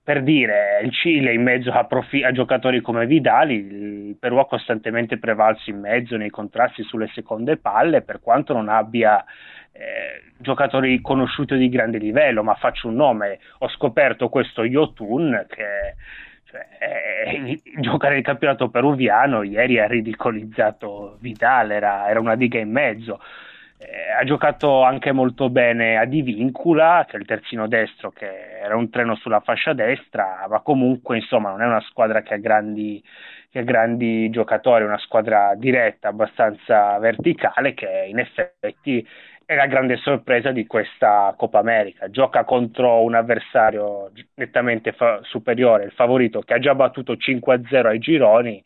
per 0.02 0.22
dire, 0.22 0.80
il 0.82 0.90
Cile 0.90 1.34
in 1.34 1.42
mezzo 1.42 1.70
a, 1.70 1.84
profi- 1.84 2.24
a, 2.24 2.32
giocatori 2.32 2.80
come 2.80 3.04
Vidali, 3.04 3.54
il 3.56 4.16
Perù 4.18 4.38
ha 4.38 4.46
costantemente 4.46 5.18
prevalso 5.18 5.68
in 5.68 5.80
mezzo 5.80 6.16
nei 6.16 6.30
contrasti 6.30 6.82
sulle 6.82 7.10
seconde 7.12 7.58
palle, 7.58 8.00
per 8.00 8.20
quanto 8.20 8.54
non 8.54 8.70
abbia 8.70 9.22
eh, 9.70 10.32
giocatori 10.38 11.00
conosciuti 11.02 11.58
di 11.58 11.68
grande 11.68 11.98
livello, 11.98 12.42
ma 12.42 12.54
faccio 12.54 12.88
un 12.88 12.94
nome, 12.94 13.38
ho 13.58 13.68
scoperto 13.68 14.30
questo 14.30 14.64
Yotun 14.64 15.44
che 15.46 15.94
cioè, 16.44 17.58
giocare 17.78 18.16
il 18.16 18.24
campionato 18.24 18.70
peruviano 18.70 19.42
ieri 19.42 19.78
ha 19.78 19.86
ridicolizzato 19.86 21.18
Vidal, 21.20 21.70
era, 21.70 22.08
era 22.08 22.18
una 22.18 22.34
diga 22.34 22.58
in 22.58 22.70
mezzo 22.70 23.20
eh, 23.78 24.10
ha 24.10 24.24
giocato 24.24 24.82
anche 24.82 25.12
molto 25.12 25.50
bene 25.50 25.96
a 25.98 26.04
Divincula, 26.04 27.04
che 27.08 27.16
è 27.16 27.20
il 27.20 27.26
terzino 27.26 27.68
destro, 27.68 28.10
che 28.10 28.58
era 28.60 28.76
un 28.76 28.90
treno 28.90 29.14
sulla 29.16 29.40
fascia 29.40 29.72
destra, 29.72 30.46
ma 30.48 30.60
comunque 30.60 31.16
insomma 31.16 31.50
non 31.50 31.62
è 31.62 31.66
una 31.66 31.80
squadra 31.82 32.22
che 32.22 32.34
ha 32.34 32.38
grandi, 32.38 33.02
che 33.50 33.60
ha 33.60 33.62
grandi 33.62 34.30
giocatori, 34.30 34.82
è 34.84 34.86
una 34.86 34.98
squadra 34.98 35.54
diretta, 35.56 36.08
abbastanza 36.08 36.98
verticale, 36.98 37.74
che 37.74 38.06
in 38.08 38.18
effetti 38.18 39.06
è 39.44 39.54
la 39.54 39.66
grande 39.66 39.96
sorpresa 39.96 40.50
di 40.50 40.66
questa 40.66 41.34
Coppa 41.38 41.58
America. 41.60 42.10
Gioca 42.10 42.44
contro 42.44 43.02
un 43.02 43.14
avversario 43.14 44.10
nettamente 44.34 44.92
fa- 44.92 45.20
superiore, 45.22 45.84
il 45.84 45.92
favorito, 45.92 46.40
che 46.40 46.54
ha 46.54 46.58
già 46.58 46.74
battuto 46.74 47.16
5-0 47.16 47.86
ai 47.86 47.98
gironi 47.98 48.62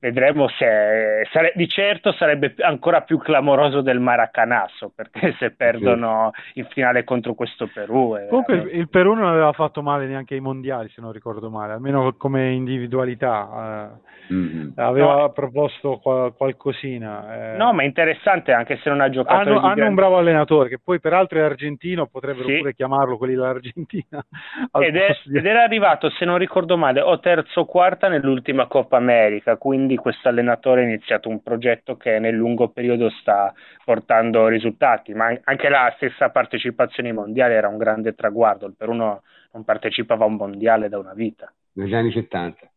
vedremo 0.00 0.48
se 0.48 1.26
sare, 1.32 1.52
di 1.56 1.68
certo 1.68 2.12
sarebbe 2.12 2.54
ancora 2.60 3.00
più 3.00 3.18
clamoroso 3.18 3.80
del 3.80 3.98
Maracanasso 3.98 4.92
perché 4.94 5.34
se 5.38 5.50
perdono 5.50 6.30
sì. 6.52 6.60
in 6.60 6.66
finale 6.66 7.02
contro 7.02 7.34
questo 7.34 7.68
Perù 7.72 8.16
comunque 8.28 8.54
veramente... 8.54 8.76
il 8.76 8.88
Perù 8.88 9.14
non 9.14 9.26
aveva 9.26 9.52
fatto 9.52 9.82
male 9.82 10.06
neanche 10.06 10.34
ai 10.34 10.40
mondiali 10.40 10.88
se 10.90 11.00
non 11.00 11.10
ricordo 11.10 11.50
male 11.50 11.72
almeno 11.72 12.14
come 12.16 12.52
individualità 12.52 13.90
eh, 14.28 14.34
mm-hmm. 14.34 14.68
aveva 14.76 15.16
no. 15.16 15.32
proposto 15.32 15.98
qual- 15.98 16.32
qualcosina 16.36 17.54
eh. 17.54 17.56
no 17.56 17.72
ma 17.72 17.82
è 17.82 17.86
interessante 17.86 18.52
anche 18.52 18.78
se 18.80 18.90
non 18.90 19.00
ha 19.00 19.10
giocato 19.10 19.50
hanno, 19.50 19.60
hanno 19.60 19.88
un 19.88 19.94
bravo 19.96 20.18
allenatore 20.18 20.68
che 20.68 20.78
poi 20.78 21.00
peraltro 21.00 21.40
è 21.40 21.42
argentino 21.42 22.06
potrebbero 22.06 22.46
sì. 22.46 22.58
pure 22.58 22.72
chiamarlo 22.72 23.16
quelli 23.16 23.34
dell'Argentina 23.34 24.24
ed, 24.78 24.94
è, 24.94 25.16
ed 25.34 25.44
era 25.44 25.64
arrivato 25.64 26.08
se 26.10 26.24
non 26.24 26.38
ricordo 26.38 26.76
male 26.76 27.00
o 27.00 27.18
terzo 27.18 27.62
o 27.62 27.64
quarta 27.64 28.06
nell'ultima 28.06 28.66
Coppa 28.66 28.96
America 28.96 29.56
quindi 29.56 29.86
quindi 29.88 29.96
questo 29.96 30.28
allenatore 30.28 30.82
ha 30.82 30.84
iniziato 30.84 31.30
un 31.30 31.42
progetto 31.42 31.96
che 31.96 32.18
nel 32.18 32.34
lungo 32.34 32.68
periodo 32.68 33.08
sta 33.08 33.54
portando 33.84 34.46
risultati, 34.46 35.14
ma 35.14 35.34
anche 35.44 35.68
la 35.70 35.90
stessa 35.96 36.28
partecipazione 36.28 37.08
ai 37.08 37.14
mondiali 37.14 37.54
era 37.54 37.68
un 37.68 37.78
grande 37.78 38.14
traguardo, 38.14 38.66
il 38.66 38.74
Perù 38.76 38.92
non 38.92 39.18
partecipava 39.64 40.24
a 40.24 40.28
un 40.28 40.34
mondiale 40.34 40.90
da 40.90 40.98
una 40.98 41.14
vita. 41.14 41.50
Negli 41.72 41.94
anni 41.94 42.12
70, 42.12 42.70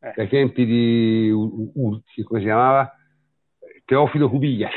eh. 0.00 0.12
dai 0.16 0.28
tempi 0.28 0.66
di 0.66 1.30
Urzi, 1.30 2.24
come 2.24 2.40
si 2.40 2.46
chiamava? 2.46 2.92
Teofilo 3.84 4.28
Cubillas. 4.28 4.72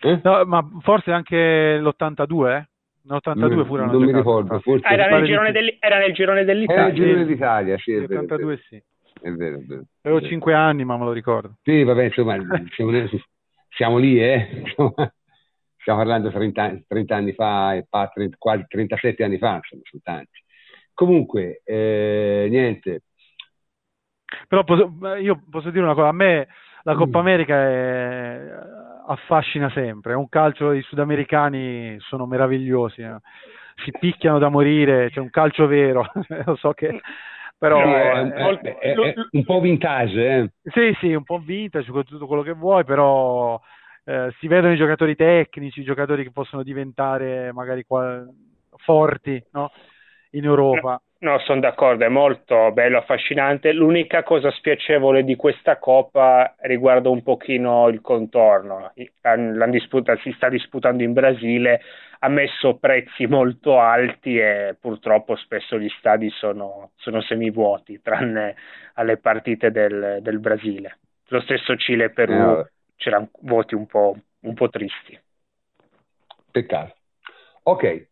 Eh? 0.00 0.20
No, 0.22 0.44
ma 0.44 0.68
forse 0.80 1.10
anche 1.10 1.78
l'82, 1.78 2.56
eh? 2.56 2.68
L'82 3.06 3.64
furono 3.64 3.92
Non 3.92 4.02
mi 4.02 4.12
ricordo, 4.12 4.60
forse 4.60 4.86
ah, 4.86 4.92
era, 4.92 5.08
nel 5.08 5.24
girone 5.24 5.52
del, 5.52 5.76
era 5.78 5.98
nel 5.98 6.12
girone 6.12 6.44
dell'Italia. 6.44 6.82
Era 6.82 6.92
nel 6.92 7.02
girone 7.02 7.24
d'Italia, 7.24 7.78
sì, 7.78 7.92
è 7.92 8.04
vero. 8.04 8.22
L'82 8.22 8.58
sì 8.68 8.82
è 9.24 9.30
vero, 9.32 9.56
è 9.56 9.62
vero. 9.62 9.84
Avevo 10.02 10.20
5 10.20 10.52
anni, 10.52 10.84
ma 10.84 10.98
me 10.98 11.04
lo 11.04 11.12
ricordo. 11.12 11.56
Sì, 11.62 11.82
vabbè, 11.82 12.04
insomma, 12.04 12.36
siamo, 12.76 12.92
siamo 13.70 13.96
lì, 13.96 14.22
eh. 14.22 14.62
stiamo 15.78 15.98
parlando 15.98 16.30
30, 16.30 16.82
30 16.86 17.16
anni 17.16 17.32
fa, 17.32 17.74
e 17.74 17.86
quasi 18.36 18.64
37 18.68 19.24
anni 19.24 19.38
fa, 19.38 19.54
insomma, 19.56 19.82
sono 19.84 20.02
tanti. 20.04 20.42
Comunque, 20.92 21.62
eh, 21.64 22.48
niente. 22.50 23.04
Però 24.46 24.62
posso, 24.62 24.92
io 25.16 25.42
posso 25.48 25.70
dire 25.70 25.84
una 25.84 25.94
cosa, 25.94 26.08
a 26.08 26.12
me 26.12 26.46
la 26.82 26.94
Coppa 26.94 27.18
mm. 27.18 27.20
America 27.20 27.54
è, 27.54 28.50
affascina 29.06 29.70
sempre, 29.70 30.12
è 30.12 30.16
un 30.16 30.28
calcio, 30.28 30.72
i 30.72 30.82
sudamericani 30.82 31.96
sono 32.00 32.26
meravigliosi. 32.26 33.00
Eh. 33.00 33.16
si 33.82 33.90
picchiano 33.98 34.38
da 34.38 34.50
morire, 34.50 35.08
c'è 35.10 35.20
un 35.20 35.30
calcio 35.30 35.66
vero, 35.66 36.04
lo 36.44 36.56
so 36.56 36.72
che 36.74 37.00
però 37.64 37.78
sì, 37.78 37.92
è, 37.92 38.12
è, 38.12 38.58
è, 38.60 38.94
è, 38.94 39.14
un 39.30 39.44
po' 39.44 39.60
vintage 39.60 40.36
eh? 40.36 40.50
sì 40.64 40.94
sì 41.00 41.14
un 41.14 41.24
po' 41.24 41.38
vintage 41.38 41.90
con 41.90 42.04
tutto 42.04 42.26
quello 42.26 42.42
che 42.42 42.52
vuoi 42.52 42.84
però 42.84 43.58
eh, 44.04 44.34
si 44.38 44.48
vedono 44.48 44.74
i 44.74 44.76
giocatori 44.76 45.16
tecnici 45.16 45.80
i 45.80 45.84
giocatori 45.84 46.24
che 46.24 46.30
possono 46.30 46.62
diventare 46.62 47.52
magari 47.52 47.84
qua, 47.84 48.22
forti 48.76 49.42
no? 49.52 49.70
in 50.32 50.44
Europa 50.44 51.00
No, 51.24 51.38
sono 51.38 51.60
d'accordo, 51.60 52.04
è 52.04 52.08
molto 52.08 52.70
bello, 52.72 52.98
affascinante. 52.98 53.72
L'unica 53.72 54.22
cosa 54.22 54.50
spiacevole 54.50 55.24
di 55.24 55.36
questa 55.36 55.78
Coppa 55.78 56.54
riguarda 56.58 57.08
un 57.08 57.22
pochino 57.22 57.88
il 57.88 58.02
contorno. 58.02 58.92
La 59.22 59.66
disputa, 59.68 60.18
si 60.18 60.32
sta 60.32 60.50
disputando 60.50 61.02
in 61.02 61.14
Brasile, 61.14 61.80
ha 62.18 62.28
messo 62.28 62.76
prezzi 62.76 63.24
molto 63.24 63.80
alti 63.80 64.36
e 64.36 64.76
purtroppo 64.78 65.34
spesso 65.36 65.78
gli 65.78 65.88
stadi 65.96 66.28
sono, 66.28 66.90
sono 66.96 67.22
semivuoti, 67.22 68.02
tranne 68.02 68.54
alle 68.92 69.16
partite 69.16 69.70
del, 69.70 70.18
del 70.20 70.38
Brasile. 70.38 70.98
Lo 71.28 71.40
stesso 71.40 71.74
Cile 71.76 72.04
e 72.04 72.10
Perù 72.10 72.58
eh, 72.58 72.70
c'erano 72.96 73.30
voti 73.40 73.74
un 73.74 73.86
po', 73.86 74.14
un 74.40 74.52
po' 74.52 74.68
tristi. 74.68 75.18
Peccato. 76.50 76.94
Ok, 77.62 78.08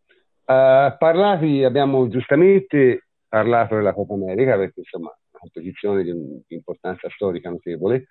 Uh, 0.52 0.94
parlati, 0.98 1.64
abbiamo 1.64 2.08
giustamente 2.08 3.06
parlato 3.26 3.74
della 3.76 3.94
Coppa 3.94 4.12
America 4.12 4.56
perché 4.56 4.80
insomma 4.80 5.08
è 5.08 5.16
una 5.30 5.38
competizione 5.40 6.02
di, 6.02 6.12
di 6.46 6.54
importanza 6.54 7.08
storica 7.08 7.48
notevole. 7.48 8.08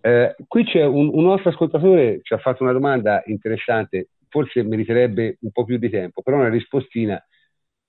Uh, 0.00 0.32
qui 0.46 0.64
c'è 0.64 0.84
un, 0.84 1.10
un, 1.12 1.24
nostro 1.24 1.50
ascoltatore 1.50 2.16
che 2.16 2.20
ci 2.22 2.34
ha 2.34 2.38
fatto 2.38 2.62
una 2.62 2.72
domanda 2.72 3.22
interessante, 3.26 4.10
forse 4.28 4.62
meriterebbe 4.62 5.38
un 5.40 5.50
po' 5.50 5.64
più 5.64 5.78
di 5.78 5.90
tempo, 5.90 6.22
però 6.22 6.36
una 6.36 6.48
rispostina. 6.48 7.20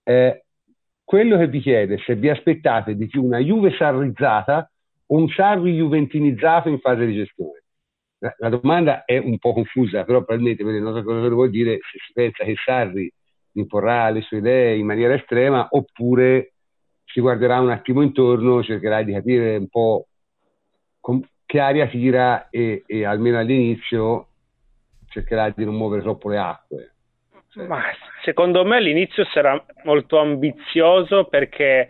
Uh, 0.03 0.35
quello 1.03 1.37
che 1.37 1.47
vi 1.47 1.59
chiede 1.59 1.99
se 1.99 2.15
vi 2.15 2.29
aspettate 2.29 2.95
di 2.95 3.05
più 3.05 3.23
una 3.23 3.37
Juve 3.37 3.75
sarrizzata 3.75 4.67
o 5.07 5.15
un 5.15 5.29
Sarri 5.29 5.75
juventinizzato 5.75 6.69
in 6.69 6.79
fase 6.79 7.05
di 7.05 7.13
gestione. 7.13 7.63
La, 8.37 8.49
domanda 8.49 9.03
è 9.05 9.17
un 9.17 9.37
po' 9.37 9.53
confusa, 9.53 10.03
però 10.05 10.23
probabilmente 10.23 10.63
il 10.63 10.81
nostro 10.81 11.01
ascoltatore 11.01 11.33
vuol 11.33 11.49
dire 11.49 11.79
se 11.91 11.97
si 12.05 12.13
pensa 12.13 12.43
che 12.43 12.55
Sarri 12.55 13.11
imporrà 13.53 14.09
le 14.09 14.21
sue 14.21 14.37
idee 14.37 14.77
in 14.77 14.85
maniera 14.85 15.13
estrema 15.13 15.67
oppure 15.71 16.53
si 17.05 17.19
guarderà 17.19 17.59
un 17.59 17.69
attimo 17.69 18.01
intorno, 18.01 18.63
cercherà 18.63 19.03
di 19.03 19.13
capire 19.13 19.57
un 19.57 19.67
po' 19.67 20.07
com- 20.99 21.25
che 21.45 21.59
aria 21.59 21.87
tira 21.87 22.49
e, 22.49 22.83
e, 22.85 23.05
almeno 23.05 23.37
all'inizio 23.37 24.27
cercherà 25.09 25.49
di 25.49 25.65
non 25.65 25.75
muovere 25.75 26.01
troppo 26.01 26.29
le 26.29 26.37
acque. 26.37 26.93
Ma 27.67 27.81
secondo 28.23 28.63
me 28.63 28.77
all'inizio 28.77 29.25
sarà 29.25 29.61
molto 29.83 30.17
ambizioso 30.19 31.25
perché 31.25 31.89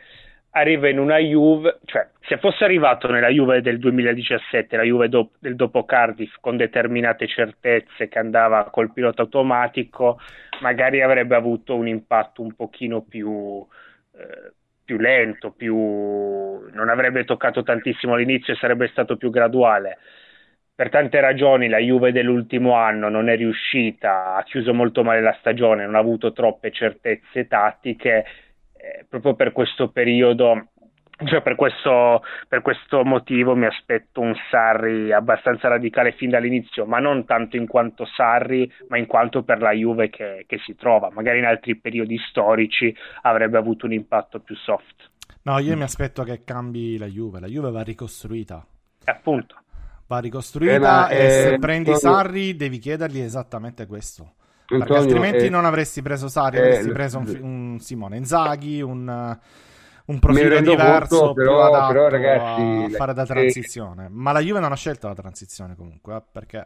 arriva 0.52 0.90
in 0.90 1.00
una 1.00 1.18
Juve, 1.18 1.80
cioè 1.86 2.10
se 2.22 2.38
fosse 2.38 2.64
arrivato 2.64 3.10
nella 3.10 3.30
Juve 3.30 3.62
del 3.62 3.80
2017, 3.80 4.76
la 4.78 4.84
Juve 4.84 5.10
do- 5.10 5.32
del 5.40 5.56
dopo 5.56 5.86
Cardiff 5.86 6.36
con 6.40 6.58
determinate 6.58 7.28
certezze 7.28 8.08
che 8.08 8.20
andava 8.20 8.70
col 8.70 8.92
pilota 8.92 9.22
automatico, 9.22 10.20
magari 10.62 11.02
avrebbe 11.02 11.36
avuto 11.36 11.76
un 11.76 11.88
impatto 11.88 12.42
un 12.42 12.54
pochino 12.54 13.02
più, 13.02 13.66
eh, 14.14 14.54
più 14.84 14.98
lento, 14.98 15.52
più... 15.52 15.76
non 15.76 16.90
avrebbe 16.90 17.24
toccato 17.24 17.64
tantissimo 17.64 18.14
all'inizio 18.14 18.54
e 18.54 18.58
sarebbe 18.58 18.88
stato 18.90 19.16
più 19.18 19.30
graduale. 19.30 19.98
Per 20.76 20.90
tante 20.90 21.20
ragioni 21.20 21.70
la 21.70 21.78
Juve 21.78 22.12
dell'ultimo 22.12 22.74
anno 22.74 23.08
non 23.10 23.30
è 23.30 23.36
riuscita, 23.36 24.36
ha 24.36 24.44
chiuso 24.44 24.74
molto 24.74 25.04
male 25.04 25.22
la 25.22 25.36
stagione, 25.40 25.86
non 25.86 25.96
ha 25.96 26.00
avuto 26.00 26.34
troppe 26.34 26.72
certezze 26.72 27.48
tattiche 27.48 28.26
eh, 28.82 29.06
proprio 29.08 29.36
per 29.36 29.52
questo 29.52 29.90
periodo, 29.90 30.70
cioè 31.26 31.42
per 31.42 31.56
questo, 31.56 32.24
per 32.48 32.64
questo, 32.64 33.04
motivo 33.04 33.56
mi 33.56 33.68
aspetto 33.68 34.22
un 34.22 34.34
Sarri 34.50 35.12
abbastanza 35.12 35.68
radicale 35.68 36.14
fin 36.14 36.32
dall'inizio, 36.32 36.86
ma 36.86 36.98
non 36.98 37.26
tanto 37.26 37.58
in 37.58 37.68
quanto 37.68 38.06
Sarri, 38.06 38.72
ma 38.88 38.98
in 38.98 39.06
quanto 39.06 39.44
per 39.44 39.62
la 39.62 39.72
Juve 39.72 40.10
che, 40.10 40.46
che 40.48 40.58
si 40.66 40.76
trova. 40.76 41.12
Magari 41.12 41.38
in 41.38 41.46
altri 41.46 41.76
periodi 41.78 42.18
storici 42.30 42.94
avrebbe 43.22 43.58
avuto 43.58 43.86
un 43.86 43.94
impatto 43.94 44.40
più 44.40 44.56
soft. 44.56 45.10
No, 45.44 45.60
io 45.60 45.76
mi 45.76 45.84
aspetto 45.84 46.24
che 46.24 46.44
cambi 46.44 46.98
la 46.98 47.08
Juve, 47.08 47.40
la 47.40 47.48
Juve 47.48 47.72
va 47.72 47.82
ricostruita. 47.82 48.66
Appunto. 49.06 49.56
Va 50.08 50.20
ricostruita 50.20 51.08
eh, 51.08 51.16
e 51.16 51.26
eh, 51.26 51.30
se 51.30 51.60
prendi 51.60 51.96
Sarri 51.96 52.56
devi 52.56 52.80
chiedergli 52.80 53.20
esattamente 53.20 53.86
questo. 53.86 54.34
Antonio, 54.74 54.86
Perché 54.86 55.14
altrimenti 55.14 55.46
eh, 55.46 55.50
non 55.50 55.66
avresti 55.66 56.02
preso 56.02 56.28
Sari, 56.28 56.58
eh, 56.58 56.62
avresti 56.62 56.92
preso 56.92 57.18
un, 57.18 57.40
un, 57.42 57.80
Simone 57.80 58.18
Inzaghi, 58.18 58.82
un, 58.82 59.38
un 60.06 60.20
profilo 60.20 60.60
diverso, 60.60 61.18
conto, 61.18 61.34
però, 61.34 61.56
più 61.56 61.76
adatto 61.76 61.94
però, 61.94 62.10
ragazzi, 62.10 62.62
a 62.62 62.98
fare 62.98 63.14
da 63.14 63.26
transizione. 63.26 64.08
Ma 64.10 64.32
la 64.32 64.40
Juve 64.40 64.60
non 64.60 64.72
ha 64.72 64.76
scelto 64.76 65.08
la 65.08 65.16
transizione 65.16 65.76
comunque, 65.76 66.16
eh, 66.16 66.22
perché 66.32 66.66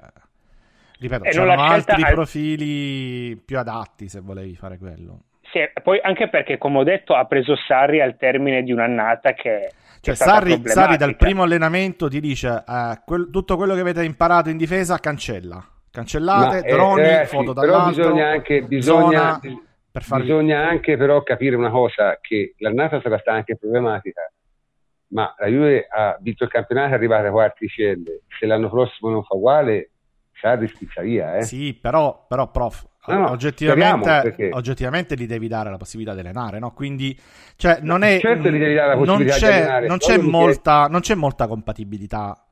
ripeto, 1.00 1.24
c'erano 1.24 1.62
altri 1.62 2.04
al... 2.04 2.14
profili 2.14 3.36
più 3.38 3.58
adatti 3.58 4.08
se 4.08 4.20
volevi 4.20 4.56
fare 4.56 4.78
quello. 4.78 5.22
Sì, 5.52 5.60
poi 5.82 6.00
anche 6.02 6.30
perché, 6.30 6.58
come 6.58 6.80
ho 6.80 6.84
detto, 6.84 7.16
ha 7.16 7.26
preso 7.26 7.56
Sarri 7.56 8.02
al 8.02 8.18
termine 8.18 8.62
di 8.64 8.72
un'annata 8.72 9.34
che. 9.34 9.72
Cioè, 10.02 10.14
Sarri, 10.14 10.62
Sarri, 10.66 10.98
dal 10.98 11.16
primo 11.16 11.44
allenamento 11.44 12.08
ti 12.08 12.20
dice 12.20 12.64
eh, 12.68 13.02
quel, 13.04 13.30
tutto 13.32 13.56
quello 13.56 13.74
che 13.74 13.80
avete 13.80 14.04
imparato 14.04 14.50
in 14.50 14.58
difesa 14.58 15.00
cancella 15.00 15.68
Cancellate, 15.96 16.70
Ma, 16.70 16.76
droni, 16.76 17.02
eh, 17.02 17.26
foto 17.26 17.54
dall'alto. 17.54 17.96
Però 17.96 18.08
bisogna 18.08 18.28
anche, 18.28 18.62
bisogna, 18.64 19.40
farvi... 19.92 20.24
bisogna 20.24 20.68
anche 20.68 20.98
però 20.98 21.24
capire 21.24 21.56
una 21.56 21.70
cosa, 21.70 22.18
che 22.20 22.54
l'annata 22.58 23.00
sarà 23.02 23.18
stata 23.18 23.38
anche 23.38 23.56
problematica, 23.56 24.30
ma 25.08 25.34
la 25.38 25.48
Juve 25.48 25.88
ha 25.90 26.18
vinto 26.20 26.44
il 26.44 26.50
campionato, 26.50 26.92
è 26.92 26.94
arrivata 26.96 27.26
ai 27.26 27.32
quarti 27.32 27.68
celle. 27.68 28.24
Se 28.38 28.46
l'anno 28.46 28.70
prossimo 28.70 29.10
non 29.10 29.24
fa 29.24 29.36
uguale, 29.36 29.92
Sarri 30.34 30.68
spizza 30.68 31.02
via. 31.02 31.38
Eh. 31.38 31.44
Sì, 31.44 31.74
però, 31.74 32.26
però 32.28 32.52
prof, 32.52 32.86
No, 33.08 33.20
no, 33.20 33.30
oggettivamente, 33.32 34.52
oggettivamente, 34.52 35.16
gli 35.16 35.28
devi 35.28 35.48
dare 35.48 35.70
la 35.70 35.78
possibilità 35.78 36.14
di 36.16 36.22
allenare, 36.22 36.58
no? 36.58 36.72
Quindi, 36.74 37.18
cioè, 37.56 37.80
non 37.82 38.02
è. 38.02 38.20
Certo, 38.20 38.50
gli 38.50 38.58
devi 38.58 38.74
dare 38.74 38.90
la 38.90 38.98
possibilità 38.98 39.32
non 39.32 39.40
c'è, 39.40 39.48
di 39.48 39.62
allenare. 39.62 39.88
Non 39.88 39.98
c'è, 39.98 40.18
molta, 40.18 40.88
non 40.88 41.00
c'è 41.02 41.16
molta 41.16 41.48
compatibilità 41.48 42.45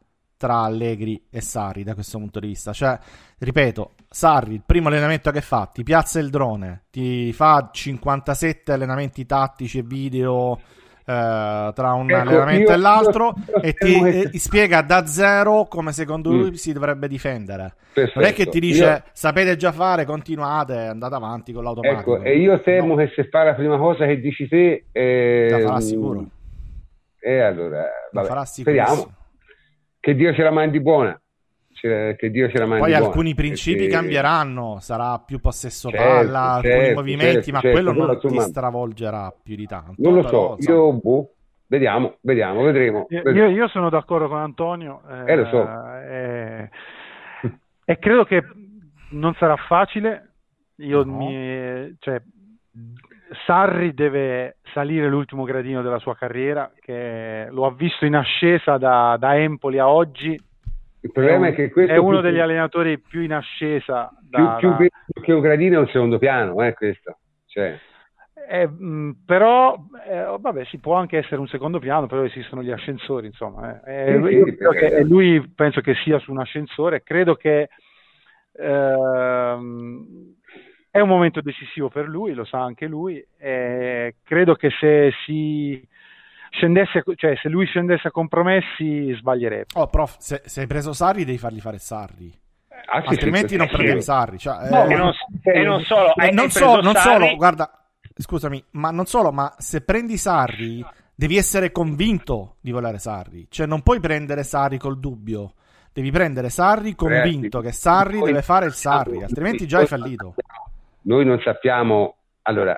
tra 0.44 0.56
Allegri 0.56 1.28
e 1.32 1.39
Sarri 1.39 1.86
da 1.86 1.94
questo 1.94 2.18
punto 2.18 2.41
di 2.41 2.48
vista. 2.48 2.74
Cioè, 2.74 3.00
ripeto, 3.38 3.91
Sarri, 4.10 4.56
il 4.56 4.64
primo 4.66 4.89
allenamento 4.89 5.32
che 5.32 5.39
fa, 5.39 5.70
ti 5.74 5.84
piazza 5.84 6.20
il 6.20 6.30
drone, 6.30 6.84
ti 6.91 7.32
fa 7.32 7.70
57 7.72 8.74
allenamenti 8.74 9.26
tattici 9.26 9.78
e 9.78 9.84
video 9.84 10.60
eh, 11.06 11.72
tra 11.74 11.94
un 11.94 12.12
ecco, 12.12 12.20
allenamento 12.20 12.72
io, 12.72 12.78
e 12.78 12.78
l'altro 12.78 13.34
io, 13.38 13.44
io 13.56 13.62
e 13.62 13.74
ti 13.74 14.02
che... 14.02 14.30
e 14.34 14.38
spiega 14.38 14.82
da 14.82 15.06
zero 15.06 15.66
come 15.70 15.93
secondo 15.93 16.30
mm. 16.30 16.38
lui 16.38 16.58
si 16.58 16.74
dovrebbe 16.74 17.08
difendere. 17.08 17.76
Perfetto. 17.93 18.20
Non 18.20 18.28
è 18.28 18.34
che 18.34 18.47
ti 18.47 18.59
dice 18.59 19.05
sapete 19.13 19.55
già 19.55 19.72
fare, 19.72 20.04
continuate, 20.04 20.74
andate 20.74 21.16
avanti 21.16 21.54
con 21.54 21.63
l'automatico. 21.63 22.17
Ecco, 22.17 22.26
e 22.26 22.38
io 22.38 22.59
temo 22.59 22.96
no. 22.96 22.96
che 22.96 23.13
se 23.16 23.30
fa 23.30 23.43
la 23.43 23.54
prima 23.54 23.78
cosa 23.78 24.05
che 24.05 24.20
dici 24.20 24.46
te... 24.50 24.88
Eh, 24.92 25.47
la 25.50 25.59
farà 25.62 25.80
sicuro. 25.80 26.26
E 27.17 27.39
allora, 27.39 27.86
vabbè, 28.12 28.28
farà 28.28 28.43
speriamo 28.43 29.22
che 30.04 30.16
Dio 30.16 30.34
ce 30.34 30.43
la 30.43 30.51
mandi 30.51 30.82
buona. 30.82 31.17
Che 31.71 32.17
Dio 32.30 32.50
ce 32.50 32.58
la 32.58 32.66
mandi 32.66 32.82
Poi 32.84 32.92
buona, 32.92 33.05
alcuni 33.05 33.34
principi 33.34 33.78
perché... 33.78 33.93
cambieranno, 33.93 34.80
sarà 34.82 35.17
più 35.25 35.39
possesso 35.39 35.89
certo, 35.89 36.05
palla, 36.05 36.59
certo, 36.62 36.78
alcuni 36.78 36.93
movimenti, 36.93 37.34
certo, 37.36 37.51
ma 37.51 37.59
certo, 37.62 37.82
quello 37.82 38.05
non 38.05 38.20
ti 38.20 38.39
stravolgerà 38.39 39.34
più 39.42 39.55
di 39.55 39.66
tanto. 39.66 39.93
Non 39.97 40.16
lo 40.16 40.28
so, 40.28 40.55
insomma... 40.58 40.78
io 40.78 40.93
boh, 40.93 41.34
vediamo, 41.67 42.17
vediamo, 42.20 42.63
vedremo. 42.63 43.08
Io, 43.09 43.47
io, 43.47 43.67
sono 43.70 43.89
d'accordo 43.89 44.28
con 44.28 44.39
Antonio 44.39 45.01
eh, 45.09 45.32
eh, 45.32 45.36
lo 45.38 45.46
so. 45.46 45.93
eh, 46.09 46.70
e 47.86 48.00
credo 48.00 48.25
che 48.25 48.43
non 49.12 49.34
sarà 49.36 49.55
facile. 49.55 50.32
Io 50.78 51.04
no. 51.04 51.16
mi, 51.16 51.96
cioè, 52.00 52.21
Sarri 53.46 53.93
deve 53.93 54.58
salire 54.74 55.08
l'ultimo 55.08 55.43
gradino 55.43 55.82
della 55.82 56.00
sua 56.00 56.16
carriera, 56.16 56.72
che 56.80 57.47
lo 57.50 57.66
ha 57.66 57.74
visto 57.74 58.05
in 58.05 58.16
ascesa 58.16 58.78
da, 58.78 59.16
da 59.20 59.38
Empoli 59.38 59.80
a 59.80 59.89
oggi. 59.89 60.39
Il 61.01 61.12
problema 61.12 61.47
è, 61.47 61.50
un, 61.50 61.54
è 61.54 61.55
che 61.55 61.70
questo 61.70 61.92
è 61.92 61.97
uno 61.97 62.22
degli 62.22 62.39
allenatori 62.39 63.00
più 63.00 63.22
in 63.22 63.34
ascesa. 63.34 64.10
Da, 64.22 64.55
più, 64.58 64.76
più 64.76 64.88
da... 64.88 65.22
che 65.22 65.34
un 65.34 65.42
gradino 65.42 65.78
è 65.78 65.80
un 65.80 65.88
secondo 65.88 66.18
piano, 66.18 66.64
eh, 66.64 66.74
questo. 66.74 67.18
Cioè. 67.46 67.78
Eh, 68.50 68.68
mh, 68.68 69.24
però, 69.26 69.78
eh, 70.08 70.38
vabbè, 70.39 70.66
si 70.66 70.78
può 70.80 70.96
anche 70.96 71.18
essere 71.18 71.39
un 71.39 71.47
secondo 71.47 71.80
piano, 71.80 72.08
però 72.08 72.24
esistono 72.24 72.62
gli 72.62 72.72
ascensori, 72.72 73.28
insomma. 73.28 73.82
Eh. 73.84 74.05
Sì, 74.05 74.18
lui, 74.18 74.55
che, 74.55 75.04
lui 75.04 75.54
penso 75.55 75.82
che 75.82 75.93
sia 75.96 76.20
su 76.20 76.32
un 76.32 76.39
ascensore, 76.39 77.04
credo 77.04 77.36
che 77.36 77.70
ehm, 78.54 80.33
è 80.93 80.99
un 80.99 81.07
momento 81.07 81.41
decisivo 81.41 81.89
per 81.89 82.07
lui, 82.07 82.36
lo 82.36 82.45
sa 82.45 82.61
anche 82.61 82.86
lui. 82.86 83.25
E 83.39 84.17
credo 84.21 84.53
che 84.53 84.70
se 84.79 85.11
si 85.25 85.83
scendesse, 86.51 87.03
cioè 87.15 87.36
se 87.41 87.49
lui 87.49 87.65
scendesse 87.65 88.09
a 88.09 88.11
compromessi, 88.11 89.11
sbaglierebbe. 89.17 89.65
Oh, 89.74 89.87
prof, 89.87 90.17
se, 90.20 90.43
se 90.45 90.61
hai 90.61 90.67
preso 90.67 90.93
Sarri, 90.93 91.25
devi 91.25 91.39
fargli 91.39 91.59
fare 91.59 91.79
Sarri. 91.79 92.32
Ah, 92.86 93.01
Altrimenti 93.05 93.53
sì, 93.53 93.55
non 93.55 93.70
prendevi 93.70 94.03
Sarri. 94.03 94.37
Cioè, 94.37 94.70
no, 94.70 94.86
eh, 94.86 94.93
e, 94.93 94.95
non, 94.95 95.13
e, 95.41 95.63
non, 95.63 95.82
solo, 95.82 96.13
non, 96.15 96.49
so, 96.51 96.79
non 96.79 96.93
solo, 96.93 97.36
guarda, 97.37 97.86
scusami, 98.15 98.63
ma 98.74 98.91
non 98.91 99.07
solo, 99.07 99.32
ma 99.32 99.51
se 99.57 99.82
prendi 99.82 100.15
Sarri, 100.15 100.86
devi 101.15 101.37
essere 101.37 101.71
convinto 101.71 102.57
di 102.61 102.70
volere 102.70 102.99
Sarri. 102.99 103.47
Cioè, 103.49 103.65
non 103.65 103.82
puoi 103.82 103.99
prendere 103.99 104.43
Sarri 104.43 104.78
col 104.78 104.99
dubbio. 104.99 105.53
Devi 105.91 106.11
prendere 106.11 106.49
Sarri 106.49 106.93
convinto 106.93 107.61
che 107.61 107.71
Sarri 107.71 108.20
deve 108.20 108.43
fare 108.43 108.67
il 108.67 108.74
Sarri, 108.74 109.24
altrimenti 109.24 109.67
già 109.67 109.79
hai 109.79 109.87
fallito. 109.87 110.36
Noi 111.04 111.25
non 111.25 111.39
sappiamo, 111.42 112.17
allora, 112.43 112.78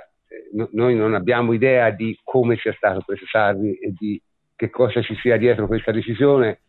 no, 0.54 0.70
noi 0.72 0.96
non 0.96 1.14
abbiamo 1.14 1.54
idea 1.54 1.90
di 1.92 2.18
come 2.24 2.58
sia 2.58 2.74
stato 2.74 3.02
preso 3.06 3.26
Sarri 3.26 3.76
e 3.76 3.94
di 3.98 4.22
che 4.56 4.70
cosa 4.70 5.02
ci 5.02 5.16
sia 5.16 5.38
dietro 5.38 5.68
questa 5.68 5.92
decisione. 5.92 6.60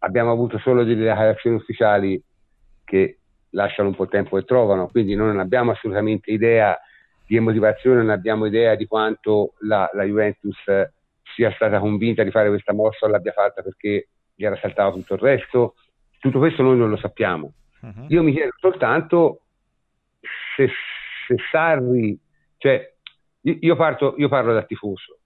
Abbiamo 0.00 0.32
avuto 0.32 0.58
solo 0.58 0.84
delle 0.84 0.96
dichiarazioni 0.96 1.56
ufficiali 1.56 2.22
che 2.84 3.18
lasciano 3.50 3.88
un 3.88 3.94
po' 3.94 4.08
tempo 4.08 4.36
e 4.38 4.44
trovano, 4.44 4.88
quindi 4.88 5.14
noi 5.14 5.28
non 5.28 5.40
abbiamo 5.40 5.70
assolutamente 5.72 6.30
idea 6.30 6.78
di 7.26 7.38
motivazione, 7.38 7.98
non 7.98 8.10
abbiamo 8.10 8.46
idea 8.46 8.74
di 8.74 8.86
quanto 8.86 9.54
la, 9.60 9.88
la 9.94 10.04
Juventus 10.04 10.56
sia 11.34 11.50
stata 11.52 11.78
convinta 11.78 12.22
di 12.22 12.30
fare 12.30 12.48
questa 12.48 12.72
mossa 12.72 13.06
o 13.06 13.08
l'abbia 13.08 13.32
fatta 13.32 13.62
perché 13.62 14.08
gli 14.34 14.44
era 14.44 14.56
saltato 14.56 14.96
tutto 14.96 15.14
il 15.14 15.20
resto. 15.20 15.74
Tutto 16.18 16.38
questo 16.38 16.62
noi 16.62 16.76
non 16.76 16.90
lo 16.90 16.96
sappiamo. 16.96 17.52
Uh-huh. 17.80 18.06
Io 18.08 18.22
mi 18.22 18.32
chiedo 18.32 18.52
soltanto 18.58 19.40
se, 20.56 20.70
se 21.36 21.44
Sarri, 21.50 22.18
cioè 22.56 22.92
io, 23.40 23.76
parto, 23.76 24.14
io 24.18 24.28
parlo 24.28 24.52
da 24.52 24.62
tifoso, 24.62 25.18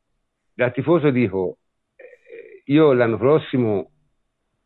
da 0.53 0.71
tifoso 0.71 1.11
dico 1.11 1.59
eh, 1.97 2.63
io 2.67 2.93
l'anno 2.93 3.19
prossimo 3.19 3.91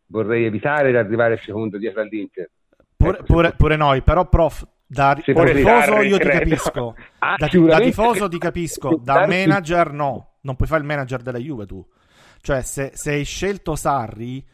vorrei 0.07 0.45
evitare 0.45 0.91
di 0.91 0.97
arrivare 0.97 1.39
secondo 1.39 1.79
dietro 1.79 2.01
all'Inter. 2.01 2.51
Pure, 2.97 3.19
ecco, 3.19 3.25
pure, 3.25 3.53
pure 3.57 3.77
noi, 3.77 4.03
però 4.03 4.29
prof, 4.29 4.67
da, 4.87 5.15
da 5.15 5.45
tifoso 5.45 6.01
io 6.03 6.19
ti 6.19 6.29
capisco, 6.29 6.95
ah, 7.19 7.35
da, 7.37 7.49
da, 7.49 7.81
tifoso 7.81 8.29
ti 8.29 8.39
capisco, 8.39 9.01
da 9.03 9.27
manager 9.27 9.93
no, 9.93 10.37
non 10.43 10.57
puoi 10.57 10.69
fare 10.69 10.81
il 10.81 10.87
manager 10.87 11.23
della 11.23 11.39
Juve 11.39 11.67
tu. 11.67 11.85
Cioè 12.43 12.63
se, 12.63 12.93
se 12.95 13.13
hai 13.13 13.25
scelto 13.25 13.75
Sarri 13.77 14.45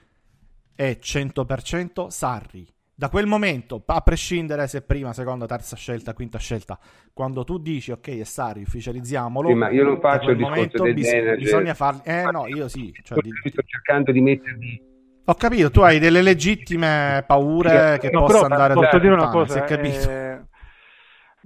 è 0.75 0.99
100% 1.01 2.09
Sarri 2.09 2.67
da 2.99 3.11
quel 3.11 3.27
momento, 3.27 3.83
a 3.85 4.01
prescindere 4.01 4.67
se 4.67 4.81
prima, 4.81 5.13
seconda, 5.13 5.45
terza 5.45 5.77
scelta, 5.77 6.15
quinta 6.15 6.39
scelta, 6.39 6.79
quando 7.13 7.45
tu 7.45 7.59
dici 7.59 7.93
ok, 7.93 8.21
è 8.21 8.25
Sari, 8.25 8.63
ufficializziamolo. 8.63 9.49
Sì, 9.49 9.55
ma 9.55 9.69
io 9.69 9.85
non 9.85 10.01
faccio 10.01 10.31
il 10.31 10.39
discorso 10.39 10.83
del 10.83 10.95
bis- 10.95 11.13
manager. 11.13 11.37
Bisogna 11.37 11.75
farli. 11.75 12.01
Eh 12.05 12.23
no, 12.31 12.47
io 12.47 12.69
sì. 12.69 12.91
Cioè, 13.03 13.21
di... 13.21 13.31
Sto 13.45 13.63
cercando 13.67 14.13
di 14.13 14.21
mettermi. 14.23 14.81
Ho 15.27 15.35
capito, 15.35 15.71
tu 15.71 15.81
hai 15.81 15.99
delle 15.99 16.23
legittime 16.23 17.23
paure 17.27 17.95
sì, 17.95 18.01
che 18.01 18.11
no, 18.11 18.21
possa 18.25 18.47
andare 18.47 18.73
a 18.73 18.77
Posso 18.77 18.99
dire 18.99 19.13
una 19.13 19.29
cosa, 19.29 19.53
si 19.53 19.59
è 19.59 19.65
capito. 19.65 20.11
Eh... 20.11 20.41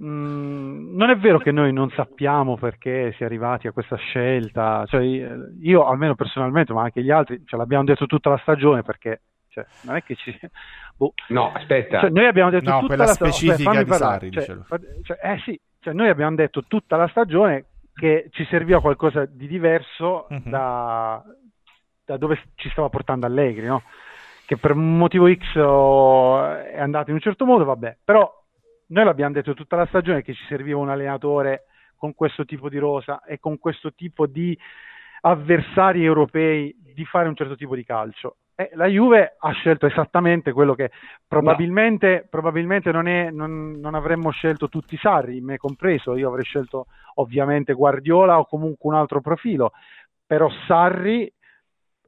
Mm, 0.03 0.95
non 0.95 1.09
è 1.09 1.17
vero 1.17 1.39
che 1.39 1.51
noi 1.51 1.73
non 1.73 1.89
sappiamo 1.89 2.55
perché 2.55 3.13
si 3.17 3.23
è 3.23 3.25
arrivati 3.25 3.67
a 3.67 3.73
questa 3.73 3.97
scelta, 3.97 4.85
cioè, 4.87 5.01
io 5.03 5.85
almeno 5.85 6.15
personalmente, 6.15 6.71
ma 6.71 6.83
anche 6.83 7.03
gli 7.03 7.11
altri, 7.11 7.43
ce 7.45 7.57
l'abbiamo 7.57 7.83
detto 7.83 8.05
tutta 8.05 8.29
la 8.29 8.39
stagione 8.41 8.83
perché 8.83 9.21
cioè, 9.49 9.65
non 9.81 9.97
è 9.97 10.03
che 10.03 10.15
ci... 10.15 10.33
Boh. 10.95 11.13
No, 11.29 11.51
aspetta. 11.53 11.99
Cioè, 12.01 12.09
noi 12.09 12.25
abbiamo 12.25 12.49
detto 12.49 12.69
no, 12.69 12.75
tutta 12.75 12.87
quella 12.87 13.05
la 13.05 13.13
specifica 13.13 13.69
aspetta, 13.69 13.83
di 13.83 13.91
Sari, 13.93 14.31
cioè, 14.31 14.45
cioè, 15.03 15.19
eh 15.21 15.39
sì, 15.43 15.59
cioè, 15.79 15.93
noi 15.93 16.09
abbiamo 16.09 16.35
detto 16.35 16.63
tutta 16.67 16.95
la 16.95 17.07
stagione 17.07 17.65
che 17.93 18.29
ci 18.31 18.45
serviva 18.45 18.81
qualcosa 18.81 19.25
di 19.25 19.47
diverso 19.47 20.27
uh-huh. 20.29 20.41
da, 20.45 21.23
da, 22.05 22.17
dove 22.17 22.39
ci 22.55 22.69
stava 22.69 22.89
portando 22.89 23.25
Allegri, 23.25 23.65
no? 23.65 23.83
Che 24.45 24.57
per 24.57 24.71
un 24.71 24.97
motivo 24.97 25.31
X 25.31 25.55
è 25.55 26.79
andato 26.79 27.09
in 27.09 27.15
un 27.15 27.21
certo 27.21 27.45
modo, 27.45 27.63
vabbè. 27.63 27.97
Però 28.03 28.29
noi 28.87 29.05
l'abbiamo 29.05 29.33
detto 29.33 29.53
tutta 29.53 29.75
la 29.75 29.85
stagione 29.85 30.21
che 30.21 30.33
ci 30.33 30.43
serviva 30.47 30.79
un 30.79 30.89
allenatore 30.89 31.65
con 31.95 32.13
questo 32.13 32.45
tipo 32.45 32.67
di 32.67 32.77
rosa 32.77 33.23
e 33.23 33.39
con 33.39 33.57
questo 33.59 33.93
tipo 33.93 34.25
di 34.25 34.57
avversari 35.21 36.03
europei 36.03 36.75
di 36.93 37.05
fare 37.05 37.27
un 37.27 37.35
certo 37.35 37.55
tipo 37.55 37.75
di 37.75 37.85
calcio 37.85 38.37
eh, 38.61 38.75
la 38.75 38.87
Juve 38.87 39.35
ha 39.39 39.51
scelto 39.51 39.85
esattamente 39.85 40.51
quello 40.51 40.73
che 40.73 40.91
probabilmente, 41.27 42.21
no. 42.21 42.27
probabilmente 42.29 42.91
non, 42.91 43.07
è, 43.07 43.29
non, 43.31 43.79
non, 43.79 43.95
avremmo 43.95 44.31
scelto 44.31 44.69
tutti 44.69 44.95
i 44.95 44.99
Sarri, 44.99 45.41
me 45.41 45.57
compreso, 45.57 46.15
io 46.15 46.27
avrei 46.27 46.43
scelto 46.43 46.87
ovviamente 47.15 47.73
Guardiola 47.73 48.39
o 48.39 48.45
comunque 48.45 48.89
un 48.89 48.95
altro 48.95 49.21
profilo, 49.21 49.71
però 50.25 50.49
Sarri 50.67 51.31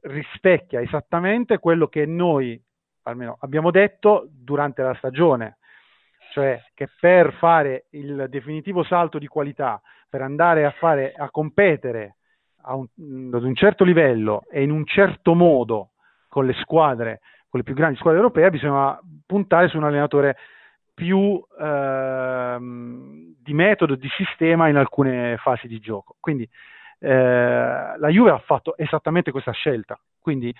rispecchia 0.02 0.80
esattamente 0.80 1.58
quello 1.58 1.88
che 1.88 2.06
noi 2.06 2.62
almeno 3.04 3.36
abbiamo 3.40 3.70
detto 3.70 4.26
durante 4.30 4.82
la 4.82 4.94
stagione, 4.94 5.58
cioè 6.32 6.62
che 6.74 6.88
per 7.00 7.34
fare 7.34 7.86
il 7.90 8.26
definitivo 8.28 8.82
salto 8.82 9.18
di 9.18 9.26
qualità, 9.26 9.80
per 10.08 10.22
andare 10.22 10.64
a, 10.64 10.70
fare, 10.70 11.12
a 11.14 11.30
competere 11.30 12.16
un, 12.66 12.86
ad 13.32 13.42
un 13.42 13.54
certo 13.54 13.84
livello 13.84 14.44
e 14.50 14.62
in 14.62 14.70
un 14.70 14.86
certo 14.86 15.34
modo 15.34 15.90
con 16.34 16.46
le 16.46 16.54
squadre, 16.54 17.20
con 17.48 17.60
le 17.60 17.62
più 17.62 17.74
grandi 17.74 17.96
squadre 17.96 18.18
europee, 18.18 18.50
bisogna 18.50 18.98
puntare 19.24 19.68
su 19.68 19.76
un 19.76 19.84
allenatore 19.84 20.36
più 20.92 21.40
ehm, 21.60 23.36
di 23.38 23.54
metodo, 23.54 23.94
di 23.94 24.08
sistema 24.16 24.66
in 24.66 24.74
alcune 24.74 25.36
fasi 25.36 25.68
di 25.68 25.78
gioco. 25.78 26.16
Quindi 26.18 26.42
eh, 26.98 27.08
la 27.96 28.08
Juve 28.08 28.30
ha 28.30 28.38
fatto 28.38 28.76
esattamente 28.76 29.30
questa 29.30 29.52
scelta. 29.52 29.96
Quindi 30.18 30.52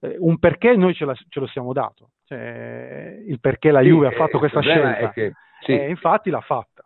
eh, 0.00 0.16
un 0.18 0.38
perché 0.38 0.76
noi 0.76 0.92
ce, 0.92 1.06
la, 1.06 1.14
ce 1.14 1.40
lo 1.40 1.46
siamo 1.46 1.72
dato. 1.72 2.10
Cioè, 2.26 3.22
il 3.26 3.40
perché 3.40 3.70
la 3.70 3.80
Juve 3.80 4.08
sì, 4.08 4.14
ha 4.14 4.16
fatto 4.18 4.36
eh, 4.36 4.40
questa 4.40 4.60
scelta. 4.60 5.10
Che, 5.10 5.32
sì. 5.60 5.72
E 5.72 5.88
infatti 5.88 6.28
l'ha 6.28 6.42
fatta. 6.42 6.82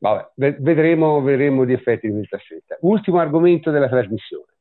Vabbè, 0.00 0.32
vedremo, 0.34 1.22
vedremo 1.22 1.64
gli 1.64 1.72
effetti 1.72 2.08
di 2.08 2.12
questa 2.12 2.36
scelta. 2.36 2.76
Ultimo 2.80 3.20
argomento 3.20 3.70
della 3.70 3.88
trasmissione 3.88 4.51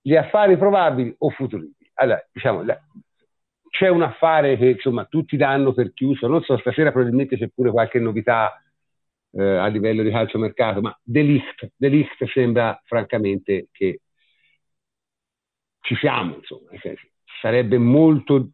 gli 0.00 0.16
affari 0.16 0.56
probabili 0.56 1.14
o 1.18 1.30
futuribili. 1.30 1.90
Allora, 1.94 2.24
diciamo, 2.32 2.64
c'è 3.70 3.88
un 3.88 4.02
affare 4.02 4.56
che 4.56 4.70
insomma 4.70 5.04
tutti 5.04 5.36
danno 5.36 5.72
per 5.72 5.92
chiuso, 5.92 6.26
non 6.26 6.42
so, 6.42 6.56
stasera 6.58 6.90
probabilmente 6.90 7.36
c'è 7.36 7.48
pure 7.48 7.70
qualche 7.70 7.98
novità 7.98 8.62
eh, 9.32 9.42
a 9.42 9.66
livello 9.66 10.02
di 10.02 10.10
calciomercato, 10.10 10.80
ma 10.80 10.98
Delict, 11.02 11.72
Delict 11.76 12.24
sembra 12.26 12.80
francamente 12.84 13.68
che 13.70 14.00
ci 15.80 15.94
siamo, 15.96 16.36
insomma, 16.36 16.70
sarebbe 17.40 17.78
molto 17.78 18.50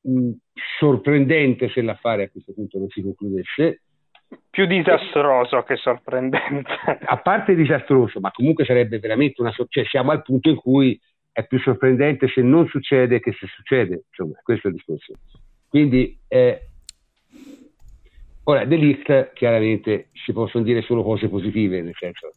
mh, 0.00 0.30
sorprendente 0.78 1.68
se 1.70 1.82
l'affare 1.82 2.24
a 2.24 2.30
questo 2.30 2.52
punto 2.52 2.78
non 2.78 2.88
si 2.88 3.02
concludesse 3.02 3.82
più 4.50 4.66
disastroso 4.66 5.62
che 5.62 5.76
sorprendente. 5.76 6.70
A 7.04 7.18
parte 7.18 7.54
disastroso, 7.54 8.20
ma 8.20 8.30
comunque 8.30 8.64
sarebbe 8.64 8.98
veramente 8.98 9.40
una 9.40 9.52
cioè 9.52 9.84
siamo 9.84 10.10
al 10.10 10.22
punto 10.22 10.48
in 10.48 10.56
cui 10.56 11.00
è 11.32 11.46
più 11.46 11.58
sorprendente 11.60 12.28
se 12.28 12.42
non 12.42 12.66
succede 12.66 13.20
che 13.20 13.32
se 13.32 13.46
succede, 13.46 14.04
insomma, 14.08 14.38
questo 14.42 14.66
è 14.66 14.70
il 14.70 14.76
discorso. 14.76 15.12
Quindi 15.68 16.18
eh, 16.26 16.68
ora 18.44 18.64
Delict 18.64 19.32
chiaramente 19.34 20.08
si 20.12 20.32
possono 20.32 20.64
dire 20.64 20.82
solo 20.82 21.02
cose 21.02 21.28
positive, 21.28 21.80
nel 21.80 21.94
senso 21.96 22.32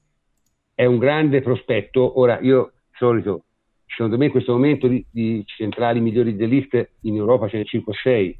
è 0.76 0.86
un 0.86 0.98
grande 0.98 1.42
prospetto. 1.42 2.20
Ora 2.20 2.40
io 2.40 2.74
solito 2.92 3.46
secondo 3.86 4.18
me 4.18 4.26
in 4.26 4.32
questo 4.32 4.54
momento 4.54 4.88
di, 4.88 5.06
di 5.12 5.44
centrali 5.46 6.00
migliori 6.00 6.36
Delict 6.36 6.92
in 7.02 7.16
Europa 7.16 7.50
ce 7.50 7.58
ne 7.58 7.66
5 7.66 7.92
o 7.92 7.96
6 7.96 8.38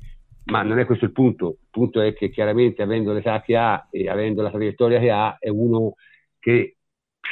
ma 0.52 0.64
non 0.64 0.80
è 0.80 0.86
questo 0.86 1.06
il 1.06 1.14
punto. 1.14 1.58
Il 1.62 1.68
punto 1.72 2.02
è 2.02 2.14
che 2.14 2.30
chiaramente 2.30 2.82
avendo 2.82 3.14
l'età 3.14 3.42
che 3.42 3.56
ha 3.56 3.88
e 3.90 4.10
avendo 4.10 4.42
la 4.42 4.52
traiettoria 4.52 5.00
che 5.00 5.10
ha, 5.10 5.38
è 5.40 5.48
uno 5.48 5.96
che 6.40 6.76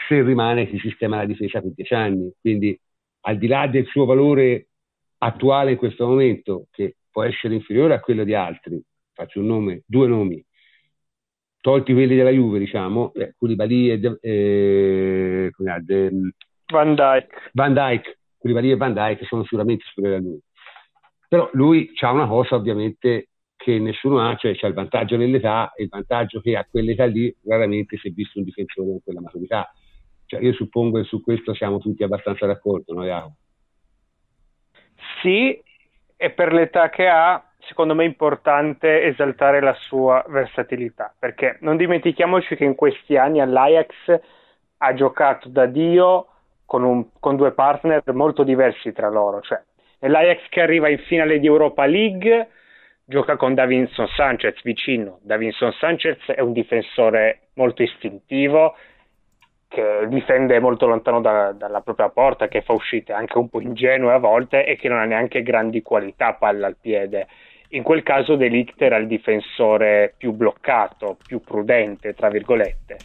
se 0.08 0.22
rimane 0.24 0.70
si 0.70 0.78
sistema 0.78 1.18
la 1.18 1.26
difesa 1.26 1.60
per 1.62 1.74
dieci 1.74 1.94
anni. 1.94 2.32
Quindi 2.40 2.80
al 3.22 3.38
di 3.38 3.48
là 3.48 3.68
del 3.68 3.86
suo 3.88 4.06
valore 4.06 4.70
attuale 5.18 5.72
in 5.72 5.78
questo 5.78 6.08
momento, 6.08 6.68
che 6.72 6.96
può 7.12 7.24
essere 7.24 7.56
inferiore 7.56 7.94
a 7.94 8.00
quello 8.00 8.24
di 8.24 8.34
altri, 8.34 8.82
faccio 9.14 9.42
un 9.42 9.48
nome, 9.48 9.84
due 9.86 10.08
nomi, 10.08 10.42
tolti 11.60 11.92
quelli 11.92 12.16
della 12.16 12.30
Juve, 12.30 12.58
diciamo, 12.60 13.12
eh, 13.16 13.36
Koulibaly 13.38 13.90
e 13.90 14.18
eh, 14.22 15.52
Van 15.58 16.96
Dyke. 16.96 17.36
Van 17.52 17.74
Dyke, 17.74 18.20
Koulibaly 18.38 18.72
e 18.72 18.78
Van 18.78 18.94
Dyke 18.94 19.26
sono 19.26 19.44
sicuramente 19.44 19.84
superiori 19.88 20.16
a 20.16 20.22
lui. 20.22 20.40
Però 21.30 21.48
lui 21.54 21.92
ha 22.02 22.12
una 22.12 22.28
cosa 22.28 22.56
ovviamente 22.56 23.30
che 23.56 23.78
nessuno 23.78 24.20
ha, 24.20 24.36
cioè 24.36 24.56
c'è 24.56 24.68
il 24.68 24.74
vantaggio 24.74 25.16
dell'età 25.16 25.74
e 25.76 25.84
il 25.84 25.90
vantaggio 25.90 26.42
che 26.42 26.58
a 26.58 26.66
quell'età 26.70 27.06
lì 27.06 27.34
raramente 27.46 27.98
si 27.98 28.08
è 28.08 28.12
visto 28.12 28.40
un 28.40 28.46
difensore 28.46 28.88
con 28.88 29.04
quella 29.04 29.22
maturità. 29.22 29.72
Cioè, 30.26 30.42
io 30.42 30.54
suppongo 30.54 30.98
che 30.98 31.06
su 31.06 31.22
questo 31.22 31.54
siamo 31.54 31.78
tutti 31.78 32.02
abbastanza 32.04 32.48
d'accordo, 32.48 32.94
no 32.94 33.04
Jacopo? 33.04 33.36
Sì, 35.22 35.62
e 36.16 36.30
per 36.32 36.52
l'età 36.52 36.90
che 36.90 37.08
ha, 37.08 37.44
secondo 37.60 37.94
me 37.94 38.06
è 38.06 38.08
importante 38.08 39.04
esaltare 39.04 39.62
la 39.62 39.74
sua 39.74 40.26
versatilità, 40.28 41.14
perché 41.18 41.58
non 41.62 41.78
dimentichiamoci 41.78 42.56
che 42.56 42.64
in 42.64 42.76
questi 42.76 43.18
anni 43.18 43.40
all'Ajax 43.40 44.20
ha 44.78 44.94
giocato 44.94 45.48
da 45.50 45.66
Dio 45.68 46.28
con, 46.66 46.84
un, 46.84 47.10
con 47.20 47.36
due 47.36 47.52
partner 47.52 48.02
molto 48.14 48.44
diversi 48.44 48.92
tra 48.94 49.10
loro, 49.10 49.42
cioè 49.42 49.62
nell'Ajax 50.00 50.48
che 50.50 50.62
arriva 50.62 50.90
in 50.90 51.00
finale 51.00 51.40
di 51.40 51.48
Europa 51.48 51.86
League 51.86 52.48
gioca 53.06 53.38
con 53.38 53.56
Davinson 53.56 54.08
Sanchez 54.10 54.62
vicino. 54.64 55.20
Davinson 55.24 55.72
Sanchez 55.74 56.18
è 56.28 56.42
un 56.42 56.54
difensore 56.54 57.50
molto 57.56 57.82
istintivo, 57.82 58.76
che 59.68 60.08
difende 60.08 60.60
molto 60.60 60.88
lontano 60.88 61.22
da, 61.22 61.52
dalla 61.52 61.82
propria 61.82 62.10
porta, 62.10 62.48
che 62.48 62.62
fa 62.62 62.74
uscite 62.74 63.14
anche 63.14 63.38
un 63.38 63.50
po' 63.50 63.62
ingenue 63.62 64.14
a 64.14 64.18
volte 64.18 64.66
e 64.66 64.76
che 64.76 64.90
non 64.90 65.00
ha 65.00 65.06
neanche 65.06 65.44
grandi 65.44 65.82
qualità 65.82 66.34
palla 66.34 66.68
al 66.68 66.78
piede. 66.80 67.28
In 67.70 67.84
quel 67.84 68.02
caso 68.02 68.36
De 68.36 68.48
Ligt 68.48 68.82
era 68.82 68.98
il 68.98 69.06
difensore 69.06 70.14
più 70.18 70.32
bloccato, 70.32 71.18
più 71.26 71.42
prudente, 71.42 72.14
tra 72.16 72.30
virgolette. 72.30 72.98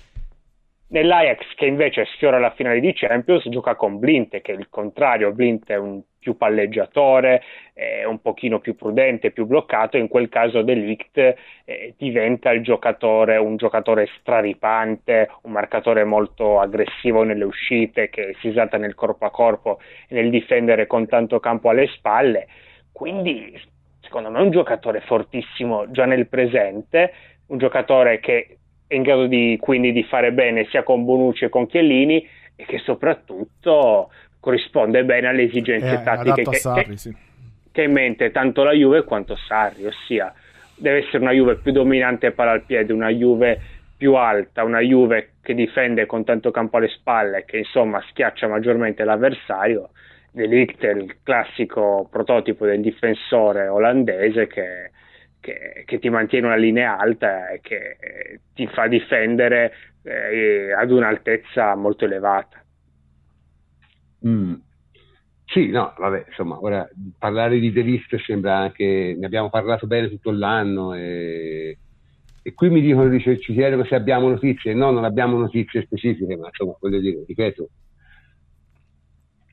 Nell'Ajax, 0.86 1.54
che 1.56 1.66
invece 1.66 2.04
sfiora 2.14 2.38
la 2.38 2.52
finale 2.52 2.78
di 2.78 2.92
Champions, 2.94 3.48
gioca 3.48 3.74
con 3.74 3.98
Blint, 3.98 4.40
che 4.42 4.52
è 4.52 4.56
il 4.56 4.68
contrario. 4.68 5.32
Blint 5.32 5.66
è 5.68 5.76
un 5.76 6.02
più 6.24 6.36
palleggiatore, 6.36 7.42
eh, 7.74 8.04
un 8.06 8.20
pochino 8.20 8.58
più 8.58 8.76
prudente, 8.76 9.30
più 9.30 9.44
bloccato, 9.44 9.98
in 9.98 10.08
quel 10.08 10.30
caso 10.30 10.62
Delict 10.62 11.18
eh, 11.64 11.94
diventa 11.98 12.50
il 12.50 12.62
giocatore, 12.62 13.36
un 13.36 13.56
giocatore 13.56 14.08
straripante, 14.20 15.28
un 15.42 15.52
marcatore 15.52 16.04
molto 16.04 16.60
aggressivo 16.60 17.24
nelle 17.24 17.44
uscite, 17.44 18.08
che 18.08 18.34
si 18.40 18.48
esalta 18.48 18.78
nel 18.78 18.94
corpo 18.94 19.26
a 19.26 19.30
corpo 19.30 19.80
e 20.08 20.14
nel 20.14 20.30
difendere 20.30 20.86
con 20.86 21.06
tanto 21.06 21.40
campo 21.40 21.68
alle 21.68 21.88
spalle. 21.88 22.46
Quindi, 22.90 23.60
secondo 24.00 24.30
me, 24.30 24.38
è 24.38 24.42
un 24.42 24.50
giocatore 24.50 25.00
fortissimo 25.00 25.90
già 25.90 26.06
nel 26.06 26.28
presente, 26.28 27.12
un 27.48 27.58
giocatore 27.58 28.20
che 28.20 28.58
è 28.86 28.94
in 28.94 29.02
grado 29.02 29.26
di, 29.26 29.56
quindi 29.60 29.92
di 29.92 30.02
fare 30.04 30.32
bene 30.32 30.66
sia 30.66 30.82
con 30.82 31.04
Bonucci 31.04 31.40
che 31.40 31.48
con 31.48 31.66
Chiellini 31.66 32.26
e 32.56 32.64
che 32.64 32.78
soprattutto 32.78 34.10
corrisponde 34.40 35.04
bene 35.04 35.28
alle 35.28 35.44
esigenze 35.44 36.02
tattiche 36.04 36.42
che, 36.42 36.56
Sarri, 36.56 36.84
che, 36.84 36.96
sì. 36.96 37.16
che 37.72 37.80
ha 37.80 37.84
in 37.84 37.92
mente 37.92 38.30
tanto 38.30 38.62
la 38.62 38.72
Juve 38.72 39.04
quanto 39.04 39.36
Sarri, 39.36 39.86
ossia 39.86 40.32
deve 40.76 40.98
essere 40.98 41.18
una 41.18 41.32
Juve 41.32 41.56
più 41.56 41.72
dominante 41.72 42.32
palla 42.32 42.52
al 42.52 42.62
piede, 42.62 42.92
una 42.92 43.08
Juve 43.08 43.60
più 43.96 44.14
alta, 44.14 44.64
una 44.64 44.80
Juve 44.80 45.30
che 45.40 45.54
difende 45.54 46.06
con 46.06 46.24
tanto 46.24 46.50
campo 46.50 46.76
alle 46.76 46.88
spalle, 46.88 47.44
che 47.44 47.58
insomma 47.58 48.02
schiaccia 48.10 48.48
maggiormente 48.48 49.04
l'avversario. 49.04 49.90
De 50.30 50.46
Ligt 50.46 50.84
è 50.84 50.90
il 50.90 51.16
classico 51.22 52.08
prototipo 52.10 52.66
del 52.66 52.80
difensore 52.80 53.68
olandese 53.68 54.48
che, 54.48 54.90
che, 55.44 55.82
che 55.84 55.98
ti 55.98 56.08
mantiene 56.08 56.46
una 56.46 56.56
linea 56.56 56.96
alta 56.96 57.50
e 57.50 57.60
che 57.60 57.98
eh, 58.00 58.40
ti 58.54 58.66
fa 58.66 58.86
difendere 58.86 59.72
eh, 60.02 60.72
ad 60.72 60.90
un'altezza 60.90 61.74
molto 61.74 62.06
elevata. 62.06 62.64
Mm. 64.26 64.54
Sì, 65.44 65.68
no, 65.68 65.92
vabbè, 65.98 66.24
insomma, 66.28 66.58
ora 66.62 66.88
parlare 67.18 67.58
di 67.58 67.70
Delist 67.70 68.16
sembra 68.20 68.56
anche, 68.56 69.14
ne 69.18 69.26
abbiamo 69.26 69.50
parlato 69.50 69.86
bene 69.86 70.08
tutto 70.08 70.30
l'anno 70.30 70.94
e, 70.94 71.76
e 72.42 72.54
qui 72.54 72.70
mi 72.70 72.80
dicono, 72.80 73.10
dice, 73.10 73.38
ci 73.38 73.52
chiedono 73.52 73.84
se 73.84 73.94
abbiamo 73.94 74.30
notizie, 74.30 74.72
no, 74.72 74.90
non 74.90 75.04
abbiamo 75.04 75.36
notizie 75.36 75.82
specifiche, 75.82 76.36
ma 76.36 76.46
insomma, 76.46 76.74
voglio 76.80 77.00
dire, 77.00 77.22
ripeto, 77.26 77.68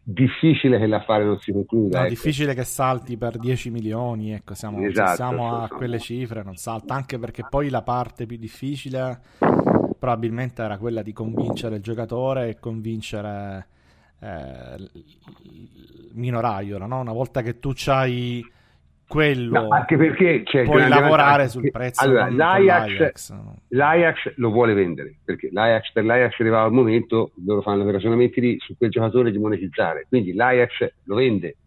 difficile 0.03 0.79
che 0.79 0.87
l'affare 0.87 1.23
non 1.23 1.39
si 1.39 1.51
concluda. 1.51 1.99
No, 1.99 2.03
ecco. 2.05 2.13
difficile 2.13 2.53
che 2.53 2.63
salti 2.63 3.17
per 3.17 3.37
10 3.37 3.69
milioni, 3.69 4.33
ecco, 4.33 4.53
siamo, 4.53 4.81
esatto, 4.83 5.15
siamo 5.15 5.61
a 5.61 5.67
quelle 5.67 5.99
cifre, 5.99 6.43
non 6.43 6.55
salta, 6.55 6.93
anche 6.93 7.19
perché 7.19 7.45
poi 7.47 7.69
la 7.69 7.81
parte 7.81 8.25
più 8.25 8.37
difficile 8.37 9.19
probabilmente 9.99 10.63
era 10.63 10.77
quella 10.77 11.03
di 11.03 11.13
convincere 11.13 11.75
il 11.75 11.81
giocatore 11.81 12.49
e 12.49 12.59
convincere 12.59 13.67
eh, 14.19 14.89
Mino 16.13 16.39
Raiola, 16.39 16.85
no? 16.85 16.99
una 16.99 17.13
volta 17.13 17.41
che 17.41 17.59
tu 17.59 17.71
c'hai 17.73 18.43
quello, 19.11 19.61
no, 19.61 19.67
anche 19.67 19.97
perché 19.97 20.43
cioè, 20.45 20.63
puoi 20.63 20.87
lavorare 20.87 21.49
sul 21.49 21.69
prezzo. 21.69 22.01
Allora, 22.01 22.29
l'Ajax, 22.29 22.87
l'Ajax, 22.97 23.33
l'Ajax, 23.67 24.33
lo 24.37 24.51
vuole 24.51 24.73
vendere 24.73 25.17
perché 25.23 25.49
l'Ajax, 25.51 25.91
per 25.91 26.05
l'Ajax 26.05 26.39
arrivava 26.39 26.67
il 26.67 26.73
momento, 26.73 27.31
loro 27.45 27.61
fanno 27.61 27.87
i 27.87 27.91
ragionamenti 27.91 28.39
lì 28.39 28.57
su 28.59 28.77
quel 28.77 28.89
giocatore 28.89 29.31
di 29.31 29.37
monetizzare, 29.37 30.05
quindi 30.07 30.33
l'Ajax 30.33 30.93
lo 31.03 31.15
vende. 31.15 31.57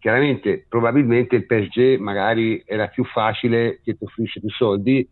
Chiaramente, 0.00 0.66
probabilmente 0.68 1.36
il 1.36 1.46
PSG 1.46 1.98
magari 1.98 2.60
era 2.66 2.88
più 2.88 3.04
facile 3.04 3.80
che 3.84 3.96
ti 3.96 4.04
offrisce 4.04 4.40
più 4.40 4.50
soldi, 4.50 5.08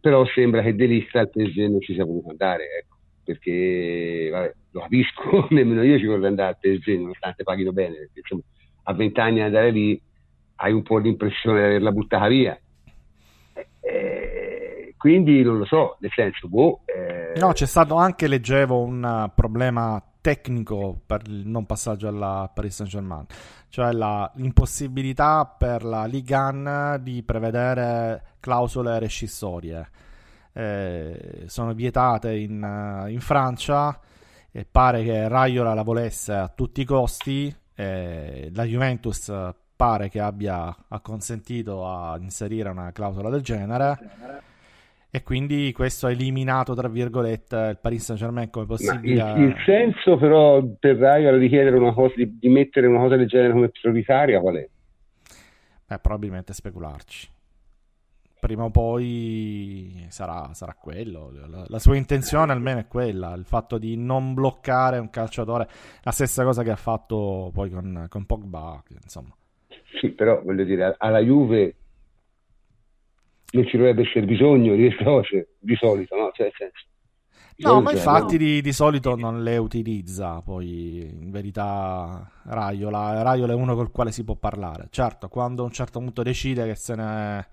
però 0.00 0.24
sembra 0.24 0.62
che 0.62 0.74
Delista 0.74 1.20
al 1.20 1.30
PSG 1.30 1.68
non 1.68 1.80
ci 1.80 1.92
sia 1.92 2.04
voluto 2.04 2.30
andare. 2.30 2.64
Ecco 2.80 2.96
perché 3.22 4.28
vabbè, 4.30 4.54
lo 4.72 4.80
capisco, 4.80 5.46
nemmeno 5.54 5.82
io 5.82 5.98
ci 5.98 6.06
vorrei 6.06 6.26
andare 6.26 6.52
a 6.52 6.58
PSG 6.58 6.98
nonostante 6.98 7.44
paghino 7.44 7.72
bene, 7.72 7.94
perché 7.94 8.20
insomma, 8.20 8.42
a 8.84 8.94
vent'anni 8.94 9.40
andare 9.40 9.70
lì 9.70 10.00
hai 10.62 10.72
un 10.72 10.82
po' 10.82 10.98
l'impressione 10.98 11.60
di 11.60 11.64
averla 11.66 11.92
buttata 11.92 12.28
via. 12.28 12.58
Eh, 13.80 14.94
quindi 14.96 15.42
non 15.42 15.58
lo 15.58 15.64
so, 15.64 15.96
nel 16.00 16.10
senso, 16.14 16.48
boh, 16.48 16.80
eh... 16.84 17.38
No, 17.38 17.52
c'è 17.52 17.66
stato 17.66 17.94
anche, 17.96 18.26
leggevo, 18.26 18.82
un 18.82 19.30
problema 19.34 20.02
tecnico 20.20 21.00
per 21.06 21.22
il 21.26 21.46
non 21.46 21.64
passaggio 21.64 22.08
alla 22.08 22.50
Paris 22.52 22.74
Saint-Germain, 22.76 23.24
cioè 23.70 23.92
la, 23.92 24.30
l'impossibilità 24.34 25.46
per 25.46 25.82
la 25.82 26.04
Ligue 26.04 26.36
1 26.36 26.98
di 26.98 27.22
prevedere 27.22 28.22
clausole 28.40 28.98
rescissorie 28.98 29.88
eh, 30.52 31.44
sono 31.46 31.72
vietate 31.72 32.34
in, 32.36 32.62
eh, 32.62 33.10
in, 33.10 33.20
Francia 33.20 33.98
e 34.50 34.66
pare 34.70 35.02
che 35.04 35.28
Raiola 35.28 35.74
la 35.74 35.82
volesse 35.82 36.32
a 36.34 36.48
tutti 36.48 36.80
i 36.80 36.84
costi 36.84 37.54
eh, 37.74 38.50
la 38.52 38.64
Juventus 38.64 39.32
pare 39.80 40.10
che 40.10 40.20
abbia 40.20 40.76
acconsentito 40.88 41.88
a 41.88 42.18
inserire 42.20 42.68
una 42.68 42.92
clausola 42.92 43.30
del 43.30 43.40
genere 43.40 43.98
e 45.10 45.22
quindi 45.22 45.72
questo 45.72 46.06
ha 46.06 46.10
eliminato 46.10 46.74
tra 46.74 46.86
virgolette 46.86 47.56
il 47.70 47.78
Paris 47.80 48.04
Saint 48.04 48.20
Germain 48.20 48.50
come 48.50 48.66
possibile 48.66 49.32
il, 49.36 49.40
il, 49.40 49.54
senso 49.64 50.18
però 50.18 50.62
per 50.78 50.96
Raiola 50.98 51.38
di 51.38 51.48
chiedere 51.48 51.78
una 51.78 51.94
cosa 51.94 52.12
di, 52.14 52.36
di 52.38 52.48
mettere 52.50 52.88
una 52.88 52.98
cosa 52.98 53.16
del 53.16 53.26
genere 53.26 53.54
come 53.54 53.70
prioritaria 53.70 54.38
qual 54.38 54.56
è? 54.56 54.68
Beh, 55.86 55.98
probabilmente 55.98 56.52
specularci 56.52 57.28
prima 58.38 58.64
o 58.64 58.70
poi 58.70 60.06
sarà, 60.08 60.48
sarà 60.54 60.74
quello. 60.74 61.30
La, 61.30 61.64
la, 61.66 61.78
sua 61.78 61.94
intenzione 61.94 62.52
almeno 62.52 62.80
è 62.80 62.86
quella, 62.86 63.34
il 63.34 63.44
fatto 63.44 63.76
di 63.76 63.98
non 63.98 64.32
bloccare 64.32 64.98
un 64.98 65.10
calciatore, 65.10 65.68
la 66.00 66.10
stessa 66.10 66.42
cosa 66.42 66.62
che 66.62 66.70
ha 66.70 66.76
fatto 66.76 67.50
poi 67.52 67.68
con, 67.68 68.06
con 68.08 68.24
Pogba, 68.24 68.82
insomma. 69.02 69.34
Sì, 69.98 70.10
però 70.10 70.42
voglio 70.42 70.64
dire, 70.64 70.94
alla 70.98 71.18
Juve 71.20 71.74
non 73.52 73.66
ci 73.66 73.76
dovrebbe 73.76 74.02
essere 74.02 74.24
bisogno 74.24 74.74
di 74.74 74.86
queste 74.86 75.04
cose, 75.04 75.48
di 75.58 75.74
solito, 75.76 76.16
no? 76.16 76.30
Cioè, 76.32 76.50
senso, 76.56 76.86
no, 77.56 77.80
ma 77.80 77.92
infatti 77.92 78.32
no. 78.32 78.38
di, 78.38 78.60
di, 78.60 78.72
solito 78.72 79.16
non 79.16 79.42
le 79.42 79.56
utilizza, 79.56 80.40
poi 80.40 81.00
in 81.00 81.30
verità 81.30 82.30
Raiola, 82.44 83.22
Raiola 83.22 83.52
è 83.52 83.56
uno 83.56 83.74
col 83.74 83.90
quale 83.90 84.12
si 84.12 84.24
può 84.24 84.36
parlare. 84.36 84.86
Certo, 84.90 85.28
quando 85.28 85.62
a 85.62 85.66
un 85.66 85.72
certo 85.72 85.98
punto 85.98 86.22
decide 86.22 86.66
che 86.66 86.74
se 86.76 86.94
ne 86.94 87.48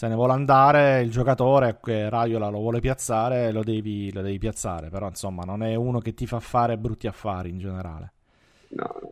se 0.00 0.08
ne 0.08 0.14
vuole 0.14 0.32
andare 0.32 1.02
il 1.02 1.10
giocatore 1.10 1.78
che 1.82 2.08
Raiola 2.08 2.48
lo 2.48 2.60
vuole 2.60 2.80
piazzare 2.80 3.52
lo 3.52 3.62
devi, 3.62 4.10
lo 4.12 4.22
devi, 4.22 4.38
piazzare 4.38 4.88
però 4.88 5.08
insomma 5.08 5.42
non 5.42 5.62
è 5.62 5.74
uno 5.74 5.98
che 5.98 6.14
ti 6.14 6.26
fa 6.26 6.40
fare 6.40 6.78
brutti 6.78 7.06
affari 7.06 7.50
in 7.50 7.58
generale 7.58 8.12
no, 8.68 8.98
no, 9.02 9.08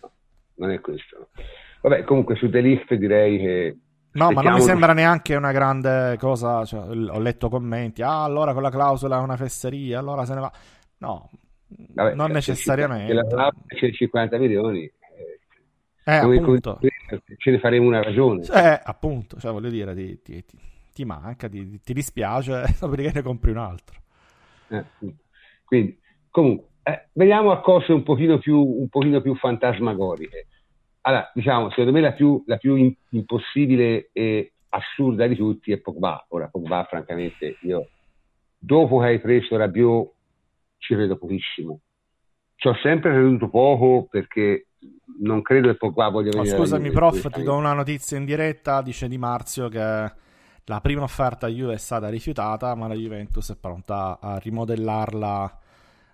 no. 0.00 0.10
non 0.54 0.70
è 0.70 0.80
questo 0.80 1.28
vabbè 1.82 2.04
comunque 2.04 2.36
su 2.36 2.48
The 2.48 2.60
Lift 2.60 2.94
direi 2.94 3.38
che 3.38 3.76
No, 4.10 4.30
ma 4.32 4.42
non 4.42 4.54
mi 4.54 4.60
sembra 4.60 4.92
neanche 4.94 5.36
una 5.36 5.52
grande 5.52 6.16
cosa. 6.18 6.64
Cioè, 6.64 6.88
ho 6.88 7.20
letto 7.20 7.48
commenti. 7.48 8.02
Ah, 8.02 8.24
allora 8.24 8.52
con 8.52 8.62
la 8.62 8.70
clausola 8.70 9.18
è 9.18 9.20
una 9.20 9.36
fesseria, 9.36 9.98
allora 9.98 10.24
se 10.24 10.34
ne 10.34 10.40
va. 10.40 10.52
No, 10.98 11.30
Vabbè, 11.68 12.14
non 12.14 12.30
necessariamente. 12.30 13.12
La 13.12 13.52
c'è 13.66 13.90
50 13.92 14.38
milioni. 14.38 14.90
Eh, 16.04 16.14
appunto. 16.14 16.78
ce 17.36 17.50
ne 17.50 17.58
faremo 17.58 17.86
una 17.86 18.02
ragione. 18.02 18.42
Eh, 18.44 18.80
appunto, 18.82 19.38
cioè, 19.38 19.52
voglio 19.52 19.68
dire, 19.68 19.94
ti, 19.94 20.22
ti, 20.22 20.44
ti, 20.44 20.58
ti 20.94 21.04
manca, 21.04 21.48
ti, 21.48 21.78
ti 21.80 21.92
dispiace, 21.92 22.64
dopodiché 22.80 23.12
ne 23.14 23.22
compri 23.22 23.50
un 23.50 23.58
altro. 23.58 24.00
Eh, 24.68 24.84
quindi, 25.64 26.00
comunque, 26.30 26.68
eh, 26.82 27.08
veniamo 27.12 27.50
a 27.50 27.60
cose 27.60 27.92
un 27.92 28.02
pochino 28.02 28.38
più, 28.38 28.58
un 28.58 28.88
pochino 28.88 29.20
più 29.20 29.34
fantasmagoriche. 29.36 30.46
Allora, 31.08 31.30
diciamo, 31.32 31.70
secondo 31.70 31.92
me 31.92 32.02
la 32.02 32.12
più, 32.12 32.42
la 32.46 32.58
più 32.58 32.94
impossibile 33.08 34.10
e 34.12 34.52
assurda 34.68 35.26
di 35.26 35.36
tutti 35.36 35.72
è 35.72 35.78
Pogba. 35.78 36.26
Ora, 36.28 36.48
Pogba, 36.48 36.84
francamente, 36.84 37.56
io 37.62 37.88
dopo 38.58 38.98
che 38.98 39.06
hai 39.06 39.18
preso 39.18 39.56
Rabiot 39.56 40.12
ci 40.76 40.94
credo 40.94 41.16
pochissimo. 41.16 41.80
Ci 42.56 42.68
ho 42.68 42.74
sempre 42.82 43.12
creduto 43.12 43.48
poco 43.48 44.06
perché 44.10 44.66
non 45.20 45.40
credo 45.40 45.68
che 45.68 45.76
Pogba 45.76 46.10
voglia 46.10 46.30
venire. 46.30 46.54
Oh, 46.54 46.58
scusami, 46.58 46.90
prof, 46.90 47.30
ti 47.30 47.42
do 47.42 47.56
una 47.56 47.72
notizia 47.72 48.18
in 48.18 48.26
diretta. 48.26 48.82
Dice 48.82 49.08
Di 49.08 49.16
Marzio 49.16 49.68
che 49.68 50.12
la 50.62 50.80
prima 50.82 51.04
offerta 51.04 51.46
a 51.46 51.48
Juve 51.48 51.72
è 51.72 51.78
stata 51.78 52.10
rifiutata, 52.10 52.74
ma 52.74 52.86
la 52.86 52.94
Juventus 52.94 53.50
è 53.50 53.56
pronta 53.56 54.18
a 54.20 54.36
rimodellarla 54.36 55.58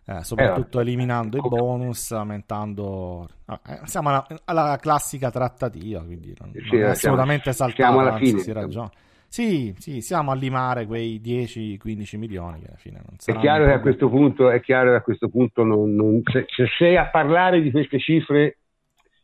eh, 0.07 0.23
soprattutto 0.23 0.79
eh, 0.79 0.83
eliminando 0.83 1.39
i 1.39 1.41
bonus, 1.41 2.13
aumentando... 2.13 3.27
Eh, 3.47 3.81
siamo 3.85 4.11
alla, 4.11 4.27
alla, 4.45 4.77
classica 4.77 5.31
trattativa, 5.31 6.03
quindi 6.05 6.35
non, 6.39 6.53
sì, 6.53 6.77
non 6.77 6.81
è 6.81 6.89
assolutamente 6.91 7.53
siamo 7.53 8.01
alla 8.01 8.17
fine, 8.17 8.39
si 8.41 8.53
ragiona. 8.53 8.91
Sì, 9.29 9.75
sì, 9.79 10.01
siamo 10.01 10.31
a 10.31 10.35
limare 10.35 10.87
quei 10.87 11.21
10-15 11.21 12.19
milioni 12.19 12.61
che 12.61 12.67
alla 12.69 12.77
fine 12.77 13.03
non 13.05 13.17
è 13.25 13.41
chiaro, 13.41 13.65
che 13.65 13.73
a 13.73 13.81
questo 13.81 14.09
punto, 14.09 14.51
è 14.51 14.61
chiaro 14.61 14.91
che 14.91 14.97
a 14.97 15.01
questo 15.01 15.29
punto 15.29 15.65
non, 15.65 15.93
non, 15.93 16.21
se, 16.31 16.45
se, 16.55 16.67
sei 16.79 16.97
a 16.97 17.09
parlare 17.09 17.61
di 17.61 17.73
queste 17.73 17.99
cifre 17.99 18.59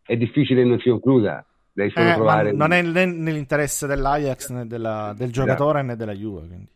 è 0.02 0.16
difficile 0.16 0.62
che 0.62 0.68
non 0.68 0.80
si 0.80 0.88
concluda. 0.88 1.44
Devi 1.72 1.90
solo 1.90 2.10
eh, 2.10 2.14
provare... 2.14 2.52
Non 2.52 2.72
è 2.72 2.82
né 2.82 3.04
nell'interesse 3.04 3.86
dell'Ajax 3.86 4.50
né 4.50 4.66
della, 4.66 5.14
del 5.16 5.30
giocatore 5.30 5.78
esatto. 5.78 5.86
né 5.86 5.96
della 5.96 6.14
Juve. 6.14 6.46
Quindi. 6.48 6.68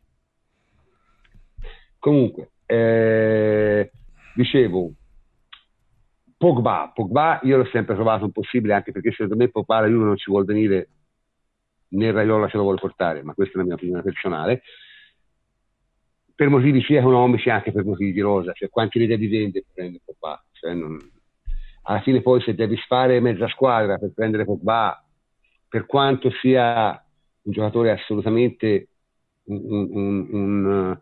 Comunque, 1.99 2.51
eh, 2.67 3.91
dicevo, 4.35 4.93
Pogba, 6.37 6.93
Pogba 6.95 7.41
io 7.43 7.57
l'ho 7.57 7.67
sempre 7.67 7.95
trovato 7.95 8.25
impossibile 8.25 8.75
anche 8.75 8.93
perché 8.93 9.11
secondo 9.13 9.37
me 9.37 9.49
Pogba 9.49 9.81
la 9.81 9.87
Juve 9.87 10.05
non 10.05 10.17
ci 10.17 10.31
vuole 10.31 10.45
venire 10.45 10.89
né 11.89 12.11
Raiola 12.11 12.49
ce 12.49 12.57
lo 12.57 12.65
vuole 12.65 12.81
portare, 12.81 13.23
ma 13.23 13.35
questa 13.35 13.55
è 13.55 13.59
la 13.59 13.65
mia 13.65 13.75
opinione 13.75 14.03
personale, 14.03 14.63
per 16.35 16.49
motivi 16.49 16.83
sia 16.83 16.99
economici 16.99 17.49
anche 17.49 17.73
per 17.73 17.85
motivi 17.85 18.13
di 18.13 18.21
rosa, 18.21 18.53
cioè 18.53 18.69
quanti 18.69 18.99
ne 18.99 19.07
devi 19.07 19.29
vendere 19.29 19.65
per 19.65 19.75
prendere 19.75 20.03
Pogba, 20.05 20.45
cioè 20.53 20.75
non... 20.75 20.99
alla 21.83 22.01
fine 22.01 22.23
poi 22.23 22.41
se 22.43 22.55
devi 22.55 22.77
fare 22.77 23.21
mezza 23.21 23.49
squadra 23.49 23.99
per 23.99 24.13
prendere 24.13 24.45
Pogba, 24.45 25.03
per 25.69 25.87
quanto 25.87 26.31
sia 26.41 26.91
un 27.43 27.53
giocatore 27.53 27.93
assolutamente 27.93 28.89
un, 29.45 29.91
un, 29.93 30.29
un, 30.31 31.01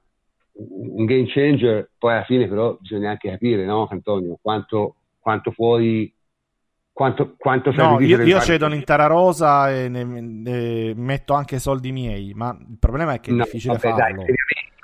un 0.55 1.05
game 1.05 1.27
changer, 1.27 1.91
poi 1.99 2.12
alla 2.12 2.24
fine 2.24 2.49
però 2.49 2.77
bisogna 2.81 3.11
anche 3.11 3.31
capire, 3.31 3.65
no 3.65 3.89
Antonio, 3.91 4.39
quanto, 4.41 4.97
quanto 5.19 5.51
puoi 5.51 6.12
quanto, 6.93 7.35
quanto 7.39 7.73
no, 7.73 8.01
io, 8.01 8.23
io 8.23 8.41
cedo 8.41 8.69
l'intera 8.69 9.07
rosa 9.07 9.70
e 9.70 9.89
ne, 9.89 10.05
ne, 10.05 10.95
metto 10.95 11.33
anche 11.33 11.59
soldi 11.59 11.91
miei, 11.91 12.33
ma 12.35 12.57
il 12.59 12.77
problema 12.79 13.15
è 13.15 13.20
che 13.20 13.31
è 13.31 13.35
no, 13.35 13.45
difficile 13.45 13.79
vabbè, 13.79 13.99
farlo. 13.99 14.23
Dai, 14.23 14.35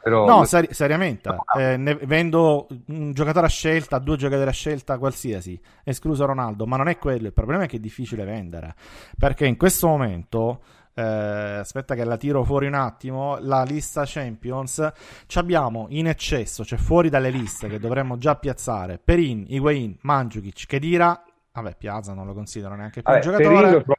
però... 0.03 0.27
No, 0.27 0.45
seri- 0.45 0.73
seriamente, 0.73 1.29
no. 1.29 1.45
Eh, 1.61 1.77
ne 1.77 1.95
vendo 1.95 2.67
un 2.87 3.13
giocatore 3.13 3.47
a 3.47 3.51
scelta, 3.51 3.99
due 3.99 4.17
giocatori 4.17 4.49
a 4.49 4.53
scelta 4.53 4.97
qualsiasi, 4.97 5.61
escluso 5.85 6.25
Ronaldo, 6.25 6.67
ma 6.67 6.77
non 6.77 6.89
è 6.89 6.97
quello, 6.97 7.27
il 7.27 7.35
problema 7.35 7.65
è 7.65 7.67
che 7.67 7.77
è 7.77 7.81
difficile 7.81 8.25
vendere, 8.25 8.75
perché 9.19 9.47
in 9.47 9.57
questo 9.57 9.87
momento... 9.87 10.61
Eh, 10.99 11.59
aspetta 11.59 11.95
che 11.95 12.03
la 12.03 12.17
tiro 12.17 12.43
fuori 12.43 12.67
un 12.67 12.75
attimo. 12.75 13.39
La 13.41 13.63
lista 13.63 14.03
Champions 14.05 14.93
ci 15.27 15.39
abbiamo 15.39 15.87
in 15.91 16.09
eccesso, 16.09 16.65
cioè 16.65 16.77
fuori 16.77 17.09
dalle 17.09 17.31
liste 17.31 17.69
che 17.69 17.79
dovremmo 17.79 18.19
già 18.19 18.35
piazzare 18.35 18.99
Perin, 18.99 19.45
Higuain, 19.47 19.97
Mandzukic, 20.01 20.67
Kedira 20.67 21.23
Vabbè, 21.53 21.77
Piazza 21.77 22.15
non 22.15 22.27
lo 22.27 22.35
considero 22.35 22.75
neanche 22.75 23.03
più 23.03 23.13
Vabbè, 23.13 23.27
un 23.27 23.33
giocatore. 23.33 23.67
Perin 23.67 23.85
lo, 23.87 23.97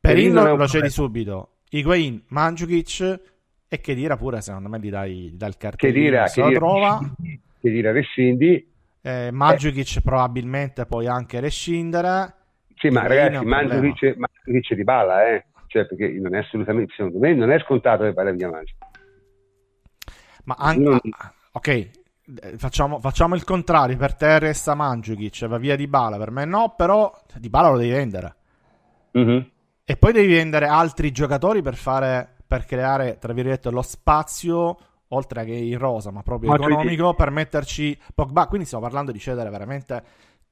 Perin 0.00 0.32
lo, 0.32 0.56
lo 0.56 0.66
cedi 0.66 0.90
subito. 0.90 1.56
Higuain, 1.70 2.22
Mandzukic 2.28 3.20
e 3.68 3.80
che 3.80 3.94
dire 3.94 4.16
pure, 4.16 4.42
secondo 4.42 4.68
me, 4.68 4.78
gli 4.80 4.90
dai, 4.90 5.32
dal 5.34 5.56
cartellino. 5.56 6.26
Se 6.26 6.42
lo 6.42 6.50
trova. 6.52 7.00
Che 7.60 7.70
dire, 7.70 7.92
rescindi. 7.92 8.70
Eh, 9.00 9.30
Mandzukic 9.32 9.96
eh. 9.96 10.00
probabilmente 10.02 10.84
puoi 10.84 11.06
anche 11.06 11.40
rescindere. 11.40 12.34
Sì, 12.76 12.88
ma 12.88 13.06
ragazzi, 13.06 13.44
Mandzukic, 13.44 14.16
Mandzukic 14.16 14.74
di 14.74 14.84
balla, 14.84 15.30
eh. 15.30 15.44
Cioè, 15.72 15.86
perché 15.86 16.10
non 16.20 16.34
è 16.34 16.40
assolutamente, 16.40 16.92
secondo 16.94 17.18
me, 17.18 17.32
non 17.32 17.50
è 17.50 17.58
scontato 17.60 18.02
che 18.02 18.12
parla 18.12 18.30
via 18.32 18.50
Mandzukic. 18.50 18.86
Ma 20.44 20.54
anche... 20.58 20.82
Non... 20.82 21.00
Ok, 21.52 21.68
eh, 21.68 21.90
facciamo, 22.58 22.98
facciamo, 22.98 23.34
il 23.34 23.44
contrario, 23.44 23.96
per 23.96 24.14
te 24.14 24.38
resta 24.38 24.74
Mandzukic, 24.74 25.46
va 25.46 25.56
via 25.56 25.74
di 25.74 25.86
Bala, 25.86 26.18
per 26.18 26.30
me 26.30 26.44
no, 26.44 26.74
però 26.76 27.10
di 27.36 27.48
Bala 27.48 27.70
lo 27.70 27.78
devi 27.78 27.90
vendere. 27.90 28.36
Mm-hmm. 29.16 29.40
E 29.82 29.96
poi 29.96 30.12
devi 30.12 30.34
vendere 30.34 30.66
altri 30.66 31.10
giocatori 31.10 31.62
per 31.62 31.76
fare, 31.76 32.36
per 32.46 32.66
creare, 32.66 33.16
tra 33.18 33.32
virgolette, 33.32 33.70
lo 33.70 33.80
spazio, 33.80 34.76
oltre 35.08 35.44
che 35.46 35.54
in 35.54 35.78
rosa, 35.78 36.10
ma 36.10 36.22
proprio 36.22 36.50
ma 36.50 36.56
economico, 36.56 37.04
cioè... 37.04 37.14
per 37.16 37.30
metterci 37.30 37.98
Pogba. 38.14 38.46
Quindi 38.46 38.66
stiamo 38.66 38.84
parlando 38.84 39.10
di 39.10 39.18
cedere 39.18 39.48
veramente 39.48 40.02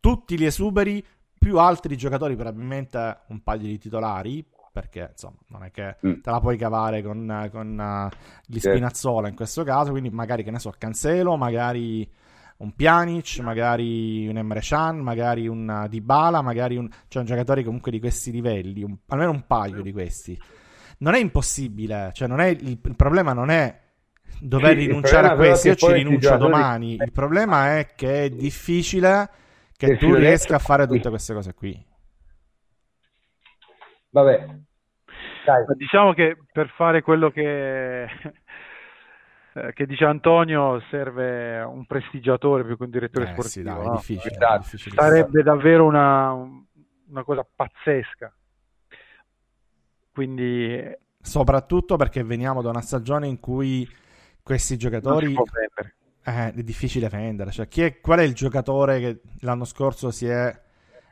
tutti 0.00 0.38
gli 0.38 0.46
esuberi, 0.46 1.04
più 1.38 1.58
altri 1.58 1.94
giocatori, 1.98 2.36
probabilmente 2.36 3.18
un 3.28 3.42
paio 3.42 3.60
di 3.60 3.78
titolari, 3.78 4.42
perché 4.72 5.08
insomma 5.10 5.38
non 5.48 5.64
è 5.64 5.70
che 5.70 5.96
mm. 6.06 6.20
te 6.20 6.30
la 6.30 6.40
puoi 6.40 6.56
cavare 6.56 7.02
con, 7.02 7.48
con 7.50 7.78
uh, 7.78 8.16
gli 8.46 8.58
Spinazzola 8.58 9.28
in 9.28 9.34
questo 9.34 9.64
caso, 9.64 9.90
quindi 9.90 10.10
magari 10.10 10.44
che 10.44 10.50
ne 10.50 10.58
so, 10.58 10.72
Cancelo, 10.76 11.36
magari 11.36 12.08
un 12.58 12.74
Pjanic, 12.74 13.38
magari 13.40 14.28
un 14.28 14.36
Emre 14.36 14.60
Can, 14.60 14.98
magari 14.98 15.48
un 15.48 15.82
uh, 15.84 15.88
Dybala, 15.88 16.42
magari 16.42 16.76
un, 16.76 16.88
cioè 17.08 17.22
un 17.22 17.28
giocatore 17.28 17.64
comunque 17.64 17.90
di 17.90 17.98
questi 17.98 18.30
livelli, 18.30 18.82
un, 18.82 18.96
almeno 19.08 19.30
un 19.30 19.46
paio 19.46 19.82
di 19.82 19.92
questi. 19.92 20.38
Non 20.98 21.14
è 21.14 21.18
impossibile, 21.18 22.10
cioè 22.12 22.28
non 22.28 22.40
è, 22.40 22.46
il, 22.46 22.78
il 22.82 22.96
problema 22.96 23.32
non 23.32 23.50
è 23.50 23.78
dover 24.38 24.78
sì, 24.78 24.86
rinunciare 24.86 25.28
a 25.28 25.34
questi, 25.34 25.68
io 25.68 25.74
ci 25.74 25.92
rinuncio 25.92 26.36
domani, 26.36 26.94
il 26.94 27.12
problema 27.12 27.78
è 27.78 27.88
che 27.94 28.24
è 28.24 28.30
difficile 28.30 29.28
che 29.76 29.96
tu 29.96 30.14
riesca 30.14 30.56
a 30.56 30.58
fare 30.58 30.86
tutte 30.86 31.08
queste 31.08 31.32
cose 31.32 31.54
qui. 31.54 31.88
Vabbè. 34.10 34.46
Dai. 35.44 35.64
Diciamo 35.76 36.12
che 36.12 36.36
per 36.52 36.68
fare 36.76 37.02
quello 37.02 37.30
che, 37.30 38.04
eh, 39.54 39.72
che 39.72 39.86
dice 39.86 40.04
Antonio 40.04 40.80
serve 40.90 41.60
un 41.62 41.86
prestigiatore 41.86 42.64
più 42.64 42.76
che 42.76 42.82
un 42.82 42.90
direttore 42.90 43.26
eh, 43.26 43.32
sportivo. 43.32 43.48
Sì, 43.48 43.62
dai, 43.62 43.86
no? 43.86 43.92
è 43.92 43.96
difficile, 43.96 44.34
esatto. 44.34 44.54
è 44.54 44.58
difficile. 44.58 44.94
Sarebbe 44.96 45.42
davvero 45.42 45.86
una, 45.86 46.32
una 46.32 47.24
cosa 47.24 47.46
pazzesca. 47.54 48.34
Quindi... 50.12 50.98
Soprattutto 51.22 51.96
perché 51.96 52.24
veniamo 52.24 52.62
da 52.62 52.70
una 52.70 52.80
stagione 52.80 53.26
in 53.26 53.40
cui 53.40 53.88
questi 54.42 54.76
giocatori... 54.76 55.34
Eh, 56.22 56.52
è 56.52 56.62
difficile 56.62 57.08
vendere. 57.08 57.50
Cioè, 57.50 57.66
è, 57.68 58.00
qual 58.00 58.18
è 58.18 58.22
il 58.22 58.34
giocatore 58.34 59.00
che 59.00 59.20
l'anno 59.40 59.64
scorso 59.64 60.10
si 60.10 60.26
è 60.26 60.54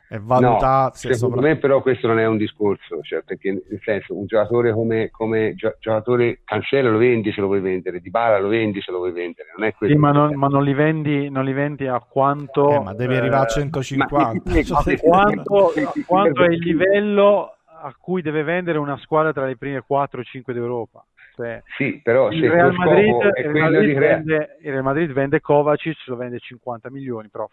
è 0.09 0.17
valutato. 0.17 0.65
No, 0.65 1.13
secondo 1.13 1.35
sopra... 1.35 1.41
me, 1.41 1.57
però, 1.57 1.83
questo 1.83 2.07
non 2.07 2.17
è 2.17 2.25
un 2.25 2.37
discorso, 2.37 2.99
cioè, 3.03 3.21
perché 3.21 3.51
nel 3.51 3.79
senso, 3.83 4.17
un 4.17 4.25
giocatore 4.25 4.73
come, 4.73 5.11
come 5.11 5.53
gio- 5.53 5.75
giocatore 5.79 6.41
Cancelo 6.43 6.89
lo 6.89 6.97
vendi 6.97 7.31
se 7.31 7.41
lo 7.41 7.45
vuoi 7.45 7.59
vendere, 7.59 7.99
Di 7.99 8.09
Bala 8.09 8.39
lo 8.39 8.47
vendi 8.47 8.81
se 8.81 8.91
lo 8.91 8.97
vuoi 8.97 9.11
vendere. 9.11 9.49
Non 9.55 9.67
è 9.67 9.75
sì, 9.79 9.93
ma, 9.93 10.11
non, 10.11 10.33
ma 10.33 10.47
non, 10.47 10.63
li 10.63 10.73
vendi, 10.73 11.29
non 11.29 11.45
li 11.45 11.53
vendi 11.53 11.85
a 11.85 11.99
quanto. 11.99 12.71
Eh, 12.71 12.79
ma 12.79 12.95
devi 12.95 13.15
arrivare 13.15 13.43
a 13.43 13.47
150. 13.47 14.51
Eh, 14.51 14.65
a 14.67 14.99
quanto, 14.99 15.73
quanto 16.07 16.43
è 16.43 16.47
il 16.47 16.59
livello 16.59 17.57
a 17.81 17.93
cui 17.95 18.23
deve 18.23 18.41
vendere 18.41 18.79
una 18.79 18.97
squadra 18.97 19.31
tra 19.31 19.45
le 19.45 19.57
prime 19.57 19.83
4 19.85 20.21
o 20.21 20.23
5 20.23 20.53
d'Europa. 20.53 21.05
Cioè, 21.35 21.61
sì, 21.77 22.01
però 22.01 22.31
il 22.31 22.49
Real, 22.49 22.73
Madrid, 22.73 23.15
il, 23.37 23.45
Real 23.45 23.71
Madrid 23.71 23.97
vende, 23.97 24.57
il 24.63 24.71
Real 24.71 24.83
Madrid 24.83 25.11
vende 25.11 25.39
Kovacic, 25.39 26.07
lo 26.07 26.15
vende 26.15 26.39
50 26.39 26.89
milioni, 26.89 27.29
prof. 27.29 27.51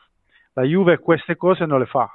La 0.55 0.63
Juve 0.63 0.97
queste 0.99 1.37
cose 1.37 1.67
non 1.67 1.81
le 1.81 1.87
fa 1.87 2.11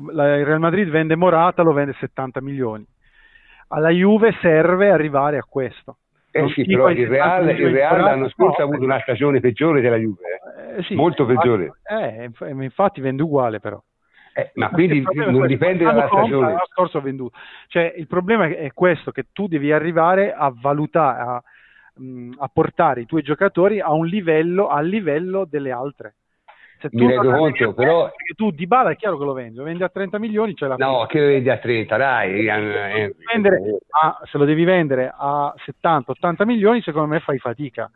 il 0.00 0.44
Real 0.44 0.58
Madrid 0.58 0.88
vende 0.88 1.16
Morata, 1.16 1.62
lo 1.62 1.72
vende 1.72 1.94
70 1.98 2.40
milioni. 2.40 2.86
Alla 3.68 3.90
Juve 3.90 4.32
serve 4.40 4.90
arrivare 4.90 5.38
a 5.38 5.46
questo. 5.48 5.98
Eh 6.30 6.48
sì, 6.48 6.64
però 6.66 6.90
il 6.90 7.06
Real, 7.06 7.48
il 7.48 7.70
Real 7.70 8.00
l'anno 8.00 8.28
scorso 8.28 8.58
no, 8.58 8.64
ha 8.64 8.68
avuto 8.68 8.84
una 8.84 9.00
stagione 9.00 9.40
peggiore 9.40 9.80
della 9.80 9.96
Juve, 9.96 10.20
eh, 10.76 10.82
sì, 10.82 10.94
molto 10.94 11.24
peggiore. 11.24 11.78
Eh, 11.82 12.30
infatti 12.62 13.00
vende 13.00 13.22
uguale 13.22 13.58
però. 13.58 13.82
Eh, 14.34 14.50
ma 14.56 14.68
quindi 14.68 15.02
non 15.14 15.46
dipende 15.46 15.84
dalla 15.84 16.08
stagione. 16.08 16.48
L'anno 16.48 16.66
scorso 16.70 16.98
ha 16.98 17.00
venduto. 17.00 17.34
Cioè, 17.68 17.94
il 17.96 18.06
problema 18.06 18.46
è 18.46 18.70
questo, 18.74 19.10
che 19.10 19.28
tu 19.32 19.46
devi 19.48 19.72
arrivare 19.72 20.34
a 20.34 20.52
valutare, 20.54 21.20
a, 21.22 21.42
a 22.36 22.50
portare 22.52 23.00
i 23.00 23.06
tuoi 23.06 23.22
giocatori 23.22 23.80
a 23.80 23.94
un 23.94 24.04
livello, 24.04 24.68
al 24.68 24.86
livello 24.86 25.46
delle 25.48 25.72
altre. 25.72 26.16
Se 26.78 26.88
mi 26.92 27.06
rendo 27.06 27.30
conto, 27.30 27.72
però... 27.72 28.10
Tu 28.34 28.50
di 28.50 28.66
Bala 28.66 28.90
è 28.90 28.96
chiaro 28.96 29.16
che 29.16 29.24
lo 29.24 29.32
vendi, 29.32 29.56
lo 29.56 29.64
vendi 29.64 29.82
a 29.82 29.88
30 29.88 30.18
milioni, 30.18 30.54
c'è 30.54 30.66
la... 30.66 30.76
No, 30.76 31.06
che 31.06 31.20
lo 31.20 31.26
vendi 31.26 31.48
a 31.48 31.56
30, 31.58 31.96
dai. 31.96 32.46
Eh, 32.46 32.50
a, 32.50 34.20
se 34.24 34.38
lo 34.38 34.44
devi 34.44 34.64
vendere 34.64 35.12
a 35.16 35.54
70-80 35.82 36.44
milioni, 36.44 36.82
secondo 36.82 37.08
me 37.08 37.20
fai 37.20 37.38
fatica. 37.38 37.90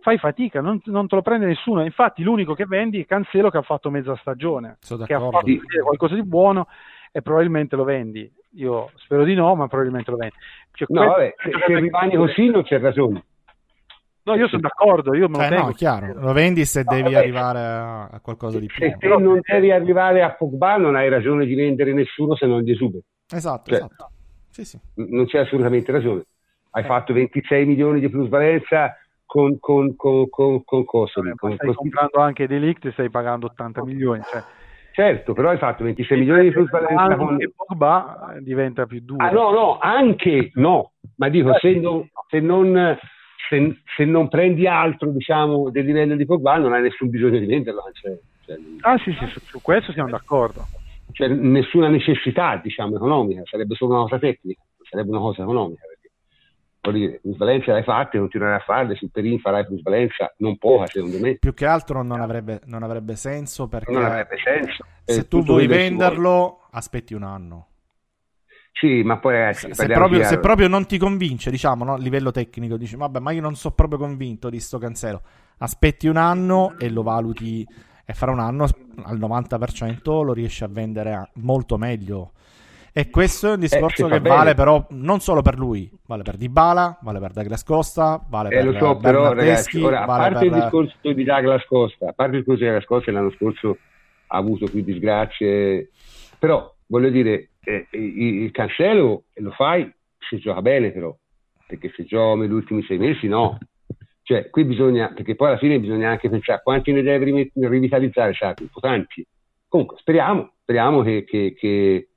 Fai 0.00 0.16
fatica, 0.16 0.62
non, 0.62 0.80
non, 0.86 1.08
te 1.08 1.14
lo 1.14 1.22
prende 1.22 1.44
nessuno. 1.44 1.84
Infatti 1.84 2.22
l'unico 2.22 2.54
che 2.54 2.64
vendi 2.64 3.02
è 3.02 3.06
Cancelo 3.06 3.50
che 3.50 3.58
ha 3.58 3.62
fatto 3.62 3.90
mezza 3.90 4.16
stagione, 4.16 4.78
che 5.04 5.12
ha 5.12 5.20
fatto 5.20 5.46
qualcosa 5.82 6.14
di 6.14 6.24
buono 6.24 6.68
e 7.12 7.20
probabilmente 7.20 7.76
lo 7.76 7.84
vendi. 7.84 8.32
Io 8.54 8.90
spero 8.94 9.24
di 9.24 9.34
no, 9.34 9.54
ma 9.54 9.68
probabilmente 9.68 10.10
lo 10.10 10.16
vendi. 10.16 10.34
Cioè, 10.72 10.86
no, 10.90 11.06
vabbè, 11.06 11.34
se, 11.36 11.50
se 11.66 11.78
rimani 11.78 12.16
così 12.16 12.48
non 12.48 12.62
c'è 12.62 12.80
ragione. 12.80 13.24
No, 14.22 14.34
io 14.34 14.48
sono 14.48 14.60
d'accordo, 14.60 15.14
io 15.14 15.28
me 15.28 15.38
lo 15.38 15.44
eh, 15.44 15.48
tengo. 15.48 15.66
No, 15.66 15.72
chiaro, 15.72 16.12
lo 16.14 16.32
vendi 16.32 16.64
se 16.64 16.82
no, 16.84 16.92
devi 16.94 17.02
vabbè. 17.04 17.16
arrivare 17.16 17.58
a, 17.58 18.20
qualcosa 18.22 18.58
di 18.58 18.66
più. 18.66 18.76
Se 18.84 18.96
te 18.98 19.08
non 19.08 19.40
devi 19.42 19.70
arrivare 19.70 20.22
a 20.22 20.32
Pogba 20.32 20.76
non 20.76 20.94
hai 20.94 21.08
ragione 21.08 21.46
di 21.46 21.54
vendere 21.54 21.92
nessuno 21.92 22.36
se 22.36 22.46
non 22.46 22.64
Gesù. 22.64 22.90
Esatto, 23.32 23.70
cioè, 23.70 23.78
esatto. 23.78 24.10
Sì, 24.50 24.64
sì. 24.64 24.78
Non 24.94 25.26
c'è 25.26 25.38
assolutamente 25.38 25.90
ragione. 25.92 26.24
Hai 26.70 26.82
eh. 26.82 26.86
fatto 26.86 27.12
26 27.12 27.64
milioni 27.64 28.00
di 28.00 28.10
plusvalenza 28.10 28.94
con, 29.24 29.58
con, 29.58 29.96
con, 29.96 30.28
con, 30.28 30.64
con 30.64 30.84
Kosovo. 30.84 31.30
Con, 31.36 31.54
stai 31.54 31.72
comprando 31.72 32.20
anche 32.20 32.46
Delict 32.46 32.86
e 32.86 32.92
stai 32.92 33.10
pagando 33.10 33.46
80 33.46 33.84
milioni. 33.84 34.22
Cioè. 34.30 34.42
Certo, 34.92 35.32
però 35.32 35.50
hai 35.50 35.58
fatto 35.58 35.84
26 35.84 36.18
milioni 36.18 36.42
di 36.42 36.50
plusvalenza 36.50 37.16
con... 37.16 37.40
E 37.40 37.52
Pogba 37.54 38.34
diventa 38.40 38.86
più 38.86 39.00
duro. 39.00 39.24
Ah 39.24 39.30
no, 39.30 39.50
no, 39.50 39.78
anche 39.78 40.50
no, 40.54 40.92
ma 41.16 41.28
dico, 41.28 41.56
se 41.58 41.74
non, 41.74 42.08
se 42.28 42.40
non, 42.40 42.98
se, 43.50 43.80
se 43.96 44.04
non 44.04 44.28
prendi 44.28 44.68
altro 44.68 45.10
diciamo, 45.10 45.70
del 45.70 45.84
livello 45.84 46.14
di 46.14 46.24
Pogba 46.24 46.56
non 46.56 46.72
hai 46.72 46.82
nessun 46.82 47.10
bisogno 47.10 47.40
di 47.40 47.46
venderlo. 47.46 47.82
Cioè, 47.92 48.16
cioè, 48.46 48.56
ah 48.82 48.96
sì, 48.98 49.12
sì, 49.18 49.26
su, 49.26 49.40
su 49.40 49.60
questo 49.60 49.90
siamo 49.92 50.10
d'accordo. 50.10 50.68
Cioè, 51.10 51.26
nessuna 51.26 51.88
necessità 51.88 52.60
diciamo, 52.62 52.94
economica, 52.94 53.42
sarebbe 53.44 53.74
solo 53.74 53.94
una 53.94 54.02
cosa 54.02 54.20
tecnica, 54.20 54.62
sarebbe 54.88 55.10
una 55.10 55.18
cosa 55.18 55.42
economica 55.42 55.82
dire, 56.88 57.20
plusvalenza 57.20 57.72
l'hai 57.72 57.82
fatta 57.82 58.16
e 58.16 58.20
continuerai 58.20 58.56
a 58.56 58.62
farle, 58.62 58.94
sul 58.94 59.10
Perin 59.10 59.38
farai 59.38 59.66
plusvalenza 59.66 60.32
non 60.38 60.56
poca 60.56 60.86
secondo 60.86 61.18
me. 61.18 61.36
Più 61.36 61.52
che 61.52 61.66
altro 61.66 62.02
non 62.02 62.20
avrebbe, 62.20 62.60
non 62.64 62.82
avrebbe 62.82 63.16
senso 63.16 63.68
perché 63.68 63.92
non 63.92 64.04
avrebbe 64.04 64.36
senso. 64.42 64.84
se 65.04 65.28
tu 65.28 65.42
vuoi 65.42 65.66
venderlo 65.66 66.66
aspetti 66.70 67.12
un 67.12 67.24
anno. 67.24 67.66
Sì, 68.72 69.02
ma 69.02 69.18
poi 69.18 69.34
ragazzi, 69.34 69.68
se, 69.72 69.86
proprio, 69.86 70.24
se 70.24 70.38
proprio, 70.38 70.68
non 70.68 70.86
ti 70.86 70.96
convince, 70.96 71.50
diciamo, 71.50 71.84
no? 71.84 71.94
a 71.94 71.98
livello 71.98 72.30
tecnico, 72.30 72.76
dici, 72.76 72.96
vabbè, 72.96 73.18
ma 73.18 73.30
io 73.32 73.42
non 73.42 73.54
sono 73.54 73.74
proprio 73.74 73.98
convinto 73.98 74.48
di 74.48 74.60
sto 74.60 74.78
cancelo. 74.78 75.22
Aspetti 75.58 76.06
un 76.08 76.16
anno 76.16 76.74
e 76.78 76.88
lo 76.88 77.02
valuti 77.02 77.66
e 78.04 78.12
fra 78.14 78.30
un 78.30 78.40
anno 78.40 78.64
al 79.02 79.18
90% 79.18 80.24
lo 80.24 80.32
riesci 80.32 80.64
a 80.64 80.68
vendere 80.68 81.30
molto 81.34 81.76
meglio 81.76 82.32
e 82.92 83.08
questo 83.08 83.50
è 83.50 83.52
un 83.52 83.60
discorso 83.60 84.08
eh, 84.08 84.10
che 84.10 84.20
vale 84.20 84.54
però 84.54 84.84
non 84.90 85.20
solo 85.20 85.42
per 85.42 85.56
lui, 85.56 85.88
vale 86.06 86.24
per 86.24 86.36
Dybala, 86.36 86.98
vale 87.02 87.20
per 87.20 87.30
Douglas 87.30 87.62
Costa, 87.62 88.20
vale 88.28 88.48
eh, 88.48 88.56
per 88.56 88.64
lo 88.64 88.78
so, 88.78 88.96
però, 88.96 89.32
ragazzi, 89.32 89.80
ora, 89.80 90.02
a 90.02 90.06
vale 90.06 90.32
parte 90.32 90.48
per... 90.48 90.56
il 90.56 90.62
discorso 90.62 90.96
di 91.00 91.24
Douglas 91.24 91.64
Costa, 91.66 92.08
a 92.08 92.12
parte 92.12 92.36
il 92.36 92.38
discorso 92.38 92.60
di 92.60 92.66
Douglas 92.68 92.88
Costa 92.88 93.12
l'anno 93.12 93.30
scorso 93.30 93.78
ha 94.26 94.36
avuto 94.36 94.66
più 94.66 94.82
disgrazie, 94.82 95.90
però 96.36 96.74
voglio 96.86 97.10
dire, 97.10 97.49
eh, 97.62 97.86
il, 97.92 98.50
Cancelo 98.50 99.24
lo 99.34 99.50
fai 99.50 99.90
se 100.18 100.38
gioca 100.38 100.62
bene 100.62 100.90
però, 100.92 101.16
perché 101.66 101.92
se 101.94 102.04
gioca 102.04 102.40
negli 102.40 102.52
ultimi 102.52 102.82
sei 102.84 102.98
mesi 102.98 103.26
no. 103.26 103.58
Cioè, 104.22 104.48
qui 104.48 104.64
bisogna, 104.64 105.12
perché 105.12 105.34
poi 105.34 105.48
alla 105.48 105.58
fine 105.58 105.80
bisogna 105.80 106.10
anche 106.10 106.28
pensare 106.28 106.58
a 106.58 106.62
quanti 106.62 106.92
ne 106.92 107.02
devi 107.02 107.50
rivitalizzare, 107.54 108.32
Sacri, 108.32 108.68
tanti. 108.80 109.26
Comunque, 109.66 109.96
speriamo, 109.98 110.52
speriamo 110.62 111.02
che, 111.02 111.24
che, 111.24 111.54
che 111.58 112.10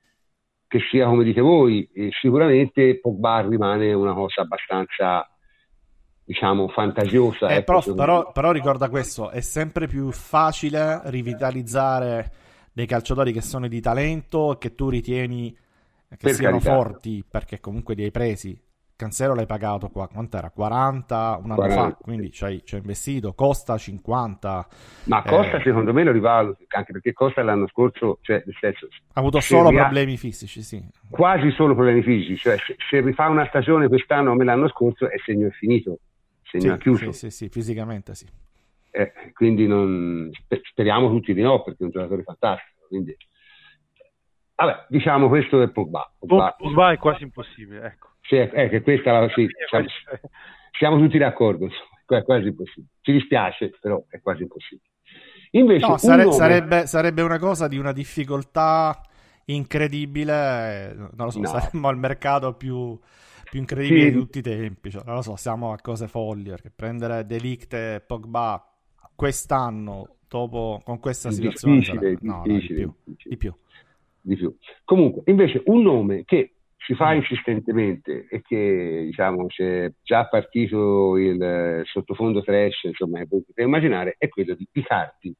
che 0.73 0.79
sia 0.89 1.05
come 1.05 1.23
dite 1.23 1.39
voi, 1.39 1.87
e 1.93 2.09
sicuramente 2.19 2.99
Pogba 2.99 3.41
rimane 3.47 3.93
una 3.93 4.13
cosa 4.13 4.41
abbastanza 4.41 5.29
diciamo 6.25 6.67
fantasiosa. 6.69 7.49
Eh, 7.49 7.57
ecco, 7.57 7.79
però, 7.79 7.93
però, 7.93 8.31
però, 8.31 8.51
ricorda 8.51 8.89
questo, 8.89 9.29
è 9.29 9.41
sempre 9.41 9.85
più 9.85 10.11
facile 10.11 11.01
rivitalizzare 11.05 12.31
dei 12.73 12.85
calciatori 12.85 13.31
che 13.31 13.41
sono 13.41 13.67
di 13.67 13.79
talento 13.79 14.53
e 14.53 14.57
che 14.57 14.75
tu 14.75 14.89
ritieni 14.89 15.55
che 16.09 16.17
per 16.17 16.33
siano 16.33 16.57
carità. 16.59 16.75
forti 16.75 17.23
perché 17.29 17.59
comunque 17.59 17.95
li 17.95 18.03
hai 18.03 18.11
presi 18.11 18.59
Cancelo 18.95 19.33
l'hai 19.33 19.47
pagato 19.47 19.89
qua, 19.89 20.07
quant'era? 20.07 20.51
40 20.51 21.39
un 21.43 21.51
anno 21.51 21.55
40. 21.55 21.81
fa, 21.81 21.97
quindi 21.99 22.31
ci 22.31 22.43
hai, 22.43 22.63
investito, 22.73 23.33
costa 23.33 23.75
50. 23.75 24.67
Ma 25.05 25.23
Costa 25.23 25.57
eh, 25.57 25.61
secondo 25.63 25.91
me 25.93 26.03
lo 26.03 26.11
rivaluto, 26.11 26.63
anche 26.67 26.91
perché 26.91 27.11
Costa 27.11 27.41
l'anno 27.41 27.67
scorso, 27.67 28.19
cioè 28.21 28.43
nel 28.45 28.55
senso... 28.59 28.87
Ha 29.13 29.19
avuto 29.19 29.39
solo 29.39 29.71
problemi 29.71 30.15
fisici, 30.15 30.61
sì. 30.61 30.81
Quasi 31.09 31.51
solo 31.51 31.73
problemi 31.73 32.03
fisici, 32.03 32.37
cioè 32.37 32.55
se, 32.57 32.75
se, 32.89 33.01
rifà 33.01 33.27
una 33.27 33.47
stagione 33.47 33.87
quest'anno 33.87 34.29
come 34.31 34.45
l'anno 34.45 34.69
scorso 34.69 35.09
è 35.09 35.15
segno 35.25 35.49
finito, 35.49 35.97
segno 36.43 36.73
sì, 36.73 36.79
chiuso. 36.79 37.11
Sì, 37.11 37.29
sì, 37.29 37.31
sì, 37.31 37.49
fisicamente 37.49 38.13
sì. 38.13 38.27
Eh, 38.95 39.11
quindi 39.33 39.65
non, 39.65 40.29
speriamo 40.69 41.09
tutti 41.09 41.33
di 41.33 41.41
no, 41.41 41.63
perché 41.63 41.79
è 41.81 41.85
un 41.85 41.91
giocatore 41.91 42.21
fantastico, 42.21 42.85
quindi... 42.87 43.15
Vabbè, 44.55 44.85
diciamo 44.87 45.29
questo 45.29 45.63
è 45.63 45.69
Pogba. 45.71 46.13
Pogba, 46.19 46.53
Pogba 46.55 46.91
è 46.91 46.97
quasi 46.97 47.23
impossibile, 47.23 47.87
ecco. 47.87 48.09
Sì, 48.21 48.35
è 48.35 48.69
che 48.69 48.83
questa 48.83 49.27
sì, 49.33 49.47
siamo, 49.67 49.87
siamo, 50.77 50.99
tutti 50.99 51.17
d'accordo, 51.17 51.67
è 52.05 52.23
quasi 52.23 52.47
impossibile. 52.49 52.93
Ci 53.01 53.11
dispiace, 53.13 53.71
però 53.81 54.05
è 54.09 54.21
quasi 54.21 54.43
impossibile. 54.43 54.89
Invece, 55.51 55.87
no, 55.87 55.97
sare- 55.97 56.23
nome... 56.23 56.35
sarebbe, 56.35 56.85
sarebbe, 56.85 57.21
una 57.23 57.39
cosa 57.39 57.67
di 57.67 57.79
una 57.79 57.91
difficoltà 57.93 59.01
incredibile, 59.45 60.93
non 60.93 61.25
lo 61.25 61.29
so, 61.31 61.39
no. 61.39 61.47
saremmo 61.47 61.87
al 61.87 61.97
mercato 61.97 62.53
più, 62.53 62.97
più 63.49 63.59
incredibile 63.59 64.05
sì. 64.05 64.11
di 64.11 64.19
tutti 64.19 64.37
i 64.37 64.43
tempi, 64.43 64.91
cioè, 64.91 65.01
non 65.03 65.15
lo 65.15 65.21
so, 65.23 65.35
siamo 65.35 65.73
a 65.73 65.77
cose 65.81 66.07
folli, 66.07 66.49
perché 66.49 66.69
prendere 66.69 67.25
Delict 67.25 67.73
e 67.73 68.03
Pogba 68.05 68.72
quest'anno, 69.15 70.15
dopo, 70.27 70.81
con 70.83 70.99
questa 70.99 71.31
situazione, 71.31 71.77
difficile, 71.77 71.99
sarebbe... 71.99 72.19
no, 72.21 72.41
difficile, 72.45 72.85
no, 72.85 72.95
di, 73.03 73.13
più, 73.15 73.29
di 73.29 73.37
più. 73.37 73.53
Di 74.21 74.35
più. 74.35 74.57
Comunque, 74.83 75.21
invece, 75.25 75.61
un 75.65 75.81
nome 75.81 76.23
che 76.25 76.55
si 76.77 76.95
fa 76.95 77.13
insistentemente 77.13 78.27
e 78.29 78.41
che 78.41 79.03
diciamo 79.05 79.45
c'è 79.47 79.91
già 80.01 80.27
partito 80.27 81.17
il 81.17 81.81
sottofondo 81.85 82.41
trash, 82.41 82.83
insomma, 82.83 83.19
che 83.19 83.27
potete 83.27 83.61
immaginare, 83.61 84.15
è 84.17 84.27
quello 84.27 84.53
di 84.53 84.67
Icardi. 84.71 85.35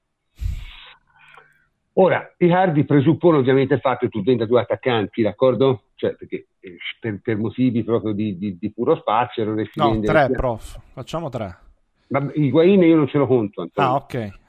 Ora, 1.95 2.33
Icardi 2.37 2.85
presuppone 2.85 3.37
ovviamente 3.37 3.75
il 3.75 3.79
fatto 3.79 4.05
che 4.05 4.09
tu 4.09 4.23
venda 4.23 4.45
due 4.45 4.61
attaccanti, 4.61 5.21
d'accordo? 5.21 5.83
Cioè, 5.95 6.15
perché 6.15 6.47
eh, 6.59 6.77
per, 6.99 7.19
per 7.21 7.37
motivi 7.37 7.83
proprio 7.83 8.13
di, 8.13 8.37
di, 8.37 8.57
di 8.57 8.71
puro 8.71 8.95
spazio 8.95 9.43
non 9.43 9.55
riesci 9.55 9.79
No, 9.79 9.99
tre, 9.99 10.29
prof. 10.31 10.79
Facciamo 10.93 11.29
tre. 11.29 11.57
Ma 12.07 12.29
Higuain 12.33 12.81
io 12.81 12.95
non 12.95 13.07
ce 13.07 13.17
lo 13.17 13.27
conto, 13.27 13.61
Antonio. 13.61 13.89
Ah, 13.89 13.95
ok. 13.95 14.41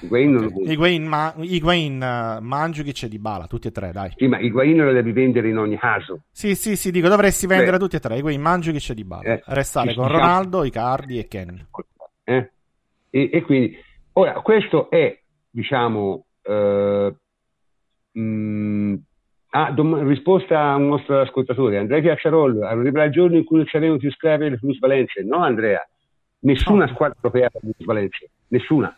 Higuain, 0.00 0.36
okay. 0.36 0.72
Higuain, 0.72 1.04
ma, 1.04 1.34
Higuain 1.36 1.94
uh, 1.94 2.42
Mandzukic 2.42 3.02
e 3.02 3.08
Dybala, 3.08 3.46
tutti 3.46 3.68
e 3.68 3.70
tre, 3.70 3.92
dai. 3.92 4.12
Sì, 4.16 4.26
ma 4.26 4.38
Higuain 4.38 4.76
lo 4.76 4.92
devi 4.92 5.12
vendere 5.12 5.48
in 5.48 5.58
ogni 5.58 5.78
caso. 5.78 6.22
Sì, 6.30 6.54
sì, 6.54 6.76
sì, 6.76 6.90
dico, 6.90 7.08
dovresti 7.08 7.46
vendere 7.46 7.72
Beh. 7.72 7.78
tutti 7.78 7.96
e 7.96 8.00
tre, 8.00 8.16
Higuain, 8.16 8.40
Mandzukic 8.40 8.90
e 8.90 8.94
Dybala. 8.94 9.22
Eh, 9.22 9.42
Restare 9.46 9.94
con 9.94 10.04
diciamo... 10.04 10.20
Ronaldo, 10.20 10.64
Icardi 10.64 11.18
e 11.18 11.28
Ken. 11.28 11.66
Eh? 12.24 12.50
E, 13.10 13.30
e, 13.32 13.42
quindi, 13.42 13.76
ora, 14.14 14.32
questo 14.40 14.90
è, 14.90 15.18
diciamo, 15.50 16.24
eh, 16.42 17.14
mh, 18.12 18.20
mm, 18.20 18.94
ah, 19.50 19.70
dom- 19.70 20.06
risposta 20.06 20.60
a 20.60 20.76
un 20.76 20.88
nostro 20.88 21.20
ascoltatore, 21.20 21.78
Andrea 21.78 22.00
Piacciarollo, 22.00 22.66
arriverà 22.66 23.04
il 23.04 23.12
giorno 23.12 23.36
in 23.36 23.44
cui 23.44 23.66
saremo 23.66 23.96
più 23.96 24.10
schiavi 24.10 24.44
delle 24.44 24.58
plusvalenze. 24.58 25.22
No, 25.22 25.42
Andrea, 25.42 25.86
nessuna 26.40 26.84
no. 26.84 26.92
squadra 26.92 27.16
europea 27.20 27.46
ha 27.46 27.58
plusvalenze, 27.58 28.30
nessuna 28.48 28.96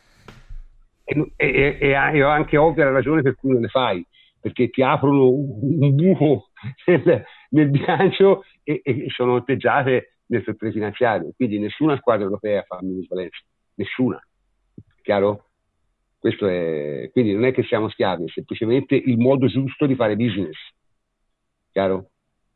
e, 1.11 1.33
e, 1.37 1.79
e, 1.81 1.91
e 1.91 2.23
ho 2.23 2.29
anche 2.29 2.57
ovvia 2.57 2.85
la 2.85 2.93
ragione 2.93 3.23
per 3.23 3.35
cui 3.35 3.51
non 3.51 3.63
le 3.63 3.69
fai, 3.69 4.07
perché 4.39 4.71
ti 4.71 4.83
aprono 4.83 5.29
un, 5.29 5.95
buco 5.95 6.51
nel, 6.87 7.25
nel 7.51 7.71
bilancio 7.71 8.45
e, 8.63 8.81
e, 8.85 9.07
sono 9.09 9.35
otteggiate 9.35 10.19
nel 10.27 10.45
settore 10.45 10.71
finanziario. 10.71 11.33
Quindi 11.35 11.59
nessuna 11.59 11.97
squadra 11.97 12.25
europea 12.25 12.63
fa 12.63 12.79
minusvalenza, 12.81 13.41
nessuna. 13.75 14.23
Chiaro? 15.03 15.47
Questo 16.19 16.47
è, 16.47 17.09
quindi 17.13 17.33
non 17.33 17.45
è 17.45 17.53
che 17.53 17.65
siamo 17.65 17.89
schiavi, 17.89 18.25
è 18.25 18.29
semplicemente 18.29 18.95
il 18.95 19.19
modo 19.19 19.47
giusto 19.47 19.87
di 19.87 19.97
fare 19.97 20.17
business. 20.17 20.57
Chiaro? 21.73 22.11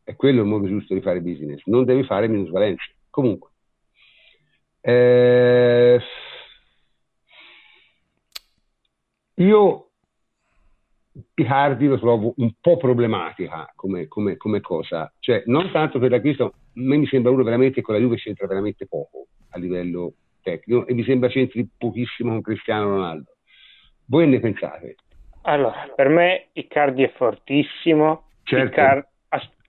È 0.05 0.15
quello 0.17 0.43
il 0.43 0.47
modo 0.47 0.69
giusto 0.69 0.93
di 0.95 1.01
fare 1.01 1.23
business. 1.23 1.63
Non 1.65 1.85
devi 1.85 2.05
fare 2.05 2.29
minusvalenza. 2.29 2.85
Comunque. 3.09 3.53
Eh, 4.87 5.99
io 9.37 9.89
Icardi 11.37 11.87
lo 11.87 11.99
trovo 11.99 12.35
un 12.37 12.53
po' 12.61 12.77
problematica 12.77 13.73
come, 13.75 14.09
come, 14.09 14.37
come, 14.37 14.61
cosa, 14.61 15.11
cioè 15.21 15.43
non 15.47 15.71
tanto 15.71 15.99
per 15.99 16.11
l'acquisto, 16.11 16.45
a 16.45 16.53
me 16.75 16.99
mi 16.99 17.07
sembra 17.07 17.33
uno 17.33 17.45
veramente 17.45 17.81
con 17.81 17.95
la 17.95 18.01
Juve 18.01 18.17
c'entra 18.17 18.47
veramente 18.47 18.87
poco 18.87 19.29
a 19.51 19.59
livello 19.59 20.17
tecnico 20.43 20.87
e 20.87 20.93
mi 20.93 21.03
sembra 21.05 21.31
c'entri 21.31 21.67
pochissimo 21.79 22.33
con 22.33 22.43
Cristiano 22.43 22.91
Ronaldo. 22.91 23.37
Voi 24.07 24.29
ne 24.29 24.39
pensate? 24.39 24.97
Allora, 25.43 25.91
per 25.95 26.09
me 26.09 26.49
Icardi 26.53 27.05
è 27.05 27.13
fortissimo, 27.13 28.27
certo. 28.43 28.81
Icar- 28.81 29.09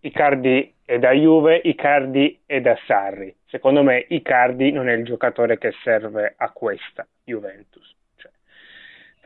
Icardi 0.02 0.75
è 0.86 1.00
da 1.00 1.12
Juve, 1.12 1.60
Icardi 1.64 2.40
è 2.46 2.62
da 2.62 2.78
Sarri. 2.86 3.36
Secondo 3.48 3.84
me 3.84 4.06
Icardi 4.08 4.72
non 4.72 4.88
è 4.88 4.94
il 4.94 5.04
giocatore 5.04 5.58
che 5.58 5.74
serve 5.84 6.36
a 6.38 6.52
questa 6.52 7.06
Juventus 7.24 7.96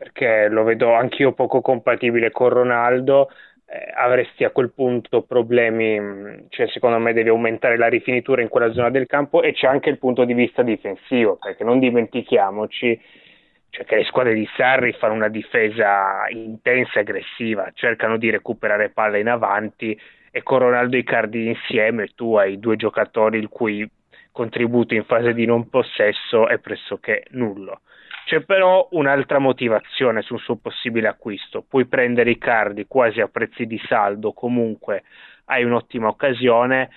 perché 0.00 0.48
lo 0.48 0.64
vedo 0.64 0.94
anch'io 0.94 1.32
poco 1.32 1.60
compatibile 1.60 2.30
con 2.30 2.48
Ronaldo. 2.48 3.28
Eh, 3.66 3.92
avresti 3.94 4.44
a 4.44 4.50
quel 4.50 4.72
punto 4.72 5.22
problemi, 5.22 6.00
mm, 6.00 6.38
cioè 6.48 6.66
secondo 6.68 6.98
me 6.98 7.12
devi 7.12 7.28
aumentare 7.28 7.76
la 7.76 7.86
rifinitura 7.86 8.40
in 8.40 8.48
quella 8.48 8.72
zona 8.72 8.88
del 8.88 9.06
campo 9.06 9.42
e 9.42 9.52
c'è 9.52 9.66
anche 9.66 9.90
il 9.90 9.98
punto 9.98 10.24
di 10.24 10.32
vista 10.32 10.62
difensivo, 10.62 11.36
perché 11.36 11.64
non 11.64 11.78
dimentichiamoci 11.78 12.98
cioè 13.68 13.84
che 13.84 13.96
le 13.96 14.04
squadre 14.04 14.32
di 14.32 14.48
Sarri 14.56 14.92
fanno 14.94 15.14
una 15.14 15.28
difesa 15.28 16.24
intensa 16.30 16.98
e 16.98 17.00
aggressiva, 17.00 17.70
cercano 17.74 18.16
di 18.16 18.30
recuperare 18.30 18.88
palle 18.88 19.20
in 19.20 19.28
avanti 19.28 20.00
e 20.30 20.42
con 20.42 20.58
Ronaldo 20.58 20.96
Icardi 20.96 21.48
insieme 21.48 22.08
tu 22.14 22.36
hai 22.36 22.58
due 22.58 22.76
giocatori 22.76 23.38
il 23.38 23.48
cui 23.48 23.88
contributo 24.32 24.94
in 24.94 25.04
fase 25.04 25.34
di 25.34 25.44
non 25.44 25.68
possesso 25.68 26.48
è 26.48 26.58
pressoché 26.58 27.24
nullo. 27.30 27.80
C'è 28.24 28.42
però 28.42 28.86
un'altra 28.92 29.40
motivazione 29.40 30.22
sul 30.22 30.38
suo 30.38 30.56
possibile 30.56 31.08
acquisto. 31.08 31.64
Puoi 31.68 31.86
prendere 31.86 32.30
i 32.30 32.38
cardi 32.38 32.86
quasi 32.86 33.20
a 33.20 33.26
prezzi 33.26 33.66
di 33.66 33.80
saldo, 33.88 34.32
comunque 34.32 35.02
hai 35.46 35.64
un'ottima 35.64 36.06
occasione. 36.06 36.90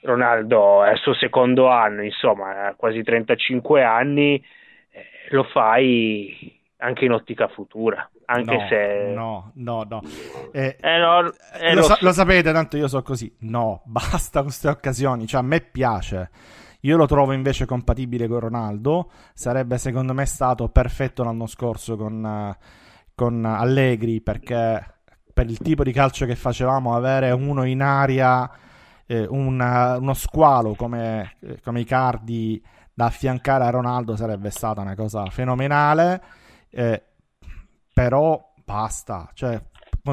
Ronaldo 0.00 0.82
è 0.84 0.90
al 0.90 0.98
suo 0.98 1.14
secondo 1.14 1.68
anno, 1.68 2.02
insomma, 2.02 2.68
ha 2.68 2.74
quasi 2.74 3.02
35 3.02 3.82
anni, 3.82 4.42
eh, 4.90 5.04
lo 5.28 5.42
fai 5.42 6.55
anche 6.78 7.04
in 7.04 7.12
ottica 7.12 7.48
futura. 7.48 8.08
Anche 8.26 8.56
no, 8.56 8.66
se 8.68 9.12
no, 9.14 9.52
no, 9.54 9.86
no. 9.88 10.02
Eh, 10.52 10.76
eh, 10.80 10.98
no 10.98 11.32
eh, 11.60 11.74
lo, 11.74 11.82
sa- 11.82 11.98
lo, 12.00 12.12
sapete, 12.12 12.52
tanto 12.52 12.76
io 12.76 12.88
so 12.88 13.02
così. 13.02 13.34
No, 13.40 13.82
basta 13.86 14.42
queste 14.42 14.68
occasioni. 14.68 15.26
Cioè, 15.26 15.40
a 15.40 15.44
me 15.44 15.60
piace. 15.60 16.30
Io 16.80 16.96
lo 16.96 17.06
trovo 17.06 17.32
invece 17.32 17.66
compatibile 17.66 18.28
con 18.28 18.40
Ronaldo. 18.40 19.10
Sarebbe 19.32 19.78
secondo 19.78 20.12
me 20.12 20.24
stato 20.26 20.68
perfetto 20.68 21.24
l'anno 21.24 21.46
scorso 21.46 21.96
con, 21.96 22.54
con 23.14 23.44
Allegri 23.44 24.20
perché 24.20 24.94
per 25.36 25.50
il 25.50 25.58
tipo 25.58 25.82
di 25.82 25.92
calcio 25.92 26.24
che 26.24 26.34
facevamo, 26.34 26.94
avere 26.94 27.30
uno 27.30 27.64
in 27.64 27.82
aria, 27.82 28.50
eh, 29.04 29.26
una, 29.28 29.98
uno 29.98 30.14
squalo 30.14 30.74
come, 30.74 31.36
eh, 31.40 31.60
come 31.62 31.80
i 31.80 31.84
cardi 31.84 32.62
da 32.94 33.04
affiancare 33.04 33.64
a 33.64 33.68
Ronaldo 33.70 34.16
sarebbe 34.16 34.48
stata 34.48 34.80
una 34.80 34.94
cosa 34.94 35.26
fenomenale. 35.26 36.22
Eh, 36.70 37.02
però 37.92 38.52
basta, 38.64 39.30
cioè 39.34 39.60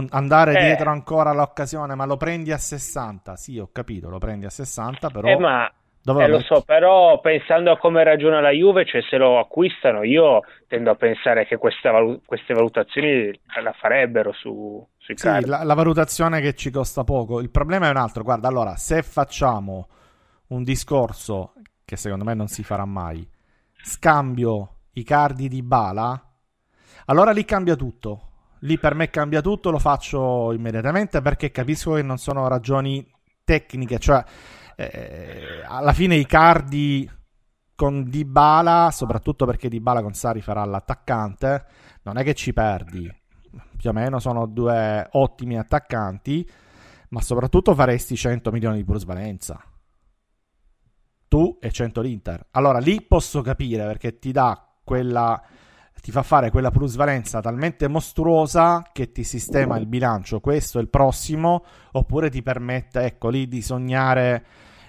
andare 0.09 0.53
eh. 0.53 0.63
dietro 0.65 0.89
ancora 0.89 1.31
all'occasione, 1.31 1.95
ma 1.95 2.05
lo 2.05 2.17
prendi 2.17 2.51
a 2.51 2.57
60? 2.57 3.35
Sì, 3.35 3.59
ho 3.59 3.69
capito, 3.71 4.09
lo 4.09 4.17
prendi 4.17 4.45
a 4.45 4.49
60, 4.49 5.09
però... 5.09 5.27
Eh, 5.27 5.37
ma... 5.37 5.71
Dove 6.05 6.25
eh, 6.25 6.27
lo 6.27 6.41
so, 6.41 6.61
però 6.65 7.21
pensando 7.21 7.71
a 7.71 7.77
come 7.77 8.03
ragiona 8.03 8.41
la 8.41 8.49
Juve, 8.49 8.85
cioè 8.85 9.01
se 9.09 9.15
lo 9.15 9.39
acquistano, 9.39 10.03
io 10.03 10.41
tendo 10.67 10.91
a 10.91 10.95
pensare 10.95 11.45
che 11.45 11.57
valu- 11.57 12.19
queste 12.25 12.53
valutazioni 12.53 13.31
la 13.61 13.71
farebbero 13.71 14.33
su, 14.33 14.85
sui 14.97 15.17
sì, 15.17 15.45
la, 15.45 15.63
la, 15.63 15.73
valutazione 15.73 16.41
che 16.41 16.55
ci 16.55 16.71
costa 16.71 17.05
poco. 17.05 17.39
Il 17.39 17.51
problema 17.51 17.87
è 17.87 17.89
un 17.89 17.95
altro. 17.95 18.23
Guarda, 18.23 18.49
allora, 18.49 18.75
se 18.75 19.01
facciamo 19.01 19.87
un 20.47 20.63
discorso 20.63 21.53
che 21.85 21.95
secondo 21.95 22.25
me 22.25 22.33
non 22.33 22.47
si 22.47 22.63
farà 22.63 22.83
mai, 22.83 23.25
scambio 23.81 24.79
i 24.95 25.03
cardi 25.03 25.47
di 25.47 25.63
Bala 25.63 26.21
allora 27.05 27.31
lì 27.31 27.45
cambia 27.45 27.75
tutto. 27.75 28.29
Lì 28.59 28.77
per 28.79 28.95
me 28.95 29.09
cambia 29.09 29.41
tutto, 29.41 29.71
lo 29.71 29.79
faccio 29.79 30.53
immediatamente 30.53 31.21
perché 31.21 31.51
capisco 31.51 31.93
che 31.93 32.01
non 32.01 32.17
sono 32.17 32.47
ragioni 32.47 33.05
tecniche, 33.43 33.99
cioè 33.99 34.23
eh, 34.77 35.63
alla 35.65 35.91
fine 35.91 36.15
i 36.15 36.25
cardi 36.25 37.09
con 37.75 38.03
Dybala, 38.09 38.89
soprattutto 38.91 39.45
perché 39.45 39.67
Dybala 39.67 40.01
con 40.01 40.13
Sari 40.13 40.41
farà 40.41 40.63
l'attaccante, 40.63 41.65
non 42.03 42.17
è 42.17 42.23
che 42.23 42.33
ci 42.33 42.53
perdi. 42.53 43.11
Più 43.77 43.89
o 43.89 43.93
meno 43.93 44.19
sono 44.19 44.45
due 44.45 45.07
ottimi 45.11 45.57
attaccanti, 45.57 46.49
ma 47.09 47.21
soprattutto 47.21 47.75
faresti 47.75 48.15
100 48.15 48.51
milioni 48.51 48.77
di 48.77 48.85
plusvalenza. 48.85 49.61
Tu 51.27 51.57
e 51.59 51.71
100 51.71 52.01
l'Inter. 52.01 52.47
Allora 52.51 52.79
lì 52.79 53.01
posso 53.01 53.41
capire 53.41 53.85
perché 53.85 54.19
ti 54.19 54.31
dà 54.31 54.73
quella 54.83 55.41
ti 56.03 56.11
fa 56.11 56.21
fare 56.21 56.51
quella 56.51 56.69
plusvalenza 56.69 57.39
talmente 57.39 57.87
mostruosa 57.87 58.89
che 58.91 59.13
ti 59.13 59.23
sistema 59.23 59.77
il 59.77 59.85
bilancio, 59.85 60.41
questo 60.41 60.77
e 60.77 60.81
il 60.81 60.89
prossimo, 60.89 61.63
oppure 61.93 62.29
ti 62.29 62.43
permette, 62.43 63.03
ecco 63.03 63.29
lì, 63.29 63.47
di 63.47 63.61
sognare 63.61 64.43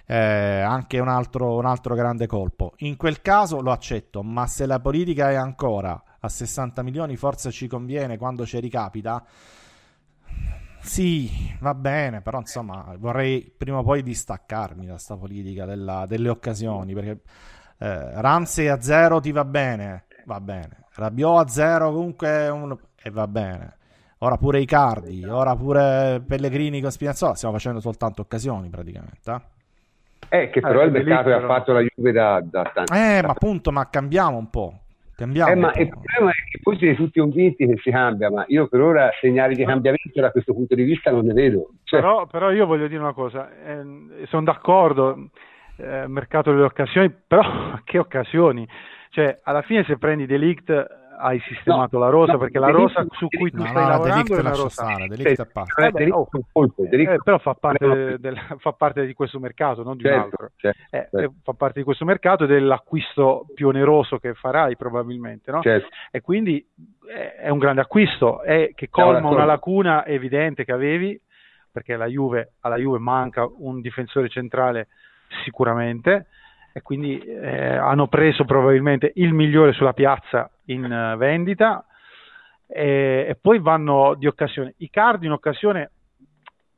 eh, 0.06 0.16
anche 0.16 0.98
un 0.98 1.06
altro, 1.06 1.54
un 1.54 1.66
altro 1.66 1.94
grande 1.94 2.26
colpo. 2.26 2.72
In 2.78 2.96
quel 2.96 3.22
caso 3.22 3.60
lo 3.60 3.70
accetto, 3.70 4.24
ma 4.24 4.48
se 4.48 4.66
la 4.66 4.80
politica 4.80 5.30
è 5.30 5.36
ancora 5.36 6.02
a 6.18 6.28
60 6.28 6.82
milioni, 6.82 7.14
forse 7.14 7.52
ci 7.52 7.68
conviene 7.68 8.18
quando 8.18 8.44
ci 8.44 8.58
ricapita. 8.58 9.24
Sì, 10.80 11.30
va 11.60 11.74
bene, 11.74 12.22
però 12.22 12.40
insomma 12.40 12.92
vorrei 12.98 13.54
prima 13.56 13.78
o 13.78 13.82
poi 13.84 14.02
distaccarmi 14.02 14.86
da 14.86 14.94
questa 14.94 15.16
politica 15.16 15.64
della, 15.64 16.06
delle 16.06 16.28
occasioni, 16.28 16.92
perché 16.92 17.20
eh, 17.78 18.20
Ramsey 18.20 18.66
a 18.66 18.80
zero 18.80 19.20
ti 19.20 19.30
va 19.30 19.44
bene, 19.44 20.06
va 20.24 20.40
bene. 20.40 20.82
Rabiot 20.96 21.40
a 21.40 21.48
zero 21.48 21.92
comunque 21.92 22.48
un... 22.48 22.76
e 23.02 23.10
va 23.10 23.26
bene. 23.26 23.76
Ora 24.18 24.36
pure 24.36 24.60
i 24.60 24.64
Cardi, 24.64 25.24
ora 25.24 25.54
pure 25.54 26.22
Pellegrini 26.26 26.80
con 26.80 26.90
Spinazzola, 26.90 27.34
stiamo 27.34 27.54
facendo 27.54 27.80
soltanto 27.80 28.22
occasioni 28.22 28.70
praticamente. 28.70 29.42
Eh, 30.28 30.38
eh 30.38 30.50
che 30.50 30.60
però 30.60 30.80
eh, 30.80 30.86
il 30.86 30.92
mercato 30.92 31.30
ha 31.30 31.40
fatto 31.40 31.72
la 31.72 31.80
Juve 31.80 32.12
da, 32.12 32.40
da 32.42 32.70
tanti 32.72 32.92
Eh, 32.92 33.20
ma 33.22 33.30
appunto, 33.30 33.70
ma 33.70 33.88
cambiamo 33.90 34.38
un 34.38 34.48
po'. 34.48 34.78
Cambiamo 35.16 35.50
eh, 35.50 35.54
ma 35.54 35.72
il 35.74 35.88
problema 35.88 36.30
è 36.30 36.50
che 36.50 36.58
poi 36.60 36.76
siete 36.76 36.96
tutti 36.96 37.20
convinti 37.20 37.66
che 37.66 37.78
si 37.82 37.90
cambia, 37.90 38.30
ma 38.30 38.44
io 38.48 38.66
per 38.66 38.80
ora 38.80 39.10
segnali 39.20 39.54
di 39.54 39.64
cambiamento 39.64 40.20
da 40.20 40.30
questo 40.30 40.54
punto 40.54 40.74
di 40.74 40.82
vista 40.82 41.10
non 41.10 41.26
ne 41.26 41.34
vedo. 41.34 41.70
Cioè... 41.84 42.00
Però, 42.00 42.26
però, 42.26 42.50
io 42.50 42.66
voglio 42.66 42.88
dire 42.88 43.00
una 43.00 43.12
cosa, 43.12 43.48
eh, 43.64 44.26
sono 44.26 44.42
d'accordo, 44.42 45.28
eh, 45.76 46.06
mercato 46.08 46.50
delle 46.50 46.64
occasioni, 46.64 47.10
però 47.10 47.42
che 47.84 47.98
occasioni? 47.98 48.66
Cioè, 49.14 49.38
alla 49.44 49.62
fine 49.62 49.84
se 49.84 49.96
prendi 49.96 50.26
Delict 50.26 50.72
hai 51.16 51.38
sistemato 51.46 51.98
no, 51.98 52.04
la 52.04 52.10
rosa 52.10 52.32
no, 52.32 52.38
perché 52.38 52.58
la 52.58 52.70
rosa 52.70 53.06
su 53.10 53.28
cui 53.28 53.52
tu 53.52 53.58
no, 53.58 53.66
stai 53.66 53.84
no, 53.84 53.88
lavorando 53.88 54.34
è 54.34 54.40
una 54.40 54.50
rosa 54.50 54.68
stare, 54.68 55.06
Delict 55.06 55.38
a 55.38 55.46
parte. 55.52 55.86
Eh, 55.86 55.90
beh, 55.92 56.10
oh, 56.10 56.28
eh, 56.90 57.18
però 57.22 57.38
fa 57.38 57.54
parte, 57.54 58.18
del, 58.18 58.36
fa 58.58 58.72
parte, 58.72 59.06
di 59.06 59.14
questo 59.14 59.38
mercato 59.38 59.84
non 59.84 59.96
di 59.96 60.02
certo, 60.02 60.16
un 60.16 60.24
altro 60.24 60.50
certo, 60.56 60.80
eh, 60.90 61.08
certo. 61.12 61.34
fa 61.44 61.52
parte 61.52 61.78
di 61.78 61.84
questo 61.84 62.04
mercato 62.04 62.42
e 62.42 62.46
dell'acquisto 62.48 63.46
più 63.54 63.68
oneroso 63.68 64.18
che 64.18 64.34
farai 64.34 64.76
probabilmente 64.76 65.52
no? 65.52 65.62
Certo. 65.62 65.86
e 66.10 66.20
quindi 66.20 66.66
è 67.38 67.50
un 67.50 67.58
grande 67.58 67.82
acquisto 67.82 68.42
è 68.42 68.72
che 68.74 68.88
colma 68.88 69.28
una 69.28 69.44
lacuna 69.44 70.04
evidente 70.04 70.64
che 70.64 70.72
avevi 70.72 71.20
perché 71.70 71.94
la 71.94 72.06
Juve, 72.06 72.54
alla 72.62 72.78
Juve 72.78 72.98
manca 72.98 73.48
un 73.48 73.80
difensore 73.80 74.28
centrale 74.28 74.88
sicuramente 75.44 76.26
e 76.76 76.82
quindi 76.82 77.16
eh, 77.20 77.76
hanno 77.76 78.08
preso 78.08 78.44
probabilmente 78.44 79.12
il 79.14 79.32
migliore 79.32 79.72
sulla 79.72 79.92
piazza 79.92 80.50
in 80.64 80.82
uh, 80.82 81.16
vendita 81.16 81.86
e, 82.66 83.26
e, 83.28 83.38
poi 83.40 83.60
vanno 83.60 84.14
di 84.14 84.26
occasione. 84.26 84.74
I 84.78 84.90
card 84.90 85.22
in 85.22 85.30
occasione, 85.30 85.92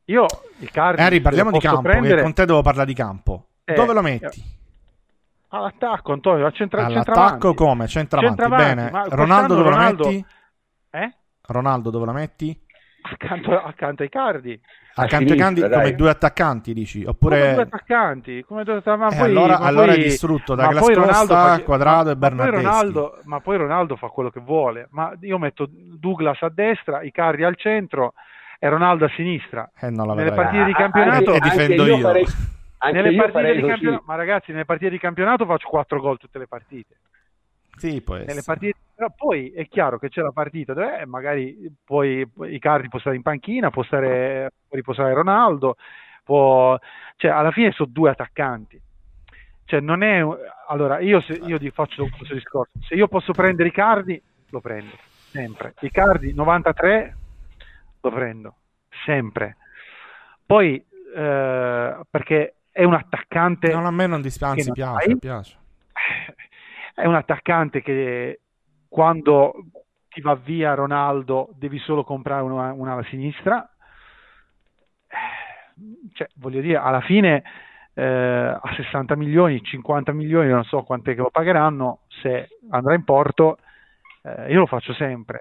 io 0.05 0.27
i 0.59 0.69
card 0.71 0.99
Harry, 0.99 1.23
parliamo 1.23 1.51
di 1.51 1.59
campo, 1.61 1.81
prendere... 1.81 2.21
con 2.21 2.35
te 2.35 2.45
devo 2.45 2.61
parlare 2.61 2.87
di 2.87 2.93
campo. 2.93 3.47
Eh, 3.65 3.73
Dove 3.73 3.95
lo 3.95 4.03
metti? 4.03 4.55
All'attacco, 5.49 6.13
Antonio, 6.13 6.45
a 6.45 6.51
centra- 6.51 6.85
All'attacco 6.85 7.55
come? 7.55 7.87
Centravanti, 7.87 8.39
centravanti. 8.39 8.75
bene. 8.75 9.09
Ronaldo 9.09 9.55
dove 9.55 9.71
Ronaldo... 9.71 10.03
lo 10.03 10.11
metti? 10.11 10.27
Eh? 10.91 11.15
Ronaldo 11.41 11.89
dove 11.89 12.05
lo 12.05 12.13
metti? 12.13 12.61
Accanto, 13.01 13.59
accanto 13.59 14.03
ai 14.03 14.11
cardi 14.11 14.61
accanto 15.03 15.33
ai 15.33 15.69
come 15.69 15.95
due 15.95 16.11
attaccanti 16.11 16.73
dici 16.73 17.05
oppure 17.05 17.39
come 17.39 17.53
due 17.53 17.63
attaccanti 17.63 18.45
come 18.45 18.65
due 18.65 18.77
attaccanti 18.77 19.15
eh, 19.15 19.19
poi, 19.19 19.29
allora, 19.29 19.59
allora 19.59 19.93
poi, 19.93 20.01
è 20.01 20.03
distrutto 20.05 20.55
da 20.55 20.69
Glass 20.69 20.93
Costa, 20.93 21.63
Quadrado 21.63 22.11
e 22.11 22.17
Bernardeschi 22.17 22.65
ma 22.65 22.71
poi, 22.71 22.79
Ronaldo, 22.79 23.19
ma 23.25 23.41
poi 23.41 23.57
Ronaldo 23.59 23.97
fa 23.97 24.09
quello 24.09 24.31
che 24.31 24.41
vuole 24.41 24.89
ma 24.91 25.13
io 25.21 25.39
metto 25.39 25.69
Douglas 25.71 26.41
a 26.43 26.49
destra 26.49 27.03
Icardi 27.03 27.45
al 27.45 27.57
centro 27.57 28.15
e 28.59 28.69
Ronaldo 28.69 29.05
a 29.05 29.11
sinistra 29.15 29.71
eh, 29.79 29.91
nelle 29.91 30.15
vedrei. 30.15 30.35
partite 30.35 30.65
di 30.65 30.73
campionato 30.73 31.35
e 31.35 31.41
difendo 31.41 31.87
io, 31.87 31.97
io. 31.97 32.03
Farei, 32.03 32.27
nelle 32.93 33.15
partite 33.17 33.55
di 33.55 33.67
campionato 33.67 34.03
ma 34.07 34.15
ragazzi 34.15 34.53
nelle 34.53 34.65
partite 34.65 34.91
di 34.91 34.99
campionato 34.99 35.45
faccio 35.45 35.69
4 35.69 36.01
gol 36.01 36.19
tutte 36.19 36.39
le 36.39 36.47
partite 36.47 36.97
sì, 37.77 38.01
può 38.01 38.17
essere. 38.17 38.43
Partite, 38.43 38.79
però 38.97 39.13
poi 39.15 39.51
è 39.51 39.69
chiaro 39.69 39.99
che 39.99 40.09
c'è 40.09 40.23
la 40.23 40.33
partita 40.33 40.73
dove 40.73 41.01
eh, 41.01 41.05
magari 41.05 41.71
poi 41.85 42.27
Icardi 42.45 42.89
può 42.89 42.99
stare 42.99 43.15
in 43.15 43.21
panchina, 43.21 43.69
può, 43.69 43.83
stare, 43.83 44.53
può 44.67 44.75
riposare 44.75 45.13
Ronaldo, 45.13 45.77
può, 46.25 46.79
cioè 47.17 47.31
alla 47.31 47.51
fine 47.51 47.73
sono 47.73 47.91
due 47.93 48.09
attaccanti. 48.09 48.81
Cioè 49.67 49.81
non 49.81 50.03
è, 50.03 50.23
allora 50.69 51.01
io, 51.01 51.21
se, 51.21 51.35
io 51.35 51.59
ti 51.59 51.71
faccio 51.71 52.09
questo 52.17 52.33
discorso, 52.33 52.73
se 52.81 52.95
io 52.95 53.07
posso 53.07 53.33
prendere 53.33 53.69
Icardi, 53.69 54.21
lo 54.49 54.61
prendo, 54.61 54.97
sempre. 55.29 55.75
Icardi 55.81 56.33
93, 56.33 57.17
lo 58.01 58.11
prendo, 58.11 58.55
sempre. 59.05 59.59
Poi, 60.47 60.83
eh, 61.15 62.01
perché 62.09 62.55
è 62.71 62.85
un 62.85 62.95
attaccante... 62.95 63.73
Non 63.75 63.85
a 63.85 63.91
me 63.91 64.07
non 64.07 64.23
dispiace, 64.23 64.73
piace, 64.73 65.19
piace. 65.19 65.57
È 66.95 67.05
un 67.05 67.15
attaccante 67.15 67.83
che 67.83 68.41
quando 68.89 69.55
ti 70.09 70.21
va 70.21 70.35
via 70.35 70.75
Ronaldo 70.75 71.51
devi 71.57 71.79
solo 71.79 72.05
comprare 72.05 72.43
una, 72.43 72.73
una 72.73 73.03
sinistra. 73.05 73.69
Cioè, 76.13 76.29
voglio 76.37 76.61
dire, 76.61 76.79
alla 76.79 77.03
fine 77.03 77.43
eh, 77.93 78.03
a 78.03 78.75
60 78.75 79.15
milioni, 79.17 79.63
50 79.63 80.13
milioni, 80.13 80.49
non 80.49 80.65
so 80.65 80.83
quante 80.83 81.15
che 81.15 81.21
lo 81.21 81.31
pagheranno, 81.31 82.01
se 82.09 82.49
andrà 82.71 82.95
in 82.95 83.05
porto, 83.05 83.59
eh, 84.23 84.53
io 84.53 84.61
lo 84.61 84.67
faccio 84.67 84.93
sempre. 84.95 85.41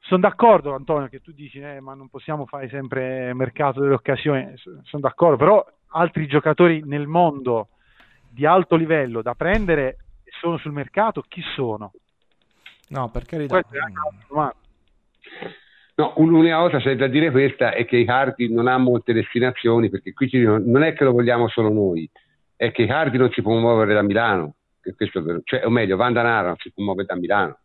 Sono 0.00 0.20
d'accordo, 0.20 0.74
Antonio, 0.74 1.08
che 1.08 1.20
tu 1.20 1.32
dici, 1.32 1.60
eh, 1.60 1.80
ma 1.80 1.92
non 1.92 2.08
possiamo 2.08 2.46
fare 2.46 2.68
sempre 2.70 3.34
mercato 3.34 3.80
delle 3.80 3.92
occasioni. 3.92 4.54
Sono 4.56 5.02
d'accordo, 5.02 5.36
però 5.36 5.66
altri 5.88 6.26
giocatori 6.26 6.82
nel 6.84 7.06
mondo 7.06 7.68
di 8.30 8.46
alto 8.46 8.74
livello 8.74 9.20
da 9.20 9.34
prendere 9.34 9.98
sono 10.40 10.56
sul 10.58 10.72
mercato, 10.72 11.24
chi 11.28 11.42
sono? 11.54 11.92
No, 12.88 13.10
per 13.10 13.24
carità. 13.24 13.60
No, 15.94 16.14
l'unica 16.16 16.58
cosa 16.58 16.78
c'è 16.78 16.96
da 16.96 17.08
dire 17.08 17.30
questa 17.30 17.72
è 17.72 17.84
che 17.84 17.96
i 17.96 18.04
Cardi 18.04 18.52
non 18.52 18.68
ha 18.68 18.78
molte 18.78 19.12
destinazioni, 19.12 19.90
perché 19.90 20.12
qui 20.12 20.30
non 20.42 20.82
è 20.82 20.94
che 20.94 21.04
lo 21.04 21.12
vogliamo 21.12 21.48
solo 21.48 21.72
noi, 21.72 22.08
è 22.56 22.70
che 22.70 22.82
i 22.82 22.86
Cardi 22.86 23.18
non 23.18 23.30
si 23.32 23.42
può 23.42 23.58
muovere 23.58 23.94
da 23.94 24.02
Milano, 24.02 24.54
cioè, 25.44 25.66
o 25.66 25.70
meglio, 25.70 25.96
Vandanara 25.96 26.48
non 26.48 26.56
si 26.58 26.72
può 26.72 26.84
muovere 26.84 27.06
da 27.06 27.16
Milano 27.16 27.58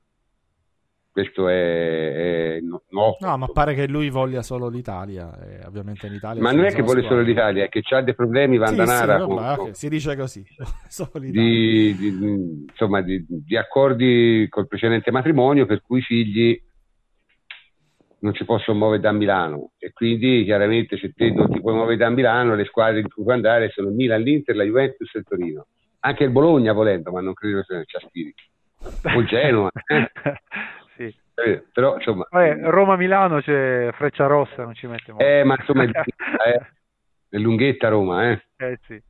questo 1.13 1.47
è, 1.47 2.55
è 2.55 2.59
no, 2.61 2.81
no, 2.89 3.17
no, 3.19 3.37
ma 3.37 3.45
pare 3.45 3.75
che 3.75 3.87
lui 3.87 4.09
voglia 4.09 4.41
solo 4.41 4.67
l'Italia, 4.67 5.31
e 5.39 5.63
ovviamente 5.63 6.07
in 6.07 6.13
Italia. 6.13 6.41
Ma 6.41 6.51
non 6.51 6.65
è 6.65 6.73
che 6.73 6.81
vuole 6.81 7.03
solo 7.03 7.21
l'Italia, 7.21 7.65
è 7.65 7.69
che 7.69 7.83
ha 7.93 8.01
dei 8.01 8.15
problemi 8.15 8.57
Vandanara. 8.57 9.19
Sì, 9.19 9.23
sì, 9.23 9.35
vabbè, 9.35 9.59
okay, 9.59 9.75
si 9.75 9.89
dice 9.89 10.15
così. 10.15 10.43
di, 11.29 11.95
di, 11.95 12.07
insomma, 12.67 13.01
di, 13.01 13.23
di, 13.27 13.55
accordi 13.55 14.47
col 14.49 14.67
precedente 14.67 15.11
matrimonio 15.11 15.67
per 15.67 15.83
cui 15.85 15.99
i 15.99 16.01
figli 16.01 16.59
non 18.21 18.33
si 18.33 18.43
possono 18.43 18.79
muovere 18.79 19.01
da 19.01 19.11
Milano 19.11 19.73
e 19.77 19.91
quindi 19.93 20.43
chiaramente 20.45 20.97
se 20.97 21.13
te 21.13 21.29
non 21.29 21.51
ti 21.51 21.61
puoi 21.61 21.75
muovere 21.75 21.97
da 21.97 22.09
Milano 22.09 22.55
le 22.55 22.65
squadre 22.65 23.01
in 23.01 23.07
cui 23.07 23.21
puoi 23.21 23.35
andare 23.35 23.69
sono 23.69 23.89
il 23.89 23.93
Milan, 23.93 24.21
l'Inter, 24.21 24.55
la 24.55 24.63
Juventus 24.63 25.13
e 25.13 25.19
il 25.19 25.25
Torino. 25.25 25.67
Anche 25.99 26.23
il 26.23 26.31
Bologna 26.31 26.73
volendo, 26.73 27.11
ma 27.11 27.21
non 27.21 27.33
credo 27.33 27.61
che 27.61 27.83
ci 27.85 27.97
aspiri. 27.97 28.33
O 29.15 29.19
il 29.19 29.27
Genoa. 29.27 29.69
Eh. 31.35 31.49
Eh, 31.49 31.63
però 31.73 31.95
insomma 31.95 32.27
Roma-Milano 32.29 33.41
c'è 33.41 33.89
Freccia 33.93 34.27
Rossa 34.27 34.63
non 34.63 34.75
ci 34.75 34.85
mette 34.85 35.11
molto 35.11 35.25
eh 35.25 35.43
ma 35.43 35.55
insomma 35.57 35.83
è, 35.83 35.89
è 37.29 37.37
lunghetta 37.37 37.87
Roma 37.87 38.29
eh, 38.29 38.43
eh 38.57 38.79
sì. 38.85 39.01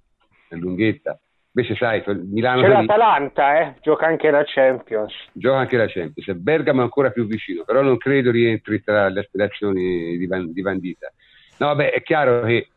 è 0.47 0.55
lunghetta 0.55 1.19
invece 1.51 1.75
sai 1.75 2.01
Milano 2.29 2.61
c'è 2.61 2.69
l'Atalanta 2.69 3.59
eh? 3.59 3.75
gioca 3.81 4.05
anche 4.05 4.31
la 4.31 4.43
Champions 4.45 5.13
gioca 5.33 5.57
anche 5.57 5.75
la 5.75 5.87
Champions 5.87 6.39
Bergamo 6.39 6.79
è 6.79 6.83
ancora 6.83 7.11
più 7.11 7.25
vicino 7.27 7.65
però 7.65 7.81
non 7.81 7.97
credo 7.97 8.31
rientri 8.31 8.81
tra 8.81 9.09
le 9.09 9.19
aspirazioni 9.19 10.17
di, 10.17 10.25
Van, 10.25 10.49
di 10.53 10.61
Vandita 10.61 11.11
no 11.57 11.67
vabbè 11.67 11.91
è 11.91 12.01
chiaro 12.03 12.43
che 12.43 12.69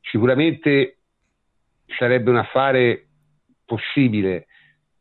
sicuramente 0.00 0.98
sarebbe 1.86 2.30
un 2.30 2.36
affare 2.36 3.06
possibile 3.64 4.46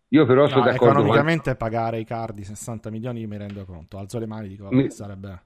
io 0.10 0.26
però 0.26 0.48
sono 0.48 0.64
no, 0.64 0.72
d'accordo. 0.72 0.94
Economicamente 0.94 1.56
quando... 1.56 1.60
pagare 1.60 2.00
i 2.00 2.06
cardi 2.06 2.44
60 2.44 2.90
milioni 2.90 3.22
io 3.22 3.28
mi 3.28 3.38
rendo 3.38 3.66
conto. 3.66 3.98
Alzo 3.98 4.20
le 4.20 4.28
mani 4.28 4.46
e 4.46 4.50
dico 4.50 4.68
mi... 4.70 4.90
sarebbe. 4.92 5.42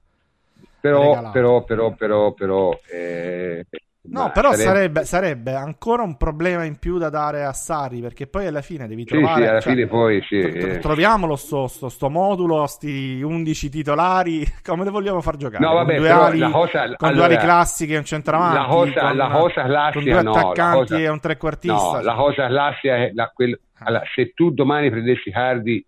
Però, 0.80 1.30
però, 1.30 1.62
però, 1.62 1.92
però, 1.94 2.32
però, 2.32 2.78
eh, 2.90 3.66
No, 4.02 4.30
però 4.32 4.52
sarebbe... 4.52 4.64
Sarebbe, 4.64 5.04
sarebbe... 5.04 5.54
ancora 5.54 6.02
un 6.02 6.16
problema 6.16 6.64
in 6.64 6.78
più 6.78 6.96
da 6.96 7.10
dare 7.10 7.44
a 7.44 7.52
Sari 7.52 8.00
perché 8.00 8.26
poi 8.26 8.46
alla 8.46 8.62
fine 8.62 8.88
devi 8.88 9.04
trovare. 9.04 9.34
Sì, 9.34 9.42
sì 9.42 9.48
alla 9.48 9.60
cioè, 9.60 9.72
fine 9.72 9.86
poi 9.86 10.22
sì. 10.26 10.40
Tro- 10.40 10.78
troviamolo 10.78 11.36
sto, 11.36 11.66
sto, 11.66 11.90
sto, 11.90 12.08
modulo, 12.08 12.66
sti 12.66 13.20
11 13.20 13.68
titolari. 13.68 14.44
Come 14.64 14.84
le 14.84 14.90
vogliamo 14.90 15.20
far 15.20 15.36
giocare? 15.36 15.62
No, 15.62 15.74
vabbè, 15.74 15.96
con 15.96 16.02
due 16.02 16.10
ali, 16.10 16.50
cosa, 16.50 16.82
con 16.96 17.08
allora, 17.08 17.12
due 17.12 17.24
ali 17.24 17.36
classiche 17.36 17.94
e 17.94 17.98
un 17.98 18.04
centravanti. 18.04 18.56
La 18.56 18.64
cosa, 18.64 19.00
con, 19.00 19.16
la 19.16 19.28
cosa 19.28 19.62
classica, 19.64 19.92
con 19.92 20.04
due 20.04 20.30
attaccanti 20.30 20.92
no, 20.92 20.98
e 20.98 21.08
un 21.08 21.20
trequartista. 21.20 21.74
No, 21.74 22.00
la 22.00 22.14
cosa 22.14 22.46
classica 22.46 22.96
è 22.96 23.10
la, 23.12 23.30
quel, 23.34 23.60
allora, 23.80 24.02
se 24.14 24.32
tu 24.32 24.50
domani 24.50 24.90
prendessi 24.90 25.30
Cardi, 25.30 25.84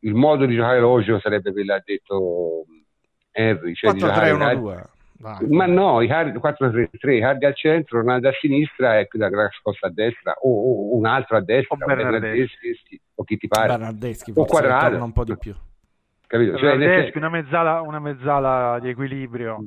il 0.00 0.14
modo 0.14 0.44
di 0.44 0.54
giocare 0.54 0.78
logico 0.78 1.18
sarebbe 1.20 1.52
quello 1.52 1.72
che 1.72 1.78
ha 1.78 1.82
detto 1.84 2.64
Henry. 3.32 3.74
Cioè 3.74 3.92
4-3-1-2. 3.92 4.94
Vai, 5.18 5.46
ma 5.48 5.66
no, 5.66 6.02
i 6.02 6.10
Hardy 6.10 6.38
4-3-3, 6.38 7.24
Hardy 7.24 7.46
al 7.46 7.54
centro, 7.54 7.98
Ronaldo 8.00 8.28
a 8.28 8.32
sinistra 8.32 8.98
e 8.98 9.08
la 9.12 9.28
Grascossa 9.28 9.86
a 9.86 9.90
destra 9.90 10.34
o, 10.40 10.50
o, 10.50 10.96
un 10.96 11.06
altro 11.06 11.36
a 11.36 11.40
destra 11.40 11.74
o, 11.74 11.86
Bernardeschi. 11.86 13.00
O 13.14 13.24
chi 13.24 13.36
ti 13.38 13.48
pare. 13.48 13.68
Bernardeschi 13.68 14.32
o 14.34 14.44
quadrato 14.44 15.02
un 15.02 15.12
po' 15.12 15.24
di 15.24 15.36
più. 15.38 15.54
Capito? 16.26 16.58
Cioè, 16.58 16.76
Bernardeschi, 16.76 17.16
una, 17.16 17.30
mezzala, 17.30 17.80
una 17.80 17.98
mezzala 17.98 18.78
di 18.80 18.90
equilibrio. 18.90 19.58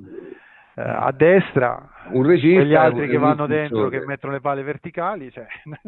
Eh, 0.76 0.82
a 0.82 1.12
destra 1.12 1.90
un 2.12 2.26
regista 2.26 2.64
gli 2.64 2.74
altri 2.74 3.10
che 3.10 3.18
vanno 3.18 3.48
dentro 3.48 3.90
che 3.90 4.06
mettono 4.06 4.32
le 4.32 4.40
palle 4.40 4.64
verticali 4.64 5.30
cioè, 5.30 5.46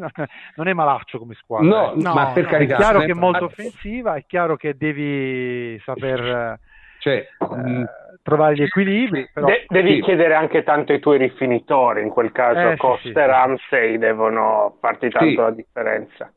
non 0.56 0.68
è 0.68 0.74
malaccio 0.74 1.18
come 1.18 1.34
squadra 1.36 1.70
no, 1.70 1.94
eh. 1.94 2.02
no 2.02 2.14
ma 2.14 2.32
per 2.34 2.44
no, 2.44 2.50
carità 2.50 2.74
è 2.74 2.78
chiaro 2.78 3.00
che 3.00 3.12
è 3.12 3.14
molto 3.14 3.46
offensiva 3.46 4.16
è 4.16 4.26
chiaro 4.26 4.58
che 4.58 4.76
devi 4.76 5.80
saper 5.86 6.60
cioè, 7.02 7.26
eh, 7.40 7.86
trovare 8.22 8.56
gli 8.56 8.64
equilibri. 8.64 9.30
Però... 9.34 9.46
De- 9.48 9.66
devi 9.68 9.96
sì. 9.96 10.02
chiedere 10.02 10.36
anche 10.36 10.64
tanto 10.64 10.92
ai 10.92 11.00
tuoi 11.00 11.18
rifinitori, 11.18 12.02
in 12.02 12.10
quel 12.10 12.32
caso 12.32 12.72
eh, 12.72 12.78
Costa 12.78 13.08
e 13.08 13.12
sì, 13.12 13.20
Ramsey 13.20 13.98
devono 13.98 14.78
farti 14.80 15.10
tanto 15.10 15.42
la 15.42 15.52
differenza. 15.52 16.32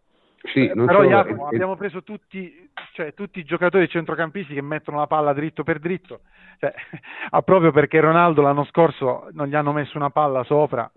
Sì, 0.52 0.66
eh, 0.66 0.74
però 0.74 1.04
Jacopo, 1.04 1.46
abbiamo 1.46 1.74
preso 1.74 2.02
tutti, 2.02 2.68
cioè, 2.92 3.14
tutti, 3.14 3.38
i 3.38 3.44
giocatori 3.44 3.88
centrocampisti 3.88 4.52
che 4.52 4.60
mettono 4.60 4.98
la 4.98 5.06
palla 5.06 5.32
dritto 5.32 5.62
per 5.62 5.78
dritto, 5.78 6.20
cioè, 6.58 6.72
proprio 7.44 7.72
perché 7.72 8.00
Ronaldo 8.00 8.42
l'anno 8.42 8.64
scorso 8.64 9.28
non 9.32 9.46
gli 9.46 9.54
hanno 9.54 9.72
messo 9.72 9.96
una 9.96 10.10
palla 10.10 10.44
sopra. 10.44 10.90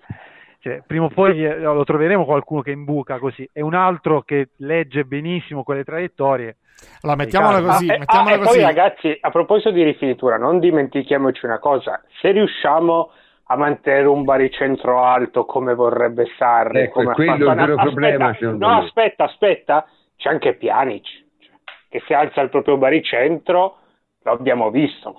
Cioè, 0.68 0.84
prima 0.86 1.06
o 1.06 1.10
poi 1.10 1.46
eh, 1.46 1.60
lo 1.60 1.86
troveremo 1.86 2.26
qualcuno 2.26 2.62
che 2.62 2.72
imbuca 2.72 3.20
così, 3.20 3.50
e 3.54 3.62
un 3.62 3.74
altro 3.74 4.22
che 4.24 4.50
legge 4.58 5.06
benissimo 5.06 5.64
quelle 5.64 5.86
traiettorie 5.86 6.58
allora, 7.02 7.18
mettiamola 7.18 7.62
così. 7.62 7.90
Ah, 7.90 7.98
mettiamola 7.98 8.36
ah, 8.36 8.38
così. 8.40 8.58
poi, 8.58 8.62
ragazzi, 8.62 9.18
a 9.20 9.30
proposito 9.30 9.72
di 9.72 9.82
rifinitura, 9.84 10.38
non 10.38 10.60
dimentichiamoci 10.60 11.46
una 11.46 11.60
cosa: 11.60 12.04
se 12.20 12.32
riusciamo 12.32 13.12
a 13.46 13.56
mantenere 13.56 14.08
un 14.08 14.26
baricentro 14.26 15.02
alto 15.02 15.46
come 15.46 15.74
vorrebbe 15.74 16.26
Sarri, 16.38 16.82
ecco, 16.82 17.02
come 17.02 17.14
quello 17.14 17.50
è 17.50 17.54
il 17.54 17.56
vero 17.56 17.76
problema. 17.76 18.36
No, 18.42 18.58
me. 18.58 18.84
aspetta, 18.84 19.24
aspetta, 19.24 19.88
c'è 20.18 20.30
anche 20.30 20.56
Pjanic 20.56 21.06
cioè, 21.40 21.54
che 21.90 22.04
si 22.06 22.14
alza 22.14 22.42
il 22.42 22.50
proprio 22.50 22.76
baricentro, 22.76 23.78
lo 24.22 24.32
abbiamo 24.34 24.70
visto, 24.70 25.16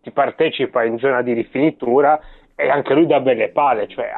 ti 0.00 0.12
partecipa 0.12 0.84
in 0.84 0.98
zona 0.98 1.22
di 1.22 1.32
rifinitura 1.32 2.20
e 2.54 2.70
anche 2.70 2.94
lui 2.94 3.06
dà 3.06 3.18
belle 3.20 3.48
pale. 3.48 3.88
Cioè, 3.88 4.12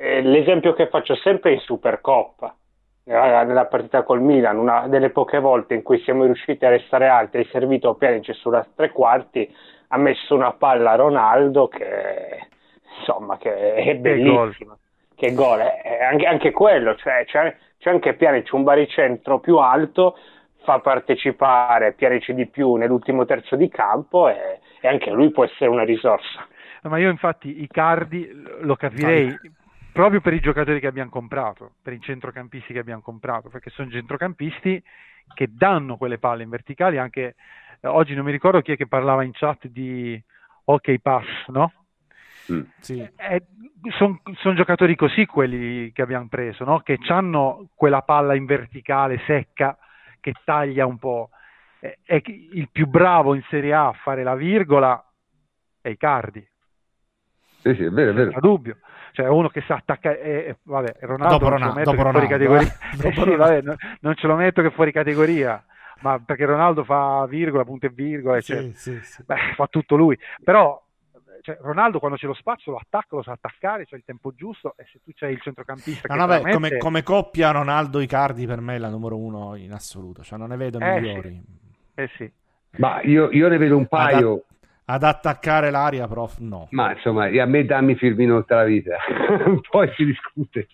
eh, 0.00 0.22
l'esempio 0.22 0.72
che 0.74 0.88
faccio 0.88 1.16
sempre 1.16 1.50
è 1.50 1.54
in 1.54 1.60
Supercoppa 1.60 2.54
nella 3.08 3.66
partita 3.66 4.02
col 4.02 4.20
Milan, 4.20 4.58
una 4.58 4.86
delle 4.86 5.10
poche 5.10 5.38
volte 5.38 5.74
in 5.74 5.82
cui 5.82 5.98
siamo 6.00 6.24
riusciti 6.24 6.64
a 6.66 6.68
restare 6.68 7.08
alti, 7.08 7.38
è 7.38 7.46
servito 7.50 7.94
Pjanic 7.94 8.34
sulla 8.34 8.66
tre 8.76 8.90
quarti, 8.90 9.50
ha 9.88 9.96
messo 9.96 10.34
una 10.34 10.52
palla 10.52 10.90
a 10.90 10.96
Ronaldo 10.96 11.68
che 11.68 12.48
insomma 12.98 13.38
che 13.38 13.74
è 13.74 13.94
bellissima. 13.94 14.76
Che 15.14 15.34
gol, 15.34 15.58
è 15.58 16.04
anche, 16.04 16.26
anche 16.26 16.50
quello, 16.52 16.94
cioè 16.94 17.24
c'è, 17.24 17.56
c'è 17.78 17.90
anche 17.90 18.14
Pjanic 18.14 18.52
un 18.52 18.62
baricentro 18.62 19.40
più 19.40 19.56
alto, 19.56 20.16
fa 20.62 20.78
partecipare 20.78 21.94
Pjanic 21.94 22.32
di 22.32 22.46
più 22.46 22.74
nell'ultimo 22.74 23.24
terzo 23.24 23.56
di 23.56 23.68
campo 23.68 24.28
e, 24.28 24.60
e 24.80 24.86
anche 24.86 25.10
lui 25.10 25.30
può 25.30 25.44
essere 25.44 25.70
una 25.70 25.82
risorsa. 25.82 26.46
Ma 26.82 26.98
io 26.98 27.10
infatti 27.10 27.62
i 27.62 27.66
cardi 27.66 28.30
lo 28.60 28.76
capirei 28.76 29.34
proprio 29.98 30.20
per 30.20 30.32
i 30.32 30.38
giocatori 30.38 30.78
che 30.78 30.86
abbiamo 30.86 31.10
comprato, 31.10 31.72
per 31.82 31.92
i 31.92 32.00
centrocampisti 32.00 32.72
che 32.72 32.78
abbiamo 32.78 33.02
comprato, 33.02 33.48
perché 33.48 33.68
sono 33.70 33.90
centrocampisti 33.90 34.80
che 35.34 35.48
danno 35.50 35.96
quelle 35.96 36.18
palle 36.18 36.44
in 36.44 36.50
verticali, 36.50 36.98
anche 36.98 37.34
eh, 37.80 37.88
oggi 37.88 38.14
non 38.14 38.24
mi 38.24 38.30
ricordo 38.30 38.60
chi 38.60 38.70
è 38.70 38.76
che 38.76 38.86
parlava 38.86 39.24
in 39.24 39.32
chat 39.32 39.66
di 39.66 40.22
ok 40.66 40.98
pass, 40.98 41.26
no? 41.48 41.72
Mm. 42.52 42.60
Sì. 42.78 43.10
Eh, 43.16 43.42
sono 43.96 44.20
son 44.36 44.54
giocatori 44.54 44.94
così 44.94 45.26
quelli 45.26 45.90
che 45.90 46.02
abbiamo 46.02 46.28
preso, 46.28 46.62
no? 46.62 46.78
che 46.78 46.96
hanno 47.08 47.68
quella 47.74 48.02
palla 48.02 48.36
in 48.36 48.44
verticale 48.44 49.20
secca 49.26 49.76
che 50.20 50.32
taglia 50.44 50.86
un 50.86 50.98
po'. 50.98 51.30
Eh, 51.80 51.98
è 52.04 52.22
il 52.24 52.68
più 52.70 52.86
bravo 52.86 53.34
in 53.34 53.42
Serie 53.50 53.74
A 53.74 53.88
a 53.88 53.92
fare 53.94 54.22
la 54.22 54.36
virgola 54.36 55.04
è 55.80 55.88
Icardi. 55.88 56.48
Sì, 57.60 57.74
sì, 57.74 57.84
è 57.84 57.90
vero, 57.90 58.10
è 58.10 58.14
vero. 58.14 58.30
Senza 58.30 58.40
dubbio 58.40 58.76
cioè 59.12 59.26
uno 59.26 59.48
che 59.48 59.64
sa 59.66 59.74
attaccare 59.74 60.22
eh, 60.22 60.56
vabbè 60.62 60.98
Ronaldo 61.00 61.38
dopo 61.38 61.48
non 61.48 61.58
Ronaldo, 61.58 61.94
fuori 61.94 62.28
categoria 62.28 62.68
eh, 63.02 63.12
sì, 63.12 63.34
vabbè, 63.34 63.62
no, 63.62 63.74
non 64.00 64.14
ce 64.14 64.26
lo 64.28 64.36
metto 64.36 64.62
che 64.62 64.70
fuori 64.70 64.92
categoria 64.92 65.64
ma 66.02 66.20
perché 66.24 66.44
Ronaldo 66.44 66.84
fa 66.84 67.26
virgola, 67.26 67.64
punto 67.64 67.86
e 67.86 67.90
virgola 67.92 68.40
sì, 68.40 68.52
cioè, 68.52 68.70
sì, 68.74 69.00
sì. 69.02 69.22
Beh, 69.24 69.54
fa 69.56 69.66
tutto 69.66 69.96
lui 69.96 70.16
però 70.44 70.80
cioè, 71.40 71.58
Ronaldo 71.60 71.98
quando 71.98 72.16
c'è 72.16 72.26
lo 72.26 72.34
spazio 72.34 72.72
lo 72.72 72.78
attacca, 72.78 73.16
lo 73.16 73.22
sa 73.22 73.32
attaccare, 73.32 73.86
c'è 73.86 73.96
il 73.96 74.02
tempo 74.04 74.32
giusto 74.34 74.74
e 74.76 74.86
se 74.92 75.00
tu 75.02 75.10
c'hai 75.14 75.32
il 75.32 75.40
centrocampista 75.40 76.14
no, 76.14 76.26
vabbè, 76.26 76.52
come, 76.52 76.76
come, 76.76 77.02
coppia 77.02 77.50
Ronaldo 77.50 78.00
Icardi 78.00 78.46
per 78.46 78.60
me 78.60 78.76
è 78.76 78.78
la 78.78 78.88
numero 78.88 79.16
uno 79.16 79.56
in 79.56 79.72
assoluto, 79.72 80.22
cioè 80.22 80.38
non 80.38 80.48
ne 80.48 80.56
vedo 80.56 80.78
eh, 80.78 81.00
migliori. 81.00 81.30
Sì. 81.30 82.00
Eh 82.00 82.10
sì. 82.16 82.32
Ma 82.76 83.00
io, 83.02 83.30
io, 83.30 83.48
ne 83.48 83.56
vedo 83.56 83.76
un 83.76 83.86
paio 83.86 84.44
ad 84.90 85.02
attaccare 85.02 85.70
l'aria, 85.70 86.08
prof, 86.08 86.38
no. 86.38 86.68
Ma 86.70 86.92
insomma, 86.92 87.26
a 87.26 87.44
me 87.44 87.64
dammi 87.64 87.94
Firmino 87.94 88.38
tutta 88.38 88.56
la 88.56 88.64
vita, 88.64 88.96
poi 89.70 89.92
si 89.94 90.04
discute. 90.04 90.68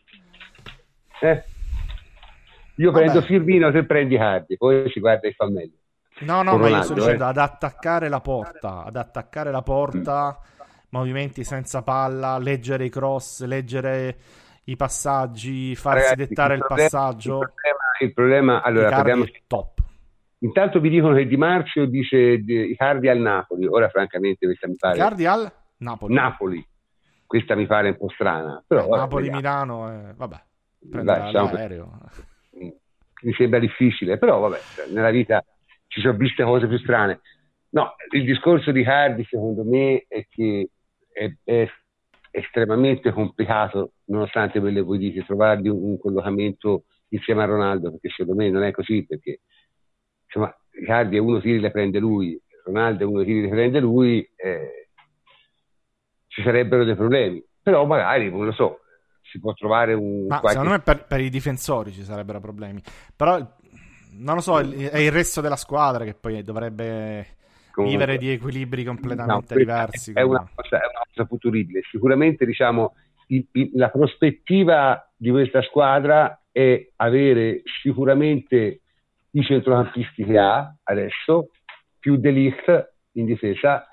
Eh? 1.20 1.42
Io 2.76 2.90
Vabbè. 2.92 3.04
prendo 3.04 3.22
Firmino 3.22 3.72
se 3.72 3.84
prendi 3.84 4.16
Hardy, 4.16 4.56
poi 4.56 4.88
si 4.90 5.00
guarda 5.00 5.26
e 5.26 5.32
fa 5.32 5.50
meglio. 5.50 5.78
No, 6.20 6.42
no, 6.42 6.52
Con 6.52 6.60
ma 6.60 6.66
Ronaldo, 6.66 6.76
io 6.76 6.82
sto 6.82 6.94
dicendo 6.94 7.24
eh? 7.24 7.28
ad 7.28 7.38
attaccare 7.38 8.08
la 8.08 8.20
porta, 8.20 8.84
ad 8.84 8.96
attaccare 8.96 9.50
la 9.50 9.62
porta, 9.62 10.38
mm. 10.38 10.66
movimenti 10.90 11.42
senza 11.42 11.82
palla, 11.82 12.38
leggere 12.38 12.84
i 12.84 12.90
cross, 12.90 13.42
leggere 13.44 14.16
i 14.64 14.76
passaggi, 14.76 15.74
farsi 15.74 16.10
Ragazzi, 16.10 16.28
dettare 16.28 16.54
il, 16.54 16.60
il 16.60 16.66
problema, 16.66 16.88
passaggio. 16.88 17.40
Il 17.40 17.52
problema, 17.52 17.78
il 17.98 18.12
problema 18.12 18.62
allora, 18.62 18.90
parliamo... 18.90 19.24
top. 19.48 19.73
Intanto 20.44 20.78
vi 20.78 20.90
dicono 20.90 21.14
che 21.14 21.26
Di 21.26 21.38
Marzio 21.38 21.86
dice 21.86 22.18
Icardi 22.18 23.08
al 23.08 23.18
Napoli, 23.18 23.66
ora 23.66 23.88
francamente 23.88 24.44
questa 24.44 24.68
mi 24.68 24.76
pare... 24.76 24.96
Icardi 24.96 25.24
al 25.24 25.50
Napoli. 25.78 26.14
Napoli, 26.14 26.66
questa 27.26 27.54
mi 27.54 27.66
pare 27.66 27.88
un 27.88 27.96
po' 27.96 28.10
strana. 28.10 28.62
Però, 28.66 28.84
eh, 28.86 28.96
Napoli-Milano, 28.96 29.90
eh, 29.90 30.12
vabbè, 30.14 30.44
prende 30.90 31.32
l'aereo. 31.32 31.98
Mi 33.22 33.32
sembra 33.32 33.58
difficile, 33.58 34.18
però 34.18 34.38
vabbè, 34.40 34.58
cioè, 34.74 34.92
nella 34.92 35.10
vita 35.10 35.42
ci 35.86 36.02
sono 36.02 36.14
viste 36.14 36.44
cose 36.44 36.68
più 36.68 36.76
strane. 36.76 37.20
No, 37.70 37.94
il 38.10 38.24
discorso 38.24 38.70
di 38.70 38.82
Cardi 38.82 39.24
secondo 39.24 39.64
me 39.64 40.04
è 40.06 40.26
che 40.28 40.68
è, 41.10 41.32
è 41.42 41.66
estremamente 42.30 43.12
complicato, 43.12 43.92
nonostante 44.06 44.60
quelle 44.60 44.82
voi 44.82 44.98
dite, 44.98 45.24
trovargli 45.24 45.68
un, 45.68 45.82
un, 45.82 45.98
collocamento 45.98 46.84
insieme 47.08 47.44
a 47.44 47.46
Ronaldo, 47.46 47.92
perché 47.92 48.10
secondo 48.10 48.42
me 48.42 48.50
non 48.50 48.62
è 48.62 48.72
così, 48.72 49.06
perché 49.06 49.40
insomma, 50.34 50.54
Cardi 50.84 51.16
è 51.16 51.20
uno 51.20 51.40
tiri 51.40 51.60
le 51.60 51.70
prende 51.70 51.98
lui, 51.98 52.40
Ronaldo 52.64 53.04
è 53.04 53.06
uno 53.06 53.22
tiri 53.22 53.42
le 53.42 53.48
prende 53.48 53.78
lui, 53.78 54.28
eh, 54.36 54.88
ci 56.26 56.42
sarebbero 56.42 56.84
dei 56.84 56.96
problemi. 56.96 57.42
Però 57.62 57.86
magari, 57.86 58.30
non 58.30 58.44
lo 58.44 58.52
so, 58.52 58.80
si 59.22 59.38
può 59.38 59.52
trovare 59.54 59.94
un... 59.94 60.26
Ma 60.26 60.40
qualche... 60.40 60.58
secondo 60.58 60.70
me 60.70 60.80
per, 60.80 61.06
per, 61.06 61.20
i 61.20 61.30
difensori 61.30 61.92
ci 61.92 62.02
sarebbero 62.02 62.40
problemi. 62.40 62.82
Però, 63.14 63.38
non 64.18 64.34
lo 64.34 64.40
so, 64.40 64.58
è 64.58 64.98
il 64.98 65.12
resto 65.12 65.40
della 65.40 65.56
squadra 65.56 66.04
che 66.04 66.14
poi 66.14 66.42
dovrebbe 66.42 67.36
Comunque, 67.70 67.98
vivere 67.98 68.18
di 68.18 68.30
equilibri 68.30 68.84
completamente 68.84 69.54
no, 69.54 69.60
diversi. 69.60 70.12
È 70.12 70.20
una, 70.22 70.46
cosa, 70.54 70.76
è 70.76 70.86
una, 70.86 71.02
cosa, 71.12 71.26
futuribile. 71.26 71.80
Sicuramente 71.90 72.44
diciamo, 72.44 72.94
il, 73.28 73.46
il, 73.52 73.70
la 73.74 73.88
prospettiva 73.88 75.10
di 75.16 75.30
questa 75.30 75.62
squadra 75.62 76.42
è 76.52 76.90
avere 76.96 77.62
sicuramente 77.82 78.82
i 79.34 79.42
centrocampisti 79.42 80.24
che 80.24 80.38
ha 80.38 80.74
adesso, 80.84 81.50
più 81.98 82.16
Delict 82.16 82.92
in 83.12 83.26
difesa, 83.26 83.88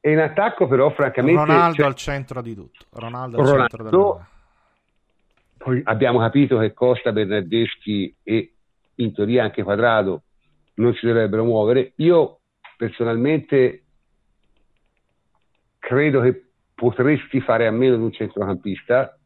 e 0.00 0.12
in 0.12 0.18
attacco 0.18 0.66
però 0.66 0.90
francamente... 0.90 1.40
Ronaldo 1.40 1.74
cioè, 1.74 1.86
al 1.86 1.94
centro 1.94 2.42
di 2.42 2.54
tutto. 2.54 2.86
Ronaldo 2.92 3.38
al 3.38 3.44
Ronaldo, 3.44 3.76
centro 3.76 3.90
del... 3.90 4.26
Poi 5.58 5.82
abbiamo 5.84 6.20
capito 6.20 6.58
che 6.58 6.72
Costa, 6.72 7.12
Bernardeschi 7.12 8.14
e 8.22 8.52
in 8.94 9.12
teoria 9.12 9.42
anche 9.42 9.62
Quadrado 9.62 10.22
non 10.74 10.94
si 10.94 11.04
dovrebbero 11.06 11.44
muovere. 11.44 11.92
Io 11.96 12.40
personalmente 12.76 13.82
credo 15.78 16.20
che 16.20 16.50
potresti 16.74 17.40
fare 17.40 17.66
a 17.66 17.72
meno 17.72 17.96
di 17.96 18.02
un 18.02 18.12
centrocampista, 18.12 19.18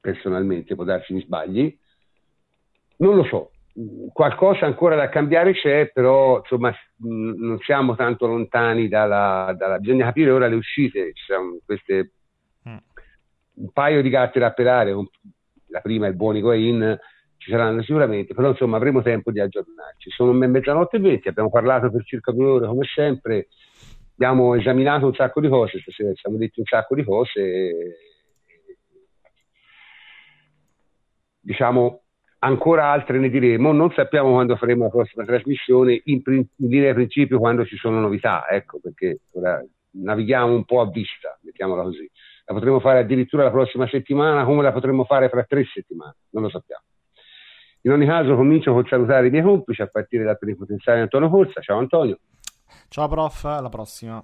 personalmente, 0.00 0.74
può 0.74 0.84
darsi 0.84 1.12
mi 1.12 1.20
sbagli, 1.20 1.76
non 2.98 3.16
lo 3.16 3.24
so, 3.24 3.50
qualcosa 4.12 4.66
ancora 4.66 4.96
da 4.96 5.08
cambiare 5.08 5.52
c'è, 5.52 5.90
però 5.92 6.38
insomma 6.38 6.74
non 6.98 7.58
siamo 7.60 7.94
tanto 7.94 8.26
lontani 8.26 8.88
dalla, 8.88 9.54
dalla... 9.56 9.78
bisogna 9.78 10.06
capire 10.06 10.30
ora 10.30 10.48
le 10.48 10.56
uscite, 10.56 11.12
ci 11.14 11.24
sono 11.24 11.58
queste 11.64 12.12
mm. 12.68 12.76
un 13.54 13.72
paio 13.72 14.02
di 14.02 14.08
gatte 14.08 14.38
da 14.38 14.52
pelare, 14.52 14.94
la 15.68 15.80
prima 15.80 16.06
è 16.06 16.10
il 16.10 16.16
buon 16.16 16.36
Higuain, 16.36 16.98
ci 17.36 17.50
saranno 17.50 17.82
sicuramente, 17.82 18.34
però 18.34 18.48
insomma 18.48 18.76
avremo 18.76 19.02
tempo 19.02 19.30
di 19.30 19.40
aggiornarci. 19.40 20.10
Sono 20.10 20.32
mezzanotte 20.32 20.96
e 20.96 21.00
venti, 21.00 21.28
abbiamo 21.28 21.50
parlato 21.50 21.90
per 21.90 22.04
circa 22.04 22.32
due 22.32 22.46
ore 22.46 22.66
come 22.66 22.84
sempre, 22.84 23.48
abbiamo 24.12 24.54
esaminato 24.54 25.06
un 25.06 25.14
sacco 25.14 25.40
di 25.40 25.48
cose, 25.48 25.80
stasera 25.80 26.12
ci 26.12 26.20
siamo 26.20 26.36
detti 26.36 26.60
un 26.60 26.66
sacco 26.66 26.94
di 26.94 27.04
cose. 27.04 27.40
E, 27.40 27.96
diciamo 31.42 32.02
ancora 32.40 32.90
altre 32.90 33.18
ne 33.18 33.28
diremo, 33.28 33.72
non 33.72 33.90
sappiamo 33.92 34.32
quando 34.32 34.56
faremo 34.56 34.84
la 34.84 34.90
prossima 34.90 35.24
trasmissione, 35.24 36.00
in, 36.04 36.22
in 36.24 36.46
linea 36.56 36.88
di 36.88 36.94
principio 36.94 37.38
quando 37.38 37.64
ci 37.64 37.76
sono 37.76 38.00
novità, 38.00 38.48
ecco 38.48 38.78
perché 38.80 39.20
ora 39.32 39.62
navighiamo 39.92 40.54
un 40.54 40.64
po' 40.64 40.80
a 40.80 40.88
vista, 40.88 41.38
mettiamola 41.42 41.82
così. 41.82 42.08
La 42.46 42.54
potremo 42.54 42.80
fare 42.80 43.00
addirittura 43.00 43.44
la 43.44 43.50
prossima 43.50 43.86
settimana, 43.88 44.44
come 44.44 44.62
la 44.62 44.72
potremo 44.72 45.04
fare 45.04 45.28
fra 45.28 45.44
tre 45.44 45.64
settimane, 45.64 46.14
non 46.30 46.44
lo 46.44 46.50
sappiamo. 46.50 46.82
In 47.82 47.92
ogni 47.92 48.06
caso 48.06 48.34
comincio 48.34 48.72
col 48.72 48.86
salutare 48.88 49.28
i 49.28 49.30
miei 49.30 49.42
complici 49.42 49.80
a 49.80 49.86
partire 49.86 50.24
dal 50.24 50.36
plenipotenziario 50.36 51.02
Antonio 51.02 51.30
Corsa. 51.30 51.62
Ciao 51.62 51.78
Antonio. 51.78 52.18
Ciao 52.88 53.08
prof, 53.08 53.44
alla 53.44 53.70
prossima. 53.70 54.22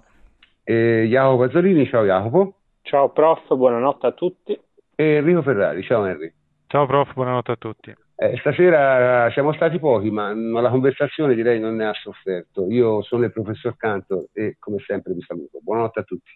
E 0.63 1.07
Jacopo 1.09 1.45
Pazzolini, 1.45 1.87
ciao 1.87 2.03
Jacopo. 2.03 2.55
Ciao 2.81 3.09
prof, 3.09 3.55
buonanotte 3.55 4.07
a 4.07 4.11
tutti. 4.11 4.59
E 4.95 5.03
Enrico 5.03 5.41
Ferrari, 5.41 5.81
ciao 5.81 6.05
Henry. 6.05 6.31
Ciao 6.67 6.85
prof, 6.85 7.13
buonanotte 7.13 7.51
a 7.51 7.55
tutti. 7.55 7.95
Eh, 8.19 8.35
stasera 8.39 9.29
siamo 9.31 9.53
stati 9.53 9.77
pochi, 9.77 10.09
ma 10.09 10.33
la 10.33 10.71
conversazione 10.71 11.35
direi 11.35 11.59
non 11.59 11.75
ne 11.75 11.85
ha 11.85 11.93
sofferto. 11.93 12.67
Io 12.67 13.03
sono 13.03 13.25
il 13.25 13.31
professor 13.31 13.77
Canto 13.77 14.29
e 14.33 14.55
come 14.57 14.79
sempre 14.79 15.13
vi 15.13 15.21
saluto. 15.21 15.59
Buonanotte 15.61 15.99
a 15.99 16.03
tutti. 16.03 16.31